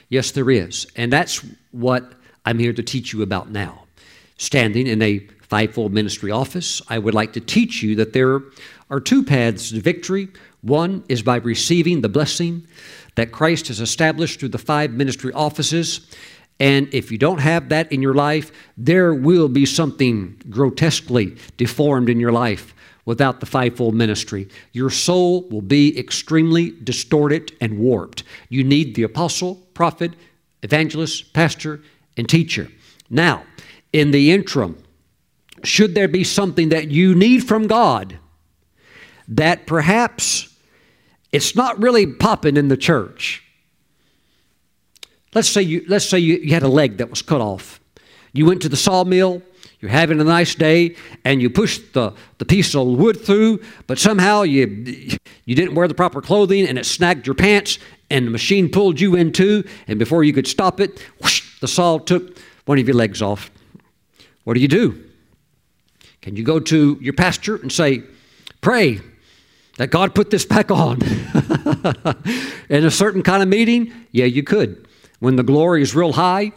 Yes, 0.08 0.32
there 0.32 0.50
is. 0.50 0.88
And 0.96 1.12
that's 1.12 1.46
what 1.72 2.14
I'm 2.46 2.58
here 2.58 2.74
to 2.74 2.84
teach 2.84 3.14
you 3.14 3.22
about 3.22 3.50
now. 3.50 3.84
Standing 4.38 4.88
in 4.88 5.02
a 5.02 5.28
fivefold 5.50 5.94
ministry 5.94 6.32
office, 6.32 6.82
I 6.90 7.00
would 7.00 7.14
like 7.14 7.34
to 7.34 7.40
teach 7.40 7.82
you 7.82 7.96
that 7.96 8.14
there 8.14 8.42
are 8.90 9.00
two 9.00 9.24
paths 9.24 9.72
to 9.72 9.82
victory. 9.82 10.30
One 10.62 11.04
is 11.10 11.24
by 11.24 11.38
receiving 11.38 12.02
the 12.02 12.10
blessing 12.10 12.68
that 13.16 13.32
Christ 13.32 13.68
has 13.68 13.82
established 13.82 14.40
through 14.40 14.50
the 14.50 14.58
five 14.58 14.92
ministry 14.92 15.34
offices. 15.34 16.08
And 16.60 16.94
if 16.94 17.12
you 17.12 17.18
don't 17.18 17.40
have 17.40 17.70
that 17.70 17.92
in 17.92 18.02
your 18.02 18.14
life, 18.14 18.52
there 18.78 19.14
will 19.14 19.48
be 19.48 19.66
something 19.66 20.40
grotesquely 20.50 21.36
deformed 21.58 22.10
in 22.10 22.20
your 22.20 22.32
life 22.32 22.76
without 23.06 23.40
the 23.40 23.46
fivefold 23.46 23.96
ministry. 23.96 24.48
Your 24.74 24.90
soul 24.92 25.48
will 25.50 25.62
be 25.62 25.98
extremely 25.98 26.72
distorted 26.84 27.54
and 27.60 27.80
warped. 27.80 28.24
You 28.50 28.64
need 28.64 28.94
the 28.94 29.04
apostle, 29.04 29.56
prophet, 29.74 30.14
evangelist, 30.62 31.34
pastor, 31.34 31.82
and 32.18 32.30
teacher. 32.30 32.70
Now, 33.10 33.44
in 33.94 34.12
the 34.12 34.32
interim, 34.32 34.78
should 35.64 35.96
there 35.96 36.08
be 36.08 36.24
something 36.24 36.70
that 36.70 36.90
you 36.90 37.16
need 37.16 37.44
from 37.44 37.68
God 37.68 38.18
that 39.30 39.68
perhaps 39.68 40.50
it's 41.32 41.56
not 41.56 41.80
really 41.80 42.08
popping 42.08 42.58
in 42.58 42.68
the 42.68 42.78
church. 42.78 43.44
Let's 45.34 45.48
say 45.48 45.62
you, 45.62 45.86
let's 45.88 46.06
say 46.06 46.20
you, 46.20 46.38
you 46.38 46.54
had 46.54 46.64
a 46.64 46.68
leg 46.68 46.98
that 46.98 47.10
was 47.10 47.22
cut 47.22 47.40
off. 47.40 47.80
You 48.34 48.46
went 48.46 48.64
to 48.64 48.70
the 48.70 48.78
sawmill, 48.78 49.44
you're 49.80 49.92
having 49.92 50.20
a 50.20 50.24
nice 50.24 50.56
day, 50.56 50.96
and 51.24 51.42
you 51.42 51.50
pushed 51.50 51.94
the, 51.94 52.14
the 52.40 52.46
piece 52.46 52.76
of 52.76 52.88
wood 52.88 53.22
through, 53.22 53.62
but 53.86 54.00
somehow 54.00 54.42
you, 54.42 54.66
you 55.46 55.56
didn't 55.56 55.76
wear 55.76 55.88
the 55.88 55.94
proper 55.94 56.22
clothing 56.22 56.68
and 56.68 56.80
it 56.80 56.86
snagged 56.86 57.28
your 57.28 57.36
pants, 57.36 57.78
and 58.10 58.26
the 58.26 58.32
machine 58.32 58.70
pulled 58.70 59.00
you 59.00 59.16
in 59.16 59.32
too, 59.32 59.64
and 59.88 60.00
before 60.00 60.24
you 60.24 60.34
could 60.34 60.48
stop 60.48 60.80
it, 60.80 61.00
whoosh, 61.22 61.60
the 61.60 61.68
saw 61.68 62.00
took 62.00 62.38
one 62.66 62.80
of 62.80 62.88
your 62.88 62.96
legs 62.96 63.22
off. 63.22 63.52
What 64.44 64.56
do 64.56 64.62
you 64.62 64.68
do? 64.68 65.09
Can 66.22 66.36
you 66.36 66.44
go 66.44 66.60
to 66.60 66.98
your 67.02 67.14
pastor 67.14 67.56
and 67.56 67.72
say, 67.72 68.04
Pray, 68.62 69.00
that 69.80 69.90
God 69.90 70.14
put 70.14 70.30
this 70.30 70.46
back 70.46 70.72
on. 70.72 71.02
in 72.70 72.84
a 72.84 72.92
certain 72.92 73.24
kind 73.24 73.42
of 73.42 73.48
meeting, 73.48 73.94
yeah, 74.12 74.26
you 74.26 74.44
could. 74.44 74.86
When 75.20 75.38
the 75.38 75.44
glory 75.44 75.82
is 75.82 75.96
real 75.96 76.12
high 76.12 76.52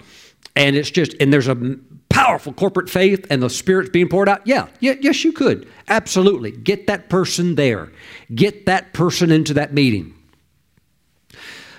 and 0.56 0.74
it's 0.74 0.90
just, 0.90 1.14
and 1.20 1.32
there's 1.32 1.46
a 1.46 1.76
powerful 2.10 2.52
corporate 2.52 2.90
faith 2.90 3.24
and 3.30 3.40
the 3.40 3.48
Spirit's 3.48 3.90
being 3.90 4.08
poured 4.08 4.28
out, 4.28 4.44
yeah, 4.44 4.66
yeah, 4.80 4.94
yes, 5.00 5.24
you 5.24 5.32
could. 5.32 5.68
Absolutely. 5.88 6.50
Get 6.50 6.88
that 6.88 7.08
person 7.08 7.54
there, 7.54 7.92
get 8.34 8.66
that 8.66 8.92
person 8.92 9.30
into 9.30 9.54
that 9.54 9.72
meeting. 9.72 10.14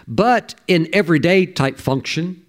But 0.08 0.56
in 0.68 0.90
everyday 0.94 1.46
type 1.46 1.78
function, 1.78 2.46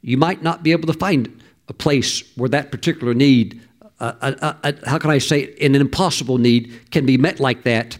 you 0.00 0.16
might 0.16 0.42
not 0.42 0.64
be 0.64 0.72
able 0.72 0.92
to 0.92 0.98
find 0.98 1.40
a 1.68 1.72
place 1.72 2.24
where 2.36 2.48
that 2.48 2.72
particular 2.72 3.14
need, 3.14 3.60
uh, 4.02 4.34
uh, 4.40 4.54
uh, 4.64 4.72
how 4.84 4.98
can 4.98 5.10
I 5.10 5.18
say, 5.18 5.54
an 5.60 5.74
impossible 5.74 6.38
need, 6.38 6.90
can 6.90 7.06
be 7.06 7.16
met 7.16 7.38
like 7.38 7.62
that 7.62 7.98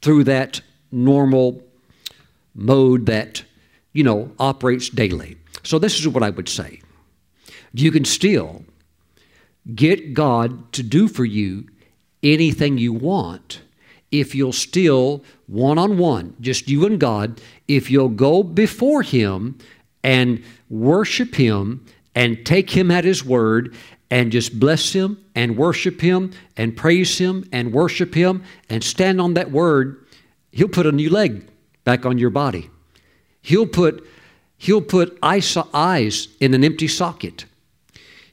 through 0.00 0.24
that 0.24 0.60
normal 0.90 1.62
mode 2.54 3.06
that, 3.06 3.44
you 3.92 4.02
know, 4.02 4.32
operates 4.38 4.88
daily. 4.88 5.36
So 5.62 5.78
this 5.78 5.98
is 6.00 6.08
what 6.08 6.22
I 6.22 6.30
would 6.30 6.48
say. 6.48 6.80
You 7.74 7.92
can 7.92 8.04
still 8.04 8.64
get 9.74 10.14
God 10.14 10.72
to 10.72 10.82
do 10.82 11.06
for 11.06 11.24
you 11.24 11.68
anything 12.22 12.78
you 12.78 12.92
want 12.92 13.60
if 14.10 14.34
you'll 14.34 14.52
still 14.52 15.24
one 15.46 15.78
on 15.78 15.98
one, 15.98 16.36
just 16.40 16.68
you 16.68 16.86
and 16.86 17.00
God, 17.00 17.40
if 17.68 17.90
you'll 17.90 18.08
go 18.08 18.42
before 18.42 19.02
Him 19.02 19.58
and 20.02 20.42
worship 20.68 21.34
Him 21.34 21.84
and 22.14 22.44
take 22.44 22.70
Him 22.70 22.90
at 22.90 23.04
His 23.04 23.24
word 23.24 23.74
and 24.12 24.30
just 24.30 24.60
bless 24.60 24.92
Him 24.92 25.16
and 25.34 25.56
worship 25.56 26.02
Him 26.02 26.32
and 26.54 26.76
praise 26.76 27.16
Him 27.16 27.48
and 27.50 27.72
worship 27.72 28.14
Him 28.14 28.44
and 28.68 28.84
stand 28.84 29.22
on 29.22 29.32
that 29.34 29.50
word, 29.50 30.04
He'll 30.50 30.68
put 30.68 30.84
a 30.84 30.92
new 30.92 31.08
leg 31.08 31.48
back 31.84 32.04
on 32.04 32.18
your 32.18 32.28
body. 32.28 32.68
He'll 33.40 33.66
put, 33.66 34.06
he'll 34.58 34.82
put 34.82 35.18
eyes 35.22 36.28
in 36.40 36.52
an 36.52 36.62
empty 36.62 36.88
socket. 36.88 37.46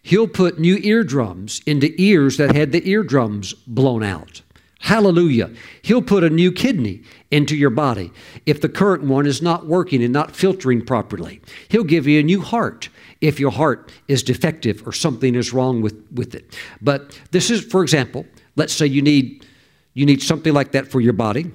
He'll 0.01 0.27
put 0.27 0.59
new 0.59 0.75
eardrums 0.83 1.61
into 1.65 1.93
ears 1.99 2.35
that 2.35 2.53
had 2.53 2.73
the 2.73 2.87
eardrums 2.87 3.53
blown 3.53 4.03
out. 4.03 4.41
Hallelujah. 4.81 5.49
He'll 5.81 6.01
put 6.01 6.25
a 6.25 6.29
new 6.29 6.51
kidney 6.51 7.03
into 7.31 7.55
your 7.55 7.69
body 7.69 8.11
if 8.45 8.59
the 8.59 8.69
current 8.69 9.03
one 9.03 9.25
is 9.25 9.41
not 9.41 9.65
working 9.65 10.03
and 10.03 10.11
not 10.11 10.35
filtering 10.35 10.85
properly. 10.85 11.39
He'll 11.69 11.85
give 11.85 12.05
you 12.05 12.19
a 12.19 12.23
new 12.23 12.41
heart 12.41 12.89
if 13.21 13.39
your 13.39 13.51
heart 13.51 13.91
is 14.07 14.23
defective 14.23 14.87
or 14.87 14.93
something 14.93 15.35
is 15.35 15.53
wrong 15.53 15.81
with, 15.81 15.95
with 16.13 16.35
it. 16.35 16.57
But 16.81 17.19
this 17.31 17.49
is, 17.49 17.63
for 17.63 17.83
example, 17.83 18.25
let's 18.55 18.73
say 18.73 18.85
you 18.85 19.01
need 19.01 19.45
you 19.93 20.05
need 20.05 20.21
something 20.21 20.53
like 20.53 20.71
that 20.71 20.87
for 20.87 21.01
your 21.01 21.13
body. 21.13 21.51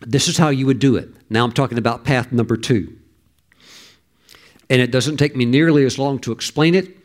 This 0.00 0.28
is 0.28 0.36
how 0.36 0.48
you 0.48 0.66
would 0.66 0.78
do 0.78 0.96
it. 0.96 1.08
Now 1.28 1.44
I'm 1.44 1.52
talking 1.52 1.78
about 1.78 2.04
path 2.04 2.32
number 2.32 2.56
two. 2.56 2.96
And 4.68 4.80
it 4.80 4.90
doesn't 4.90 5.18
take 5.18 5.36
me 5.36 5.44
nearly 5.44 5.84
as 5.84 5.98
long 5.98 6.18
to 6.20 6.32
explain 6.32 6.74
it, 6.74 6.96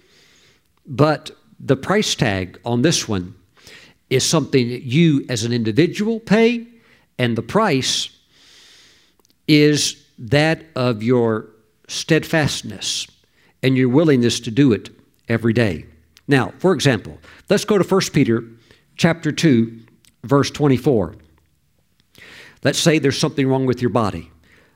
but 0.87 1.31
the 1.59 1.75
price 1.75 2.15
tag 2.15 2.59
on 2.63 2.81
this 2.81 3.07
one 3.07 3.35
is 4.09 4.23
something 4.23 4.69
that 4.69 4.83
you 4.83 5.25
as 5.29 5.43
an 5.43 5.51
individual 5.51 6.19
pay, 6.19 6.67
and 7.17 7.35
the 7.35 7.41
price 7.41 8.09
is 9.47 10.05
that 10.17 10.63
of 10.75 11.03
your 11.03 11.49
steadfastness 11.87 13.07
and 13.65 13.75
your 13.75 13.89
willingness 13.89 14.39
to 14.41 14.51
do 14.51 14.73
it 14.73 14.91
every 15.27 15.51
day. 15.51 15.87
Now, 16.27 16.53
for 16.59 16.71
example, 16.71 17.17
let's 17.49 17.65
go 17.65 17.79
to 17.79 17.83
1 17.83 18.01
Peter 18.13 18.43
chapter 18.95 19.31
2 19.31 19.79
verse 20.23 20.51
24. 20.51 21.15
Let's 22.63 22.77
say 22.77 22.99
there's 22.99 23.17
something 23.17 23.47
wrong 23.47 23.65
with 23.65 23.81
your 23.81 23.89
body. 23.89 24.31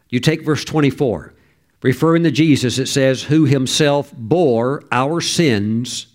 You 0.10 0.20
take 0.20 0.44
verse 0.44 0.66
24. 0.66 1.36
Referring 1.84 2.24
to 2.24 2.32
Jesus, 2.32 2.80
it 2.80 2.88
says, 2.88 3.24
Who 3.24 3.46
himself 3.46 4.12
bore 4.12 4.84
our 4.92 5.22
sins 5.22 6.08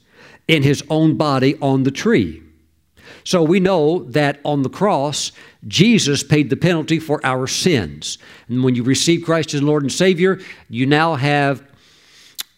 in 0.49 0.65
his 0.65 0.83
own 0.91 1.17
body 1.17 1.57
on 1.61 1.85
the 1.85 1.93
tree 1.93 2.43
so 3.25 3.43
we 3.43 3.61
know 3.61 4.01
that 4.11 4.41
on 4.45 4.63
the 4.63 4.69
cross, 4.69 5.33
Jesus 5.67 6.23
paid 6.23 6.51
the 6.51 6.57
penalty 6.57 6.99
for 6.99 7.25
our 7.25 7.47
sins. 7.47 8.19
And 8.49 8.65
when 8.65 8.75
you 8.75 8.83
receive 8.83 9.25
Christ 9.25 9.55
as 9.55 9.63
Lord 9.63 9.83
and 9.83 9.93
Savior, 9.93 10.41
you 10.69 10.87
now 10.87 11.15
have 11.15 11.63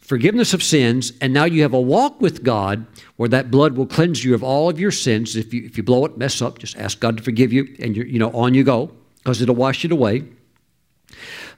forgiveness 0.07 0.55
of 0.55 0.63
sins, 0.63 1.13
and 1.21 1.33
now 1.33 1.45
you 1.45 1.63
have 1.63 1.75
a 1.75 1.81
walk 1.81 2.21
with 2.21 2.43
God 2.43 2.87
where 3.17 3.29
that 3.29 3.51
blood 3.51 3.77
will 3.77 3.87
cleanse 3.87 4.25
you 4.25 4.35
of 4.35 4.43
all 4.43 4.71
of 4.71 4.79
your 4.79 4.91
sins. 4.91 5.37
If 5.37 5.53
you, 5.53 5.65
if 5.65 5.77
you 5.77 5.83
blow 5.83 6.05
it, 6.05 6.17
mess 6.17 6.41
up, 6.41 6.59
just 6.59 6.77
ask 6.79 7.01
God 7.01 7.17
to 7.17 7.23
forgive 7.23 7.53
you, 7.53 7.77
and 7.81 7.97
you 7.97 8.19
know, 8.19 8.31
on 8.31 8.55
you 8.55 8.65
go, 8.65 8.93
because 9.19 9.43
it'll 9.43 9.55
wash 9.55 9.85
it 9.85 9.93
away. 9.93 10.25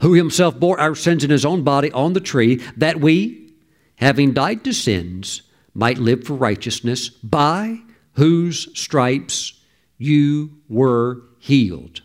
Who 0.00 0.14
himself 0.14 0.58
bore 0.58 0.80
our 0.80 0.94
sins 0.94 1.24
in 1.24 1.30
his 1.30 1.44
own 1.44 1.62
body 1.62 1.92
on 1.92 2.12
the 2.12 2.20
tree, 2.20 2.56
that 2.76 3.00
we, 3.00 3.52
having 3.96 4.32
died 4.32 4.64
to 4.64 4.72
sins, 4.72 5.42
might 5.74 5.98
live 5.98 6.24
for 6.24 6.34
righteousness, 6.34 7.08
by 7.08 7.80
whose 8.12 8.68
stripes 8.78 9.60
you 9.98 10.50
were 10.68 11.22
healed. 11.38 12.00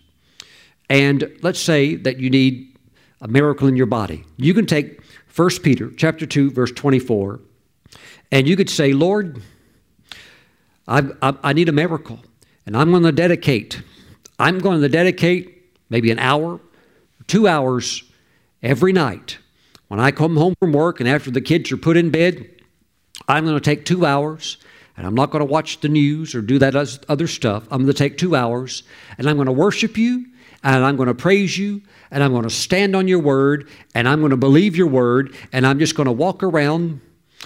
And 0.90 1.38
let's 1.42 1.60
say 1.60 1.96
that 1.96 2.20
you 2.20 2.30
need 2.30 2.78
a 3.22 3.28
miracle 3.28 3.68
in 3.68 3.76
your 3.76 3.86
body. 3.86 4.26
You 4.38 4.54
can 4.54 4.66
take 4.66 5.03
1 5.36 5.50
Peter 5.64 5.90
chapter 5.92 6.26
2 6.26 6.52
verse 6.52 6.72
24 6.72 7.40
and 8.32 8.48
you 8.48 8.56
could 8.56 8.70
say, 8.70 8.94
"Lord, 8.94 9.42
I, 10.88 11.04
I, 11.22 11.36
I 11.44 11.54
need 11.54 11.70
a 11.70 11.72
miracle 11.72 12.20
and 12.66 12.76
I'm 12.78 12.92
going 12.92 13.04
to 13.04 13.12
dedicate 13.12 13.82
I'm 14.40 14.60
going 14.60 14.82
to 14.82 14.90
dedicate 14.90 15.72
maybe 15.90 16.10
an 16.12 16.20
hour, 16.20 16.60
2 17.28 17.48
hours 17.48 18.04
every 18.64 18.92
night. 18.92 19.38
When 19.88 20.00
I 20.00 20.10
come 20.12 20.38
home 20.38 20.56
from 20.60 20.74
work 20.74 21.00
and 21.00 21.08
after 21.08 21.30
the 21.30 21.40
kids 21.40 21.72
are 21.72 21.78
put 21.78 21.98
in 21.98 22.10
bed, 22.10 22.50
I'm 23.28 23.46
going 23.46 23.56
to 23.56 23.62
take 23.62 23.86
2 23.86 24.06
hours 24.06 24.58
and 24.98 25.08
I'm 25.08 25.16
not 25.16 25.32
going 25.32 25.40
to 25.40 25.52
watch 25.52 25.80
the 25.80 25.90
news 25.90 26.36
or 26.36 26.42
do 26.42 26.60
that 26.60 26.76
other 27.08 27.28
stuff. 27.28 27.64
I'm 27.72 27.84
going 27.84 27.94
to 27.94 27.94
take 27.94 28.18
two 28.18 28.36
hours 28.36 28.84
and 29.18 29.28
I'm 29.28 29.38
going 29.38 29.48
to 29.48 29.52
worship 29.52 29.98
you 29.98 30.26
and 30.64 30.84
I'm 30.84 30.96
going 30.96 31.08
to 31.08 31.14
praise 31.14 31.58
you 31.58 31.82
and 32.12 32.24
I'm 32.24 32.32
going 32.32 32.44
to 32.44 32.50
stand 32.50 32.96
on 32.96 33.08
your 33.08 33.20
word 33.20 33.70
and 33.94 34.08
I'm 34.08 34.20
going 34.20 34.32
to 34.32 34.38
believe 34.38 34.76
your 34.76 34.88
word 34.88 35.36
and 35.52 35.68
I'm 35.68 35.80
just 35.80 35.96
going 35.96 36.06
to 36.06 36.12
walk 36.12 36.42
around. 36.44 37.02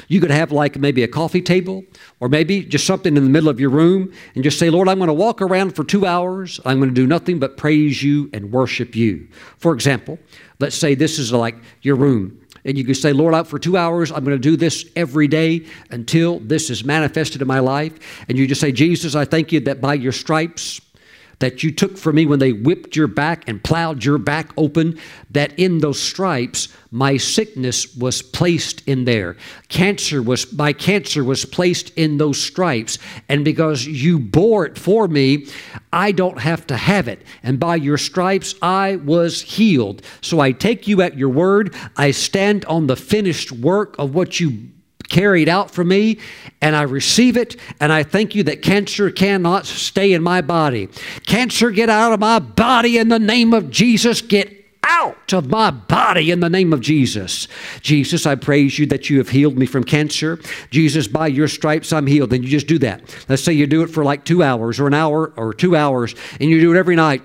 You 0.08 0.22
could 0.22 0.30
have 0.30 0.52
like 0.52 0.78
maybe 0.78 1.02
a 1.02 1.08
coffee 1.08 1.42
table 1.42 1.84
or 2.20 2.30
maybe 2.30 2.64
just 2.64 2.86
something 2.86 3.18
in 3.18 3.24
the 3.24 3.30
middle 3.30 3.50
of 3.50 3.60
your 3.60 3.72
room 3.72 4.14
and 4.36 4.44
just 4.44 4.60
say, 4.60 4.70
Lord, 4.70 4.88
I'm 4.88 5.00
going 5.00 5.08
to 5.08 5.14
walk 5.14 5.42
around 5.42 5.76
for 5.76 5.84
two 5.84 6.06
hours. 6.06 6.60
I'm 6.66 6.78
going 6.78 6.90
to 6.90 6.96
do 6.96 7.08
nothing 7.08 7.40
but 7.40 7.58
praise 7.58 8.04
you 8.04 8.30
and 8.32 8.52
worship 8.52 8.96
you. 8.96 9.28
For 9.58 9.74
example, 9.74 10.20
let's 10.60 10.76
say 10.76 10.94
this 10.94 11.18
is 11.18 11.34
like 11.34 11.56
your 11.82 11.96
room 11.96 12.40
and 12.68 12.78
you 12.78 12.84
can 12.84 12.96
say, 12.96 13.14
Lord, 13.14 13.34
out 13.34 13.48
for 13.48 13.58
two 13.58 13.78
hours, 13.78 14.12
I'm 14.12 14.26
going 14.26 14.36
to 14.36 14.42
do 14.42 14.58
this 14.58 14.86
every 14.96 15.28
day 15.28 15.66
until 15.90 16.40
this 16.40 16.70
is 16.70 16.84
manifested 16.84 17.42
in 17.42 17.48
my 17.48 17.60
life. 17.60 18.26
And 18.28 18.38
you 18.38 18.46
just 18.46 18.60
say, 18.60 18.74
Jesus, 18.74 19.16
I 19.16 19.24
thank 19.24 19.54
you 19.54 19.62
that 19.62 19.80
by 19.80 19.94
your 19.94 20.12
stripes, 20.12 20.82
that 21.40 21.64
you 21.64 21.72
took 21.72 21.98
for 21.98 22.12
me 22.12 22.26
when 22.26 22.40
they 22.40 22.52
whipped 22.52 22.96
your 22.96 23.08
back 23.08 23.48
and 23.48 23.64
plowed 23.64 24.04
your 24.04 24.18
back 24.18 24.52
open, 24.58 25.00
that 25.32 25.58
in 25.58 25.80
those 25.80 26.02
stripes 26.02 26.70
my 26.90 27.18
sickness 27.18 27.96
was 27.96 28.22
placed 28.22 28.82
in 28.88 29.06
there. 29.06 29.36
Cancer 29.68 30.22
was 30.22 30.52
my 30.54 30.74
cancer 30.74 31.24
was 31.24 31.46
placed 31.46 31.90
in 31.98 32.18
those 32.18 32.42
stripes, 32.42 32.98
and 33.30 33.46
because 33.46 33.86
you 33.86 34.18
bore 34.18 34.66
it 34.66 34.78
for 34.78 35.08
me, 35.08 35.48
I 35.92 36.12
don't 36.12 36.40
have 36.40 36.66
to 36.68 36.78
have 36.78 37.08
it. 37.08 37.24
And 37.44 37.60
by 37.60 37.76
your 37.76 37.98
stripes 37.98 38.56
I 38.62 38.96
was 38.98 39.42
healed. 39.42 40.02
So 40.22 40.40
I 40.40 40.52
take 40.52 40.88
you 40.88 41.02
at 41.02 41.18
your 41.18 41.30
word. 41.30 41.76
I 41.96 42.12
stand 42.12 42.66
on 42.66 42.88
the 42.88 42.96
finished 42.96 43.52
work 43.52 43.96
of 44.00 44.16
what 44.16 44.40
you 44.40 44.70
carried 45.10 45.50
out 45.50 45.72
for 45.72 45.84
me, 45.84 46.20
and 46.62 46.76
I 46.76 46.84
receive 46.84 47.38
it, 47.38 47.56
and 47.80 47.92
I 47.92 48.04
thank 48.04 48.36
you 48.36 48.44
that 48.44 48.62
cancer 48.62 49.12
cannot 49.12 49.66
stay 49.66 50.14
in 50.14 50.24
my 50.24 50.42
body. 50.42 50.88
Cancer, 51.26 51.72
get 51.72 51.90
out 51.90 52.14
of 52.14 52.20
my 52.20 52.40
body 52.40 52.98
in 52.98 53.10
the 53.10 53.20
name 53.20 53.54
of 53.54 53.70
Jesus. 53.70 54.22
Get 54.22 54.58
out 54.84 55.34
of 55.34 55.50
my 55.50 55.70
body 55.70 56.32
in 56.32 56.40
the 56.40 56.50
name 56.50 56.74
of 56.74 56.82
Jesus. 56.82 57.48
Jesus, 57.82 58.26
I 58.26 58.36
praise 58.36 58.80
you 58.80 58.86
that 58.88 59.10
you 59.10 59.18
have 59.18 59.30
healed 59.30 59.58
me 59.58 59.66
from 59.66 59.84
cancer. 59.84 60.40
Jesus, 60.72 61.08
by 61.08 61.28
your 61.28 61.48
stripes 61.48 61.92
I'm 61.92 62.08
healed. 62.08 62.34
And 62.34 62.44
you 62.44 62.50
just 62.50 62.68
do 62.68 62.80
that. 62.80 63.26
Let's 63.28 63.44
say 63.44 63.54
you 63.54 63.68
do 63.68 63.84
it 63.84 63.88
for 63.88 64.04
like 64.04 64.24
two 64.24 64.44
hours 64.44 64.80
or 64.80 64.88
an 64.88 64.94
hour 64.94 65.34
or 65.36 65.54
two 65.54 65.76
hours, 65.76 66.16
and 66.40 66.50
you 66.50 66.60
do 66.60 66.74
it 66.74 66.78
every 66.78 66.96
night. 66.96 67.22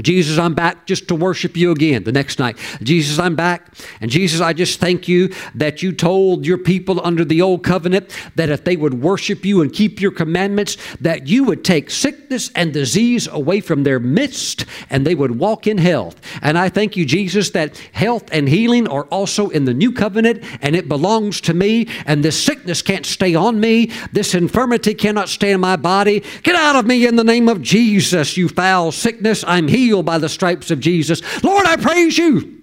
Jesus, 0.00 0.38
I'm 0.38 0.54
back 0.54 0.86
just 0.86 1.06
to 1.08 1.14
worship 1.14 1.54
you 1.54 1.70
again 1.70 2.04
the 2.04 2.12
next 2.12 2.38
night. 2.38 2.56
Jesus, 2.82 3.18
I'm 3.18 3.36
back. 3.36 3.74
And 4.00 4.10
Jesus, 4.10 4.40
I 4.40 4.54
just 4.54 4.80
thank 4.80 5.06
you 5.06 5.34
that 5.54 5.82
you 5.82 5.92
told 5.92 6.46
your 6.46 6.56
people 6.56 6.98
under 7.04 7.26
the 7.26 7.42
old 7.42 7.62
covenant 7.62 8.10
that 8.36 8.48
if 8.48 8.64
they 8.64 8.74
would 8.74 8.94
worship 8.94 9.44
you 9.44 9.60
and 9.60 9.70
keep 9.70 10.00
your 10.00 10.10
commandments, 10.10 10.78
that 11.00 11.26
you 11.26 11.44
would 11.44 11.62
take 11.62 11.90
sickness 11.90 12.50
and 12.54 12.72
disease 12.72 13.26
away 13.26 13.60
from 13.60 13.82
their 13.82 14.00
midst 14.00 14.64
and 14.88 15.06
they 15.06 15.14
would 15.14 15.38
walk 15.38 15.66
in 15.66 15.76
health. 15.76 16.18
And 16.40 16.56
I 16.56 16.70
thank 16.70 16.96
you, 16.96 17.04
Jesus, 17.04 17.50
that 17.50 17.76
health 17.92 18.30
and 18.32 18.48
healing 18.48 18.88
are 18.88 19.04
also 19.04 19.50
in 19.50 19.66
the 19.66 19.74
new 19.74 19.92
covenant 19.92 20.42
and 20.62 20.74
it 20.74 20.88
belongs 20.88 21.42
to 21.42 21.54
me. 21.54 21.86
And 22.06 22.24
this 22.24 22.42
sickness 22.42 22.80
can't 22.80 23.04
stay 23.04 23.34
on 23.34 23.60
me. 23.60 23.90
This 24.10 24.34
infirmity 24.34 24.94
cannot 24.94 25.28
stay 25.28 25.52
in 25.52 25.60
my 25.60 25.76
body. 25.76 26.24
Get 26.42 26.56
out 26.56 26.76
of 26.76 26.86
me 26.86 27.06
in 27.06 27.16
the 27.16 27.24
name 27.24 27.50
of 27.50 27.60
Jesus, 27.60 28.38
you 28.38 28.48
foul 28.48 28.90
sickness. 28.90 29.44
I'm 29.46 29.68
healed 29.68 29.81
healed 29.82 30.06
by 30.06 30.18
the 30.18 30.28
stripes 30.28 30.70
of 30.70 30.78
Jesus. 30.80 31.20
Lord, 31.42 31.66
I 31.66 31.76
praise 31.76 32.16
you. 32.16 32.60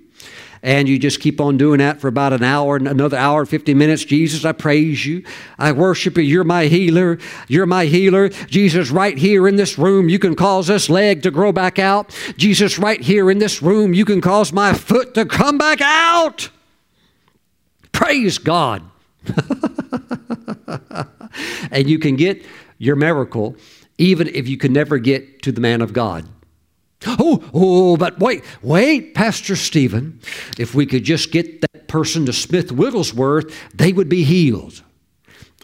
And 0.62 0.90
you 0.90 1.00
just 1.00 1.22
keep 1.22 1.40
on 1.40 1.58
doing 1.58 1.80
that 1.80 2.02
for 2.02 2.10
about 2.10 2.34
an 2.34 2.44
hour, 2.44 2.76
and 2.76 2.86
another 2.86 3.16
hour, 3.16 3.46
50 3.46 3.74
minutes. 3.74 4.04
Jesus, 4.04 4.44
I 4.44 4.52
praise 4.52 5.06
you. 5.06 5.24
I 5.58 5.72
worship 5.72 6.18
you. 6.18 6.24
You're 6.24 6.44
my 6.44 6.66
healer. 6.66 7.18
You're 7.48 7.66
my 7.66 7.86
healer. 7.86 8.28
Jesus, 8.30 8.92
right 8.92 9.18
here 9.18 9.48
in 9.48 9.56
this 9.56 9.78
room, 9.78 10.10
you 10.10 10.20
can 10.20 10.36
cause 10.36 10.68
this 10.68 10.90
leg 10.90 11.24
to 11.24 11.32
grow 11.32 11.54
back 11.54 11.80
out. 11.80 12.10
Jesus, 12.36 12.78
right 12.78 13.00
here 13.00 13.32
in 13.32 13.40
this 13.40 13.62
room, 13.62 13.94
you 13.94 14.04
can 14.04 14.20
cause 14.20 14.52
my 14.52 14.74
foot 14.74 15.14
to 15.14 15.26
come 15.26 15.58
back 15.58 15.80
out. 15.82 16.50
Praise 17.94 18.38
God. 18.38 18.84
and 21.72 21.90
you 21.90 22.00
can 22.00 22.18
get 22.18 22.46
your 22.78 22.98
miracle 22.98 23.56
even 23.98 24.28
if 24.30 24.48
you 24.48 24.58
can 24.58 24.74
never 24.74 24.98
get 24.98 25.42
to 25.44 25.52
the 25.52 25.62
man 25.62 25.82
of 25.82 25.94
God. 25.94 26.26
Oh, 27.06 27.44
oh, 27.54 27.98
but 27.98 28.20
wait, 28.20 28.44
wait, 28.62 29.14
Pastor 29.16 29.56
Stephen. 29.56 30.20
If 30.58 30.76
we 30.76 30.86
could 30.86 31.04
just 31.04 31.32
get 31.32 31.62
that 31.62 31.88
person 31.88 32.26
to 32.26 32.34
Smith 32.34 32.72
Wigglesworth, 32.72 33.56
they 33.74 33.94
would 33.94 34.10
be 34.10 34.24
healed. 34.24 34.84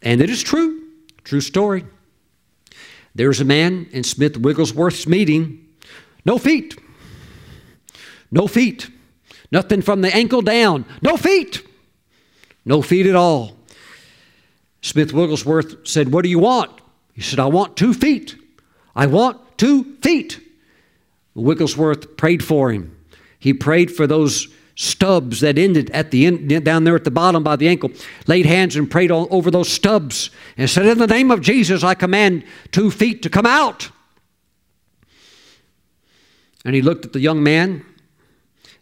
And 0.02 0.22
it 0.22 0.30
is 0.30 0.42
true. 0.42 0.82
True 1.24 1.42
story. 1.42 1.86
There's 3.16 3.42
a 3.42 3.46
man 3.46 3.88
in 3.92 4.04
Smith 4.04 4.38
Wigglesworth's 4.38 5.08
meeting, 5.08 5.66
no 6.26 6.38
feet. 6.38 6.78
No 8.32 8.48
feet. 8.48 8.90
Nothing 9.52 9.82
from 9.82 10.02
the 10.02 10.14
ankle 10.14 10.42
down. 10.42 10.86
No 11.02 11.16
feet. 11.16 11.66
No 12.66 12.82
feet 12.82 13.06
at 13.06 13.16
all. 13.16 13.56
Smith 14.82 15.14
Wigglesworth 15.14 15.88
said, 15.88 16.12
What 16.12 16.24
do 16.24 16.30
you 16.30 16.40
want? 16.40 16.72
He 17.14 17.22
said, 17.22 17.40
I 17.40 17.46
want 17.46 17.78
two 17.78 17.94
feet. 17.94 18.36
I 18.96 19.06
want 19.06 19.58
two 19.58 19.96
feet. 20.02 20.42
Wigglesworth 21.36 22.18
prayed 22.18 22.44
for 22.44 22.72
him. 22.72 22.96
He 23.40 23.54
prayed 23.54 23.92
for 23.92 24.08
those 24.08 24.48
stubs 24.76 25.42
that 25.42 25.58
ended 25.58 25.90
at 25.92 26.12
the 26.12 26.26
end 26.26 26.66
down 26.66 26.84
there 26.84 26.96
at 26.96 27.04
the 27.04 27.12
bottom 27.12 27.44
by 27.44 27.56
the 27.56 27.68
ankle 27.68 27.90
laid 28.28 28.46
hands 28.46 28.76
and 28.76 28.92
prayed 28.92 29.10
all 29.10 29.26
over 29.32 29.50
those 29.50 29.70
stubs 29.70 30.30
and 30.58 30.70
said 30.70 30.86
in 30.86 30.98
the 30.98 31.08
name 31.08 31.32
of 31.32 31.40
jesus 31.40 31.82
i 31.82 31.94
command 31.94 32.44
two 32.72 32.92
feet 32.92 33.24
to 33.24 33.30
come 33.30 33.46
out. 33.46 33.90
And 36.66 36.76
he 36.76 36.82
looked 36.82 37.06
at 37.06 37.14
the 37.14 37.20
young 37.20 37.44
man. 37.44 37.86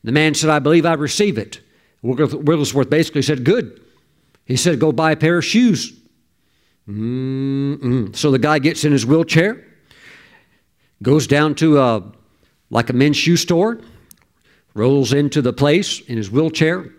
The 0.03 0.11
man 0.11 0.33
said 0.33 0.49
i 0.49 0.59
believe 0.59 0.85
i 0.85 0.93
receive 0.93 1.37
it. 1.37 1.61
Wigglesworth 2.01 2.89
basically 2.89 3.21
said 3.21 3.43
good. 3.43 3.79
He 4.45 4.55
said 4.55 4.79
go 4.79 4.91
buy 4.91 5.11
a 5.11 5.15
pair 5.15 5.37
of 5.37 5.45
shoes. 5.45 5.93
Mm-mm. 6.87 8.13
so 8.13 8.31
the 8.31 8.39
guy 8.39 8.59
gets 8.59 8.83
in 8.83 8.91
his 8.91 9.05
wheelchair 9.05 9.63
goes 11.01 11.27
down 11.27 11.55
to 11.55 11.79
a, 11.79 12.03
like 12.73 12.89
a 12.89 12.93
men's 12.93 13.15
shoe 13.15 13.37
store 13.37 13.79
rolls 14.73 15.13
into 15.13 15.41
the 15.41 15.53
place 15.53 16.01
in 16.01 16.17
his 16.17 16.31
wheelchair. 16.31 16.91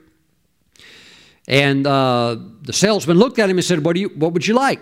And 1.49 1.87
uh, 1.87 2.37
the 2.63 2.73
salesman 2.73 3.19
looked 3.19 3.39
at 3.41 3.51
him 3.51 3.59
and 3.59 3.65
said, 3.65 3.85
what, 3.85 3.95
do 3.95 4.01
you, 4.01 4.09
what 4.11 4.33
would 4.33 4.47
you 4.47 4.55
like? 4.55 4.81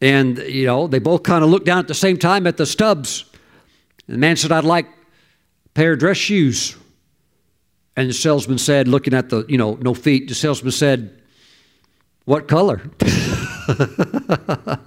And, 0.00 0.36
you 0.38 0.66
know, 0.66 0.88
they 0.88 0.98
both 0.98 1.22
kind 1.22 1.44
of 1.44 1.50
looked 1.50 1.64
down 1.64 1.78
at 1.78 1.88
the 1.88 1.94
same 1.94 2.18
time 2.18 2.46
at 2.46 2.56
the 2.56 2.66
stubs. 2.66 3.24
And 4.06 4.16
the 4.16 4.18
man 4.18 4.36
said, 4.36 4.50
I'd 4.52 4.64
like 4.64 4.86
a 4.86 5.68
pair 5.70 5.92
of 5.92 6.00
dress 6.00 6.16
shoes. 6.16 6.76
And 7.96 8.10
the 8.10 8.14
salesman 8.14 8.58
said, 8.58 8.88
looking 8.88 9.14
at 9.14 9.30
the, 9.30 9.46
you 9.48 9.56
know, 9.56 9.78
no 9.80 9.94
feet, 9.94 10.28
the 10.28 10.34
salesman 10.34 10.72
said, 10.72 11.22
What 12.24 12.48
color? 12.48 12.82
the 12.98 14.80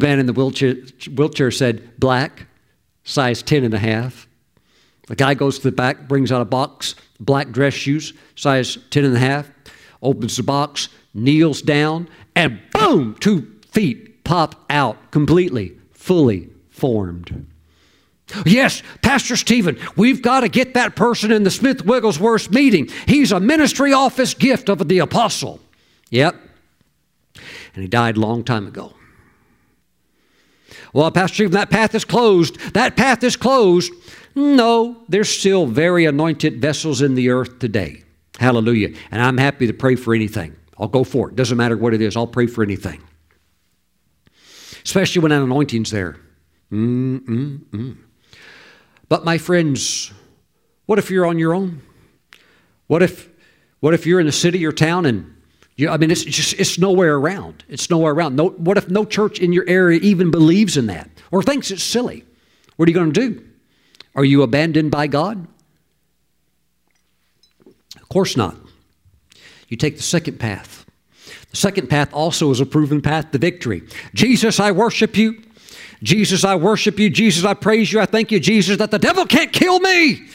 man 0.00 0.18
in 0.18 0.24
the 0.24 0.32
wheelchair, 0.32 0.76
wheelchair 1.14 1.50
said, 1.50 2.00
Black, 2.00 2.46
size 3.06 3.42
10 3.42 3.64
and 3.64 3.72
a 3.72 3.78
half. 3.78 4.28
The 5.06 5.16
guy 5.16 5.32
goes 5.32 5.58
to 5.58 5.70
the 5.70 5.72
back, 5.72 6.08
brings 6.08 6.30
out 6.30 6.42
a 6.42 6.44
box, 6.44 6.96
black 7.18 7.50
dress 7.50 7.72
shoes, 7.72 8.12
size 8.34 8.76
10 8.90 9.04
and 9.04 9.16
a 9.16 9.20
half, 9.20 9.48
opens 10.02 10.36
the 10.36 10.42
box, 10.42 10.90
kneels 11.14 11.62
down, 11.62 12.08
and 12.34 12.60
boom, 12.72 13.16
two 13.18 13.54
feet 13.70 14.24
pop 14.24 14.66
out 14.68 15.10
completely, 15.12 15.78
fully 15.92 16.50
formed. 16.70 17.46
Yes, 18.44 18.82
Pastor 19.02 19.36
Stephen, 19.36 19.78
we've 19.94 20.20
got 20.20 20.40
to 20.40 20.48
get 20.48 20.74
that 20.74 20.96
person 20.96 21.30
in 21.30 21.44
the 21.44 21.50
Smith 21.50 21.86
Wigglesworth 21.86 22.50
meeting. 22.50 22.88
He's 23.06 23.30
a 23.30 23.38
ministry 23.38 23.92
office 23.92 24.34
gift 24.34 24.68
of 24.68 24.88
the 24.88 24.98
apostle. 24.98 25.60
Yep. 26.10 26.34
And 27.74 27.82
he 27.82 27.86
died 27.86 28.16
a 28.16 28.20
long 28.20 28.42
time 28.42 28.66
ago. 28.66 28.94
Well, 30.92 31.10
Pastor 31.10 31.34
Stephen, 31.34 31.52
that 31.52 31.70
path 31.70 31.94
is 31.94 32.04
closed. 32.04 32.58
That 32.74 32.96
path 32.96 33.22
is 33.22 33.36
closed. 33.36 33.92
No, 34.34 35.02
there's 35.08 35.28
still 35.28 35.66
very 35.66 36.04
anointed 36.04 36.60
vessels 36.60 37.02
in 37.02 37.14
the 37.14 37.30
earth 37.30 37.58
today. 37.58 38.02
Hallelujah. 38.38 38.94
And 39.10 39.22
I'm 39.22 39.38
happy 39.38 39.66
to 39.66 39.72
pray 39.72 39.96
for 39.96 40.14
anything. 40.14 40.54
I'll 40.78 40.88
go 40.88 41.04
for 41.04 41.30
it. 41.30 41.36
Doesn't 41.36 41.56
matter 41.56 41.76
what 41.76 41.94
it 41.94 42.02
is, 42.02 42.16
I'll 42.16 42.26
pray 42.26 42.46
for 42.46 42.62
anything. 42.62 43.02
Especially 44.84 45.22
when 45.22 45.32
an 45.32 45.42
anointing's 45.42 45.90
there. 45.90 46.16
Mm-mm-mm. 46.70 47.96
But 49.08 49.24
my 49.24 49.38
friends, 49.38 50.12
what 50.86 50.98
if 50.98 51.10
you're 51.10 51.26
on 51.26 51.38
your 51.38 51.54
own? 51.54 51.80
What 52.86 53.02
if 53.02 53.28
what 53.80 53.94
if 53.94 54.06
you're 54.06 54.20
in 54.20 54.26
a 54.26 54.32
city 54.32 54.64
or 54.64 54.72
town 54.72 55.06
and 55.06 55.35
you, 55.76 55.90
I 55.90 55.98
mean 55.98 56.10
it's 56.10 56.24
just 56.24 56.54
it's 56.54 56.78
nowhere 56.78 57.16
around. 57.16 57.64
It's 57.68 57.90
nowhere 57.90 58.12
around. 58.12 58.36
No, 58.36 58.48
what 58.48 58.78
if 58.78 58.88
no 58.88 59.04
church 59.04 59.38
in 59.38 59.52
your 59.52 59.68
area 59.68 60.00
even 60.00 60.30
believes 60.30 60.76
in 60.76 60.86
that 60.86 61.10
or 61.30 61.42
thinks 61.42 61.70
it's 61.70 61.82
silly? 61.82 62.24
What 62.76 62.88
are 62.88 62.90
you 62.90 62.94
going 62.94 63.12
to 63.12 63.20
do? 63.20 63.44
Are 64.14 64.24
you 64.24 64.42
abandoned 64.42 64.90
by 64.90 65.06
God? 65.06 65.46
Of 67.96 68.08
course 68.08 68.36
not. 68.36 68.56
You 69.68 69.76
take 69.76 69.96
the 69.96 70.02
second 70.02 70.38
path. 70.38 70.86
The 71.50 71.56
second 71.56 71.88
path 71.88 72.12
also 72.12 72.50
is 72.50 72.60
a 72.60 72.66
proven 72.66 73.02
path 73.02 73.30
to 73.32 73.38
victory. 73.38 73.82
Jesus, 74.14 74.60
I 74.60 74.72
worship 74.72 75.16
you. 75.16 75.42
Jesus, 76.02 76.44
I 76.44 76.56
worship 76.56 76.98
you. 76.98 77.10
Jesus, 77.10 77.44
I 77.44 77.54
praise 77.54 77.92
you. 77.92 78.00
I 78.00 78.06
thank 78.06 78.30
you, 78.30 78.38
Jesus, 78.38 78.78
that 78.78 78.90
the 78.90 78.98
devil 78.98 79.26
can't 79.26 79.52
kill 79.52 79.80
me. 79.80 80.26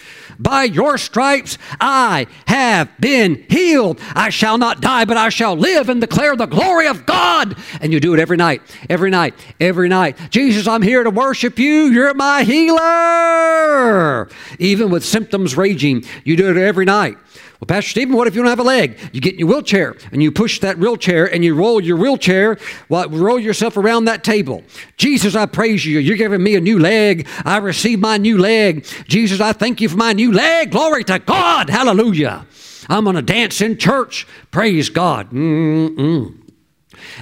By 0.41 0.63
your 0.63 0.97
stripes 0.97 1.59
I 1.79 2.25
have 2.47 2.89
been 2.99 3.45
healed. 3.47 3.99
I 4.15 4.31
shall 4.31 4.57
not 4.57 4.81
die, 4.81 5.05
but 5.05 5.15
I 5.15 5.29
shall 5.29 5.55
live 5.55 5.87
and 5.87 6.01
declare 6.01 6.35
the 6.35 6.47
glory 6.47 6.87
of 6.87 7.05
God. 7.05 7.55
And 7.79 7.93
you 7.93 7.99
do 7.99 8.15
it 8.15 8.19
every 8.19 8.37
night, 8.37 8.61
every 8.89 9.11
night, 9.11 9.35
every 9.59 9.87
night. 9.87 10.17
Jesus, 10.31 10.67
I'm 10.67 10.81
here 10.81 11.03
to 11.03 11.11
worship 11.11 11.59
you. 11.59 11.85
You're 11.85 12.15
my 12.15 12.43
healer. 12.43 14.29
Even 14.57 14.89
with 14.89 15.05
symptoms 15.05 15.55
raging, 15.55 16.05
you 16.23 16.35
do 16.35 16.49
it 16.49 16.57
every 16.57 16.85
night. 16.85 17.17
Well, 17.61 17.67
Pastor 17.67 17.91
Stephen, 17.91 18.15
what 18.15 18.27
if 18.27 18.33
you 18.33 18.41
don't 18.41 18.49
have 18.49 18.59
a 18.59 18.63
leg? 18.63 18.97
You 19.13 19.21
get 19.21 19.33
in 19.33 19.39
your 19.39 19.47
wheelchair 19.47 19.95
and 20.11 20.23
you 20.23 20.31
push 20.31 20.59
that 20.61 20.79
wheelchair 20.79 21.31
and 21.31 21.45
you 21.45 21.53
roll 21.53 21.79
your 21.79 21.95
wheelchair, 21.95 22.57
well, 22.89 23.07
roll 23.07 23.39
yourself 23.39 23.77
around 23.77 24.05
that 24.05 24.23
table. 24.23 24.63
Jesus, 24.97 25.35
I 25.35 25.45
praise 25.45 25.85
you. 25.85 25.99
You're 25.99 26.17
giving 26.17 26.41
me 26.41 26.55
a 26.55 26.59
new 26.59 26.79
leg. 26.79 27.27
I 27.45 27.57
receive 27.57 27.99
my 27.99 28.17
new 28.17 28.39
leg. 28.39 28.83
Jesus, 29.07 29.39
I 29.39 29.53
thank 29.53 29.79
you 29.79 29.89
for 29.89 29.97
my 29.97 30.11
new 30.11 30.31
leg. 30.31 30.71
Glory 30.71 31.03
to 31.03 31.19
God. 31.19 31.69
Hallelujah. 31.69 32.47
I'm 32.89 33.03
going 33.03 33.15
to 33.15 33.21
dance 33.21 33.61
in 33.61 33.77
church. 33.77 34.25
Praise 34.49 34.89
God. 34.89 35.29
Mm-mm. 35.29 36.35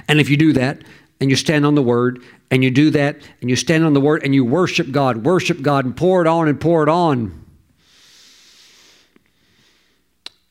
And 0.08 0.20
if 0.20 0.30
you 0.30 0.38
do 0.38 0.54
that 0.54 0.80
and 1.20 1.28
you 1.28 1.36
stand 1.36 1.66
on 1.66 1.74
the 1.74 1.82
word 1.82 2.22
and 2.50 2.64
you 2.64 2.70
do 2.70 2.88
that 2.92 3.18
and 3.42 3.50
you 3.50 3.56
stand 3.56 3.84
on 3.84 3.92
the 3.92 4.00
word 4.00 4.24
and 4.24 4.34
you 4.34 4.46
worship 4.46 4.90
God, 4.90 5.18
worship 5.18 5.60
God 5.60 5.84
and 5.84 5.94
pour 5.94 6.22
it 6.22 6.26
on 6.26 6.48
and 6.48 6.58
pour 6.58 6.82
it 6.82 6.88
on 6.88 7.40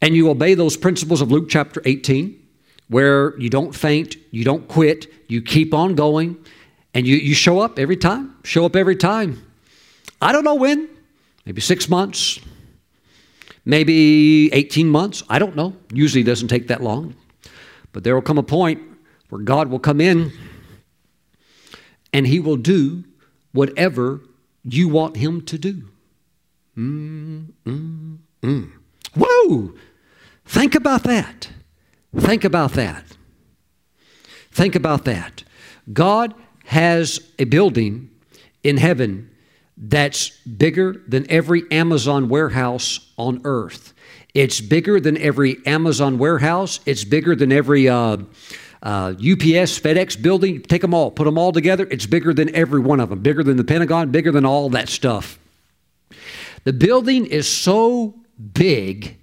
and 0.01 0.15
you 0.15 0.29
obey 0.29 0.53
those 0.53 0.77
principles 0.77 1.21
of 1.21 1.31
Luke 1.31 1.49
chapter 1.49 1.81
18, 1.85 2.39
where 2.87 3.37
you 3.39 3.49
don't 3.49 3.73
faint, 3.75 4.15
you 4.31 4.43
don't 4.43 4.67
quit, 4.67 5.07
you 5.27 5.41
keep 5.41 5.73
on 5.73 5.95
going, 5.95 6.37
and 6.93 7.05
you, 7.05 7.17
you 7.17 7.33
show 7.33 7.59
up 7.59 7.77
every 7.77 7.97
time, 7.97 8.35
show 8.43 8.65
up 8.65 8.75
every 8.75 8.95
time. 8.95 9.43
I 10.21 10.31
don't 10.31 10.43
know 10.43 10.55
when, 10.55 10.89
maybe 11.45 11.61
six 11.61 11.87
months, 11.87 12.39
maybe 13.65 14.51
18 14.53 14.87
months, 14.89 15.23
I 15.29 15.39
don't 15.39 15.55
know. 15.55 15.75
Usually 15.93 16.23
doesn't 16.23 16.47
take 16.47 16.67
that 16.67 16.81
long. 16.81 17.15
But 17.91 18.03
there 18.03 18.15
will 18.15 18.21
come 18.21 18.37
a 18.37 18.43
point 18.43 18.81
where 19.29 19.41
God 19.41 19.69
will 19.69 19.79
come 19.79 20.01
in 20.01 20.31
and 22.13 22.25
He 22.27 22.39
will 22.39 22.57
do 22.57 23.03
whatever 23.51 24.21
you 24.63 24.89
want 24.89 25.17
Him 25.17 25.41
to 25.45 25.57
do. 25.57 25.83
Mm, 26.77 27.47
mm, 27.65 28.17
mm. 28.41 28.71
Whoa! 29.15 29.73
Think 30.49 30.73
about 30.73 31.03
that. 31.03 31.47
Think 32.17 32.43
about 32.43 32.71
that. 32.71 33.05
Think 34.51 34.73
about 34.73 35.05
that. 35.05 35.43
God 35.93 36.33
has 36.65 37.19
a 37.37 37.43
building 37.43 38.09
in 38.63 38.77
heaven 38.77 39.29
that's 39.77 40.31
bigger 40.39 41.03
than 41.07 41.29
every 41.29 41.69
Amazon 41.69 42.29
warehouse 42.29 43.11
on 43.15 43.41
earth. 43.43 43.93
It's 44.33 44.59
bigger 44.59 44.99
than 44.99 45.19
every 45.19 45.57
Amazon 45.67 46.17
warehouse. 46.17 46.79
It's 46.87 47.03
bigger 47.03 47.35
than 47.35 47.51
every 47.51 47.87
uh, 47.87 48.17
uh, 48.81 49.13
UPS, 49.13 49.79
FedEx 49.79 50.19
building. 50.19 50.63
Take 50.63 50.81
them 50.81 50.95
all, 50.95 51.11
put 51.11 51.25
them 51.25 51.37
all 51.37 51.51
together. 51.51 51.87
It's 51.91 52.07
bigger 52.07 52.33
than 52.33 52.55
every 52.55 52.79
one 52.79 52.99
of 52.99 53.09
them, 53.09 53.19
bigger 53.19 53.43
than 53.43 53.57
the 53.57 53.63
Pentagon, 53.63 54.09
bigger 54.09 54.31
than 54.31 54.45
all 54.47 54.71
that 54.71 54.89
stuff. 54.89 55.37
The 56.63 56.73
building 56.73 57.27
is 57.27 57.47
so 57.47 58.15
big 58.53 59.18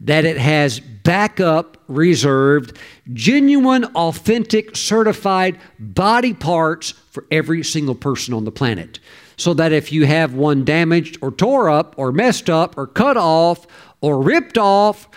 that 0.00 0.24
it 0.24 0.38
has 0.38 0.80
backup 0.80 1.76
reserved, 1.88 2.76
genuine, 3.12 3.84
authentic, 3.86 4.76
certified 4.76 5.58
body 5.78 6.34
parts 6.34 6.92
for 7.10 7.24
every 7.30 7.64
single 7.64 7.94
person 7.94 8.34
on 8.34 8.44
the 8.44 8.52
planet. 8.52 9.00
So 9.36 9.54
that 9.54 9.72
if 9.72 9.92
you 9.92 10.06
have 10.06 10.34
one 10.34 10.64
damaged 10.64 11.18
or 11.20 11.30
tore 11.30 11.70
up 11.70 11.94
or 11.96 12.12
messed 12.12 12.50
up 12.50 12.76
or 12.76 12.86
cut 12.86 13.16
off 13.16 13.66
or 14.00 14.20
ripped 14.20 14.58
off 14.58 15.08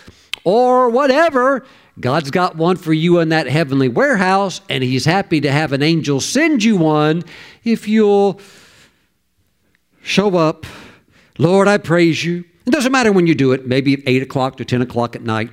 or 0.43 0.89
whatever, 0.89 1.65
God's 1.99 2.31
got 2.31 2.55
one 2.55 2.77
for 2.77 2.93
you 2.93 3.19
in 3.19 3.29
that 3.29 3.47
heavenly 3.47 3.89
warehouse, 3.89 4.61
and 4.69 4.83
He's 4.83 5.05
happy 5.05 5.41
to 5.41 5.51
have 5.51 5.73
an 5.73 5.83
angel 5.83 6.19
send 6.19 6.63
you 6.63 6.77
one 6.77 7.23
if 7.63 7.87
you'll 7.87 8.39
show 10.01 10.37
up. 10.37 10.65
Lord, 11.37 11.67
I 11.67 11.77
praise 11.77 12.23
you. 12.23 12.45
It 12.65 12.71
doesn't 12.71 12.91
matter 12.91 13.11
when 13.11 13.27
you 13.27 13.35
do 13.35 13.51
it, 13.53 13.65
maybe 13.65 13.93
at 13.93 14.01
8 14.05 14.23
o'clock 14.23 14.57
to 14.57 14.65
10 14.65 14.81
o'clock 14.81 15.15
at 15.15 15.23
night, 15.23 15.49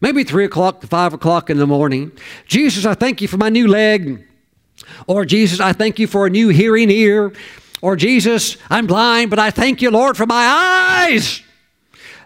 maybe 0.00 0.24
3 0.24 0.44
o'clock 0.44 0.80
to 0.80 0.86
5 0.86 1.14
o'clock 1.14 1.50
in 1.50 1.58
the 1.58 1.66
morning. 1.66 2.12
Jesus, 2.46 2.86
I 2.86 2.94
thank 2.94 3.20
you 3.20 3.28
for 3.28 3.36
my 3.36 3.48
new 3.48 3.68
leg. 3.68 4.26
Or 5.06 5.24
Jesus, 5.24 5.60
I 5.60 5.72
thank 5.72 5.98
you 5.98 6.06
for 6.06 6.26
a 6.26 6.30
new 6.30 6.48
hearing 6.48 6.90
ear. 6.90 7.32
Or 7.82 7.96
Jesus, 7.96 8.56
I'm 8.68 8.86
blind, 8.86 9.30
but 9.30 9.38
I 9.38 9.50
thank 9.50 9.82
you, 9.82 9.90
Lord, 9.90 10.16
for 10.16 10.26
my 10.26 11.06
eyes. 11.08 11.42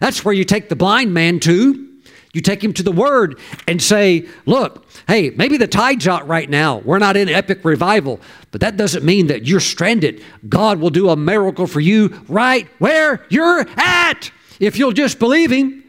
That's 0.00 0.24
where 0.24 0.34
you 0.34 0.44
take 0.44 0.68
the 0.68 0.76
blind 0.76 1.14
man 1.14 1.40
to. 1.40 1.93
You 2.35 2.40
take 2.40 2.62
him 2.62 2.73
to 2.74 2.82
the 2.82 2.93
Word 2.93 3.39
and 3.66 3.81
say, 3.81 4.28
Look, 4.44 4.85
hey, 5.06 5.31
maybe 5.31 5.56
the 5.56 5.69
tide's 5.69 6.06
out 6.06 6.27
right 6.28 6.51
now. 6.51 6.78
We're 6.78 6.98
not 6.98 7.16
in 7.16 7.28
epic 7.28 7.65
revival, 7.65 8.20
but 8.51 8.61
that 8.61 8.77
doesn't 8.77 9.05
mean 9.05 9.28
that 9.28 9.47
you're 9.47 9.61
stranded. 9.61 10.23
God 10.48 10.81
will 10.81 10.90
do 10.90 11.09
a 11.09 11.16
miracle 11.16 11.66
for 11.66 11.81
you 11.81 12.20
right 12.28 12.69
where 12.78 13.24
you're 13.31 13.66
at 13.78 14.31
if 14.61 14.78
you'll 14.78 14.93
just 14.93 15.19
believe 15.19 15.51
Him. 15.51 15.85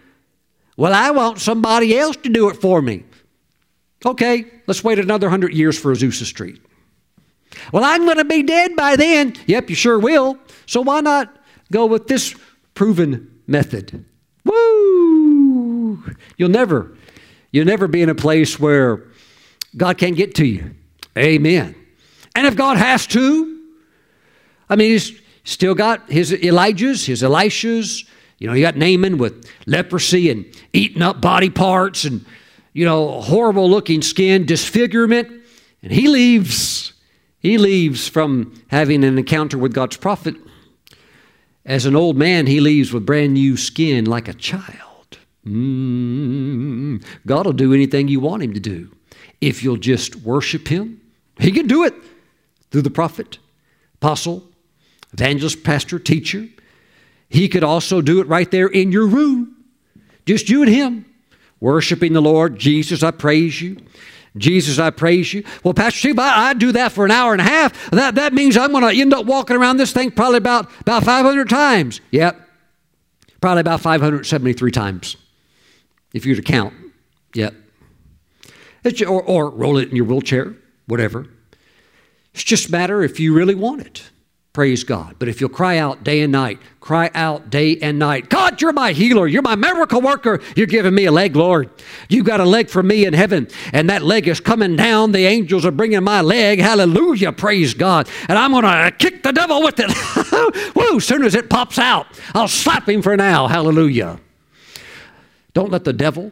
Well, 0.77 0.93
I 0.93 1.11
want 1.11 1.39
somebody 1.39 1.97
else 1.97 2.15
to 2.17 2.29
do 2.29 2.49
it 2.49 2.57
for 2.57 2.81
me. 2.81 3.03
Okay, 4.05 4.45
let's 4.67 4.83
wait 4.83 4.99
another 4.99 5.29
hundred 5.29 5.53
years 5.53 5.79
for 5.79 5.91
Azusa 5.91 6.25
Street. 6.25 6.61
Well, 7.71 7.83
I'm 7.83 8.05
going 8.05 8.17
to 8.17 8.25
be 8.25 8.43
dead 8.43 8.75
by 8.75 8.95
then. 8.95 9.35
Yep, 9.47 9.69
you 9.71 9.75
sure 9.75 9.97
will. 9.97 10.37
So 10.67 10.81
why 10.81 11.01
not 11.01 11.35
go 11.71 11.87
with 11.87 12.07
this 12.07 12.35
proven 12.75 13.41
method? 13.47 14.05
You'll 16.37 16.49
never, 16.49 16.95
you'll 17.51 17.65
never 17.65 17.87
be 17.87 18.01
in 18.01 18.09
a 18.09 18.15
place 18.15 18.59
where 18.59 19.03
God 19.77 19.97
can't 19.97 20.15
get 20.15 20.35
to 20.35 20.45
you. 20.45 20.71
Amen. 21.17 21.75
And 22.35 22.45
if 22.47 22.55
God 22.55 22.77
has 22.77 23.07
to, 23.07 23.61
I 24.69 24.75
mean, 24.75 24.91
he's 24.91 25.19
still 25.43 25.75
got 25.75 26.09
his 26.09 26.31
Elijahs, 26.31 27.05
his 27.05 27.21
Elishas. 27.21 28.07
You 28.39 28.47
know, 28.47 28.53
you 28.53 28.61
got 28.61 28.75
Naaman 28.75 29.17
with 29.17 29.49
leprosy 29.65 30.29
and 30.29 30.45
eating 30.73 31.01
up 31.01 31.21
body 31.21 31.49
parts 31.49 32.03
and, 32.03 32.25
you 32.73 32.83
know, 32.83 33.21
horrible 33.21 33.69
looking 33.69 34.01
skin, 34.01 34.45
disfigurement. 34.45 35.29
And 35.81 35.91
he 35.91 36.07
leaves. 36.07 36.93
He 37.39 37.57
leaves 37.57 38.07
from 38.07 38.53
having 38.67 39.03
an 39.03 39.17
encounter 39.17 39.57
with 39.57 39.73
God's 39.73 39.97
prophet. 39.97 40.35
As 41.65 41.85
an 41.85 41.95
old 41.95 42.17
man, 42.17 42.47
he 42.47 42.59
leaves 42.59 42.91
with 42.91 43.05
brand 43.05 43.33
new 43.33 43.55
skin 43.55 44.05
like 44.05 44.27
a 44.27 44.33
child. 44.33 44.84
Mm, 45.45 47.03
God 47.25 47.45
will 47.45 47.53
do 47.53 47.73
anything 47.73 48.07
you 48.07 48.19
want 48.19 48.43
him 48.43 48.53
to 48.53 48.59
do 48.59 48.91
if 49.41 49.63
you'll 49.63 49.77
just 49.77 50.15
worship 50.17 50.67
him. 50.67 51.01
He 51.39 51.51
can 51.51 51.67
do 51.67 51.83
it 51.83 51.93
through 52.71 52.81
the 52.81 52.89
prophet, 52.89 53.37
apostle, 53.95 54.49
evangelist, 55.13 55.63
pastor, 55.63 55.99
teacher. 55.99 56.47
He 57.29 57.47
could 57.47 57.63
also 57.63 58.01
do 58.01 58.21
it 58.21 58.27
right 58.27 58.49
there 58.49 58.67
in 58.67 58.91
your 58.91 59.07
room, 59.07 59.55
just 60.25 60.49
you 60.49 60.63
and 60.63 60.71
him, 60.71 61.05
worshiping 61.59 62.13
the 62.13 62.21
Lord. 62.21 62.57
Jesus, 62.57 63.03
I 63.03 63.11
praise 63.11 63.61
you. 63.61 63.77
Jesus, 64.37 64.79
I 64.79 64.89
praise 64.89 65.33
you. 65.33 65.43
Well, 65.63 65.73
Pastor 65.73 65.99
Steve, 65.99 66.19
I, 66.19 66.49
I 66.49 66.53
do 66.53 66.73
that 66.73 66.91
for 66.91 67.05
an 67.05 67.11
hour 67.11 67.31
and 67.31 67.41
a 67.41 67.45
half. 67.45 67.89
That, 67.91 68.15
that 68.15 68.33
means 68.33 68.57
I'm 68.57 68.71
going 68.71 68.83
to 68.83 69.01
end 69.01 69.13
up 69.13 69.25
walking 69.25 69.55
around 69.55 69.77
this 69.77 69.93
thing 69.93 70.11
probably 70.11 70.37
about, 70.37 70.69
about 70.81 71.03
500 71.03 71.49
times. 71.49 72.01
Yep. 72.11 72.41
Probably 73.39 73.61
about 73.61 73.81
573 73.81 74.71
times, 74.71 75.17
if 76.15 76.25
you 76.25 76.31
were 76.31 76.37
to 76.37 76.41
count. 76.41 76.73
Yep. 77.33 77.53
Or, 79.05 79.21
or 79.21 79.49
roll 79.49 79.77
it 79.77 79.89
in 79.89 79.95
your 79.95 80.05
wheelchair, 80.05 80.55
whatever. 80.87 81.27
It's 82.33 82.43
just 82.43 82.69
a 82.69 82.71
matter 82.71 83.03
if 83.03 83.19
you 83.19 83.33
really 83.33 83.55
want 83.55 83.81
it. 83.81 84.09
Praise 84.53 84.85
God. 84.85 85.15
But 85.19 85.27
if 85.27 85.41
you'll 85.41 85.49
cry 85.49 85.77
out 85.77 86.05
day 86.05 86.21
and 86.21 86.31
night, 86.31 86.59
cry 86.79 87.11
out 87.13 87.49
day 87.49 87.77
and 87.79 87.99
night, 87.99 88.29
God, 88.29 88.61
you're 88.61 88.71
my 88.71 88.93
healer. 88.93 89.27
You're 89.27 89.41
my 89.41 89.55
miracle 89.55 89.99
worker. 89.99 90.39
You're 90.55 90.67
giving 90.67 90.95
me 90.95 91.03
a 91.03 91.11
leg, 91.11 91.35
Lord. 91.35 91.69
You 92.07 92.23
got 92.23 92.39
a 92.39 92.45
leg 92.45 92.69
for 92.69 92.81
me 92.81 93.05
in 93.05 93.13
heaven, 93.13 93.49
and 93.73 93.89
that 93.89 94.01
leg 94.01 94.29
is 94.29 94.39
coming 94.39 94.77
down. 94.77 95.11
The 95.11 95.25
angels 95.25 95.65
are 95.65 95.71
bringing 95.71 96.03
my 96.05 96.21
leg. 96.21 96.59
Hallelujah. 96.59 97.33
Praise 97.33 97.73
God. 97.73 98.07
And 98.29 98.37
I'm 98.37 98.51
going 98.51 98.63
to 98.63 98.91
kick 98.97 99.23
the 99.23 99.33
devil 99.33 99.61
with 99.61 99.75
it. 99.79 99.91
Woo, 100.75 101.01
soon 101.01 101.25
as 101.25 101.35
it 101.35 101.49
pops 101.49 101.77
out, 101.77 102.07
I'll 102.33 102.47
slap 102.47 102.87
him 102.87 103.01
for 103.01 103.17
now. 103.17 103.47
Hallelujah. 103.47 104.21
Don't 105.55 105.71
let 105.71 105.85
the 105.85 105.93
devil 105.93 106.31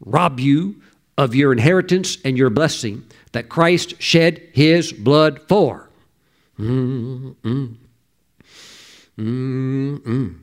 rob 0.00 0.40
you 0.40 0.82
of 1.16 1.34
your 1.34 1.52
inheritance 1.52 2.18
and 2.24 2.36
your 2.36 2.50
blessing 2.50 3.04
that 3.32 3.48
Christ 3.48 4.02
shed 4.02 4.42
his 4.52 4.92
blood 4.92 5.40
for. 5.46 5.88
Mm-mm. 6.58 7.76
Mm-mm. 9.18 10.38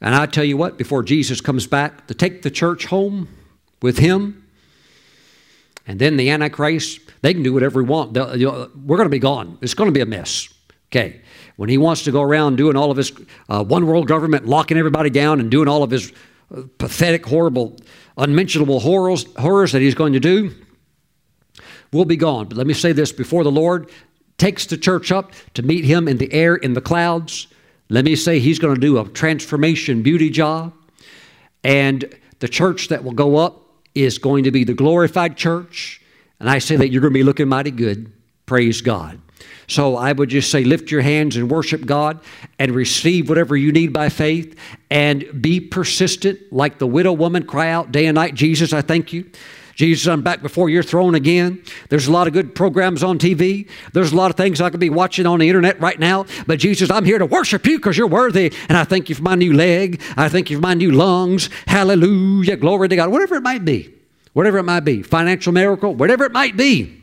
And 0.00 0.14
I 0.14 0.26
tell 0.26 0.44
you 0.44 0.56
what, 0.56 0.78
before 0.78 1.02
Jesus 1.02 1.40
comes 1.40 1.66
back 1.66 2.06
to 2.06 2.14
take 2.14 2.42
the 2.42 2.50
church 2.50 2.86
home 2.86 3.28
with 3.82 3.98
him, 3.98 4.46
and 5.86 5.98
then 5.98 6.16
the 6.16 6.30
Antichrist, 6.30 7.00
they 7.22 7.34
can 7.34 7.42
do 7.42 7.52
whatever 7.52 7.82
we 7.82 7.88
want. 7.88 8.16
You 8.16 8.46
know, 8.46 8.70
we're 8.86 8.96
going 8.96 9.08
to 9.08 9.10
be 9.10 9.18
gone. 9.18 9.58
It's 9.60 9.74
going 9.74 9.88
to 9.88 9.92
be 9.92 10.00
a 10.00 10.06
mess. 10.06 10.48
Okay. 10.90 11.20
When 11.56 11.68
he 11.68 11.78
wants 11.78 12.04
to 12.04 12.12
go 12.12 12.22
around 12.22 12.56
doing 12.56 12.76
all 12.76 12.90
of 12.90 12.96
his 12.96 13.12
uh, 13.48 13.64
one 13.64 13.86
world 13.86 14.06
government, 14.06 14.46
locking 14.46 14.78
everybody 14.78 15.10
down, 15.10 15.40
and 15.40 15.50
doing 15.50 15.68
all 15.68 15.82
of 15.82 15.90
his 15.90 16.12
pathetic, 16.78 17.26
horrible, 17.26 17.76
unmentionable 18.16 18.80
horrors, 18.80 19.26
horrors 19.36 19.72
that 19.72 19.82
he's 19.82 19.94
going 19.94 20.12
to 20.12 20.20
do, 20.20 20.52
we'll 21.92 22.04
be 22.04 22.16
gone. 22.16 22.46
But 22.46 22.56
let 22.56 22.66
me 22.66 22.74
say 22.74 22.92
this 22.92 23.12
before 23.12 23.44
the 23.44 23.50
Lord, 23.50 23.90
takes 24.38 24.66
the 24.66 24.76
church 24.76 25.12
up 25.12 25.32
to 25.54 25.62
meet 25.62 25.84
him 25.84 26.08
in 26.08 26.16
the 26.16 26.32
air 26.32 26.56
in 26.56 26.72
the 26.72 26.80
clouds. 26.80 27.46
Let 27.88 28.04
me 28.04 28.16
say 28.16 28.38
he's 28.38 28.58
going 28.58 28.74
to 28.74 28.80
do 28.80 28.98
a 28.98 29.08
transformation 29.08 30.02
beauty 30.02 30.30
job. 30.30 30.72
And 31.62 32.12
the 32.38 32.48
church 32.48 32.88
that 32.88 33.04
will 33.04 33.12
go 33.12 33.36
up 33.36 33.62
is 33.94 34.18
going 34.18 34.44
to 34.44 34.50
be 34.50 34.64
the 34.64 34.74
glorified 34.74 35.36
church. 35.36 36.00
And 36.38 36.48
I 36.48 36.58
say 36.58 36.76
that 36.76 36.88
you're 36.88 37.02
going 37.02 37.12
to 37.12 37.18
be 37.18 37.24
looking 37.24 37.48
mighty 37.48 37.70
good. 37.70 38.12
Praise 38.46 38.80
God. 38.80 39.20
So 39.70 39.96
I 39.96 40.12
would 40.12 40.28
just 40.28 40.50
say, 40.50 40.64
lift 40.64 40.90
your 40.90 41.00
hands 41.00 41.36
and 41.36 41.48
worship 41.48 41.86
God 41.86 42.18
and 42.58 42.74
receive 42.74 43.28
whatever 43.28 43.56
you 43.56 43.70
need 43.70 43.92
by 43.92 44.08
faith 44.08 44.58
and 44.90 45.24
be 45.40 45.60
persistent 45.60 46.52
like 46.52 46.78
the 46.78 46.88
widow 46.88 47.12
woman. 47.12 47.44
Cry 47.44 47.70
out 47.70 47.92
day 47.92 48.06
and 48.06 48.16
night, 48.16 48.34
Jesus, 48.34 48.72
I 48.72 48.82
thank 48.82 49.12
you. 49.12 49.30
Jesus, 49.76 50.08
I'm 50.08 50.22
back 50.22 50.42
before 50.42 50.68
your 50.68 50.82
throne 50.82 51.14
again. 51.14 51.62
There's 51.88 52.08
a 52.08 52.12
lot 52.12 52.26
of 52.26 52.32
good 52.32 52.52
programs 52.52 53.04
on 53.04 53.20
TV. 53.20 53.68
There's 53.92 54.12
a 54.12 54.16
lot 54.16 54.32
of 54.32 54.36
things 54.36 54.60
I 54.60 54.70
could 54.70 54.80
be 54.80 54.90
watching 54.90 55.24
on 55.24 55.38
the 55.38 55.48
internet 55.48 55.80
right 55.80 56.00
now. 56.00 56.26
But 56.48 56.58
Jesus, 56.58 56.90
I'm 56.90 57.04
here 57.04 57.18
to 57.18 57.24
worship 57.24 57.64
you 57.64 57.78
because 57.78 57.96
you're 57.96 58.08
worthy. 58.08 58.52
And 58.68 58.76
I 58.76 58.82
thank 58.82 59.08
you 59.08 59.14
for 59.14 59.22
my 59.22 59.36
new 59.36 59.52
leg. 59.52 60.02
I 60.16 60.28
thank 60.28 60.50
you 60.50 60.56
for 60.56 60.62
my 60.62 60.74
new 60.74 60.90
lungs. 60.90 61.48
Hallelujah. 61.68 62.56
Glory 62.56 62.88
to 62.88 62.96
God. 62.96 63.10
Whatever 63.10 63.36
it 63.36 63.42
might 63.42 63.64
be. 63.64 63.94
Whatever 64.32 64.58
it 64.58 64.64
might 64.64 64.80
be. 64.80 65.02
Financial 65.02 65.52
miracle. 65.52 65.94
Whatever 65.94 66.24
it 66.24 66.32
might 66.32 66.56
be. 66.56 66.99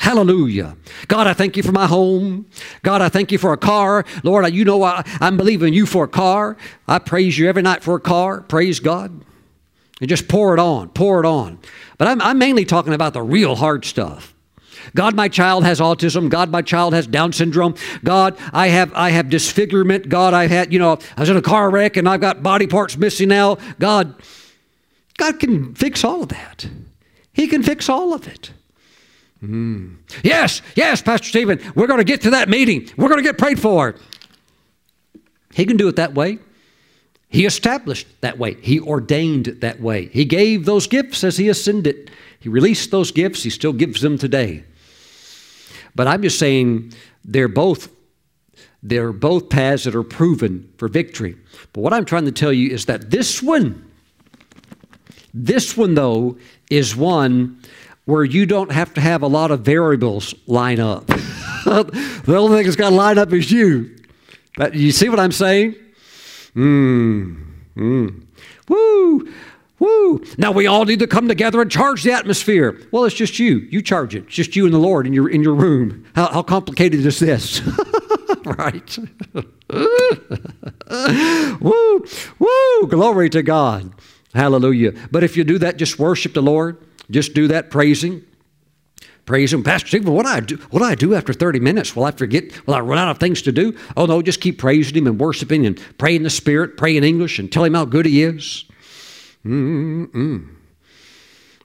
Hallelujah. 0.00 0.78
God, 1.08 1.26
I 1.26 1.34
thank 1.34 1.58
you 1.58 1.62
for 1.62 1.72
my 1.72 1.86
home. 1.86 2.46
God, 2.82 3.02
I 3.02 3.10
thank 3.10 3.30
you 3.30 3.36
for 3.36 3.52
a 3.52 3.58
car. 3.58 4.06
Lord, 4.24 4.50
you 4.50 4.64
know 4.64 4.82
I, 4.82 5.04
am 5.20 5.36
believing 5.36 5.74
you 5.74 5.84
for 5.84 6.04
a 6.04 6.08
car. 6.08 6.56
I 6.88 6.98
praise 6.98 7.38
you 7.38 7.50
every 7.50 7.60
night 7.60 7.82
for 7.82 7.96
a 7.96 8.00
car. 8.00 8.40
Praise 8.40 8.80
God. 8.80 9.22
And 10.00 10.08
just 10.08 10.26
pour 10.26 10.54
it 10.54 10.58
on, 10.58 10.88
pour 10.88 11.20
it 11.20 11.26
on. 11.26 11.58
But 11.98 12.08
I'm, 12.08 12.22
I'm 12.22 12.38
mainly 12.38 12.64
talking 12.64 12.94
about 12.94 13.12
the 13.12 13.20
real 13.20 13.56
hard 13.56 13.84
stuff. 13.84 14.34
God, 14.94 15.14
my 15.14 15.28
child 15.28 15.64
has 15.64 15.80
autism. 15.80 16.30
God, 16.30 16.50
my 16.50 16.62
child 16.62 16.94
has 16.94 17.06
Down 17.06 17.34
syndrome. 17.34 17.74
God, 18.02 18.38
I 18.54 18.68
have 18.68 18.94
I 18.94 19.10
have 19.10 19.28
disfigurement. 19.28 20.08
God, 20.08 20.32
I 20.32 20.46
had 20.46 20.72
you 20.72 20.78
know 20.78 20.98
I 21.18 21.20
was 21.20 21.28
in 21.28 21.36
a 21.36 21.42
car 21.42 21.68
wreck 21.68 21.98
and 21.98 22.08
I've 22.08 22.22
got 22.22 22.42
body 22.42 22.66
parts 22.66 22.96
missing 22.96 23.28
now. 23.28 23.58
God, 23.78 24.14
God 25.18 25.38
can 25.38 25.74
fix 25.74 26.02
all 26.04 26.22
of 26.22 26.30
that. 26.30 26.66
He 27.34 27.46
can 27.48 27.62
fix 27.62 27.90
all 27.90 28.14
of 28.14 28.26
it. 28.26 28.52
Mm. 29.42 29.96
Yes, 30.22 30.60
yes, 30.74 31.00
Pastor 31.00 31.28
Stephen, 31.28 31.60
we're 31.74 31.86
going 31.86 31.98
to 31.98 32.04
get 32.04 32.20
to 32.22 32.30
that 32.30 32.48
meeting. 32.48 32.88
We're 32.96 33.08
going 33.08 33.22
to 33.22 33.28
get 33.28 33.38
prayed 33.38 33.58
for. 33.58 33.94
He 35.52 35.64
can 35.64 35.76
do 35.76 35.88
it 35.88 35.96
that 35.96 36.14
way. 36.14 36.38
He 37.28 37.46
established 37.46 38.06
that 38.20 38.38
way. 38.38 38.54
He 38.54 38.80
ordained 38.80 39.46
that 39.60 39.80
way. 39.80 40.06
He 40.06 40.24
gave 40.24 40.66
those 40.66 40.86
gifts 40.86 41.24
as 41.24 41.36
He 41.36 41.48
ascended. 41.48 42.10
He 42.40 42.48
released 42.48 42.90
those 42.90 43.12
gifts. 43.12 43.42
He 43.42 43.50
still 43.50 43.72
gives 43.72 44.00
them 44.00 44.18
today. 44.18 44.64
But 45.94 46.06
I'm 46.06 46.22
just 46.22 46.38
saying 46.38 46.92
they're 47.24 47.48
both 47.48 47.88
they're 48.82 49.12
both 49.12 49.50
paths 49.50 49.84
that 49.84 49.94
are 49.94 50.02
proven 50.02 50.72
for 50.78 50.88
victory. 50.88 51.36
But 51.74 51.82
what 51.82 51.92
I'm 51.92 52.06
trying 52.06 52.24
to 52.24 52.32
tell 52.32 52.52
you 52.52 52.70
is 52.70 52.86
that 52.86 53.10
this 53.10 53.42
one, 53.42 53.90
this 55.34 55.76
one 55.76 55.94
though, 55.94 56.38
is 56.70 56.96
one 56.96 57.60
where 58.04 58.24
you 58.24 58.46
don't 58.46 58.72
have 58.72 58.94
to 58.94 59.00
have 59.00 59.22
a 59.22 59.26
lot 59.26 59.50
of 59.50 59.60
variables 59.60 60.34
line 60.46 60.80
up. 60.80 61.06
the 61.64 62.34
only 62.36 62.56
thing 62.56 62.64
that's 62.64 62.76
got 62.76 62.90
to 62.90 62.96
line 62.96 63.18
up 63.18 63.32
is 63.32 63.50
you. 63.50 63.96
But 64.56 64.74
you 64.74 64.92
see 64.92 65.08
what 65.08 65.20
I'm 65.20 65.32
saying? 65.32 65.74
Mmm. 66.54 67.44
Mmm. 67.76 68.26
Woo. 68.68 69.32
Woo. 69.78 70.24
Now 70.36 70.52
we 70.52 70.66
all 70.66 70.84
need 70.84 70.98
to 70.98 71.06
come 71.06 71.26
together 71.26 71.62
and 71.62 71.70
charge 71.70 72.02
the 72.02 72.12
atmosphere. 72.12 72.78
Well, 72.92 73.04
it's 73.04 73.14
just 73.14 73.38
you. 73.38 73.58
You 73.70 73.80
charge 73.80 74.14
it. 74.14 74.24
It's 74.24 74.34
just 74.34 74.54
you 74.54 74.66
and 74.66 74.74
the 74.74 74.78
Lord 74.78 75.06
in 75.06 75.12
your 75.12 75.28
in 75.28 75.42
your 75.42 75.54
room. 75.54 76.04
How, 76.14 76.26
how 76.26 76.42
complicated 76.42 77.06
is 77.06 77.18
this? 77.18 77.62
right. 78.44 78.98
woo. 81.60 82.04
Woo. 82.38 82.86
Glory 82.88 83.30
to 83.30 83.42
God. 83.42 83.92
Hallelujah. 84.34 84.92
But 85.10 85.24
if 85.24 85.36
you 85.36 85.44
do 85.44 85.58
that, 85.58 85.78
just 85.78 85.98
worship 85.98 86.34
the 86.34 86.42
Lord. 86.42 86.76
Just 87.10 87.34
do 87.34 87.48
that 87.48 87.70
praising. 87.70 88.24
Praise 89.26 89.52
Him. 89.52 89.62
Pastor 89.62 89.88
Stephen, 89.88 90.12
what 90.12 90.24
do 90.24 90.32
I 90.32 90.40
do? 90.40 90.56
What 90.70 90.80
do 90.80 90.84
I 90.86 90.94
do 90.94 91.14
after 91.14 91.32
30 91.32 91.60
minutes? 91.60 91.94
Will 91.94 92.04
I 92.04 92.10
forget? 92.10 92.66
Will 92.66 92.74
I 92.74 92.80
run 92.80 92.98
out 92.98 93.10
of 93.10 93.18
things 93.18 93.42
to 93.42 93.52
do? 93.52 93.76
Oh, 93.96 94.06
no, 94.06 94.22
just 94.22 94.40
keep 94.40 94.58
praising 94.58 94.96
Him 94.96 95.06
and 95.06 95.20
worshiping 95.20 95.66
and 95.66 95.80
pray 95.98 96.16
in 96.16 96.22
the 96.22 96.30
Spirit, 96.30 96.76
pray 96.76 96.96
in 96.96 97.04
English, 97.04 97.38
and 97.38 97.50
tell 97.52 97.64
Him 97.64 97.74
how 97.74 97.84
good 97.84 98.06
He 98.06 98.22
is. 98.22 98.64
Mm-mm. 99.44 100.48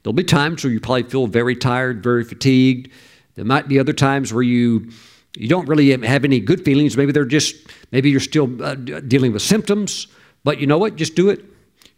There'll 0.04 0.14
be 0.14 0.24
times 0.24 0.64
where 0.64 0.72
you 0.72 0.80
probably 0.80 1.04
feel 1.04 1.26
very 1.26 1.56
tired, 1.56 2.04
very 2.04 2.24
fatigued. 2.24 2.92
There 3.34 3.46
might 3.46 3.68
be 3.68 3.80
other 3.80 3.94
times 3.94 4.32
where 4.32 4.44
you 4.44 4.92
you 5.36 5.50
don't 5.50 5.68
really 5.68 5.90
have 5.90 6.24
any 6.24 6.40
good 6.40 6.64
feelings. 6.64 6.96
Maybe 6.96 7.12
they're 7.12 7.26
just 7.26 7.56
maybe 7.92 8.10
you're 8.10 8.20
still 8.20 8.64
uh, 8.64 8.76
dealing 8.76 9.34
with 9.34 9.42
symptoms. 9.42 10.08
But 10.44 10.60
you 10.60 10.68
know 10.68 10.78
what? 10.78 10.96
Just 10.96 11.16
do 11.16 11.30
it. 11.30 11.44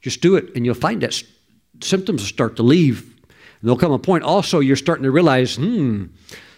Just 0.02 0.22
do 0.22 0.38
it, 0.38 0.56
and 0.56 0.65
you'll 0.65 0.76
find 0.76 1.02
that 1.02 1.22
symptoms 1.82 2.22
will 2.22 2.28
start 2.28 2.56
to 2.56 2.64
leave. 2.64 3.14
There'll 3.62 3.78
come 3.78 3.92
a 3.92 4.00
point 4.00 4.24
also 4.24 4.60
you're 4.60 4.76
starting 4.76 5.04
to 5.04 5.12
realize, 5.12 5.56
hmm, 5.56 6.06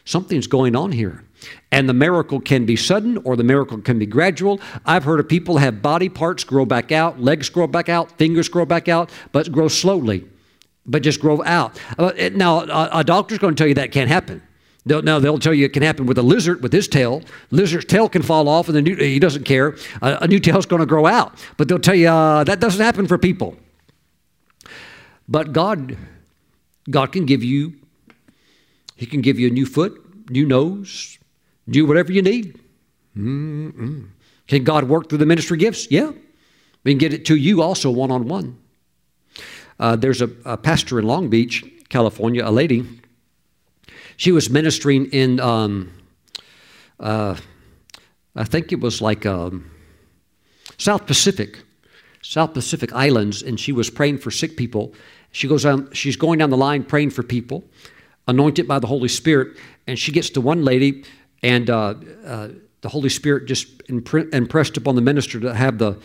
something's 0.06 0.48
going 0.48 0.76
on 0.76 0.92
here. 0.92 1.24
And 1.72 1.88
the 1.88 1.94
miracle 1.94 2.42
can 2.42 2.66
be 2.66 2.76
sudden 2.76 3.18
or 3.20 3.36
the 3.36 3.44
miracle 3.44 3.80
can 3.80 3.98
be 3.98 4.06
gradual. 4.06 4.60
I've 4.86 5.06
heard 5.06 5.20
of 5.20 5.30
people 5.30 5.58
have 5.58 5.82
body 5.82 6.10
parts 6.10 6.44
grow 6.44 6.66
back 6.66 6.92
out, 6.92 7.22
legs 7.22 7.50
grow 7.50 7.68
back 7.68 7.88
out, 7.88 8.18
fingers 8.18 8.50
grow 8.50 8.66
back 8.66 8.88
out, 8.88 9.10
but 9.32 9.52
grow 9.52 9.68
slowly 9.68 10.26
but 10.90 11.04
just 11.04 11.20
grow 11.20 11.44
out. 11.44 11.80
Uh, 11.98 12.12
now, 12.34 12.62
a, 12.92 13.04
doctor's 13.04 13.38
going 13.38 13.54
to 13.54 13.58
tell 13.58 13.68
you 13.68 13.76
that 13.76 13.92
can't 13.92 14.10
happen. 14.10 14.42
Now 14.86 15.20
they'll 15.20 15.38
tell 15.38 15.54
you 15.54 15.66
it 15.66 15.74
can 15.74 15.84
happen 15.84 16.08
with 16.08 16.18
a 16.18 16.24
lizard 16.24 16.64
with 16.64 16.74
his 16.74 16.88
tail. 16.88 17.22
Lizard's 17.52 17.86
tail 17.86 18.10
can 18.10 18.24
fall 18.24 18.50
off, 18.50 18.68
and 18.68 18.76
the 18.76 18.82
new, 18.82 18.96
he 18.96 19.20
doesn't 19.20 19.44
care. 19.44 19.76
A, 20.02 20.20
a 20.22 20.28
new 20.28 20.40
tail's 20.40 20.66
going 20.66 20.80
to 20.80 20.86
grow 20.86 21.06
out, 21.06 21.38
but 21.58 21.68
they'll 21.68 21.80
tell 21.80 21.96
you 21.96 22.08
uh, 22.08 22.44
that 22.46 22.60
doesn't 22.60 22.84
happen 22.84 23.06
for 23.06 23.18
people. 23.18 23.56
But 25.28 25.54
God, 25.54 25.96
God 26.90 27.12
can 27.12 27.26
give 27.26 27.44
you. 27.44 27.74
He 28.96 29.06
can 29.06 29.22
give 29.22 29.40
you 29.40 29.48
a 29.48 29.52
new 29.52 29.66
foot, 29.66 30.30
new 30.30 30.46
nose, 30.46 31.18
new 31.68 31.86
whatever 31.86 32.12
you 32.12 32.22
need. 32.22 32.60
Mm-mm. 33.18 34.10
Can 34.48 34.64
God 34.64 34.90
work 34.90 35.10
through 35.10 35.20
the 35.20 35.26
ministry 35.26 35.58
gifts? 35.58 35.90
Yeah, 35.92 36.12
we 36.84 36.92
can 36.92 36.98
get 36.98 37.14
it 37.14 37.26
to 37.26 37.36
you 37.36 37.62
also 37.62 37.92
one 37.92 38.12
on 38.12 38.28
one. 38.28 38.58
There's 39.80 40.22
a, 40.22 40.30
a, 40.46 40.58
pastor 40.58 41.00
in 41.00 41.06
Long 41.06 41.30
Beach, 41.30 41.64
California, 41.90 42.46
a 42.46 42.52
lady. 42.52 42.86
She 44.18 44.32
was 44.32 44.50
ministering 44.50 45.06
in, 45.12 45.40
um, 45.40 45.94
uh, 47.00 47.36
I 48.36 48.44
think 48.44 48.74
it 48.74 48.82
was 48.82 49.02
like 49.02 49.26
um, 49.26 49.72
South 50.78 51.06
Pacific, 51.06 51.64
South 52.22 52.54
Pacific 52.54 52.92
Islands, 52.92 53.42
and 53.42 53.60
she 53.60 53.72
was 53.72 53.90
praying 53.90 54.18
for 54.18 54.32
sick 54.32 54.58
people. 54.58 54.94
She 55.32 55.48
goes 55.48 55.66
on, 55.66 55.92
she's 55.94 56.16
going 56.16 56.40
down 56.40 56.50
the 56.50 56.58
line 56.58 56.84
praying 56.84 57.12
for 57.12 57.24
people, 57.24 57.64
anointed 58.28 58.68
by 58.68 58.80
the 58.80 58.88
Holy 58.88 59.10
Spirit, 59.10 59.58
and 59.88 59.98
she 59.98 60.12
gets 60.12 60.30
to 60.32 60.42
one 60.42 60.64
lady, 60.64 61.04
and 61.44 61.70
uh, 61.70 61.96
uh 62.26 62.50
the 62.82 62.90
Holy 62.90 63.10
Spirit 63.10 63.46
just 63.46 63.82
impressed 63.90 64.78
upon 64.78 64.96
the 64.96 65.02
minister 65.02 65.40
to 65.40 65.54
have 65.54 65.80
the 65.80 65.98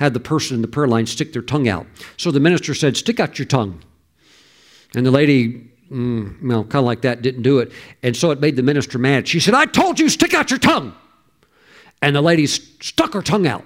had 0.00 0.14
the 0.14 0.20
person 0.20 0.56
in 0.56 0.62
the 0.62 0.68
prayer 0.68 0.88
line 0.88 1.06
stick 1.06 1.32
their 1.32 1.42
tongue 1.42 1.68
out. 1.68 1.86
So 2.16 2.30
the 2.30 2.40
minister 2.40 2.74
said, 2.74 2.96
Stick 2.96 3.20
out 3.20 3.38
your 3.38 3.46
tongue. 3.46 3.82
And 4.94 5.04
the 5.04 5.10
lady, 5.10 5.70
mm, 5.92 6.42
well, 6.42 6.64
kind 6.64 6.76
of 6.76 6.86
like 6.86 7.02
that, 7.02 7.20
didn't 7.20 7.42
do 7.42 7.58
it. 7.58 7.70
And 8.02 8.16
so 8.16 8.30
it 8.30 8.40
made 8.40 8.56
the 8.56 8.62
minister 8.62 8.98
mad. 8.98 9.28
She 9.28 9.40
said, 9.40 9.54
I 9.54 9.66
told 9.66 10.00
you, 10.00 10.08
stick 10.08 10.32
out 10.32 10.50
your 10.50 10.58
tongue. 10.58 10.94
And 12.00 12.16
the 12.16 12.22
lady 12.22 12.46
stuck 12.46 13.12
her 13.12 13.20
tongue 13.20 13.46
out. 13.46 13.64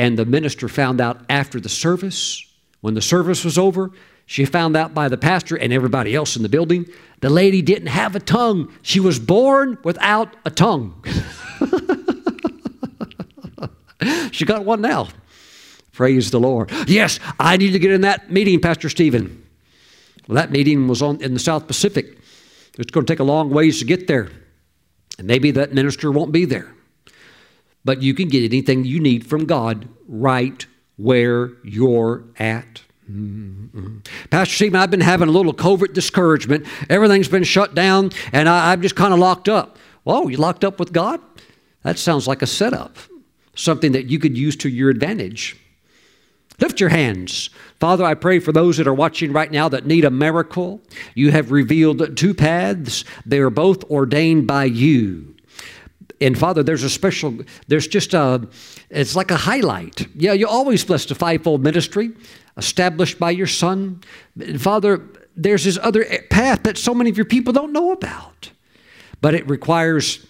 And 0.00 0.18
the 0.18 0.24
minister 0.24 0.66
found 0.66 0.98
out 0.98 1.20
after 1.28 1.60
the 1.60 1.68
service, 1.68 2.42
when 2.80 2.94
the 2.94 3.02
service 3.02 3.44
was 3.44 3.58
over, 3.58 3.90
she 4.24 4.46
found 4.46 4.74
out 4.74 4.94
by 4.94 5.08
the 5.10 5.18
pastor 5.18 5.56
and 5.56 5.74
everybody 5.74 6.14
else 6.14 6.36
in 6.36 6.42
the 6.42 6.48
building, 6.48 6.86
the 7.20 7.28
lady 7.28 7.60
didn't 7.60 7.88
have 7.88 8.16
a 8.16 8.20
tongue. 8.20 8.72
She 8.80 8.98
was 8.98 9.18
born 9.18 9.76
without 9.84 10.34
a 10.46 10.50
tongue. 10.50 11.04
she 14.32 14.46
got 14.46 14.64
one 14.64 14.80
now. 14.80 15.08
Praise 15.92 16.30
the 16.30 16.40
Lord. 16.40 16.70
Yes, 16.86 17.20
I 17.38 17.58
need 17.58 17.72
to 17.72 17.78
get 17.78 17.90
in 17.90 18.00
that 18.00 18.32
meeting, 18.32 18.58
Pastor 18.58 18.88
Stephen. 18.88 19.46
Well, 20.26 20.36
that 20.36 20.50
meeting 20.50 20.88
was 20.88 21.02
on 21.02 21.20
in 21.20 21.34
the 21.34 21.40
South 21.40 21.66
Pacific. 21.66 22.16
It's 22.78 22.90
going 22.90 23.04
to 23.04 23.12
take 23.12 23.20
a 23.20 23.24
long 23.24 23.50
ways 23.50 23.80
to 23.80 23.84
get 23.84 24.06
there. 24.06 24.30
And 25.18 25.26
maybe 25.26 25.50
that 25.50 25.74
minister 25.74 26.10
won't 26.10 26.32
be 26.32 26.46
there. 26.46 26.72
But 27.84 28.02
you 28.02 28.14
can 28.14 28.28
get 28.28 28.44
anything 28.44 28.84
you 28.84 29.00
need 29.00 29.26
from 29.26 29.46
God 29.46 29.88
right 30.06 30.66
where 30.96 31.52
you're 31.64 32.24
at. 32.38 32.82
Mm-hmm. 33.10 33.98
Pastor 34.30 34.54
Stephen, 34.54 34.78
I've 34.78 34.90
been 34.90 35.00
having 35.00 35.28
a 35.28 35.32
little 35.32 35.54
COVID 35.54 35.94
discouragement. 35.94 36.66
Everything's 36.88 37.28
been 37.28 37.44
shut 37.44 37.74
down, 37.74 38.10
and 38.32 38.48
I, 38.48 38.72
I'm 38.72 38.82
just 38.82 38.96
kind 38.96 39.12
of 39.12 39.18
locked 39.18 39.48
up. 39.48 39.78
Whoa, 40.04 40.28
you 40.28 40.36
locked 40.36 40.64
up 40.64 40.78
with 40.78 40.92
God? 40.92 41.20
That 41.82 41.98
sounds 41.98 42.28
like 42.28 42.42
a 42.42 42.46
setup 42.46 42.96
something 43.60 43.92
that 43.92 44.06
you 44.06 44.18
could 44.18 44.36
use 44.36 44.56
to 44.56 44.68
your 44.68 44.90
advantage. 44.90 45.56
Lift 46.60 46.80
your 46.80 46.90
hands. 46.90 47.50
Father, 47.78 48.04
I 48.04 48.14
pray 48.14 48.38
for 48.38 48.52
those 48.52 48.76
that 48.76 48.86
are 48.86 48.94
watching 48.94 49.32
right 49.32 49.50
now 49.50 49.68
that 49.70 49.86
need 49.86 50.04
a 50.04 50.10
miracle. 50.10 50.80
You 51.14 51.30
have 51.30 51.50
revealed 51.50 52.16
two 52.16 52.34
paths, 52.34 53.04
they 53.24 53.38
are 53.38 53.50
both 53.50 53.84
ordained 53.84 54.46
by 54.46 54.64
you. 54.64 55.34
And 56.20 56.38
Father, 56.38 56.62
there's 56.62 56.82
a 56.82 56.90
special, 56.90 57.38
there's 57.66 57.86
just 57.86 58.12
a, 58.12 58.46
it's 58.90 59.16
like 59.16 59.30
a 59.30 59.36
highlight. 59.36 60.06
Yeah, 60.14 60.34
you 60.34 60.46
always 60.46 60.84
blessed 60.84 61.10
a 61.10 61.14
fivefold 61.14 61.62
ministry 61.62 62.10
established 62.56 63.18
by 63.18 63.30
your 63.30 63.46
Son. 63.46 64.02
And 64.38 64.60
Father, 64.60 65.00
there's 65.34 65.64
this 65.64 65.78
other 65.80 66.04
path 66.28 66.64
that 66.64 66.76
so 66.76 66.94
many 66.94 67.08
of 67.08 67.16
your 67.16 67.24
people 67.24 67.52
don't 67.52 67.72
know 67.72 67.92
about. 67.92 68.50
But 69.22 69.34
it 69.34 69.48
requires 69.48 70.26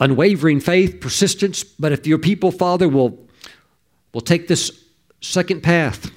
unwavering 0.00 0.60
faith, 0.60 1.00
persistence. 1.00 1.62
But 1.62 1.92
if 1.92 2.06
your 2.06 2.18
people, 2.18 2.50
Father, 2.50 2.88
will, 2.88 3.18
will 4.12 4.20
take 4.20 4.48
this 4.48 4.84
second 5.20 5.62
path, 5.62 6.10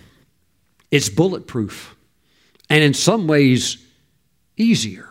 it's 0.90 1.10
bulletproof 1.10 1.96
and 2.70 2.84
in 2.84 2.94
some 2.94 3.28
ways 3.28 3.78
easier. 4.56 5.10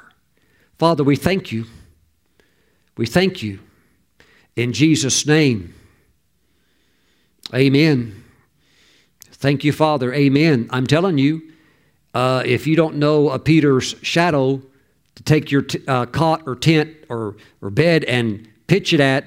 Father, 0.78 1.04
we 1.04 1.16
thank 1.16 1.52
you. 1.52 1.66
We 2.96 3.06
thank 3.06 3.42
you 3.42 3.60
in 4.56 4.72
Jesus' 4.72 5.26
name. 5.26 5.74
Amen. 7.54 8.24
Thank 9.20 9.64
you, 9.64 9.72
Father. 9.72 10.12
Amen. 10.14 10.68
I'm 10.70 10.86
telling 10.86 11.18
you, 11.18 11.42
uh, 12.14 12.42
if 12.46 12.66
you 12.66 12.74
don't 12.74 12.96
know 12.96 13.28
a 13.30 13.38
Peter's 13.38 13.94
shadow 14.00 14.62
to 15.14 15.22
take 15.22 15.50
your 15.50 15.62
t- 15.62 15.86
uh, 15.86 16.06
cot 16.06 16.42
or 16.46 16.56
tent 16.56 16.96
or, 17.10 17.36
or 17.60 17.68
bed 17.68 18.04
and 18.04 18.48
pitch 18.66 18.94
it 18.94 19.00
at, 19.00 19.26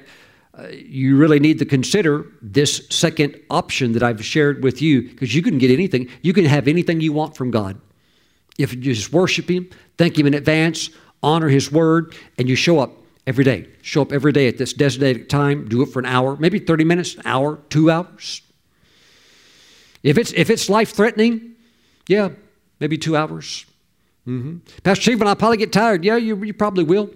uh, 0.57 0.67
you 0.69 1.15
really 1.15 1.39
need 1.39 1.59
to 1.59 1.65
consider 1.65 2.25
this 2.41 2.87
second 2.89 3.39
option 3.51 3.91
that 3.93 4.01
I've 4.01 4.25
shared 4.25 4.63
with 4.63 4.81
you 4.81 5.03
because 5.03 5.33
you 5.35 5.43
can 5.43 5.59
get 5.59 5.69
anything. 5.69 6.09
You 6.23 6.33
can 6.33 6.45
have 6.45 6.67
anything 6.67 6.99
you 6.99 7.13
want 7.13 7.37
from 7.37 7.51
God. 7.51 7.79
If 8.57 8.73
you 8.73 8.81
just 8.81 9.13
worship 9.13 9.49
Him, 9.49 9.69
thank 9.97 10.17
Him 10.17 10.25
in 10.25 10.33
advance, 10.33 10.89
honor 11.21 11.47
His 11.47 11.71
word, 11.71 12.15
and 12.37 12.49
you 12.49 12.55
show 12.55 12.79
up 12.79 12.91
every 13.27 13.43
day. 13.43 13.67
Show 13.81 14.01
up 14.01 14.11
every 14.11 14.31
day 14.31 14.47
at 14.47 14.57
this 14.57 14.73
designated 14.73 15.29
time. 15.29 15.67
Do 15.67 15.81
it 15.81 15.87
for 15.87 15.99
an 15.99 16.05
hour, 16.05 16.35
maybe 16.37 16.59
30 16.59 16.83
minutes, 16.83 17.15
an 17.15 17.23
hour, 17.25 17.59
two 17.69 17.91
hours. 17.91 18.41
If 20.03 20.17
it's, 20.17 20.31
if 20.33 20.49
it's 20.49 20.69
life 20.69 20.91
threatening, 20.91 21.55
yeah, 22.07 22.29
maybe 22.79 22.97
two 22.97 23.17
hours. 23.17 23.65
Mm-hmm. 24.27 24.57
Pastor 24.83 25.03
Stephen, 25.03 25.27
I'll 25.27 25.35
probably 25.35 25.57
get 25.57 25.73
tired. 25.73 26.03
Yeah, 26.03 26.15
you, 26.15 26.43
you 26.43 26.53
probably 26.53 26.83
will. 26.83 27.09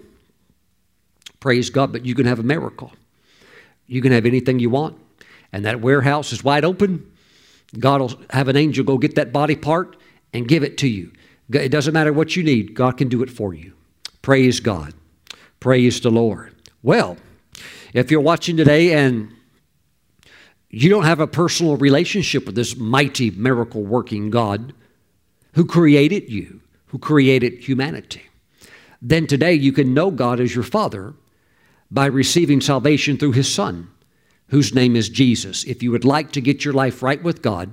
Praise 1.40 1.70
God, 1.70 1.92
but 1.92 2.04
you 2.04 2.14
can 2.14 2.26
have 2.26 2.38
a 2.38 2.42
miracle. 2.42 2.92
You 3.86 4.00
can 4.00 4.12
have 4.12 4.26
anything 4.26 4.58
you 4.58 4.70
want. 4.70 4.98
And 5.52 5.64
that 5.64 5.80
warehouse 5.80 6.32
is 6.32 6.42
wide 6.42 6.64
open. 6.64 7.10
God 7.78 8.00
will 8.00 8.20
have 8.30 8.48
an 8.48 8.56
angel 8.56 8.84
go 8.84 8.98
get 8.98 9.14
that 9.16 9.32
body 9.32 9.56
part 9.56 9.96
and 10.32 10.48
give 10.48 10.62
it 10.62 10.78
to 10.78 10.88
you. 10.88 11.12
It 11.52 11.68
doesn't 11.68 11.92
matter 11.92 12.12
what 12.12 12.36
you 12.36 12.42
need, 12.42 12.74
God 12.74 12.96
can 12.96 13.08
do 13.08 13.22
it 13.22 13.30
for 13.30 13.54
you. 13.54 13.74
Praise 14.22 14.60
God. 14.60 14.94
Praise 15.60 16.00
the 16.00 16.10
Lord. 16.10 16.54
Well, 16.82 17.16
if 17.92 18.10
you're 18.10 18.20
watching 18.20 18.56
today 18.56 18.92
and 18.92 19.30
you 20.68 20.90
don't 20.90 21.04
have 21.04 21.20
a 21.20 21.26
personal 21.26 21.76
relationship 21.76 22.46
with 22.46 22.56
this 22.56 22.76
mighty 22.76 23.30
miracle 23.30 23.82
working 23.82 24.30
God 24.30 24.74
who 25.54 25.64
created 25.64 26.28
you, 26.30 26.60
who 26.86 26.98
created 26.98 27.54
humanity, 27.60 28.22
then 29.00 29.26
today 29.26 29.52
you 29.54 29.72
can 29.72 29.94
know 29.94 30.10
God 30.10 30.40
as 30.40 30.54
your 30.54 30.64
Father 30.64 31.14
by 31.90 32.06
receiving 32.06 32.60
salvation 32.60 33.16
through 33.16 33.32
his 33.32 33.52
Son, 33.52 33.88
whose 34.48 34.74
name 34.74 34.96
is 34.96 35.08
Jesus. 35.08 35.64
If 35.64 35.82
you 35.82 35.92
would 35.92 36.04
like 36.04 36.32
to 36.32 36.40
get 36.40 36.64
your 36.64 36.74
life 36.74 37.02
right 37.02 37.22
with 37.22 37.40
God, 37.40 37.70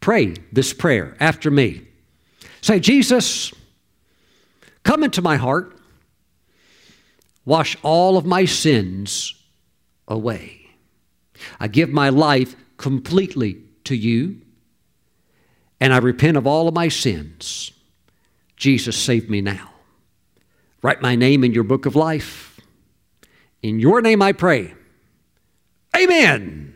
pray 0.00 0.34
this 0.52 0.74
prayer 0.74 1.16
after 1.20 1.50
me. 1.50 1.86
Say, 2.60 2.80
Jesus, 2.80 3.52
come 4.82 5.02
into 5.02 5.22
my 5.22 5.36
heart, 5.36 5.76
wash 7.44 7.76
all 7.82 8.16
of 8.16 8.24
my 8.24 8.44
sins 8.44 9.34
away. 10.08 10.68
I 11.58 11.68
give 11.68 11.90
my 11.90 12.08
life 12.08 12.54
completely 12.76 13.62
to 13.84 13.96
you, 13.96 14.40
and 15.80 15.92
I 15.92 15.98
repent 15.98 16.36
of 16.36 16.46
all 16.46 16.68
of 16.68 16.74
my 16.74 16.88
sins. 16.88 17.72
Jesus, 18.56 18.96
save 18.96 19.28
me 19.28 19.40
now. 19.40 19.70
Write 20.82 21.02
my 21.02 21.16
name 21.16 21.44
in 21.44 21.52
your 21.52 21.64
book 21.64 21.86
of 21.86 21.96
life. 21.96 22.60
In 23.62 23.80
your 23.80 24.00
name 24.00 24.22
I 24.22 24.32
pray. 24.32 24.74
Amen. 25.96 26.74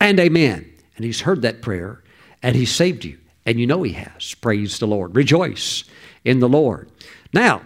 And 0.00 0.20
amen. 0.20 0.70
And 0.96 1.04
he's 1.04 1.22
heard 1.22 1.42
that 1.42 1.62
prayer 1.62 2.02
and 2.42 2.54
he 2.56 2.64
saved 2.66 3.04
you. 3.04 3.18
And 3.46 3.58
you 3.58 3.66
know 3.66 3.82
he 3.82 3.92
has. 3.92 4.34
Praise 4.34 4.78
the 4.78 4.86
Lord. 4.86 5.16
Rejoice 5.16 5.84
in 6.24 6.40
the 6.40 6.48
Lord. 6.48 6.90
Now, 7.32 7.62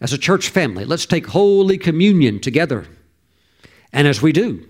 as 0.00 0.12
a 0.12 0.18
church 0.18 0.48
family, 0.48 0.84
let's 0.84 1.06
take 1.06 1.26
Holy 1.26 1.78
Communion 1.78 2.40
together. 2.40 2.86
And 3.92 4.06
as 4.06 4.22
we 4.22 4.32
do, 4.32 4.66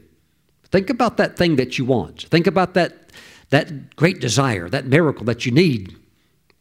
think 0.67 0.91
about 0.91 1.17
that 1.19 1.37
thing 1.37 1.57
that 1.57 1.79
you 1.79 1.85
want. 1.85 2.23
Think 2.23 2.47
about 2.47 2.75
that, 2.75 3.13
that 3.51 3.97
great 3.97 4.21
desire, 4.21 4.69
that 4.69 4.87
miracle 4.87 5.25
that 5.27 5.45
you 5.45 5.53
need, 5.53 5.97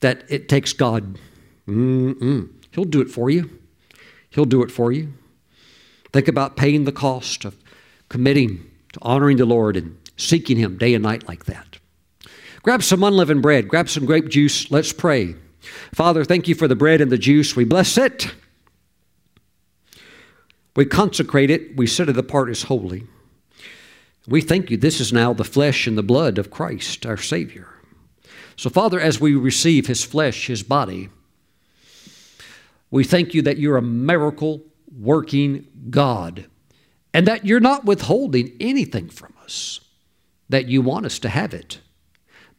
that 0.01 0.23
it 0.27 0.49
takes 0.49 0.73
God. 0.73 1.17
Mm-mm. 1.67 2.49
He'll 2.71 2.83
do 2.83 3.01
it 3.01 3.09
for 3.09 3.29
you. 3.29 3.49
He'll 4.29 4.45
do 4.45 4.63
it 4.63 4.71
for 4.71 4.91
you. 4.91 5.13
Think 6.11 6.27
about 6.27 6.57
paying 6.57 6.83
the 6.83 6.91
cost 6.91 7.45
of 7.45 7.55
committing 8.09 8.69
to 8.93 8.99
honoring 9.01 9.37
the 9.37 9.45
Lord 9.45 9.77
and 9.77 9.97
seeking 10.17 10.57
Him 10.57 10.77
day 10.77 10.93
and 10.93 11.03
night 11.03 11.27
like 11.27 11.45
that. 11.45 11.79
Grab 12.63 12.83
some 12.83 13.03
unleavened 13.03 13.41
bread, 13.41 13.67
grab 13.67 13.89
some 13.89 14.05
grape 14.05 14.27
juice. 14.27 14.69
Let's 14.71 14.91
pray. 14.91 15.35
Father, 15.93 16.23
thank 16.25 16.47
you 16.47 16.55
for 16.55 16.67
the 16.67 16.75
bread 16.75 17.01
and 17.01 17.11
the 17.11 17.17
juice. 17.17 17.55
We 17.55 17.65
bless 17.65 17.97
it. 17.97 18.33
We 20.77 20.85
consecrate 20.85 21.49
it, 21.49 21.75
we 21.75 21.87
set 21.87 22.07
it 22.07 22.19
apart 22.19 22.49
as 22.49 22.61
holy. 22.61 23.07
We 24.27 24.41
thank 24.41 24.69
you. 24.69 24.77
This 24.77 25.01
is 25.01 25.11
now 25.11 25.33
the 25.33 25.43
flesh 25.43 25.87
and 25.87 25.97
the 25.97 26.03
blood 26.03 26.37
of 26.37 26.51
Christ, 26.51 27.03
our 27.03 27.17
Savior. 27.17 27.67
So, 28.55 28.69
Father, 28.69 28.99
as 28.99 29.19
we 29.19 29.33
receive 29.33 29.87
His 29.87 30.03
flesh, 30.03 30.45
His 30.45 30.61
body, 30.61 31.09
we 32.91 33.03
thank 33.03 33.33
you 33.33 33.41
that 33.41 33.57
you're 33.57 33.77
a 33.77 33.81
miracle 33.81 34.61
working 34.95 35.65
God 35.89 36.45
and 37.11 37.25
that 37.25 37.43
you're 37.43 37.59
not 37.59 37.85
withholding 37.85 38.55
anything 38.59 39.09
from 39.09 39.33
us, 39.43 39.79
that 40.47 40.67
you 40.67 40.83
want 40.83 41.07
us 41.07 41.17
to 41.19 41.29
have 41.29 41.55
it. 41.55 41.79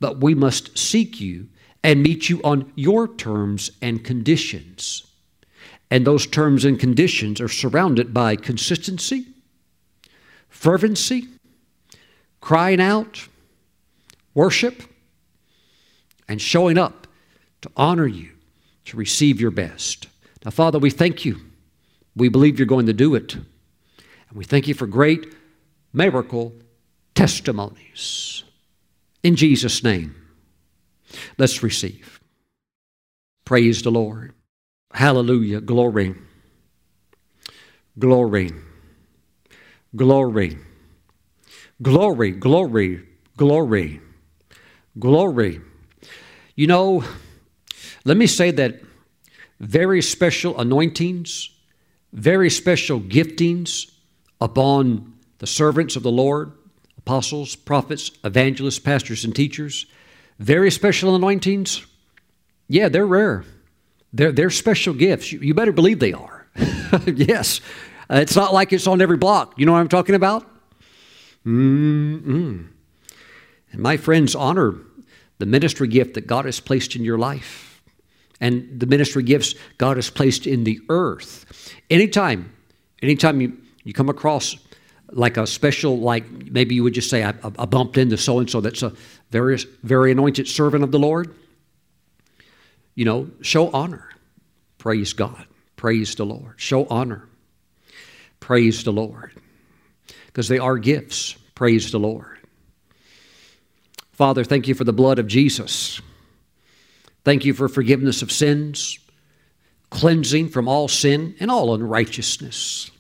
But 0.00 0.18
we 0.20 0.34
must 0.34 0.76
seek 0.76 1.20
you 1.20 1.50
and 1.84 2.02
meet 2.02 2.28
you 2.28 2.40
on 2.42 2.72
your 2.74 3.06
terms 3.06 3.70
and 3.80 4.02
conditions. 4.02 5.07
And 5.90 6.06
those 6.06 6.27
terms 6.27 6.65
and 6.65 6.78
conditions 6.78 7.40
are 7.40 7.48
surrounded 7.48 8.12
by 8.12 8.36
consistency, 8.36 9.27
fervency, 10.48 11.28
crying 12.40 12.81
out, 12.81 13.27
worship, 14.35 14.82
and 16.28 16.40
showing 16.40 16.77
up 16.77 17.06
to 17.62 17.70
honor 17.77 18.06
you, 18.06 18.31
to 18.85 18.97
receive 18.97 19.40
your 19.40 19.51
best. 19.51 20.09
Now, 20.44 20.51
Father, 20.51 20.78
we 20.78 20.90
thank 20.90 21.24
you. 21.24 21.40
We 22.15 22.28
believe 22.28 22.59
you're 22.59 22.66
going 22.66 22.86
to 22.86 22.93
do 22.93 23.15
it. 23.15 23.35
And 23.35 23.47
we 24.35 24.44
thank 24.44 24.69
you 24.69 24.74
for 24.74 24.86
great 24.86 25.35
miracle 25.93 26.52
testimonies. 27.15 28.44
In 29.23 29.36
Jesus' 29.36 29.82
name, 29.82 30.15
let's 31.39 31.62
receive. 31.62 32.20
Praise 33.44 33.82
the 33.82 33.90
Lord. 33.90 34.35
Hallelujah. 34.93 35.60
Glory. 35.60 36.15
Glory. 37.98 38.52
Glory. 39.94 40.59
Glory. 41.82 42.32
Glory. 42.32 43.02
Glory. 43.36 44.01
Glory. 44.98 45.60
You 46.56 46.66
know, 46.66 47.05
let 48.05 48.16
me 48.16 48.27
say 48.27 48.51
that 48.52 48.81
very 49.60 50.02
special 50.02 50.59
anointings, 50.59 51.51
very 52.12 52.51
special 52.51 53.01
giftings 53.01 53.90
upon 54.40 55.15
the 55.39 55.47
servants 55.47 55.94
of 55.97 56.02
the 56.02 56.10
Lord, 56.10 56.52
apostles, 56.97 57.55
prophets, 57.55 58.10
evangelists, 58.24 58.78
pastors, 58.78 59.24
and 59.24 59.35
teachers, 59.35 59.86
very 60.39 60.70
special 60.70 61.15
anointings, 61.15 61.85
yeah, 62.69 62.89
they're 62.89 63.06
rare. 63.06 63.44
They're, 64.12 64.32
they're 64.32 64.51
special 64.51 64.94
gifts. 64.94 65.32
You, 65.32 65.40
you 65.40 65.55
better 65.55 65.72
believe 65.72 65.98
they 65.98 66.12
are. 66.12 66.47
yes. 67.06 67.60
Uh, 68.10 68.16
it's 68.16 68.36
not 68.36 68.55
like 68.55 68.72
it's 68.72 68.86
on 68.86 69.01
every 69.01 69.16
block. 69.16 69.55
You 69.59 69.66
know 69.66 69.72
what 69.72 69.80
I'm 69.80 69.89
talking 69.89 70.14
about? 70.14 70.47
Mm-mm. 71.47 72.68
And 73.70 73.80
my 73.80 73.97
friends, 73.97 74.35
honor 74.35 74.74
the 75.39 75.47
ministry 75.47 75.89
gift 75.89 76.14
that 76.14 76.26
God 76.26 76.47
has 76.47 76.59
placed 76.59 76.97
in 76.97 77.05
your 77.05 77.18
life 77.18 77.82
and 78.40 78.80
the 78.80 78.86
ministry 78.86 79.22
gifts 79.22 79.55
God 79.78 79.97
has 79.97 80.10
placed 80.10 80.47
in 80.47 80.64
the 80.64 80.80
earth. 80.89 81.72
Anytime, 81.90 82.52
anytime 83.02 83.40
you, 83.40 83.56
you 83.85 83.93
come 83.93 84.09
across 84.09 84.56
like 85.10 85.36
a 85.36 85.47
special, 85.47 85.98
like 85.98 86.28
maybe 86.51 86.74
you 86.74 86.82
would 86.82 86.94
just 86.94 87.10
say, 87.10 87.24
I, 87.24 87.35
I 87.59 87.66
bumped 87.66 87.98
into 87.98 88.16
so 88.16 88.39
and 88.39 88.51
so 88.51 88.60
that's 88.60 88.82
a 88.82 88.93
very, 89.30 89.59
very 89.82 90.12
anointed 90.12 90.48
servant 90.48 90.85
of 90.85 90.93
the 90.93 90.98
Lord 90.98 91.35
you 92.98 93.04
know, 93.04 93.30
show 93.42 93.70
honor. 93.70 94.10
Praise 94.78 95.12
God. 95.12 95.46
Praise 95.76 96.16
the 96.16 96.26
Lord. 96.26 96.54
Show 96.56 96.84
honor. 96.88 97.28
Praise 98.40 98.82
the 98.82 98.90
Lord. 98.90 99.30
Because 100.26 100.48
they 100.48 100.58
are 100.58 100.78
gifts. 100.78 101.36
Praise 101.54 101.92
the 101.92 102.00
Lord. 102.00 102.40
Father, 104.10 104.42
thank 104.42 104.66
you 104.66 104.74
for 104.74 104.82
the 104.82 104.92
blood 104.92 105.20
of 105.20 105.28
Jesus. 105.28 106.00
Thank 107.22 107.44
you 107.44 107.54
for 107.54 107.68
forgiveness 107.68 108.20
of 108.20 108.32
sins, 108.32 108.98
cleansing 109.90 110.48
from 110.48 110.66
all 110.66 110.88
sin 110.88 111.36
and 111.38 111.52
all 111.52 111.74
unrighteousness. 111.74 112.90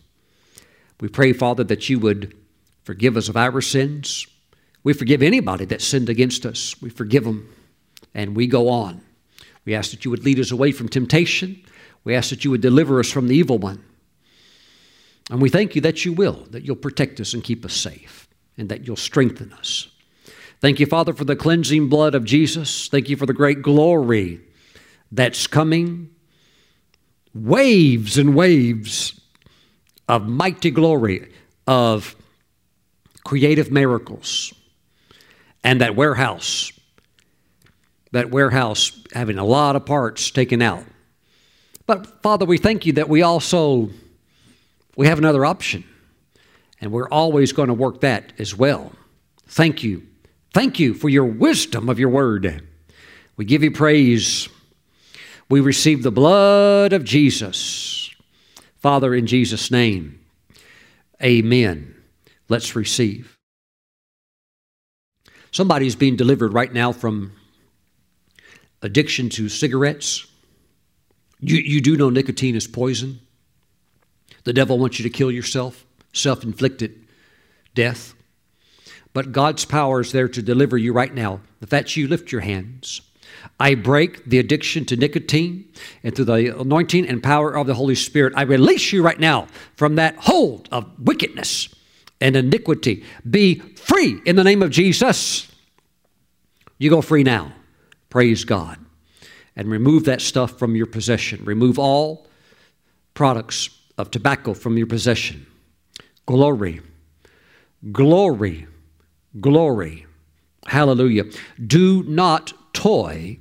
We 1.00 1.08
pray, 1.08 1.32
Father, 1.32 1.64
that 1.64 1.88
you 1.88 1.98
would 1.98 2.36
forgive 2.84 3.16
us 3.16 3.28
of 3.28 3.36
our 3.36 3.60
sins. 3.60 4.28
We 4.84 4.92
forgive 4.92 5.24
anybody 5.24 5.64
that 5.64 5.82
sinned 5.82 6.08
against 6.08 6.46
us. 6.46 6.80
We 6.80 6.88
forgive 6.88 7.24
them 7.24 7.52
and 8.14 8.36
we 8.36 8.46
go 8.46 8.68
on. 8.68 9.00
We 9.68 9.74
ask 9.74 9.90
that 9.90 10.02
you 10.06 10.10
would 10.10 10.24
lead 10.24 10.40
us 10.40 10.50
away 10.50 10.72
from 10.72 10.88
temptation. 10.88 11.62
We 12.02 12.14
ask 12.14 12.30
that 12.30 12.42
you 12.42 12.50
would 12.50 12.62
deliver 12.62 13.00
us 13.00 13.10
from 13.10 13.28
the 13.28 13.36
evil 13.36 13.58
one. 13.58 13.84
And 15.30 15.42
we 15.42 15.50
thank 15.50 15.74
you 15.74 15.82
that 15.82 16.06
you 16.06 16.14
will, 16.14 16.46
that 16.52 16.64
you'll 16.64 16.74
protect 16.74 17.20
us 17.20 17.34
and 17.34 17.44
keep 17.44 17.66
us 17.66 17.74
safe, 17.74 18.26
and 18.56 18.70
that 18.70 18.86
you'll 18.86 18.96
strengthen 18.96 19.52
us. 19.52 19.88
Thank 20.62 20.80
you, 20.80 20.86
Father, 20.86 21.12
for 21.12 21.26
the 21.26 21.36
cleansing 21.36 21.90
blood 21.90 22.14
of 22.14 22.24
Jesus. 22.24 22.88
Thank 22.88 23.10
you 23.10 23.16
for 23.18 23.26
the 23.26 23.34
great 23.34 23.60
glory 23.60 24.40
that's 25.12 25.46
coming. 25.46 26.08
Waves 27.34 28.16
and 28.16 28.34
waves 28.34 29.20
of 30.08 30.26
mighty 30.26 30.70
glory, 30.70 31.30
of 31.66 32.16
creative 33.22 33.70
miracles, 33.70 34.54
and 35.62 35.82
that 35.82 35.94
warehouse 35.94 36.72
that 38.12 38.30
warehouse 38.30 38.92
having 39.12 39.38
a 39.38 39.44
lot 39.44 39.76
of 39.76 39.86
parts 39.86 40.30
taken 40.30 40.62
out. 40.62 40.84
But 41.86 42.22
Father, 42.22 42.44
we 42.44 42.58
thank 42.58 42.86
you 42.86 42.94
that 42.94 43.08
we 43.08 43.22
also 43.22 43.90
we 44.96 45.06
have 45.06 45.18
another 45.18 45.44
option. 45.46 45.84
And 46.80 46.92
we're 46.92 47.08
always 47.08 47.52
going 47.52 47.68
to 47.68 47.74
work 47.74 48.00
that 48.02 48.32
as 48.38 48.54
well. 48.54 48.92
Thank 49.46 49.82
you. 49.82 50.06
Thank 50.52 50.78
you 50.78 50.92
for 50.92 51.08
your 51.08 51.24
wisdom 51.24 51.88
of 51.88 51.98
your 51.98 52.08
word. 52.08 52.66
We 53.36 53.44
give 53.44 53.62
you 53.62 53.70
praise. 53.70 54.48
We 55.48 55.60
receive 55.60 56.02
the 56.02 56.10
blood 56.10 56.92
of 56.92 57.04
Jesus. 57.04 58.10
Father, 58.78 59.14
in 59.14 59.26
Jesus' 59.26 59.70
name, 59.70 60.20
amen. 61.22 61.94
Let's 62.48 62.76
receive. 62.76 63.36
Somebody's 65.50 65.96
being 65.96 66.16
delivered 66.16 66.52
right 66.52 66.72
now 66.72 66.92
from 66.92 67.32
addiction 68.82 69.28
to 69.30 69.48
cigarettes. 69.48 70.26
You, 71.40 71.56
you 71.56 71.80
do 71.80 71.96
know 71.96 72.10
nicotine 72.10 72.56
is 72.56 72.66
poison. 72.66 73.20
The 74.44 74.52
devil 74.52 74.78
wants 74.78 74.98
you 74.98 75.02
to 75.04 75.10
kill 75.10 75.30
yourself, 75.30 75.84
self 76.12 76.42
inflicted 76.42 77.06
death. 77.74 78.14
But 79.12 79.32
God's 79.32 79.64
power 79.64 80.00
is 80.00 80.12
there 80.12 80.28
to 80.28 80.42
deliver 80.42 80.76
you 80.76 80.92
right 80.92 81.12
now. 81.12 81.40
If 81.60 81.70
that's 81.70 81.96
you, 81.96 82.08
lift 82.08 82.32
your 82.32 82.40
hands. 82.42 83.00
I 83.60 83.74
break 83.74 84.24
the 84.24 84.38
addiction 84.38 84.84
to 84.86 84.96
nicotine, 84.96 85.70
and 86.02 86.14
through 86.14 86.26
the 86.26 86.58
anointing 86.60 87.06
and 87.06 87.22
power 87.22 87.56
of 87.56 87.66
the 87.66 87.74
Holy 87.74 87.94
Spirit, 87.94 88.32
I 88.36 88.42
release 88.42 88.92
you 88.92 89.02
right 89.02 89.18
now 89.18 89.48
from 89.76 89.96
that 89.96 90.16
hold 90.16 90.68
of 90.70 90.86
wickedness 90.98 91.68
and 92.20 92.36
iniquity. 92.36 93.04
Be 93.28 93.56
free 93.56 94.20
in 94.24 94.36
the 94.36 94.44
name 94.44 94.62
of 94.62 94.70
Jesus. 94.70 95.50
You 96.78 96.90
go 96.90 97.00
free 97.00 97.22
now. 97.22 97.52
Praise 98.10 98.44
God. 98.44 98.78
And 99.56 99.70
remove 99.70 100.04
that 100.04 100.20
stuff 100.20 100.58
from 100.58 100.76
your 100.76 100.86
possession. 100.86 101.44
Remove 101.44 101.78
all 101.78 102.26
products 103.14 103.70
of 103.96 104.10
tobacco 104.10 104.54
from 104.54 104.78
your 104.78 104.86
possession. 104.86 105.46
Glory, 106.26 106.80
glory, 107.90 108.66
glory. 109.40 110.06
Hallelujah. 110.66 111.24
Do 111.66 112.04
not 112.04 112.52
toy 112.72 113.38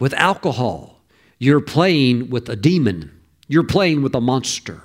with 0.00 0.12
alcohol. 0.14 1.00
You're 1.38 1.60
playing 1.60 2.30
with 2.30 2.48
a 2.48 2.56
demon, 2.56 3.12
you're 3.46 3.62
playing 3.62 4.02
with 4.02 4.14
a 4.14 4.20
monster. 4.20 4.82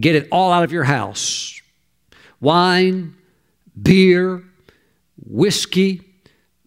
Get 0.00 0.16
it 0.16 0.26
all 0.32 0.50
out 0.50 0.64
of 0.64 0.72
your 0.72 0.84
house. 0.84 1.60
Wine, 2.40 3.14
beer, 3.80 4.42
whiskey, 5.24 6.02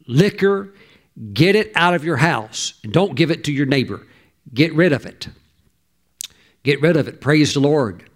liquor, 0.07 0.73
get 1.33 1.55
it 1.55 1.71
out 1.75 1.93
of 1.93 2.03
your 2.03 2.17
house 2.17 2.73
and 2.83 2.93
don't 2.93 3.15
give 3.15 3.31
it 3.31 3.43
to 3.45 3.51
your 3.51 3.65
neighbor. 3.65 4.05
Get 4.53 4.73
rid 4.73 4.93
of 4.93 5.05
it. 5.05 5.27
Get 6.63 6.81
rid 6.81 6.97
of 6.97 7.07
it. 7.07 7.21
Praise 7.21 7.53
the 7.53 7.59
Lord. 7.59 8.09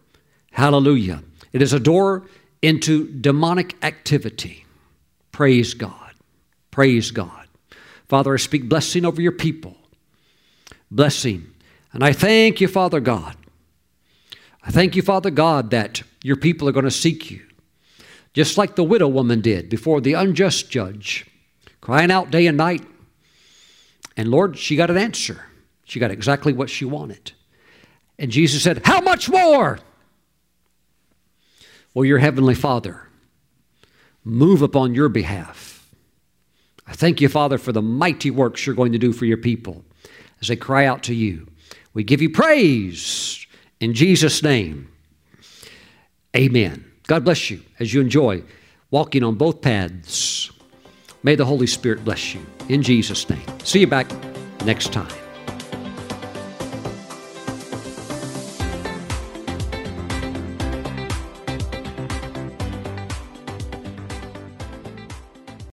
Hallelujah. 0.51 1.23
It 1.53 1.61
is 1.61 1.73
a 1.73 1.79
door 1.79 2.27
into 2.61 3.07
demonic 3.07 3.75
activity. 3.83 4.65
Praise 5.31 5.73
God. 5.73 6.13
Praise 6.69 7.11
God. 7.11 7.47
Father, 8.07 8.33
I 8.33 8.37
speak 8.37 8.67
blessing 8.67 9.05
over 9.05 9.21
your 9.21 9.31
people. 9.31 9.75
Blessing. 10.89 11.47
And 11.93 12.03
I 12.03 12.13
thank 12.13 12.61
you, 12.61 12.67
Father 12.67 12.99
God. 12.99 13.35
I 14.63 14.71
thank 14.71 14.95
you, 14.95 15.01
Father 15.01 15.31
God, 15.31 15.71
that 15.71 16.03
your 16.23 16.35
people 16.35 16.69
are 16.69 16.73
going 16.73 16.85
to 16.85 16.91
seek 16.91 17.31
you, 17.31 17.41
just 18.33 18.57
like 18.57 18.75
the 18.75 18.83
widow 18.83 19.07
woman 19.07 19.41
did 19.41 19.69
before 19.69 20.01
the 20.01 20.13
unjust 20.13 20.69
judge, 20.69 21.25
crying 21.79 22.11
out 22.11 22.31
day 22.31 22.47
and 22.47 22.57
night. 22.57 22.85
And 24.21 24.29
Lord, 24.29 24.55
she 24.55 24.75
got 24.75 24.91
an 24.91 24.99
answer. 24.99 25.45
She 25.83 25.99
got 25.99 26.11
exactly 26.11 26.53
what 26.53 26.69
she 26.69 26.85
wanted. 26.85 27.31
And 28.19 28.29
Jesus 28.29 28.61
said, 28.61 28.83
How 28.85 29.01
much 29.01 29.27
more? 29.27 29.79
Well, 31.95 32.05
your 32.05 32.19
heavenly 32.19 32.53
Father, 32.53 33.07
move 34.23 34.61
upon 34.61 34.93
your 34.93 35.09
behalf. 35.09 35.89
I 36.85 36.93
thank 36.93 37.19
you, 37.19 37.29
Father, 37.29 37.57
for 37.57 37.71
the 37.71 37.81
mighty 37.81 38.29
works 38.29 38.63
you're 38.63 38.75
going 38.75 38.91
to 38.91 38.99
do 38.99 39.11
for 39.11 39.25
your 39.25 39.37
people 39.37 39.83
as 40.39 40.49
they 40.49 40.55
cry 40.55 40.85
out 40.85 41.01
to 41.05 41.15
you. 41.15 41.47
We 41.95 42.03
give 42.03 42.21
you 42.21 42.29
praise 42.29 43.47
in 43.79 43.95
Jesus' 43.95 44.43
name. 44.43 44.87
Amen. 46.37 46.85
God 47.07 47.25
bless 47.25 47.49
you 47.49 47.63
as 47.79 47.91
you 47.91 48.01
enjoy 48.01 48.43
walking 48.91 49.23
on 49.23 49.33
both 49.33 49.61
paths. 49.61 50.50
May 51.23 51.35
the 51.35 51.45
Holy 51.45 51.67
Spirit 51.67 52.03
bless 52.03 52.33
you 52.33 52.41
in 52.69 52.81
Jesus' 52.81 53.29
name. 53.29 53.45
See 53.63 53.79
you 53.79 53.87
back 53.87 54.07
next 54.65 54.91
time. 54.91 55.20